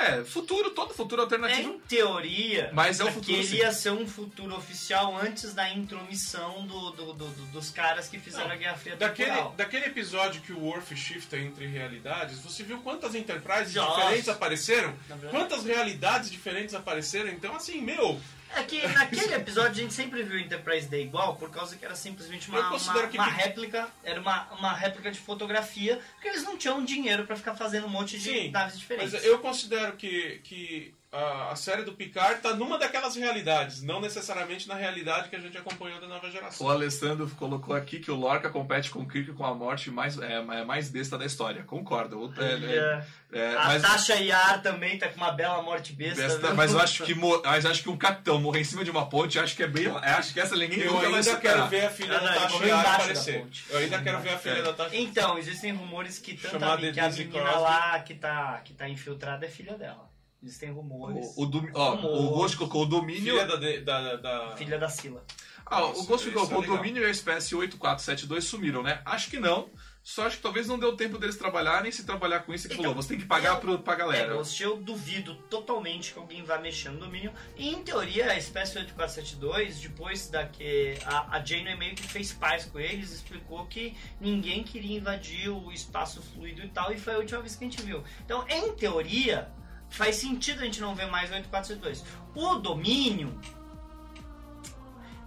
É, 0.00 0.24
futuro, 0.24 0.70
todo 0.70 0.94
futuro 0.94 1.20
alternativo. 1.20 1.74
Em 1.74 1.78
teoria, 1.80 2.70
Mas 2.72 3.00
é 3.00 3.04
o 3.04 3.08
futuro, 3.12 3.34
aquele 3.36 3.46
sim. 3.46 3.56
ia 3.56 3.70
ser 3.70 3.90
um 3.90 4.06
futuro 4.08 4.56
oficial 4.56 5.14
antes 5.14 5.52
da 5.52 5.68
intromissão 5.68 6.66
do, 6.66 6.90
do- 6.92 7.12
do- 7.12 7.28
do- 7.28 7.46
dos 7.52 7.68
caras 7.68 8.08
que 8.08 8.18
fizeram 8.18 8.48
Não, 8.48 8.54
a 8.54 8.56
Guerra 8.56 8.76
Fria 8.78 8.96
Daquele, 8.96 9.30
temporal. 9.30 9.54
daquele 9.54 9.84
episódio 9.84 10.40
que 10.40 10.54
o 10.54 10.58
Worf 10.58 10.96
shifta 10.96 11.36
entre 11.36 11.66
realidades, 11.66 12.38
você 12.40 12.62
viu 12.62 12.78
quantas 12.78 13.14
Enterprises 13.14 13.74
Nossa. 13.74 14.00
diferentes 14.00 14.28
apareceram? 14.30 14.94
Quantas 15.30 15.64
realidades 15.66 16.30
diferentes 16.30 16.74
apareceram? 16.74 17.28
Então, 17.28 17.54
assim, 17.54 17.82
meu, 17.82 18.18
É 18.56 18.62
que 18.62 18.86
naquele 18.88 19.34
episódio 19.34 19.70
a 19.72 19.74
gente 19.74 19.92
sempre 19.94 20.22
viu 20.22 20.36
o 20.36 20.40
Enterprise 20.40 20.86
Day 20.88 21.02
igual, 21.02 21.36
por 21.36 21.50
causa 21.50 21.76
que 21.76 21.84
era 21.84 21.94
simplesmente 21.96 22.48
uma, 22.48 22.70
uma, 22.70 23.06
que- 23.08 23.16
uma 23.18 23.26
réplica, 23.26 23.88
era 24.02 24.20
uma, 24.20 24.44
uma 24.52 24.72
réplica 24.72 25.10
de 25.10 25.18
fotografia, 25.18 26.00
porque 26.14 26.28
eles 26.28 26.42
não 26.44 26.56
tinham 26.56 26.84
dinheiro 26.84 27.24
pra 27.26 27.36
ficar 27.36 27.54
fazendo 27.54 27.86
um 27.86 27.90
monte 27.90 28.18
de 28.18 28.24
Sim, 28.30 28.50
naves 28.50 28.78
diferentes. 28.78 29.12
mas 29.12 29.24
eu 29.24 29.38
considero 29.38 29.96
que, 29.96 30.40
que 30.44 30.94
a, 31.14 31.52
a 31.52 31.56
série 31.56 31.82
do 31.82 31.92
Picard 31.92 32.40
tá 32.40 32.54
numa 32.54 32.76
daquelas 32.78 33.14
realidades, 33.14 33.82
não 33.82 34.00
necessariamente 34.00 34.66
na 34.68 34.74
realidade 34.74 35.28
que 35.28 35.36
a 35.36 35.38
gente 35.40 35.56
acompanhou 35.56 36.00
da 36.00 36.06
nova 36.08 36.30
geração. 36.30 36.66
O 36.66 36.70
Alessandro 36.70 37.28
colocou 37.38 37.74
aqui 37.74 38.00
que 38.00 38.10
o 38.10 38.16
Lorca 38.16 38.50
compete 38.50 38.90
com 38.90 39.00
o 39.00 39.08
Kirk 39.08 39.32
com 39.32 39.44
a 39.46 39.54
morte 39.54 39.90
mais, 39.90 40.18
é, 40.18 40.34
é 40.34 40.64
mais 40.64 40.88
besta 40.88 41.16
da 41.16 41.24
história. 41.24 41.62
Concordo. 41.62 42.18
O- 42.20 42.42
é, 42.42 42.54
E, 42.58 42.74
é, 42.76 43.06
é, 43.32 43.54
a 43.56 43.64
mas, 43.64 43.82
Tasha 43.82 44.14
Yar 44.16 44.60
também 44.62 44.98
tá 44.98 45.08
com 45.08 45.16
uma 45.16 45.30
bela 45.32 45.62
morte 45.62 45.92
besta. 45.92 46.22
besta, 46.22 46.46
viu? 46.48 46.56
mas 46.56 46.72
eu 46.72 46.80
acho 46.80 47.04
que 47.04 47.14
mas 47.14 47.64
eu 47.64 47.70
acho 47.70 47.82
que 47.82 47.90
um 47.90 47.96
capitão 47.96 48.40
morrer 48.40 48.60
em 48.60 48.64
cima 48.64 48.84
de 48.84 48.90
uma 48.90 49.08
ponte, 49.08 49.38
acho 49.38 49.54
que 49.56 49.62
é 49.62 49.66
bem. 49.68 49.86
Acho 49.86 50.32
que 50.32 50.40
essa 50.40 50.56
ninguém 50.56 50.80
Eu 50.80 50.86
nunca 50.94 51.00
vai 51.06 51.14
ainda 51.18 51.22
superar. 51.22 51.54
quero 51.56 51.66
ver 51.68 51.84
a 51.86 51.90
filha 51.90 52.16
Ah, 52.16 52.20
da 52.20 52.34
Tasha 52.34 52.64
Yar 52.66 52.94
aparecer. 52.94 53.46
Eu 53.70 53.78
ainda 53.78 54.02
quero 54.02 54.18
ver 54.20 54.30
a 54.30 54.38
filha 54.38 54.58
É. 54.58 54.62
da 54.62 54.72
Tasha 54.72 54.96
Então, 54.96 55.38
existem 55.38 55.72
rumores 55.72 56.18
que 56.18 56.34
tanto 56.36 56.56
a, 56.64 56.76
que 56.78 57.00
a 57.00 57.08
menina 57.08 57.40
Crosby. 57.42 57.60
lá 57.60 58.00
que 58.00 58.14
tá, 58.14 58.60
que 58.64 58.72
tá 58.72 58.88
infiltrada 58.88 59.46
é 59.46 59.48
filha 59.48 59.76
dela. 59.78 60.12
Existem 60.44 60.70
rumores. 60.70 61.26
O, 61.36 61.44
o, 61.44 61.46
domi- 61.46 61.70
ó, 61.74 61.94
o. 61.94 62.28
Ghost 62.34 62.56
colocou 62.58 62.82
o 62.82 62.86
domínio. 62.86 63.22
Filha 63.34 63.46
da... 63.46 63.56
de- 63.56 63.80
da, 63.80 64.16
da- 64.16 64.56
Filha 64.56 64.78
da 64.78 64.88
Sila. 64.90 65.24
Ah, 65.66 65.80
Nossa, 65.80 66.00
o 66.02 66.04
Ghost 66.04 66.28
isso 66.28 66.34
colocou 66.36 66.56
é 66.56 66.58
o 66.58 66.60
legal. 66.60 66.76
domínio 66.76 67.02
e 67.02 67.06
a 67.06 67.10
espécie 67.10 67.54
8472 67.54 68.44
sumiram, 68.44 68.82
né? 68.82 69.00
Acho 69.06 69.30
que 69.30 69.40
não. 69.40 69.70
Só 70.02 70.26
acho 70.26 70.36
que 70.36 70.42
talvez 70.42 70.68
não 70.68 70.78
deu 70.78 70.94
tempo 70.94 71.16
deles 71.16 71.38
trabalharem. 71.38 71.90
Se 71.90 72.04
trabalhar 72.04 72.40
com 72.40 72.52
isso, 72.52 72.68
que 72.68 72.74
Então, 72.74 72.84
falou, 72.90 73.02
você 73.02 73.08
tem 73.08 73.18
que 73.18 73.24
pagar 73.24 73.54
eu- 73.54 73.60
pro, 73.60 73.78
pra 73.78 73.94
É, 73.94 73.96
galera. 73.96 74.34
Ghost, 74.34 74.62
eu 74.62 74.76
duvido 74.76 75.34
totalmente 75.48 76.12
que 76.12 76.18
alguém 76.18 76.44
vá 76.44 76.58
mexer 76.58 76.90
no 76.90 76.98
domínio. 77.00 77.32
E 77.56 77.70
em 77.70 77.82
teoria, 77.82 78.30
a 78.30 78.36
espécie 78.36 78.76
8472, 78.76 79.80
depois 79.80 80.28
da 80.28 80.44
que 80.46 80.98
a, 81.06 81.38
a 81.38 81.42
Janeway 81.42 81.78
meio 81.78 81.94
que 81.94 82.02
fez 82.02 82.34
paz 82.34 82.66
com 82.66 82.78
eles, 82.78 83.10
explicou 83.12 83.64
que 83.64 83.96
ninguém 84.20 84.62
queria 84.62 84.98
invadir 84.98 85.48
o 85.48 85.72
espaço 85.72 86.20
fluido 86.20 86.60
e 86.62 86.68
tal, 86.68 86.92
e 86.92 86.98
foi 86.98 87.14
a 87.14 87.18
última 87.18 87.40
vez 87.40 87.56
que 87.56 87.64
a 87.64 87.68
gente 87.70 87.80
viu. 87.82 88.04
Então, 88.26 88.44
em 88.46 88.74
teoria, 88.74 89.50
faz 89.96 90.16
sentido 90.16 90.60
a 90.60 90.64
gente 90.64 90.80
não 90.80 90.94
ver 90.94 91.06
mais 91.06 91.30
o 91.30 91.34
8472. 91.34 92.04
O 92.34 92.56
domínio. 92.56 93.38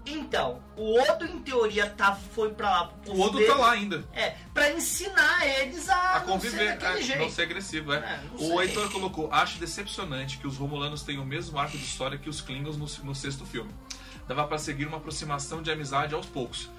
Então, 0.10 0.64
o 0.78 0.98
Odo 1.02 1.26
em 1.26 1.40
teoria 1.40 1.90
tá, 1.90 2.16
foi 2.16 2.54
pra 2.54 2.70
lá. 2.70 2.88
pro 2.88 3.12
O 3.12 3.20
Odo 3.20 3.34
povo 3.34 3.46
tá 3.46 3.52
dele. 3.54 3.54
lá 3.62 3.72
ainda. 3.72 4.06
É, 4.14 4.36
pra 4.54 4.72
ensinar 4.72 5.46
eles 5.46 5.90
a, 5.90 5.96
A 5.96 6.20
não 6.20 6.20
ser 6.22 6.32
conviver, 6.32 6.78
daquele 6.78 7.00
é, 7.00 7.04
jeito. 7.04 7.22
não 7.24 7.30
ser 7.30 7.42
agressivo, 7.42 7.92
é. 7.94 7.98
É, 7.98 8.22
o. 8.40 8.62
Heitor 8.62 8.90
colocou, 8.90 9.30
acho 9.34 9.60
decepcionante 9.60 10.38
que 10.38 10.48
os 10.48 10.56
Romulanos 10.56 11.04
tenham 11.04 11.24
o 11.24 11.26
mesmo 11.26 11.60
arco 11.60 11.78
de 11.78 11.84
história 11.84 12.18
que 12.18 12.30
os 12.30 12.40
Klingons 12.40 12.78
no, 12.78 12.88
no 13.06 13.14
sexto 13.14 13.46
filme. 13.46 13.70
Dava 14.30 14.48
pra 14.48 14.58
seguir 14.58 14.86
uma 14.86 14.98
aproximação 14.98 15.62
de 15.62 15.70
amizade 15.72 16.16
aos 16.16 16.26
poucos. 16.26 16.70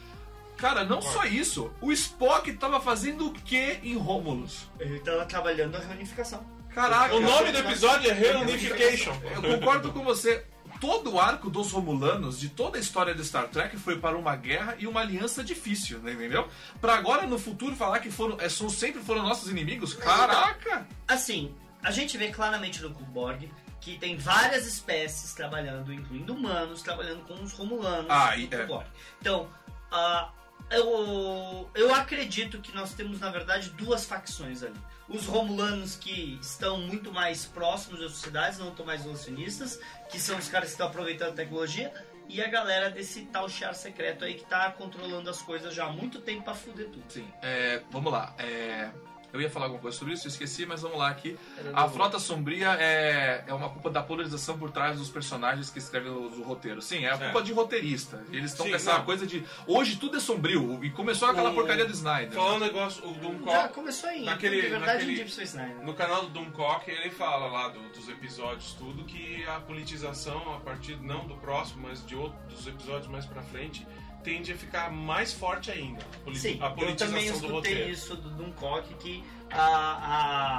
Cara, 0.56 0.82
não 0.82 1.00
só 1.02 1.24
isso, 1.24 1.70
o 1.82 1.92
Spock 1.92 2.50
tava 2.54 2.80
fazendo 2.80 3.26
o 3.28 3.32
que 3.32 3.78
em 3.82 3.96
Romulus? 3.96 4.66
Ele 4.80 4.98
tava 5.00 5.24
trabalhando 5.26 5.76
a 5.76 5.80
reunificação. 5.80 6.44
Caraca, 6.78 7.14
O 7.16 7.20
nome 7.20 7.50
do 7.50 7.58
episódio 7.58 8.08
é 8.08 8.14
Reunification. 8.14 9.12
eu 9.34 9.42
concordo 9.42 9.92
com 9.92 10.04
você. 10.04 10.44
Todo 10.80 11.14
o 11.14 11.18
arco 11.20 11.50
dos 11.50 11.72
Romulanos, 11.72 12.38
de 12.38 12.50
toda 12.50 12.78
a 12.78 12.80
história 12.80 13.12
de 13.12 13.24
Star 13.24 13.48
Trek, 13.48 13.76
foi 13.76 13.98
para 13.98 14.16
uma 14.16 14.36
guerra 14.36 14.76
e 14.78 14.86
uma 14.86 15.00
aliança 15.00 15.42
difícil, 15.42 15.98
né, 15.98 16.12
entendeu? 16.12 16.46
Pra 16.80 16.94
agora, 16.94 17.26
no 17.26 17.36
futuro, 17.36 17.74
falar 17.74 17.98
que 17.98 18.12
foram, 18.12 18.36
é, 18.40 18.48
são, 18.48 18.70
sempre 18.70 19.02
foram 19.02 19.22
nossos 19.24 19.50
inimigos? 19.50 19.92
Caraca! 19.94 20.86
Assim, 21.08 21.52
a 21.82 21.90
gente 21.90 22.16
vê 22.16 22.28
claramente 22.28 22.80
no 22.80 22.90
Kuborg 22.90 23.50
que 23.80 23.98
tem 23.98 24.16
várias 24.16 24.66
espécies 24.68 25.32
trabalhando, 25.34 25.92
incluindo 25.92 26.32
humanos, 26.32 26.80
trabalhando 26.80 27.24
com 27.26 27.34
os 27.42 27.52
Romulanos 27.54 28.06
Ah, 28.08 28.34
no 28.36 28.42
e- 28.42 28.48
é. 28.52 28.56
Kuborg. 28.58 28.86
Então, 29.20 29.48
ah, 29.90 30.28
eu, 30.70 31.70
eu 31.74 31.94
acredito 31.94 32.60
que 32.60 32.74
nós 32.74 32.92
temos, 32.92 33.20
na 33.20 33.30
verdade, 33.30 33.70
duas 33.70 34.04
facções 34.04 34.62
ali. 34.62 34.78
Os 35.08 35.26
Romulanos 35.26 35.96
que 35.96 36.38
estão 36.40 36.78
muito 36.78 37.12
mais 37.12 37.46
próximos 37.46 38.00
das 38.00 38.12
sociedades, 38.12 38.58
não 38.58 38.68
estão 38.68 38.84
mais 38.84 39.06
acionistas, 39.06 39.80
que 40.10 40.20
são 40.20 40.38
os 40.38 40.48
caras 40.48 40.68
que 40.68 40.74
estão 40.74 40.86
aproveitando 40.86 41.30
a 41.30 41.34
tecnologia, 41.34 41.92
e 42.28 42.42
a 42.42 42.48
galera 42.48 42.90
desse 42.90 43.22
tal 43.22 43.48
char 43.48 43.74
secreto 43.74 44.24
aí 44.24 44.34
que 44.34 44.44
tá 44.44 44.70
controlando 44.70 45.30
as 45.30 45.40
coisas 45.40 45.74
já 45.74 45.86
há 45.86 45.92
muito 45.92 46.20
tempo 46.20 46.42
pra 46.42 46.54
fuder 46.54 46.88
tudo. 46.90 47.04
Sim, 47.08 47.26
é, 47.40 47.82
vamos 47.90 48.12
lá. 48.12 48.34
É, 48.38 48.90
Eu 49.32 49.40
ia 49.42 49.50
falar 49.50 49.66
alguma 49.66 49.82
coisa 49.82 49.96
sobre 49.96 50.14
isso, 50.14 50.26
eu 50.26 50.30
esqueci, 50.30 50.64
mas 50.64 50.80
vamos 50.82 50.96
lá 50.98 51.08
aqui. 51.08 51.38
A 51.74 51.86
Frota 51.88 52.18
Sombria 52.18 52.76
é, 52.80 53.44
é 53.46 53.52
uma 53.52 53.68
culpa 53.68 53.90
da 53.90 54.02
polarização 54.02 54.58
por 54.58 54.70
trás 54.70 54.96
dos 54.98 55.10
personagens 55.10 55.68
que 55.68 55.78
escrevem 55.78 56.10
o, 56.10 56.28
o 56.40 56.42
roteiro. 56.42 56.80
Sim, 56.80 57.04
é 57.04 57.10
a 57.12 57.18
culpa 57.18 57.40
É. 57.40 57.42
de 57.42 57.52
roteirista. 57.52 58.24
Eles 58.32 58.52
estão 58.52 58.66
com 58.68 58.74
essa 58.74 58.94
não. 58.98 59.04
coisa 59.04 59.26
de. 59.26 59.44
Hoje 59.66 59.96
tudo 59.96 60.16
é 60.16 60.20
sombrio. 60.20 60.82
E 60.82 60.90
começou 60.90 61.28
aquela 61.28 61.50
O- 61.50 61.54
porcaria 61.54 61.84
do 61.84 61.92
Snyder. 61.92 62.32
Falando 62.32 62.56
um 62.62 62.64
negócio, 62.66 63.06
o 63.06 63.12
Doomcock, 63.14 63.50
Já 63.52 63.68
começou 63.68 64.08
aí. 64.08 64.24
naquele- 64.24 64.62
de 64.62 64.68
verdade, 64.68 65.04
naquele- 65.06 65.24
Nine. 65.24 65.54
né? 65.54 65.76
no 65.84 65.94
canal 65.94 66.22
do 66.22 66.28
Doomcock, 66.30 66.90
ele 66.90 67.10
fala 67.10 67.46
lá 67.48 67.68
do- 67.68 67.88
dos 67.90 68.08
episódios 68.08 68.72
tudo 68.74 69.04
que 69.04 69.44
a 69.46 69.60
politização, 69.60 70.54
a 70.54 70.60
partir 70.60 70.96
não 71.02 71.26
do 71.26 71.34
próximo, 71.36 71.82
mas 71.86 72.04
de 72.06 72.14
outros 72.16 72.38
dos 72.48 72.66
episódios 72.66 73.08
mais 73.08 73.26
pra 73.26 73.42
frente, 73.42 73.86
tende 74.22 74.52
a 74.52 74.56
ficar 74.56 74.90
mais 74.90 75.32
forte 75.32 75.70
ainda. 75.70 76.02
A, 76.26 76.34
Sim, 76.34 76.58
a 76.60 76.74
eu 76.82 76.96
também 76.96 77.26
escutei 77.26 77.88
isso 77.90 78.16
do 78.16 78.30
Duncock, 78.30 78.92
que 78.94 79.24
a, 79.50 79.60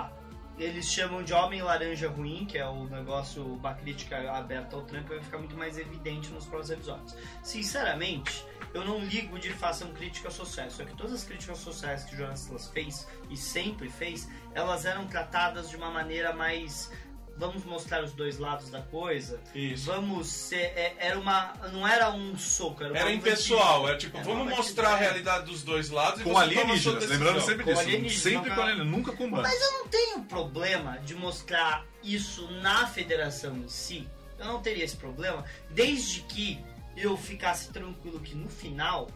a- 0.08 0.10
eles 0.58 0.92
chamam 0.92 1.24
de 1.24 1.34
Homem 1.34 1.62
Laranja 1.62 2.10
Ruim, 2.10 2.46
que 2.46 2.58
é 2.58 2.68
o 2.68 2.84
negócio, 2.86 3.44
uma 3.46 3.74
crítica 3.74 4.30
aberta 4.32 4.76
ao 4.76 4.82
Trump, 4.82 5.08
vai 5.08 5.22
ficar 5.22 5.38
muito 5.38 5.56
mais 5.56 5.78
evidente 5.78 6.30
nos 6.32 6.46
próximos 6.46 6.72
episódios. 6.80 7.16
Sinceramente, 7.42 8.44
eu 8.74 8.84
não 8.84 9.00
ligo 9.00 9.40
de 9.40 9.50
façam 9.52 9.92
críticas 9.94 10.34
sociais, 10.34 10.74
só 10.74 10.84
que 10.84 10.94
todas 10.96 11.14
as 11.14 11.24
críticas 11.24 11.58
sociais 11.60 12.04
que 12.04 12.14
o 12.16 12.18
Jonas 12.18 12.50
fez, 12.74 13.08
e 13.30 13.38
sempre 13.38 13.90
fez, 13.90 14.30
elas 14.54 14.86
eram 14.86 15.08
tratadas 15.08 15.70
de 15.70 15.76
uma 15.78 15.90
maneira 15.92 16.34
mais... 16.34 16.92
Vamos 17.40 17.64
mostrar 17.64 18.04
os 18.04 18.12
dois 18.12 18.38
lados 18.38 18.70
da 18.70 18.82
coisa. 18.82 19.40
Isso. 19.56 19.86
Vamos 19.86 20.28
ser. 20.28 20.58
é- 20.76 20.94
era 21.00 21.18
uma. 21.18 21.54
Não 21.72 21.88
era 21.88 22.12
um 22.12 22.38
soco, 22.38 22.84
era 22.84 22.92
uma 22.92 23.00
Era 23.00 23.12
impessoal, 23.14 23.88
era 23.88 23.98
tipo, 23.98 24.18
Era 24.18 24.26
vamos 24.26 24.46
uma 24.48 24.56
mostrar 24.58 24.88
a 24.88 24.92
batida. 24.92 25.10
realidade 25.10 25.46
dos 25.46 25.64
dois 25.64 25.90
lados 25.90 26.20
e 26.20 26.24
Com 26.26 26.32
a 26.32 26.34
sua 26.34 26.42
alienígenas, 26.44 27.08
lembrando 27.08 27.40
sempre 27.42 27.64
Com 27.64 27.70
disso. 27.72 27.82
alienígenas, 27.82 28.22
sempre 28.22 28.52
com 28.54 28.62
alienígenas, 28.62 28.92
nunca 28.92 29.12
com 29.14 29.24
humanos. 29.26 29.50
Mas 29.50 29.62
eu 29.62 29.72
não 29.72 29.88
tenho 29.88 30.24
problema 30.26 31.00
de 31.00 31.16
mostrar 31.16 31.86
isso 32.04 32.46
na 32.62 32.86
federação 32.88 33.56
em 33.56 33.68
si. 33.70 34.06
Eu 34.38 34.46
não 34.46 34.62
teria 34.62 34.84
esse 34.84 34.98
problema, 34.98 35.46
desde 35.70 36.20
que 36.22 36.60
eu 36.98 37.16
ficasse 37.16 37.70
tranquilo 37.72 38.20
que 38.20 38.36
no 38.36 38.50
final 38.50 39.10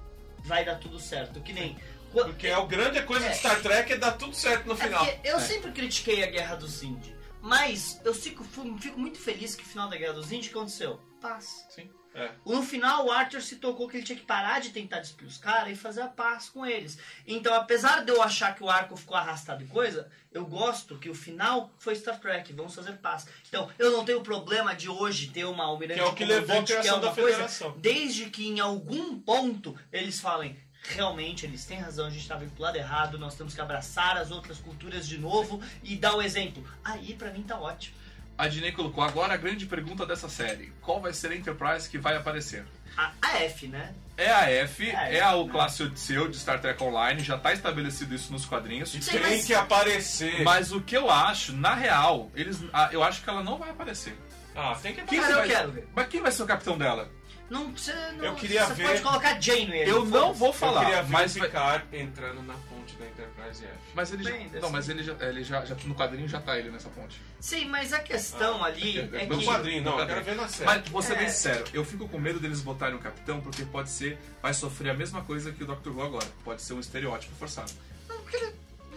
vai 0.45 0.63
dar 0.63 0.75
tudo 0.75 0.97
certo. 0.99 1.41
Que 1.41 1.51
nem. 1.51 1.77
Porque 2.13 2.47
é 2.47 2.57
o 2.57 2.67
grande 2.67 3.01
coisa 3.03 3.27
de 3.27 3.35
Star 3.37 3.59
Trek 3.61 3.91
é 3.91 3.97
dar 3.97 4.11
tudo 4.11 4.35
certo 4.35 4.67
no 4.67 4.73
É 4.73 4.77
final. 4.77 5.07
eu 5.23 5.39
sempre 5.39 5.71
critiquei 5.71 6.23
a 6.23 6.27
Guerra 6.27 6.55
dos 6.55 6.83
Índios, 6.83 7.12
mas 7.43 7.99
eu 8.05 8.13
fico, 8.13 8.41
fico 8.79 8.97
muito 8.97 9.19
feliz 9.19 9.53
que 9.53 9.63
o 9.63 9.65
final 9.65 9.89
da 9.89 9.97
Guerra 9.97 10.13
dos 10.13 10.31
Índios 10.31 10.55
aconteceu. 10.55 10.97
Paz. 11.19 11.65
Sim. 11.69 11.89
É. 12.15 12.29
No 12.45 12.61
final, 12.63 13.07
o 13.07 13.11
Arthur 13.11 13.41
se 13.41 13.57
tocou 13.57 13.89
que 13.89 13.97
ele 13.97 14.03
tinha 14.05 14.17
que 14.17 14.25
parar 14.25 14.61
de 14.61 14.69
tentar 14.69 14.99
despir 14.99 15.27
os 15.27 15.37
caras 15.37 15.73
e 15.73 15.75
fazer 15.75 16.01
a 16.03 16.07
paz 16.07 16.47
com 16.47 16.65
eles. 16.65 16.97
Então, 17.27 17.53
apesar 17.53 18.05
de 18.05 18.11
eu 18.11 18.21
achar 18.21 18.55
que 18.55 18.63
o 18.63 18.69
arco 18.69 18.95
ficou 18.95 19.17
arrastado 19.17 19.61
e 19.63 19.67
coisa, 19.67 20.09
eu 20.31 20.45
gosto 20.45 20.97
que 20.99 21.09
o 21.09 21.15
final 21.15 21.73
foi 21.79 21.95
Star 21.95 22.17
Trek, 22.19 22.53
vamos 22.53 22.75
fazer 22.75 22.93
paz. 22.93 23.27
Então, 23.49 23.69
eu 23.77 23.91
não 23.91 24.05
tenho 24.05 24.21
problema 24.21 24.73
de 24.73 24.87
hoje 24.87 25.31
ter 25.31 25.43
uma 25.45 25.65
almirante 25.65 25.99
Que 25.99 26.05
é 26.05 26.09
o 26.09 26.13
que 26.15 26.25
levou 26.25 26.63
que 26.63 26.71
é 26.71 26.79
criação 26.79 26.99
uma 26.99 27.07
da 27.07 27.13
coisa, 27.13 27.29
federação. 27.31 27.75
desde 27.79 28.29
que 28.29 28.47
em 28.47 28.59
algum 28.59 29.19
ponto 29.19 29.75
eles 29.91 30.19
falem 30.19 30.55
realmente 30.89 31.45
eles 31.45 31.65
têm 31.65 31.79
razão, 31.79 32.05
a 32.07 32.09
gente 32.09 32.21
estava 32.21 32.43
indo 32.43 32.51
pro 32.53 32.63
lado 32.63 32.75
errado, 32.77 33.17
nós 33.17 33.35
temos 33.35 33.53
que 33.55 33.61
abraçar 33.61 34.17
as 34.17 34.31
outras 34.31 34.57
culturas 34.59 35.07
de 35.07 35.17
novo 35.17 35.61
e 35.83 35.95
dar 35.95 36.15
o 36.15 36.21
exemplo. 36.21 36.63
Aí, 36.83 37.13
pra 37.15 37.31
mim, 37.31 37.43
tá 37.43 37.57
ótimo. 37.59 37.95
A 38.37 38.47
Dinei 38.47 38.71
colocou 38.71 39.03
agora 39.03 39.33
a 39.33 39.37
grande 39.37 39.65
pergunta 39.65 40.05
dessa 40.05 40.27
série: 40.27 40.73
qual 40.81 40.99
vai 40.99 41.13
ser 41.13 41.31
a 41.31 41.35
Enterprise 41.35 41.87
que 41.89 41.97
vai 41.99 42.15
aparecer? 42.15 42.65
A, 42.97 43.11
a 43.21 43.37
F, 43.43 43.67
né? 43.67 43.93
É 44.17 44.31
a 44.31 44.49
F, 44.51 44.89
É, 44.89 45.17
é 45.17 45.21
a 45.21 45.35
o 45.35 45.45
né? 45.45 45.51
classe 45.51 45.81
Odisseu 45.83 46.27
de 46.27 46.37
Star 46.37 46.59
Trek 46.59 46.81
Online, 46.83 47.23
já 47.23 47.37
tá 47.37 47.53
estabelecido 47.53 48.13
isso 48.13 48.31
nos 48.31 48.45
quadrinhos. 48.45 48.89
Sim, 48.91 48.99
Tem 48.99 49.19
mas- 49.19 49.45
que 49.45 49.53
aparecer. 49.53 50.43
Mas 50.43 50.71
o 50.71 50.81
que 50.81 50.95
eu 50.97 51.09
acho, 51.09 51.53
na 51.53 51.73
real, 51.75 52.31
eles, 52.35 52.59
eu 52.91 53.03
acho 53.03 53.23
que 53.23 53.29
ela 53.29 53.43
não 53.43 53.57
vai 53.57 53.69
aparecer. 53.71 54.15
Ah, 54.55 54.77
tem 54.81 54.93
que 54.93 55.01
Quem 55.03 55.19
Cara, 55.19 55.31
eu 55.33 55.37
vai- 55.39 55.47
quero 55.47 55.71
ver. 55.71 55.87
Mas 55.95 56.07
quem 56.07 56.21
vai 56.21 56.31
ser 56.31 56.43
o 56.43 56.45
capitão 56.45 56.77
dela? 56.77 57.09
Não, 57.49 57.71
você 57.71 57.93
não, 58.13 58.25
Eu 58.25 58.35
queria 58.35 58.65
você 58.65 58.73
ver- 58.73 58.87
pode 58.87 59.01
colocar 59.01 59.39
Janeway 59.39 59.83
Eu 59.87 60.05
não 60.05 60.33
vou 60.33 60.49
Eu 60.49 60.53
falar, 60.53 60.85
queria 60.85 61.03
ver 61.03 61.11
mas 61.11 61.35
o 61.35 61.39
vai- 61.39 61.83
entrando 61.91 62.41
na 62.41 62.53
ponte 62.53 62.95
da 62.95 63.05
Enterprise 63.05 63.63
F. 63.63 63.73
Mas 63.93 64.11
ele 64.13 64.23
Bem, 64.23 64.49
já, 64.49 64.59
não, 64.59 64.67
ser. 64.69 64.73
mas 64.73 64.89
ele 64.89 65.03
já, 65.03 65.13
ele 65.19 65.43
já, 65.43 65.65
já- 65.65 65.75
no 65.85 65.93
quadrinho 65.93 66.27
já 66.27 66.39
tá 66.41 66.57
ele 66.57 66.71
nessa 66.71 66.89
ponte. 66.89 67.21
Sim, 67.39 67.65
mas 67.65 67.93
a 67.93 67.99
questão 67.99 68.63
Ah, 68.63 68.67
ali 68.67 68.97
é- 68.97 69.01
é 69.01 69.23
é 69.23 69.25
que... 69.27 69.35
No 69.35 69.43
quadrinho, 69.43 69.83
não, 69.83 69.95
no 69.95 70.01
eu 70.01 70.07
quero 70.07 70.23
ver 70.23 70.35
na 70.35 70.47
série. 70.47 70.65
Mas 70.65 70.89
vou 70.89 71.01
ser 71.01 71.13
É. 71.13 71.15
bem 71.17 71.29
sincero, 71.29 71.63
eu 71.73 71.85
fico 71.85 72.07
com 72.07 72.17
medo 72.17 72.39
deles 72.39 72.61
botarem 72.61 72.95
um 72.95 72.99
capitão 72.99 73.39
porque 73.41 73.63
pode 73.65 73.89
ser, 73.89 74.17
vai 74.41 74.53
sofrer 74.53 74.89
a 74.91 74.93
mesma 74.95 75.21
coisa 75.21 75.51
que 75.51 75.63
o 75.63 75.67
Dr. 75.67 75.89
Who 75.89 76.01
agora. 76.01 76.27
Pode 76.43 76.61
ser 76.61 76.73
um 76.73 76.79
estereótipo 76.79 77.35
forçado. 77.35 77.71
Não, 78.09 78.17
porque 78.21 78.53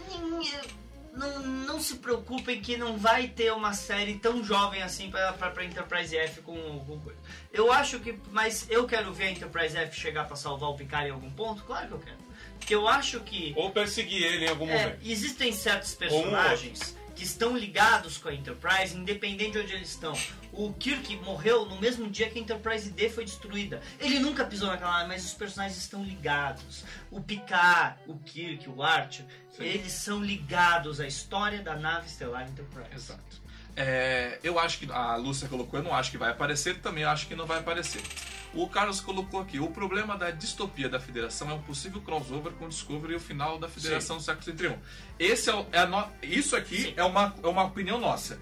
ninguém- 0.09 0.86
não, 1.17 1.41
não 1.41 1.81
se 1.81 1.97
preocupem 1.97 2.61
que 2.61 2.77
não 2.77 2.97
vai 2.97 3.29
ter 3.29 3.53
uma 3.53 3.73
série 3.73 4.15
tão 4.19 4.45
jovem 4.45 4.83
assim 4.83 5.11
pra 5.11 5.65
Enterprise 5.65 6.17
F 6.17 6.41
com, 6.43 6.55
com 6.85 7.01
coisa. 7.01 7.19
Eu 7.53 7.73
acho 7.73 7.99
que... 8.01 8.19
Mas 8.31 8.67
eu 8.71 8.87
quero 8.87 9.13
ver 9.13 9.25
a 9.25 9.31
Enterprise 9.31 9.77
F 9.77 9.99
chegar 9.99 10.25
pra 10.27 10.37
salvar 10.37 10.71
o 10.71 10.75
Picard 10.75 11.09
em 11.09 11.13
algum 11.13 11.31
ponto? 11.31 11.63
Claro 11.65 11.89
que 11.89 11.95
eu 11.95 11.99
quero. 12.01 12.19
Porque 12.59 12.75
eu 12.75 12.89
acho 12.89 13.21
que... 13.21 13.53
Ou 13.57 13.71
perseguir 13.71 14.23
ele 14.23 14.47
em 14.47 14.49
algum 14.49 14.69
É, 14.69 14.85
momento. 14.85 14.99
existem 15.05 15.53
certos 15.53 15.95
personagens 15.95 16.96
que 17.17 17.25
estão 17.25 17.57
ligados 17.57 18.19
com 18.19 18.29
a 18.29 18.35
Enterprise, 18.35 18.95
independente 18.95 19.53
de 19.53 19.59
onde 19.59 19.73
eles 19.73 19.89
estão. 19.89 20.13
O 20.53 20.73
Kirk 20.75 21.17
morreu 21.17 21.65
no 21.65 21.81
mesmo 21.81 22.09
dia 22.09 22.29
que 22.29 22.39
a 22.39 22.43
Enterprise 22.43 22.91
D 22.91 23.09
foi 23.09 23.25
destruída. 23.25 23.81
Ele 23.99 24.19
nunca 24.19 24.45
pisou 24.45 24.69
naquela 24.69 24.93
nave, 24.93 25.09
mas 25.09 25.25
os 25.25 25.33
personagens 25.33 25.79
estão 25.79 26.05
ligados. 26.05 26.85
O 27.11 27.21
Picard, 27.21 27.99
o 28.07 28.19
Kirk, 28.19 28.69
o 28.69 28.83
Archer, 28.83 29.25
Sim. 29.51 29.65
eles 29.65 29.93
são 29.93 30.23
ligados 30.23 31.01
à 31.01 31.07
história 31.07 31.63
da 31.63 31.75
nave 31.75 32.07
estelar 32.07 32.47
Enterprise. 32.49 32.95
Exato. 32.95 33.46
É, 33.77 34.39
eu 34.43 34.59
acho 34.59 34.79
que 34.79 34.91
a 34.91 35.17
Lúcia 35.17 35.49
colocou, 35.49 35.79
eu 35.79 35.85
não 35.85 35.95
acho 35.95 36.11
que 36.11 36.17
vai 36.17 36.31
aparecer, 36.31 36.79
também 36.81 37.05
acho 37.05 37.27
que 37.27 37.35
não 37.37 37.45
vai 37.47 37.59
aparecer. 37.59 38.01
O 38.55 38.67
Carlos 38.69 39.01
colocou 39.03 39.39
aqui, 39.41 39.61
o 39.61 39.69
problema 39.69 40.17
da 40.17 40.31
distopia 40.31 40.89
da 40.89 40.99
Federação 40.99 41.51
é 41.51 41.55
um 41.55 41.61
possível 41.63 42.01
crossover 42.01 42.53
com 42.53 42.69
Discovery 42.69 43.13
e 43.13 43.17
o 43.17 43.21
final 43.21 43.59
da 43.59 43.69
Federação 43.69 44.17
do 44.17 44.23
século 44.23 44.57
XXI. 44.57 44.75
Esse 45.19 45.51
é, 45.51 45.67
é 45.73 45.87
no- 45.87 46.09
isso 46.23 46.57
aqui 46.57 46.85
Sim. 46.85 46.95
é 46.97 47.05
uma, 47.05 47.35
é 47.43 47.47
uma 47.47 47.65
opinião 47.65 48.01
nossa. 48.01 48.39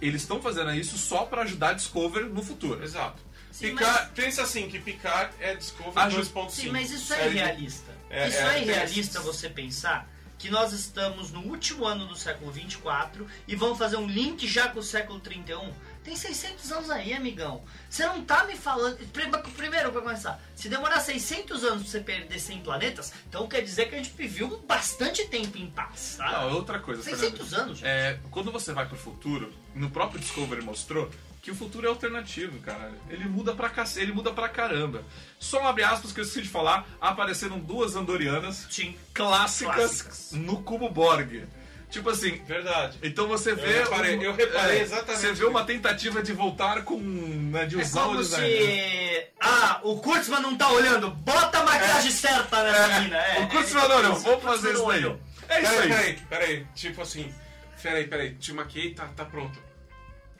Eles 0.00 0.22
estão 0.22 0.40
fazendo 0.40 0.72
isso 0.74 0.96
só 0.96 1.24
para 1.24 1.42
ajudar 1.42 1.70
a 1.70 1.72
Discovery 1.72 2.26
no 2.28 2.40
futuro. 2.42 2.84
Exato. 2.84 3.20
Sim, 3.50 3.70
Picard, 3.70 4.12
Pensa 4.14 4.42
assim, 4.42 4.68
que 4.68 4.78
Picard 4.78 5.34
é 5.40 5.56
Discovery 5.56 6.06
Aju- 6.06 6.20
2.5. 6.20 6.50
Sim, 6.50 6.68
mas 6.70 6.92
isso 6.92 7.12
é 7.14 7.26
irrealista. 7.28 7.90
É, 8.08 8.28
isso 8.28 8.38
é, 8.38 8.58
é, 8.58 8.62
irrealista 8.62 9.18
esses- 9.18 9.26
você 9.26 9.48
pensar 9.50 10.08
que 10.38 10.48
nós 10.50 10.72
estamos 10.72 11.30
no 11.32 11.40
último 11.40 11.84
ano 11.84 12.06
do 12.06 12.16
século 12.16 12.50
24 12.52 13.26
e 13.46 13.56
vamos 13.56 13.76
fazer 13.76 13.96
um 13.96 14.06
link 14.06 14.46
já 14.46 14.68
com 14.68 14.78
o 14.78 14.82
século 14.82 15.18
31. 15.18 15.72
Tem 16.04 16.14
600 16.16 16.72
anos 16.72 16.90
aí, 16.90 17.12
amigão. 17.12 17.62
Você 17.90 18.06
não 18.06 18.24
tá 18.24 18.44
me 18.44 18.56
falando. 18.56 18.96
Pri- 19.08 19.28
Primeiro, 19.56 19.90
pra 19.92 20.00
começar, 20.00 20.40
se 20.54 20.68
demorar 20.68 21.00
600 21.00 21.64
anos 21.64 21.82
pra 21.82 21.90
você 21.90 22.00
perder 22.00 22.38
100 22.40 22.60
planetas, 22.62 23.12
então 23.28 23.46
quer 23.48 23.60
dizer 23.62 23.88
que 23.88 23.94
a 23.94 23.98
gente 23.98 24.10
viveu 24.16 24.58
bastante 24.66 25.26
tempo 25.26 25.58
em 25.58 25.68
paz, 25.68 26.14
tá? 26.16 26.30
Não, 26.44 26.54
outra 26.54 26.78
coisa, 26.78 27.02
600 27.02 27.48
Fernando. 27.48 27.60
anos, 27.66 27.78
gente. 27.78 27.88
É, 27.88 28.18
quando 28.30 28.50
você 28.52 28.72
vai 28.72 28.86
pro 28.86 28.96
futuro, 28.96 29.52
no 29.74 29.90
próprio 29.90 30.20
Discovery 30.20 30.62
mostrou 30.62 31.10
que 31.48 31.52
o 31.52 31.54
futuro 31.54 31.86
é 31.86 31.88
alternativo, 31.88 32.58
cara. 32.58 32.92
Ele 33.08 33.24
muda 33.24 33.54
pra 33.54 33.70
cacete, 33.70 34.00
ele 34.04 34.12
muda 34.12 34.30
pra 34.32 34.50
caramba. 34.50 35.02
Só 35.38 35.62
um 35.62 35.66
abre 35.66 35.82
aspas 35.82 36.12
que 36.12 36.20
eu 36.20 36.24
esqueci 36.24 36.42
de 36.42 36.48
falar, 36.50 36.86
apareceram 37.00 37.58
duas 37.58 37.96
andorianas 37.96 38.66
Sim. 38.70 38.94
clássicas, 39.14 39.74
Clássicas. 40.02 40.32
no 40.32 40.62
cubo 40.62 40.90
Borg. 40.90 41.44
Tipo 41.90 42.10
assim, 42.10 42.32
Verdade. 42.44 42.98
então 43.02 43.26
você 43.26 43.54
vê. 43.54 43.78
reparei- 43.78 44.18
um- 44.18 44.22
eu 44.22 44.34
reparei 44.34 44.82
exatamente 44.82 45.20
Você 45.22 45.32
vê 45.32 45.46
uma 45.46 45.64
tentativa 45.64 46.22
de 46.22 46.34
voltar 46.34 46.82
com. 46.84 47.00
Né, 47.00 47.64
de 47.64 47.80
É 47.80 47.82
usar 47.82 48.02
o 48.02 48.04
como 48.08 48.18
design. 48.18 48.46
se. 48.46 49.26
Ah, 49.40 49.80
o 49.82 49.96
Kurtzman 50.00 50.40
não 50.42 50.54
tá 50.54 50.70
olhando. 50.70 51.10
Bota 51.12 51.60
a 51.60 51.64
maquiagem 51.64 52.10
certa 52.10 52.62
nessa 52.62 53.00
mina. 53.00 53.16
É, 53.16 53.40
o 53.40 53.44
é, 53.44 53.62
falou, 53.62 54.02
não, 54.02 54.12
isso, 54.12 54.20
vou 54.20 54.34
o 54.34 54.40
Kurtzman 54.40 54.54
fazer 54.56 54.72
isso 54.74 54.82
não 54.82 54.88
daí. 54.88 55.18
É 55.48 55.62
isso 55.62 55.70
Peraí, 55.72 55.80
aí. 55.80 55.88
peraí, 55.88 56.14
peraí. 56.28 56.66
Tipo 56.74 57.00
assim. 57.00 57.34
Peraí, 57.82 58.06
peraí. 58.06 58.34
Te 58.34 58.52
maquiei, 58.52 58.92
tá, 58.92 59.06
tá 59.16 59.24
pronto. 59.24 59.58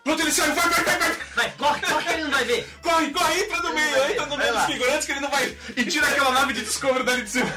Pronto, 0.09 0.22
ele 0.22 0.32
saiu. 0.32 0.55
Vai, 0.55 0.68
vai, 0.70 0.85
vai, 0.85 0.98
vai. 0.98 1.16
Vai, 1.35 1.51
corre, 1.52 1.80
corre 1.82 2.05
que 2.05 2.12
ele 2.14 2.24
não 2.24 2.30
vai 2.30 2.44
ver. 2.44 2.68
Corre, 2.82 3.10
corre, 3.10 3.40
entra 3.43 3.62
no 3.62 3.74
meio, 3.74 4.10
entra 4.10 4.26
no 4.26 4.36
meio 4.39 4.52
dos 4.55 4.64
figurantes 4.64 5.05
que 5.06 5.12
ele 5.12 5.20
não 5.20 5.30
vai. 5.30 5.56
E 5.76 5.85
tira 5.85 6.09
aquela 6.09 6.30
nave 6.32 6.52
de 6.55 6.62
Discovery 6.62 7.05
dali 7.05 7.22
de 7.22 7.30
cima. 7.30 7.52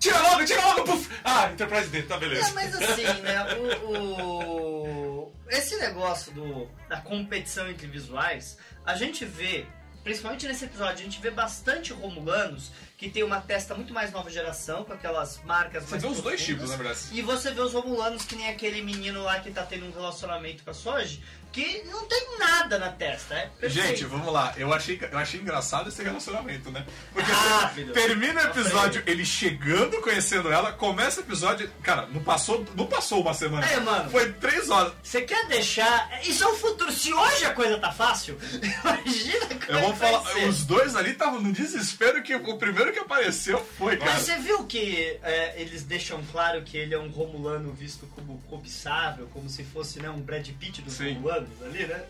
Tira 0.00 0.18
logo, 0.20 0.44
tira 0.46 0.60
logo, 0.66 0.84
puf! 0.84 1.08
Ah, 1.24 1.50
Enterprise 1.52 1.88
D, 1.88 2.02
tá 2.04 2.16
beleza. 2.16 2.48
É, 2.48 2.52
mas 2.52 2.74
assim, 2.74 3.02
né, 3.22 3.54
o, 3.56 3.92
o- 3.92 5.32
esse 5.50 5.76
negócio 5.76 6.32
do, 6.32 6.68
da 6.88 6.98
competição 7.00 7.68
entre 7.68 7.86
visuais, 7.86 8.56
a 8.84 8.94
gente 8.94 9.24
vê 9.24 9.66
principalmente 10.08 10.46
nesse 10.48 10.64
episódio, 10.64 10.94
a 10.94 11.02
gente 11.02 11.20
vê 11.20 11.30
bastante 11.30 11.92
Romulanos 11.92 12.72
que 12.96 13.08
tem 13.08 13.22
uma 13.22 13.40
testa 13.40 13.74
muito 13.76 13.92
mais 13.94 14.10
nova 14.10 14.28
geração, 14.28 14.84
com 14.84 14.92
aquelas 14.92 15.40
marcas 15.44 15.84
Você 15.84 15.90
mais 15.90 16.02
vê 16.02 16.08
os 16.08 16.20
dois 16.20 16.44
tipos, 16.44 16.70
na 16.70 16.76
verdade. 16.76 16.98
E 17.12 17.22
você 17.22 17.52
vê 17.52 17.60
os 17.60 17.72
Romulanos 17.72 18.24
que 18.24 18.34
nem 18.34 18.48
aquele 18.48 18.82
menino 18.82 19.22
lá 19.22 19.38
que 19.38 19.52
tá 19.52 19.62
tendo 19.62 19.86
um 19.86 19.92
relacionamento 19.92 20.64
com 20.64 20.70
a 20.70 20.74
Soji, 20.74 21.22
que 21.52 21.82
não 21.84 22.06
tem 22.06 22.38
nada 22.38 22.78
na 22.78 22.90
testa, 22.90 23.34
é 23.34 23.50
perfeito. 23.58 23.86
Gente, 23.86 24.04
vamos 24.04 24.32
lá. 24.32 24.52
Eu 24.56 24.72
achei, 24.72 24.98
eu 25.10 25.18
achei 25.18 25.40
engraçado 25.40 25.88
esse 25.88 26.02
relacionamento, 26.02 26.70
né? 26.70 26.84
Porque 27.12 27.30
Rápido. 27.30 27.92
termina 27.92 28.42
o 28.42 28.44
episódio 28.46 29.02
ele 29.06 29.24
chegando, 29.24 30.00
conhecendo 30.00 30.52
ela, 30.52 30.72
começa 30.72 31.20
o 31.20 31.24
episódio. 31.24 31.70
Cara, 31.82 32.06
não 32.12 32.22
passou, 32.22 32.66
não 32.74 32.86
passou 32.86 33.22
uma 33.22 33.32
semana. 33.32 33.66
É, 33.66 33.80
mano. 33.80 34.10
Foi 34.10 34.32
três 34.32 34.68
horas. 34.68 34.92
Você 35.02 35.22
quer 35.22 35.46
deixar. 35.46 36.20
Isso 36.22 36.44
é 36.44 36.48
o 36.48 36.54
futuro. 36.54 36.92
Se 36.92 37.12
hoje 37.12 37.44
a 37.44 37.54
coisa 37.54 37.78
tá 37.78 37.92
fácil, 37.92 38.38
imagina 38.52 39.46
como 39.46 39.72
Eu 39.72 39.78
é 39.78 39.82
vou 39.82 39.94
ser. 39.98 40.48
os 40.48 40.64
dois 40.64 40.96
ali 40.96 41.10
estavam 41.10 41.40
no 41.40 41.52
desespero 41.52 42.22
que 42.22 42.34
o 42.34 42.56
primeiro 42.58 42.92
que 42.92 42.98
apareceu 42.98 43.58
foi, 43.76 43.96
cara. 43.96 44.12
Mas 44.12 44.22
você 44.22 44.36
viu 44.38 44.64
que 44.66 45.18
é, 45.22 45.60
eles 45.60 45.82
deixam 45.84 46.22
claro 46.32 46.62
que 46.62 46.76
ele 46.76 46.94
é 46.94 46.98
um 46.98 47.08
Romulano 47.08 47.72
visto 47.72 48.06
como 48.14 48.38
cobiçável, 48.48 49.28
como 49.32 49.48
se 49.48 49.64
fosse 49.64 50.00
né, 50.00 50.08
um 50.10 50.20
Brad 50.20 50.48
Pitt 50.48 50.82
dos 50.82 50.94
Sim. 50.94 51.14
Romulanos 51.14 51.62
ali, 51.62 51.86
né? 51.86 52.02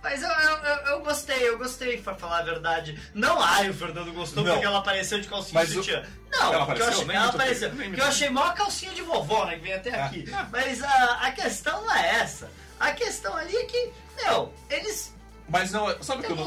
Mas 0.00 0.22
eu, 0.22 0.28
eu, 0.28 0.56
eu, 0.58 0.76
eu 0.92 1.00
gostei, 1.00 1.48
eu 1.48 1.58
gostei, 1.58 2.00
pra 2.00 2.14
falar 2.14 2.38
a 2.38 2.42
verdade. 2.42 2.96
Não, 3.12 3.42
ai, 3.42 3.68
o 3.68 3.74
Fernando 3.74 4.12
gostou 4.12 4.44
Não. 4.44 4.52
porque 4.52 4.64
ela 4.66 4.78
apareceu 4.78 5.20
de 5.20 5.26
calcinha 5.26 5.54
Mas 5.60 5.68
de 5.70 5.74
sutiã. 5.74 6.04
Não, 6.30 6.54
Ela 6.54 6.66
porque 6.66 6.82
eu 6.82 6.86
apareceu? 6.86 6.88
achei, 6.92 7.04
Nem 7.06 7.16
ela 7.16 7.28
apareceu. 7.30 7.70
eu 7.98 8.04
achei 8.04 8.30
mó 8.30 8.52
calcinha 8.52 8.94
de 8.94 9.02
vovó, 9.02 9.44
né, 9.46 9.56
que 9.56 9.62
vem 9.62 9.72
até 9.74 9.90
Ah. 9.98 10.06
aqui. 10.06 10.24
Mas 10.52 10.82
a, 10.84 11.14
a 11.26 11.32
questão 11.32 11.82
não 11.82 11.92
é 11.92 12.20
essa. 12.20 12.48
A 12.78 12.92
questão 12.92 13.34
ali 13.36 13.56
é 13.56 13.64
que, 13.64 13.90
meu, 14.22 14.54
eles 14.70 15.12
Mas 15.48 15.72
não, 15.72 15.86
sabe 16.02 16.20
o 16.20 16.22
que 16.22 16.28
têm 16.28 16.36
eu 16.36 16.36
não. 16.36 16.44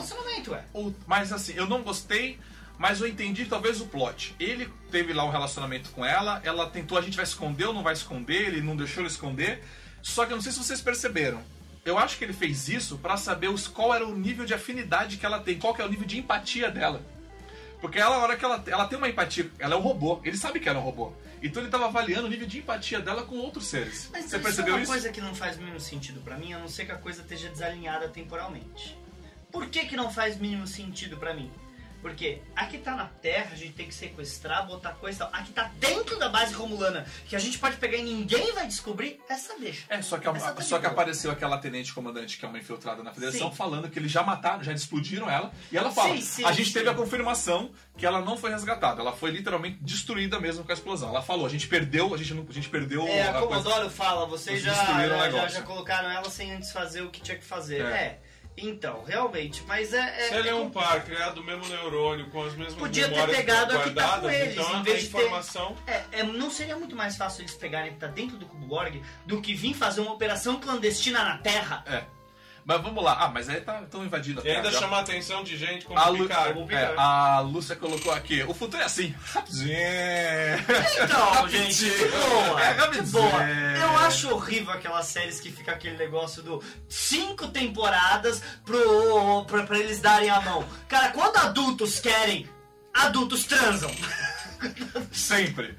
o- 0.73 0.93
Mas 1.07 1.33
assim, 1.33 1.53
eu 1.55 1.65
não 1.65 1.81
gostei, 1.81 2.39
mas 2.77 3.01
eu 3.01 3.07
entendi 3.07 3.45
talvez 3.45 3.81
o 3.81 3.85
plot. 3.87 4.35
Ele 4.39 4.69
teve 4.91 5.11
lá 5.13 5.23
um 5.23 5.29
relacionamento 5.31 5.89
com 5.91 6.05
ela, 6.05 6.39
ela 6.43 6.69
tentou, 6.69 6.97
a 6.97 7.01
gente 7.01 7.15
vai 7.15 7.23
esconder 7.25 7.65
ou 7.65 7.73
não 7.73 7.83
vai 7.83 7.93
esconder, 7.93 8.47
ele 8.47 8.61
não 8.61 8.75
deixou 8.75 9.01
ela 9.01 9.09
esconder. 9.11 9.63
Só 10.01 10.25
que 10.25 10.31
eu 10.33 10.35
não 10.35 10.41
sei 10.41 10.51
se 10.51 10.59
vocês 10.59 10.81
perceberam. 10.81 11.41
Eu 11.83 11.97
acho 11.97 12.17
que 12.17 12.23
ele 12.23 12.33
fez 12.33 12.67
isso 12.69 12.97
pra 12.99 13.17
saber 13.17 13.47
os, 13.49 13.67
qual 13.67 13.93
era 13.93 14.05
o 14.05 14.15
nível 14.15 14.45
de 14.45 14.53
afinidade 14.53 15.17
que 15.17 15.25
ela 15.25 15.39
tem, 15.39 15.57
qual 15.57 15.73
que 15.73 15.81
é 15.81 15.85
o 15.85 15.89
nível 15.89 16.05
de 16.05 16.19
empatia 16.19 16.69
dela. 16.69 17.01
Porque 17.79 17.97
ela, 17.97 18.15
a 18.17 18.19
hora 18.19 18.37
que 18.37 18.45
ela, 18.45 18.63
ela 18.67 18.85
tem 18.87 18.97
uma 18.99 19.09
empatia, 19.09 19.49
ela 19.57 19.73
é 19.73 19.77
um 19.77 19.81
robô, 19.81 20.21
ele 20.23 20.37
sabe 20.37 20.59
que 20.59 20.69
ela 20.69 20.77
é 20.77 20.81
um 20.81 20.85
robô. 20.85 21.11
Então 21.41 21.61
ele 21.61 21.71
tava 21.71 21.85
avaliando 21.85 22.27
o 22.27 22.29
nível 22.29 22.47
de 22.47 22.59
empatia 22.59 22.99
dela 22.99 23.23
com 23.23 23.35
outros 23.37 23.65
seres. 23.67 24.09
Mas 24.11 24.25
Você 24.25 24.35
isso 24.35 24.43
percebeu 24.43 24.73
é 24.73 24.77
uma 24.77 24.83
isso? 24.83 24.91
coisa 24.91 25.09
que 25.11 25.19
não 25.21 25.33
faz 25.33 25.57
mínimo 25.57 25.79
sentido 25.79 26.21
pra 26.21 26.37
mim, 26.37 26.53
a 26.53 26.59
não 26.59 26.67
ser 26.67 26.85
que 26.85 26.91
a 26.91 26.97
coisa 26.97 27.21
esteja 27.21 27.49
desalinhada 27.49 28.07
temporalmente. 28.09 28.97
Por 29.51 29.67
que 29.67 29.85
que 29.85 29.95
não 29.95 30.11
faz 30.11 30.37
mínimo 30.37 30.67
sentido 30.67 31.17
pra 31.17 31.33
mim? 31.33 31.51
Porque 32.01 32.41
aqui 32.55 32.77
tá 32.79 32.95
na 32.95 33.05
Terra, 33.05 33.49
a 33.51 33.55
gente 33.55 33.73
tem 33.73 33.87
que 33.87 33.93
sequestrar, 33.93 34.65
botar 34.65 34.91
coisa 34.93 35.17
e 35.17 35.19
tal. 35.19 35.29
Aqui 35.33 35.51
tá 35.51 35.71
dentro 35.79 36.17
da 36.17 36.29
base 36.29 36.53
romulana, 36.53 37.05
que 37.27 37.35
a 37.35 37.39
gente 37.39 37.59
pode 37.59 37.77
pegar 37.77 37.97
e 37.97 38.01
ninguém 38.03 38.51
vai 38.53 38.65
descobrir, 38.67 39.19
essa 39.29 39.57
deixa. 39.59 39.85
É, 39.89 40.01
só 40.01 40.17
que, 40.17 40.27
a- 40.27 40.33
tá 40.33 40.61
só 40.61 40.79
que 40.79 40.85
apareceu 40.85 41.29
aquela 41.31 41.57
tenente 41.57 41.93
comandante 41.93 42.37
que 42.37 42.45
é 42.45 42.47
uma 42.47 42.57
infiltrada 42.57 43.03
na 43.03 43.13
federação 43.13 43.49
Sim. 43.49 43.55
falando 43.55 43.89
que 43.89 43.99
eles 43.99 44.11
já 44.11 44.23
mataram, 44.23 44.63
já 44.63 44.73
explodiram 44.73 45.29
ela. 45.29 45.51
E 45.71 45.77
ela 45.77 45.91
fala: 45.91 46.15
Sim, 46.15 46.21
sim, 46.21 46.45
a 46.45 46.51
gente 46.51 46.73
teve 46.73 46.89
a 46.89 46.93
confirmação 46.93 47.71
que 47.97 48.05
ela 48.05 48.21
não 48.21 48.35
foi 48.35 48.49
resgatada, 48.51 49.01
ela 49.01 49.13
foi 49.13 49.29
literalmente 49.31 49.77
destruída 49.81 50.39
mesmo 50.39 50.63
com 50.63 50.71
a 50.71 50.73
explosão. 50.73 51.09
Ela 51.09 51.21
falou: 51.21 51.45
a 51.45 51.49
gente 51.49 51.67
perdeu, 51.67 52.13
a 52.13 52.17
gente, 52.17 52.33
não, 52.33 52.45
a 52.49 52.53
gente 52.53 52.69
perdeu 52.69 53.07
É, 53.07 53.21
a 53.23 53.29
a 53.29 53.33
coisa. 53.33 53.47
Comodoro 53.47 53.89
fala, 53.89 54.25
vocês 54.25 54.61
já, 54.61 54.73
já, 54.73 55.47
já 55.47 55.61
colocaram 55.61 56.09
ela 56.09 56.29
sem 56.29 56.51
antes 56.53 56.71
fazer 56.71 57.01
o 57.01 57.09
que 57.09 57.21
tinha 57.21 57.37
que 57.37 57.43
fazer. 57.45 57.81
É. 57.85 57.91
É. 57.91 58.19
Então, 58.57 59.03
realmente, 59.03 59.63
mas 59.67 59.93
é. 59.93 60.27
Se 60.29 60.35
ele 60.35 60.49
é 60.49 60.55
um 60.55 60.69
par 60.69 61.03
criado 61.03 61.35
do 61.35 61.43
mesmo 61.43 61.65
neurônio, 61.67 62.29
com 62.29 62.43
as 62.45 62.53
mesmas 62.53 62.75
Podia 62.75 63.09
ter 63.09 63.27
pegado 63.27 63.77
a 63.77 63.83
que 63.83 63.91
tá 63.91 64.19
com 64.19 64.29
eles, 64.29 64.53
então 64.53 64.71
em 64.71 64.75
a 64.75 64.83
vez 64.83 65.03
de 65.03 65.09
ter- 65.09 65.17
informação... 65.19 65.75
É, 65.87 66.03
é, 66.11 66.23
não 66.23 66.51
seria 66.51 66.75
muito 66.75 66.95
mais 66.95 67.15
fácil 67.17 67.41
eles 67.41 67.55
pegarem 67.55 67.93
que 67.93 67.99
tá 67.99 68.07
dentro 68.07 68.37
do 68.37 68.45
Cubo 68.45 68.65
Borg 68.67 69.01
do 69.25 69.41
que 69.41 69.53
vir 69.55 69.73
fazer 69.73 70.01
uma 70.01 70.13
operação 70.13 70.59
clandestina 70.59 71.23
na 71.23 71.37
Terra? 71.37 71.83
É. 71.87 72.03
Mas 72.63 72.81
vamos 72.81 73.03
lá. 73.03 73.17
Ah, 73.19 73.27
mas 73.29 73.49
aí 73.49 73.59
tá 73.61 73.81
tão 73.89 74.05
invadindo 74.05 74.41
a 74.41 74.43
E 74.45 74.51
ainda 74.51 74.71
chamar 74.71 74.97
a 74.97 75.01
atenção 75.01 75.43
de 75.43 75.57
gente 75.57 75.85
como 75.85 75.97
a, 75.99 76.07
Lu... 76.09 76.27
Picard. 76.27 76.53
como- 76.53 76.71
é, 76.71 76.93
a 76.97 77.39
Lúcia 77.39 77.75
colocou 77.75 78.11
aqui. 78.11 78.43
O 78.43 78.53
futuro 78.53 78.81
é 78.81 78.85
assim. 78.85 79.13
Rapidinho. 79.33 79.71
Então, 81.03 81.47
gente, 81.49 81.85
de 81.85 82.05
boa, 82.07 82.61
É, 82.63 82.73
de 82.73 82.79
rapidinho. 82.79 83.07
boa. 83.11 83.43
Eu 83.49 83.97
acho 83.99 84.29
horrível 84.33 84.71
aquelas 84.73 85.05
séries 85.07 85.39
que 85.39 85.51
fica 85.51 85.71
aquele 85.71 85.97
negócio 85.97 86.41
do 86.43 86.63
cinco 86.87 87.47
temporadas 87.47 88.41
pro, 88.65 89.45
pra, 89.45 89.63
pra 89.63 89.79
eles 89.79 89.99
darem 89.99 90.29
a 90.29 90.39
mão. 90.41 90.63
Cara, 90.87 91.09
quando 91.09 91.37
adultos 91.37 91.99
querem, 91.99 92.47
adultos 92.93 93.45
transam. 93.45 93.89
Sempre. 95.11 95.75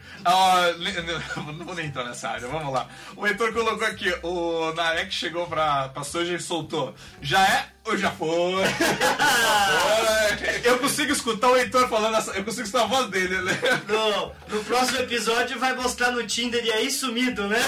Le- 0.79 1.03
não 1.57 1.65
vou 1.67 1.75
nem 1.75 1.87
entrar 1.87 2.05
nessa 2.05 2.29
área, 2.31 2.49
vamos 2.49 2.73
lá. 2.73 2.89
O 3.17 3.27
Heitor 3.27 3.53
colocou 3.53 3.87
aqui, 3.87 4.13
o 4.23 4.73
Narek 4.75 5.13
chegou 5.13 5.47
pra, 5.47 5.89
pra 5.89 6.05
Soja 6.05 6.35
e 6.35 6.41
soltou. 6.41 6.95
Já 7.21 7.43
é 7.47 7.67
ou 7.85 7.97
já 7.97 8.11
foi? 8.11 8.63
Eu 10.65 10.79
consigo 10.79 11.13
escutar 11.13 11.49
o 11.49 11.57
Heitor 11.57 11.89
falando 11.89 12.17
essa. 12.17 12.33
Eu 12.33 12.45
consigo 12.45 12.65
escutar 12.65 12.85
a 12.85 12.89
voz 12.89 13.09
dele, 13.11 13.37
né? 13.43 13.53
No, 13.89 14.57
no 14.57 14.65
próximo 14.65 14.99
episódio 15.01 15.59
vai 15.59 15.75
mostrar 15.75 16.11
no 16.11 16.27
Tinder 16.27 16.65
e 16.65 16.73
aí 16.73 16.91
sumido, 16.91 17.47
né? 17.49 17.59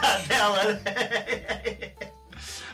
Da 0.00 0.18
dela, 0.18 0.64
né? 0.64 0.80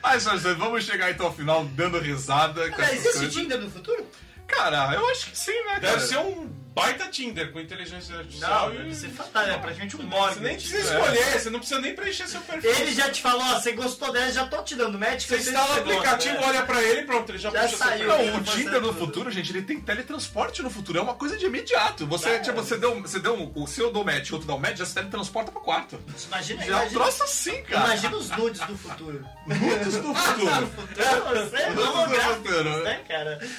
Ai, 0.02 0.18
vamos 0.56 0.84
chegar 0.84 1.10
então 1.10 1.26
ao 1.26 1.34
final 1.34 1.64
dando 1.64 1.98
risada. 1.98 2.70
Cara, 2.70 2.92
existe 2.94 3.12
coisas. 3.12 3.34
Tinder 3.34 3.58
no 3.60 3.70
futuro? 3.70 4.06
Cara, 4.46 4.94
eu 4.94 5.06
acho 5.10 5.30
que 5.30 5.38
sim, 5.38 5.52
né, 5.64 5.74
cara? 5.74 5.80
Deve 5.80 6.00
ser 6.00 6.18
um 6.18 6.48
baita 6.80 7.08
Tinder 7.08 7.52
com 7.52 7.60
inteligência 7.60 8.16
artificial. 8.18 8.68
Não, 8.68 8.74
e... 8.74 8.78
deve 8.78 8.94
ser 8.94 9.08
fantástico. 9.08 9.54
É 9.56 9.58
praticamente 9.58 9.96
um 9.96 9.98
Você 10.00 10.06
morgue. 10.06 10.40
nem 10.40 10.54
precisa 10.56 10.78
escolher, 10.94 11.40
você 11.40 11.50
não 11.50 11.58
precisa 11.58 11.80
nem 11.80 11.94
preencher 11.94 12.26
seu 12.28 12.40
perfil. 12.40 12.70
Ele 12.70 12.92
já 12.94 13.10
te 13.10 13.20
falou, 13.22 13.42
ó, 13.42 13.60
você 13.60 13.72
gostou 13.72 14.12
dela, 14.12 14.30
já 14.32 14.46
tô 14.46 14.62
te 14.62 14.74
dando 14.74 14.98
match. 14.98 15.26
Você 15.26 15.36
instala 15.38 15.74
o 15.74 15.78
aplicativo, 15.78 16.36
olha 16.42 16.62
pra 16.62 16.82
ele 16.82 17.00
e 17.00 17.04
pronto, 17.04 17.30
ele 17.30 17.38
já, 17.38 17.50
Já 17.50 17.62
puxa 17.62 17.76
saiu. 17.76 17.98
seu 17.98 18.08
Não, 18.08 18.36
o 18.40 18.44
Você 18.44 18.50
Tinder 18.58 18.80
no 18.80 18.88
tudo. 18.88 18.98
futuro, 18.98 19.30
gente, 19.30 19.50
ele 19.52 19.62
tem 19.62 19.80
teletransporte 19.80 20.62
no 20.62 20.70
futuro. 20.70 20.98
É 20.98 21.02
uma 21.02 21.14
coisa 21.14 21.36
de 21.36 21.46
imediato. 21.46 22.06
Você, 22.06 22.28
É. 22.30 22.38
tipo, 22.40 22.56
você 22.62 22.76
deu, 22.76 23.00
você 23.00 23.18
deu 23.18 23.34
um, 23.34 23.52
o 23.54 23.66
seu 23.66 23.92
dou 23.92 24.04
match, 24.04 24.30
outro 24.32 24.46
dá 24.46 24.54
um 24.54 24.58
match, 24.58 24.76
já 24.78 24.86
se 24.86 24.94
teletransporta 24.94 25.50
pro 25.52 25.60
quarto. 25.60 25.98
Imagina, 26.26 26.60
Já 26.64 26.66
é 26.66 26.74
um 26.74 26.80
imagina, 26.80 27.00
troço 27.00 27.22
assim, 27.24 27.62
cara. 27.64 27.84
imagina 27.86 28.16
os 28.16 28.30
nudes 28.30 28.60
do 28.62 28.76
futuro. 28.78 29.24
Nudes 29.46 29.96
do 29.96 30.14
futuro. 30.14 30.70
Você 30.94 31.56
é 31.56 31.70
holográfico, 31.70 32.48
futuro. 32.48 32.82
né? 32.84 33.00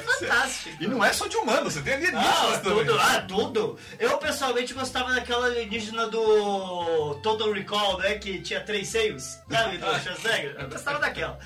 fantástico. 0.00 0.76
E 0.82 0.86
não 0.86 1.04
é 1.04 1.12
só 1.12 1.26
de 1.26 1.36
humano, 1.36 1.70
você 1.70 1.80
tem 1.80 1.94
alienígenas 1.94 2.26
Ah, 2.26 2.58
também. 2.62 2.86
tudo, 2.86 3.00
ah, 3.00 3.24
tudo. 3.26 3.78
Eu 3.98 4.18
pessoalmente 4.18 4.74
gostava 4.74 5.12
daquela 5.12 5.46
alienígena 5.46 6.06
do 6.08 7.14
Total 7.22 7.52
Recall, 7.52 7.98
né? 7.98 8.14
Que 8.16 8.40
tinha 8.40 8.60
três 8.60 8.88
seios, 8.88 9.38
sabe? 9.50 9.78
Do 9.78 9.86
Schwarzenegger. 10.00 10.56
Eu 10.58 10.68
gostava 10.68 10.98
daquela. 10.98 11.38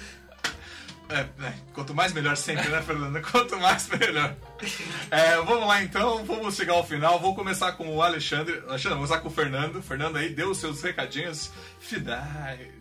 É, 1.09 1.21
é, 1.21 1.53
quanto 1.73 1.95
mais 1.95 2.13
melhor 2.13 2.37
sempre, 2.37 2.69
né, 2.69 2.83
Fernando? 2.83 3.23
Quanto 3.31 3.57
mais 3.61 3.89
melhor. 3.89 4.35
É, 5.09 5.37
vamos 5.37 5.69
lá 5.69 5.81
então, 5.81 6.25
vamos 6.25 6.57
chegar 6.57 6.73
ao 6.75 6.85
final. 6.85 7.21
Vou 7.21 7.33
começar 7.33 7.71
com 7.75 7.95
o 7.95 8.03
Alexandre. 8.03 8.55
Alexandre, 8.67 8.99
vou 8.99 9.07
começar 9.07 9.21
com 9.21 9.29
o 9.29 9.31
Fernando. 9.31 9.81
Fernando 9.81 10.17
aí, 10.17 10.31
deu 10.31 10.51
os 10.51 10.59
seus 10.59 10.83
recadinhos 10.83 11.53
finais. 11.79 12.76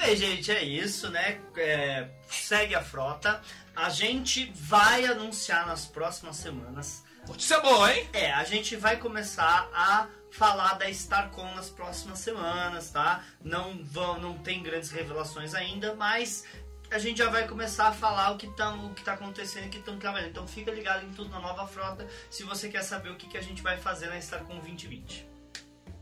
Bem, 0.00 0.16
gente, 0.16 0.50
é 0.50 0.64
isso, 0.64 1.10
né? 1.10 1.38
É, 1.58 2.08
segue 2.26 2.74
a 2.74 2.82
frota. 2.82 3.38
A 3.76 3.90
gente 3.90 4.50
vai 4.54 5.04
anunciar 5.04 5.66
nas 5.66 5.84
próximas 5.84 6.36
semanas. 6.36 7.04
Notícia 7.28 7.60
boa, 7.60 7.94
hein? 7.94 8.08
É, 8.14 8.32
a 8.32 8.42
gente 8.42 8.76
vai 8.76 8.96
começar 8.96 9.68
a 9.74 10.08
falar 10.30 10.78
da 10.78 10.88
StarCon 10.88 11.54
nas 11.54 11.68
próximas 11.68 12.18
semanas, 12.18 12.90
tá? 12.90 13.22
Não 13.44 13.84
vão, 13.84 14.18
não 14.18 14.38
tem 14.38 14.62
grandes 14.62 14.90
revelações 14.90 15.54
ainda, 15.54 15.94
mas 15.94 16.46
a 16.90 16.98
gente 16.98 17.18
já 17.18 17.28
vai 17.28 17.46
começar 17.46 17.88
a 17.88 17.92
falar 17.92 18.30
o 18.30 18.38
que 18.38 18.46
tá, 18.56 18.72
o 18.72 18.94
que 18.94 19.04
tá 19.04 19.12
acontecendo 19.12 19.66
e 19.66 19.68
que 19.68 19.78
estão 19.78 19.98
trabalhando. 19.98 20.30
Então 20.30 20.48
fica 20.48 20.70
ligado 20.70 21.04
em 21.04 21.12
tudo 21.12 21.28
na 21.28 21.40
nova 21.40 21.66
frota 21.66 22.08
se 22.30 22.42
você 22.42 22.70
quer 22.70 22.84
saber 22.84 23.10
o 23.10 23.16
que, 23.16 23.28
que 23.28 23.36
a 23.36 23.42
gente 23.42 23.60
vai 23.60 23.76
fazer 23.76 24.06
na 24.06 24.16
StarCon 24.16 24.54
2020. 24.60 25.28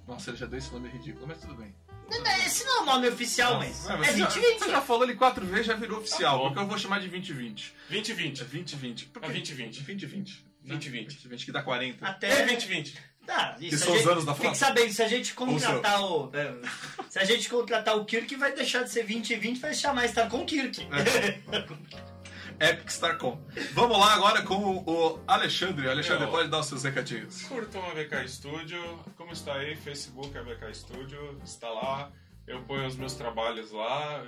Nossa, 0.07 0.31
ele 0.31 0.39
já 0.39 0.47
deu 0.47 0.61
esse 0.61 0.73
nome 0.73 0.89
ridículo, 0.89 1.27
mas 1.27 1.41
tudo 1.41 1.57
bem. 1.57 1.75
Esse 2.47 2.65
não 2.65 2.79
é 2.79 2.81
o 2.81 2.85
nome 2.87 3.09
oficial, 3.09 3.59
mas 3.59 3.85
Ué, 3.87 3.95
é 3.95 3.97
você, 3.99 4.19
já, 4.19 4.27
2020. 4.27 4.59
você 4.61 4.71
já 4.71 4.81
falou 4.81 5.05
ele 5.05 5.15
quatro 5.15 5.45
vezes, 5.47 5.67
já 5.67 5.75
virou 5.75 5.99
oficial. 5.99 6.39
Tá 6.39 6.45
porque 6.47 6.59
eu 6.61 6.67
vou 6.67 6.79
chamar 6.79 7.01
de 7.01 7.09
2020. 7.09 7.75
2020. 7.91 8.41
É 8.41 8.45
2020. 8.45 9.05
Por 9.07 9.23
É 9.25 9.27
quê? 9.27 9.33
2020. 9.35 9.75
2020. 9.83 10.45
2020. 10.65 11.05
2020, 11.07 11.45
que 11.47 11.53
dá 11.53 11.63
40. 11.63 12.07
Até 12.07 12.29
É 12.31 12.47
2020. 12.47 12.99
Ah, 13.31 13.55
Que 13.59 13.67
isso, 13.67 13.85
são 13.85 13.93
a 13.93 13.97
os 13.99 14.07
anos 14.07 14.25
da 14.25 14.35
frota. 14.35 14.49
Fique 14.55 14.57
sabendo, 14.59 14.91
se 14.93 15.03
a 15.03 15.09
gente 15.09 15.35
contratar 15.35 16.03
o. 16.03 16.31
né, 16.31 16.55
se 17.11 17.19
a 17.19 17.25
gente 17.25 17.47
contratar 17.51 17.95
o 17.97 18.05
Kirk, 18.07 18.35
vai 18.37 18.53
deixar 18.55 18.83
de 18.85 18.91
ser 18.91 19.01
2020 19.05 19.59
vai 19.61 19.75
chamar 19.75 20.07
StarCon 20.07 20.47
Kirk. 20.47 20.81
É. 20.91 21.39
Epic 22.61 22.89
Starcom. 22.91 23.41
Vamos 23.73 23.99
lá 23.99 24.15
agora 24.15 24.43
com 24.43 24.79
o 24.85 25.21
Alexandre. 25.27 25.89
Alexandre, 25.89 26.25
Eu. 26.25 26.31
pode 26.31 26.49
dar 26.49 26.59
os 26.61 26.67
seus 26.67 26.83
recadinhos. 26.83 27.43
Curtam 27.45 27.83
a 27.85 27.95
VK 27.95 28.29
Studio. 28.29 28.99
Como 29.17 29.33
está 29.33 29.55
aí? 29.55 29.77
Facebook 29.77 30.37
a 30.37 30.43
VK 30.43 30.75
Studio. 30.75 31.41
Está 31.45 31.69
lá. 31.71 32.11
Eu 32.47 32.63
ponho 32.63 32.87
os 32.87 32.97
meus 32.97 33.15
trabalhos 33.15 33.71
lá 33.71 34.25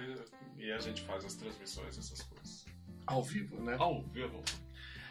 e, 0.58 0.66
e 0.66 0.72
a 0.72 0.78
gente 0.78 1.02
faz 1.02 1.24
as 1.24 1.34
transmissões, 1.34 1.98
essas 1.98 2.22
coisas. 2.22 2.66
Ao 3.06 3.22
vivo, 3.22 3.60
né? 3.62 3.76
Ao 3.78 4.02
vivo. 4.02 4.42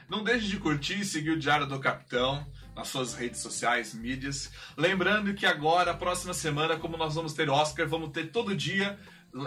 Não 0.08 0.24
deixe 0.24 0.48
de 0.48 0.58
curtir 0.58 1.02
e 1.02 1.06
seguir 1.06 1.32
o 1.32 1.40
Diário 1.40 1.68
do 1.68 1.80
Capitão 1.80 2.46
nas 2.76 2.88
suas 2.88 3.14
redes 3.14 3.42
sociais, 3.42 3.94
mídias. 3.94 4.52
Lembrando 4.78 5.34
que 5.34 5.46
agora, 5.46 5.94
próxima 5.94 6.34
semana, 6.34 6.78
como 6.78 6.98
nós 6.98 7.16
vamos 7.16 7.34
ter 7.34 7.50
Oscar, 7.50 7.88
vamos 7.88 8.12
ter 8.12 8.32
todo 8.32 8.56
dia 8.56 8.98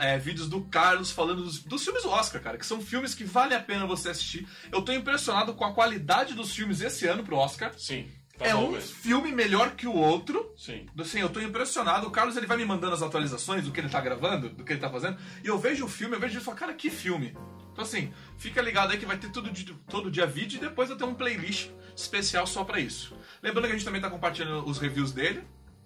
é, 0.01 0.19
vídeos 0.19 0.49
do 0.49 0.63
Carlos 0.63 1.11
falando 1.11 1.43
dos, 1.43 1.63
dos 1.63 1.83
filmes 1.85 2.03
do 2.03 2.11
Oscar, 2.11 2.41
cara, 2.41 2.59
que 2.59 2.67
são 2.67 2.81
filmes 2.81 3.15
que 3.15 3.25
vale 3.25 3.55
a 3.55 3.61
pena 3.61 3.87
você 3.87 4.11
assistir. 4.11 4.47
Eu 4.71 4.83
tô 4.83 4.93
impressionado 4.93 5.55
com 5.55 5.65
a 5.65 5.73
qualidade 5.73 6.35
dos 6.35 6.55
filmes 6.55 6.81
esse 6.81 7.07
ano 7.07 7.23
pro 7.25 7.37
Oscar. 7.37 7.73
Sim, 7.77 8.09
tá 8.39 8.47
é 8.47 8.55
um 8.55 8.73
mesmo. 8.73 8.95
filme 8.95 9.33
melhor 9.33 9.73
que 9.73 9.87
o 9.87 9.95
outro. 9.95 10.53
Sim. 10.57 10.87
Assim, 10.99 11.21
eu 11.21 11.29
tô 11.29 11.41
impressionado. 11.41 12.07
O 12.07 12.11
Carlos 12.11 12.37
ele 12.37 12.47
vai 12.47 12.57
me 12.57 12.65
mandando 12.65 12.95
as 12.95 13.03
atualizações 13.03 13.65
do 13.65 13.73
que 13.73 13.81
ele 13.81 13.89
tá 13.89 14.01
gravando, 14.01 14.51
do 14.51 14.65
que 14.65 14.73
ele 14.73 14.81
tá 14.81 14.91
fazendo. 14.91 15.19
E 15.43 15.47
eu 15.49 15.59
vejo 15.59 15.85
o 15.85 15.89
filme, 15.89 16.15
eu 16.15 16.21
vejo 16.21 16.39
e 16.39 16.43
falo, 16.43 16.57
cara, 16.57 16.75
que 16.75 16.91
filme. 16.91 17.37
Então 17.73 17.85
assim, 17.85 18.13
fica 18.37 18.61
ligado 18.61 18.93
aí 18.93 18.99
que 18.99 19.07
vai 19.07 19.17
ter 19.17 19.31
todo 19.31 19.51
dia, 19.51 19.75
todo 19.89 20.11
dia 20.11 20.27
vídeo 20.27 20.59
e 20.59 20.61
depois 20.61 20.91
eu 20.91 20.97
tenho 20.97 21.11
um 21.11 21.15
playlist 21.15 21.71
especial 21.97 22.47
só 22.47 22.65
pra 22.65 22.79
isso. 22.79 23.17
Lembrando 23.43 23.67
que 23.67 23.73
a 23.73 23.77
gente 23.77 23.85
também 23.85 24.01
tá 24.01 24.11
compartilhando 24.11 24.69
os 24.69 24.79
reviews 24.79 25.13
dele, 25.13 25.43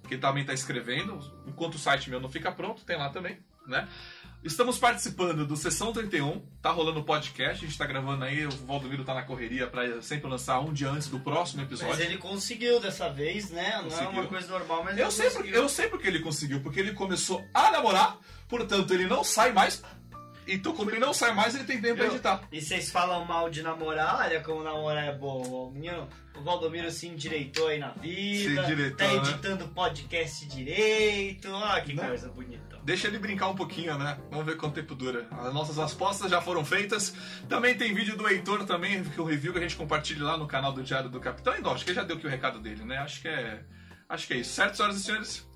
que 0.07 0.15
ele 0.15 0.21
também 0.21 0.45
tá 0.45 0.53
escrevendo. 0.53 1.19
Enquanto 1.47 1.77
o 1.77 1.79
site 1.79 2.11
meu 2.11 2.21
não 2.21 2.29
fica 2.29 2.51
pronto, 2.51 2.85
tem 2.85 2.97
lá 2.97 3.09
também, 3.11 3.39
né? 3.67 3.89
Estamos 4.45 4.79
participando 4.79 5.45
do 5.45 5.57
Sessão 5.57 5.93
31, 5.93 6.41
tá 6.63 6.71
rolando 6.71 7.01
o 7.01 7.05
podcast, 7.05 7.65
a 7.65 7.67
gente 7.69 7.77
tá 7.77 7.85
gravando 7.85 8.23
aí, 8.25 8.47
o 8.47 8.51
Valdomiro 8.51 9.03
tá 9.03 9.13
na 9.13 9.23
correria 9.23 9.67
pra 9.67 10.01
sempre 10.03 10.29
lançar 10.31 10.61
um 10.61 10.73
dia 10.73 10.89
antes 10.89 11.09
do 11.09 11.19
próximo 11.19 11.63
episódio. 11.63 11.93
Mas 11.97 12.01
ele 12.05 12.17
conseguiu 12.19 12.79
dessa 12.79 13.09
vez, 13.09 13.51
né? 13.51 13.71
Não 13.79 13.79
é 13.79 13.83
Conseguiu. 13.91 14.11
uma 14.11 14.27
coisa 14.27 14.47
normal, 14.47 14.85
mas 14.85 14.97
Eu 14.99 15.11
sei, 15.11 15.25
porque, 15.31 15.39
conseguiu. 15.39 15.63
eu 15.63 15.69
sei 15.69 15.89
porque 15.89 16.07
ele 16.07 16.21
conseguiu, 16.21 16.61
porque 16.61 16.79
ele 16.79 16.93
começou 16.93 17.45
a 17.53 17.73
namorar, 17.73 18.19
portanto 18.49 18.93
ele 18.95 19.07
não 19.07 19.25
sai 19.25 19.53
mais. 19.53 19.83
Então, 20.49 20.73
como 20.77 20.91
ele 20.93 21.01
não 21.01 21.13
sai 21.13 21.35
mais, 21.35 21.57
ele 21.57 21.65
tem 21.65 21.81
tempo 21.81 21.97
pra 21.97 22.05
Eu- 22.05 22.13
editar. 22.13 22.41
E 22.53 22.61
vocês 22.61 22.89
falam 22.93 23.25
mal 23.25 23.51
de 23.51 23.63
namorar, 23.63 24.21
olha 24.21 24.41
como 24.43 24.63
namorar 24.63 25.09
é 25.09 25.13
bom. 25.13 25.73
O, 26.39 26.43
Valdomiro 26.45 26.89
se 26.93 27.09
endireitou 27.09 27.67
aí 27.67 27.79
na 27.81 27.89
vida, 27.89 28.63
Se 28.65 28.71
endireitou, 28.71 28.97
tá 28.97 29.09
né? 29.09 29.15
editando 29.17 29.67
podcast 29.69 30.47
direito, 30.47 31.49
ó 31.51 31.81
que 31.81 31.95
Né? 31.95 32.07
coisa 32.07 32.29
bonita. 32.29 32.76
Deixa 32.87 33.09
ele 33.09 33.19
brincar 33.19 33.49
um 33.49 33.57
pouquinho, 33.57 33.99
né? 33.99 34.17
Vamos 34.31 34.47
ver 34.47 34.57
quanto 34.57 34.75
tempo 34.75 34.95
dura. 34.95 35.27
As 35.33 35.53
nossas 35.53 35.77
respostas 35.77 36.31
já 36.31 36.41
foram 36.41 36.65
feitas. 36.65 37.13
Também 37.49 37.77
tem 37.77 37.93
vídeo 37.93 38.17
do 38.17 38.29
Heitor 38.29 38.65
também, 38.65 39.03
que 39.03 39.21
um 39.21 39.25
review 39.25 39.53
que 39.53 39.59
a 39.59 39.63
gente 39.63 39.75
compartilha 39.75 40.25
lá 40.25 40.39
no 40.39 40.47
canal 40.47 40.73
do 40.73 40.85
Diário 40.85 41.11
do 41.11 41.19
Capitão. 41.19 41.57
E 41.57 41.61
não, 41.61 41.73
acho 41.73 41.85
que 41.85 41.93
já 41.93 42.05
deu 42.05 42.17
aqui 42.17 42.29
o 42.29 42.31
recado 42.31 42.61
dele, 42.61 42.85
né? 42.85 42.99
Acho 42.99 43.23
que 43.23 43.27
é. 43.27 43.65
Acho 44.09 44.29
que 44.29 44.35
é 44.35 44.37
isso. 44.37 44.55
Certo, 44.55 44.77
senhoras 44.77 44.99
e 44.99 45.03
senhores? 45.03 45.49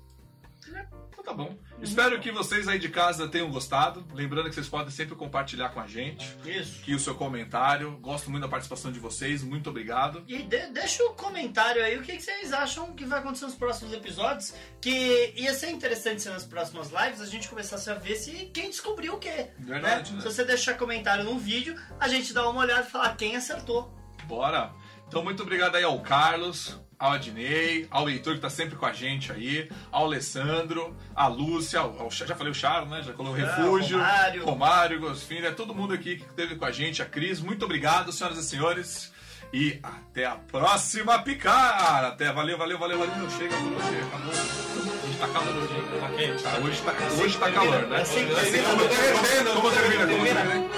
Então 1.09 1.23
tá 1.23 1.33
bom. 1.33 1.55
Espero 1.81 2.19
que 2.19 2.31
vocês 2.31 2.67
aí 2.67 2.79
de 2.79 2.89
casa 2.89 3.27
tenham 3.27 3.49
gostado. 3.51 4.05
Lembrando 4.13 4.47
que 4.49 4.55
vocês 4.55 4.69
podem 4.69 4.89
sempre 4.91 5.15
compartilhar 5.15 5.69
com 5.69 5.79
a 5.79 5.87
gente. 5.87 6.35
Isso. 6.45 6.79
Aqui 6.81 6.93
o 6.95 6.99
seu 6.99 7.15
comentário. 7.15 7.97
Gosto 7.97 8.29
muito 8.29 8.43
da 8.43 8.49
participação 8.49 8.91
de 8.91 8.99
vocês. 8.99 9.43
Muito 9.43 9.69
obrigado. 9.69 10.23
E 10.27 10.43
de- 10.43 10.67
deixa 10.67 11.03
o 11.03 11.13
comentário 11.13 11.83
aí 11.83 11.97
o 11.97 12.01
que, 12.01 12.15
que 12.15 12.21
vocês 12.23 12.53
acham 12.53 12.93
que 12.93 13.05
vai 13.05 13.19
acontecer 13.19 13.45
nos 13.45 13.55
próximos 13.55 13.93
episódios. 13.93 14.53
Que 14.79 15.33
ia 15.35 15.53
ser 15.53 15.69
interessante 15.71 16.21
se 16.21 16.29
nas 16.29 16.45
próximas 16.45 16.89
lives 16.91 17.21
a 17.21 17.25
gente 17.25 17.47
começasse 17.49 17.89
a 17.89 17.95
ver 17.95 18.15
se 18.15 18.31
quem 18.53 18.69
descobriu 18.69 19.13
o 19.15 19.19
quê. 19.19 19.49
Verdade, 19.59 20.11
né? 20.11 20.17
né? 20.17 20.21
Se 20.23 20.27
você 20.35 20.43
deixar 20.45 20.75
comentário 20.77 21.23
no 21.23 21.37
vídeo, 21.37 21.75
a 21.99 22.07
gente 22.07 22.33
dá 22.33 22.47
uma 22.49 22.61
olhada 22.61 22.87
e 22.87 22.89
falar 22.89 23.15
quem 23.15 23.35
acertou. 23.35 23.93
Bora! 24.25 24.71
Então, 25.07 25.23
muito 25.23 25.43
obrigado 25.43 25.75
aí 25.75 25.83
ao 25.83 25.99
Carlos, 25.99 26.79
ao 27.01 27.13
Adnei, 27.13 27.87
ao 27.89 28.07
Heitor 28.07 28.35
que 28.35 28.39
tá 28.41 28.49
sempre 28.49 28.75
com 28.75 28.85
a 28.85 28.93
gente 28.93 29.31
aí, 29.31 29.67
ao 29.91 30.05
Alessandro, 30.05 30.95
à 31.15 31.27
Lúcia, 31.27 31.79
ao, 31.79 31.99
ao- 31.99 32.11
já 32.11 32.35
falei 32.35 32.51
o 32.51 32.55
Charles, 32.55 32.89
né? 32.89 33.01
Já 33.01 33.11
falei 33.13 33.31
o 33.31 33.35
Refúgio, 33.35 33.97
Romário. 33.97 34.45
Romário, 34.45 34.99
Gosfina, 34.99 35.51
todo 35.51 35.73
mundo 35.73 35.93
aqui 35.95 36.17
que 36.17 36.23
esteve 36.25 36.55
com 36.55 36.63
a 36.65 36.71
gente, 36.71 37.01
a 37.01 37.05
Cris. 37.05 37.41
Muito 37.41 37.65
obrigado, 37.65 38.11
senhoras 38.11 38.37
e 38.37 38.43
senhores. 38.43 39.11
E 39.51 39.79
até 39.83 40.25
a 40.25 40.35
próxima 40.35 41.19
picar! 41.23 42.05
Até, 42.05 42.31
valeu, 42.31 42.57
valeu, 42.57 42.77
valeu, 42.79 42.99
valeu. 42.99 43.15
Não 43.17 43.29
chega 43.31 43.53
por 43.57 43.73
hoje, 43.73 43.99
acabou. 44.07 44.31
A 44.31 45.07
gente 45.07 45.17
tá 45.19 45.27
calor 45.27 45.55
hoje, 45.57 45.73
hein? 45.73 45.83
Tá 45.99 46.09
quente, 46.09 46.43
tá 46.43 46.57
Hoje 46.59 46.81
tá, 46.83 47.21
hoje 47.23 47.37
tá 47.37 47.51
calor, 47.51 47.87
né? 47.87 48.01
Assim 48.01 48.25
que 48.27 48.31
Assim 48.33 48.51
termina, 48.51 48.69
como 48.69 48.87
termina, 48.87 49.51
como 49.51 49.71
termina, 49.71 50.07
como 50.07 50.23
termina. 50.23 50.69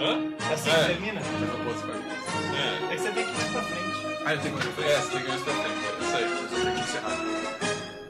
Hã? 0.00 0.52
Assim 0.52 0.70
É. 0.70 0.74
que 0.74 0.86
termina. 0.86 1.20
Ah, 4.28 4.34
eu 4.34 4.40
tenho 4.42 4.58
que 4.58 4.82
É, 4.82 5.00
você 5.00 5.10
tem 5.10 5.22
que 5.22 5.26
ver 5.26 5.36
isso 5.36 5.44
pra 5.44 5.54
frente. 5.54 5.78
Isso 6.02 6.16
aí. 6.16 6.22
Eu 6.22 6.48
tenho 6.48 6.74
que 6.74 6.80
encerrar. 6.82 7.16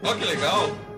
Ó, 0.02 0.14
que 0.16 0.24
legal. 0.24 0.97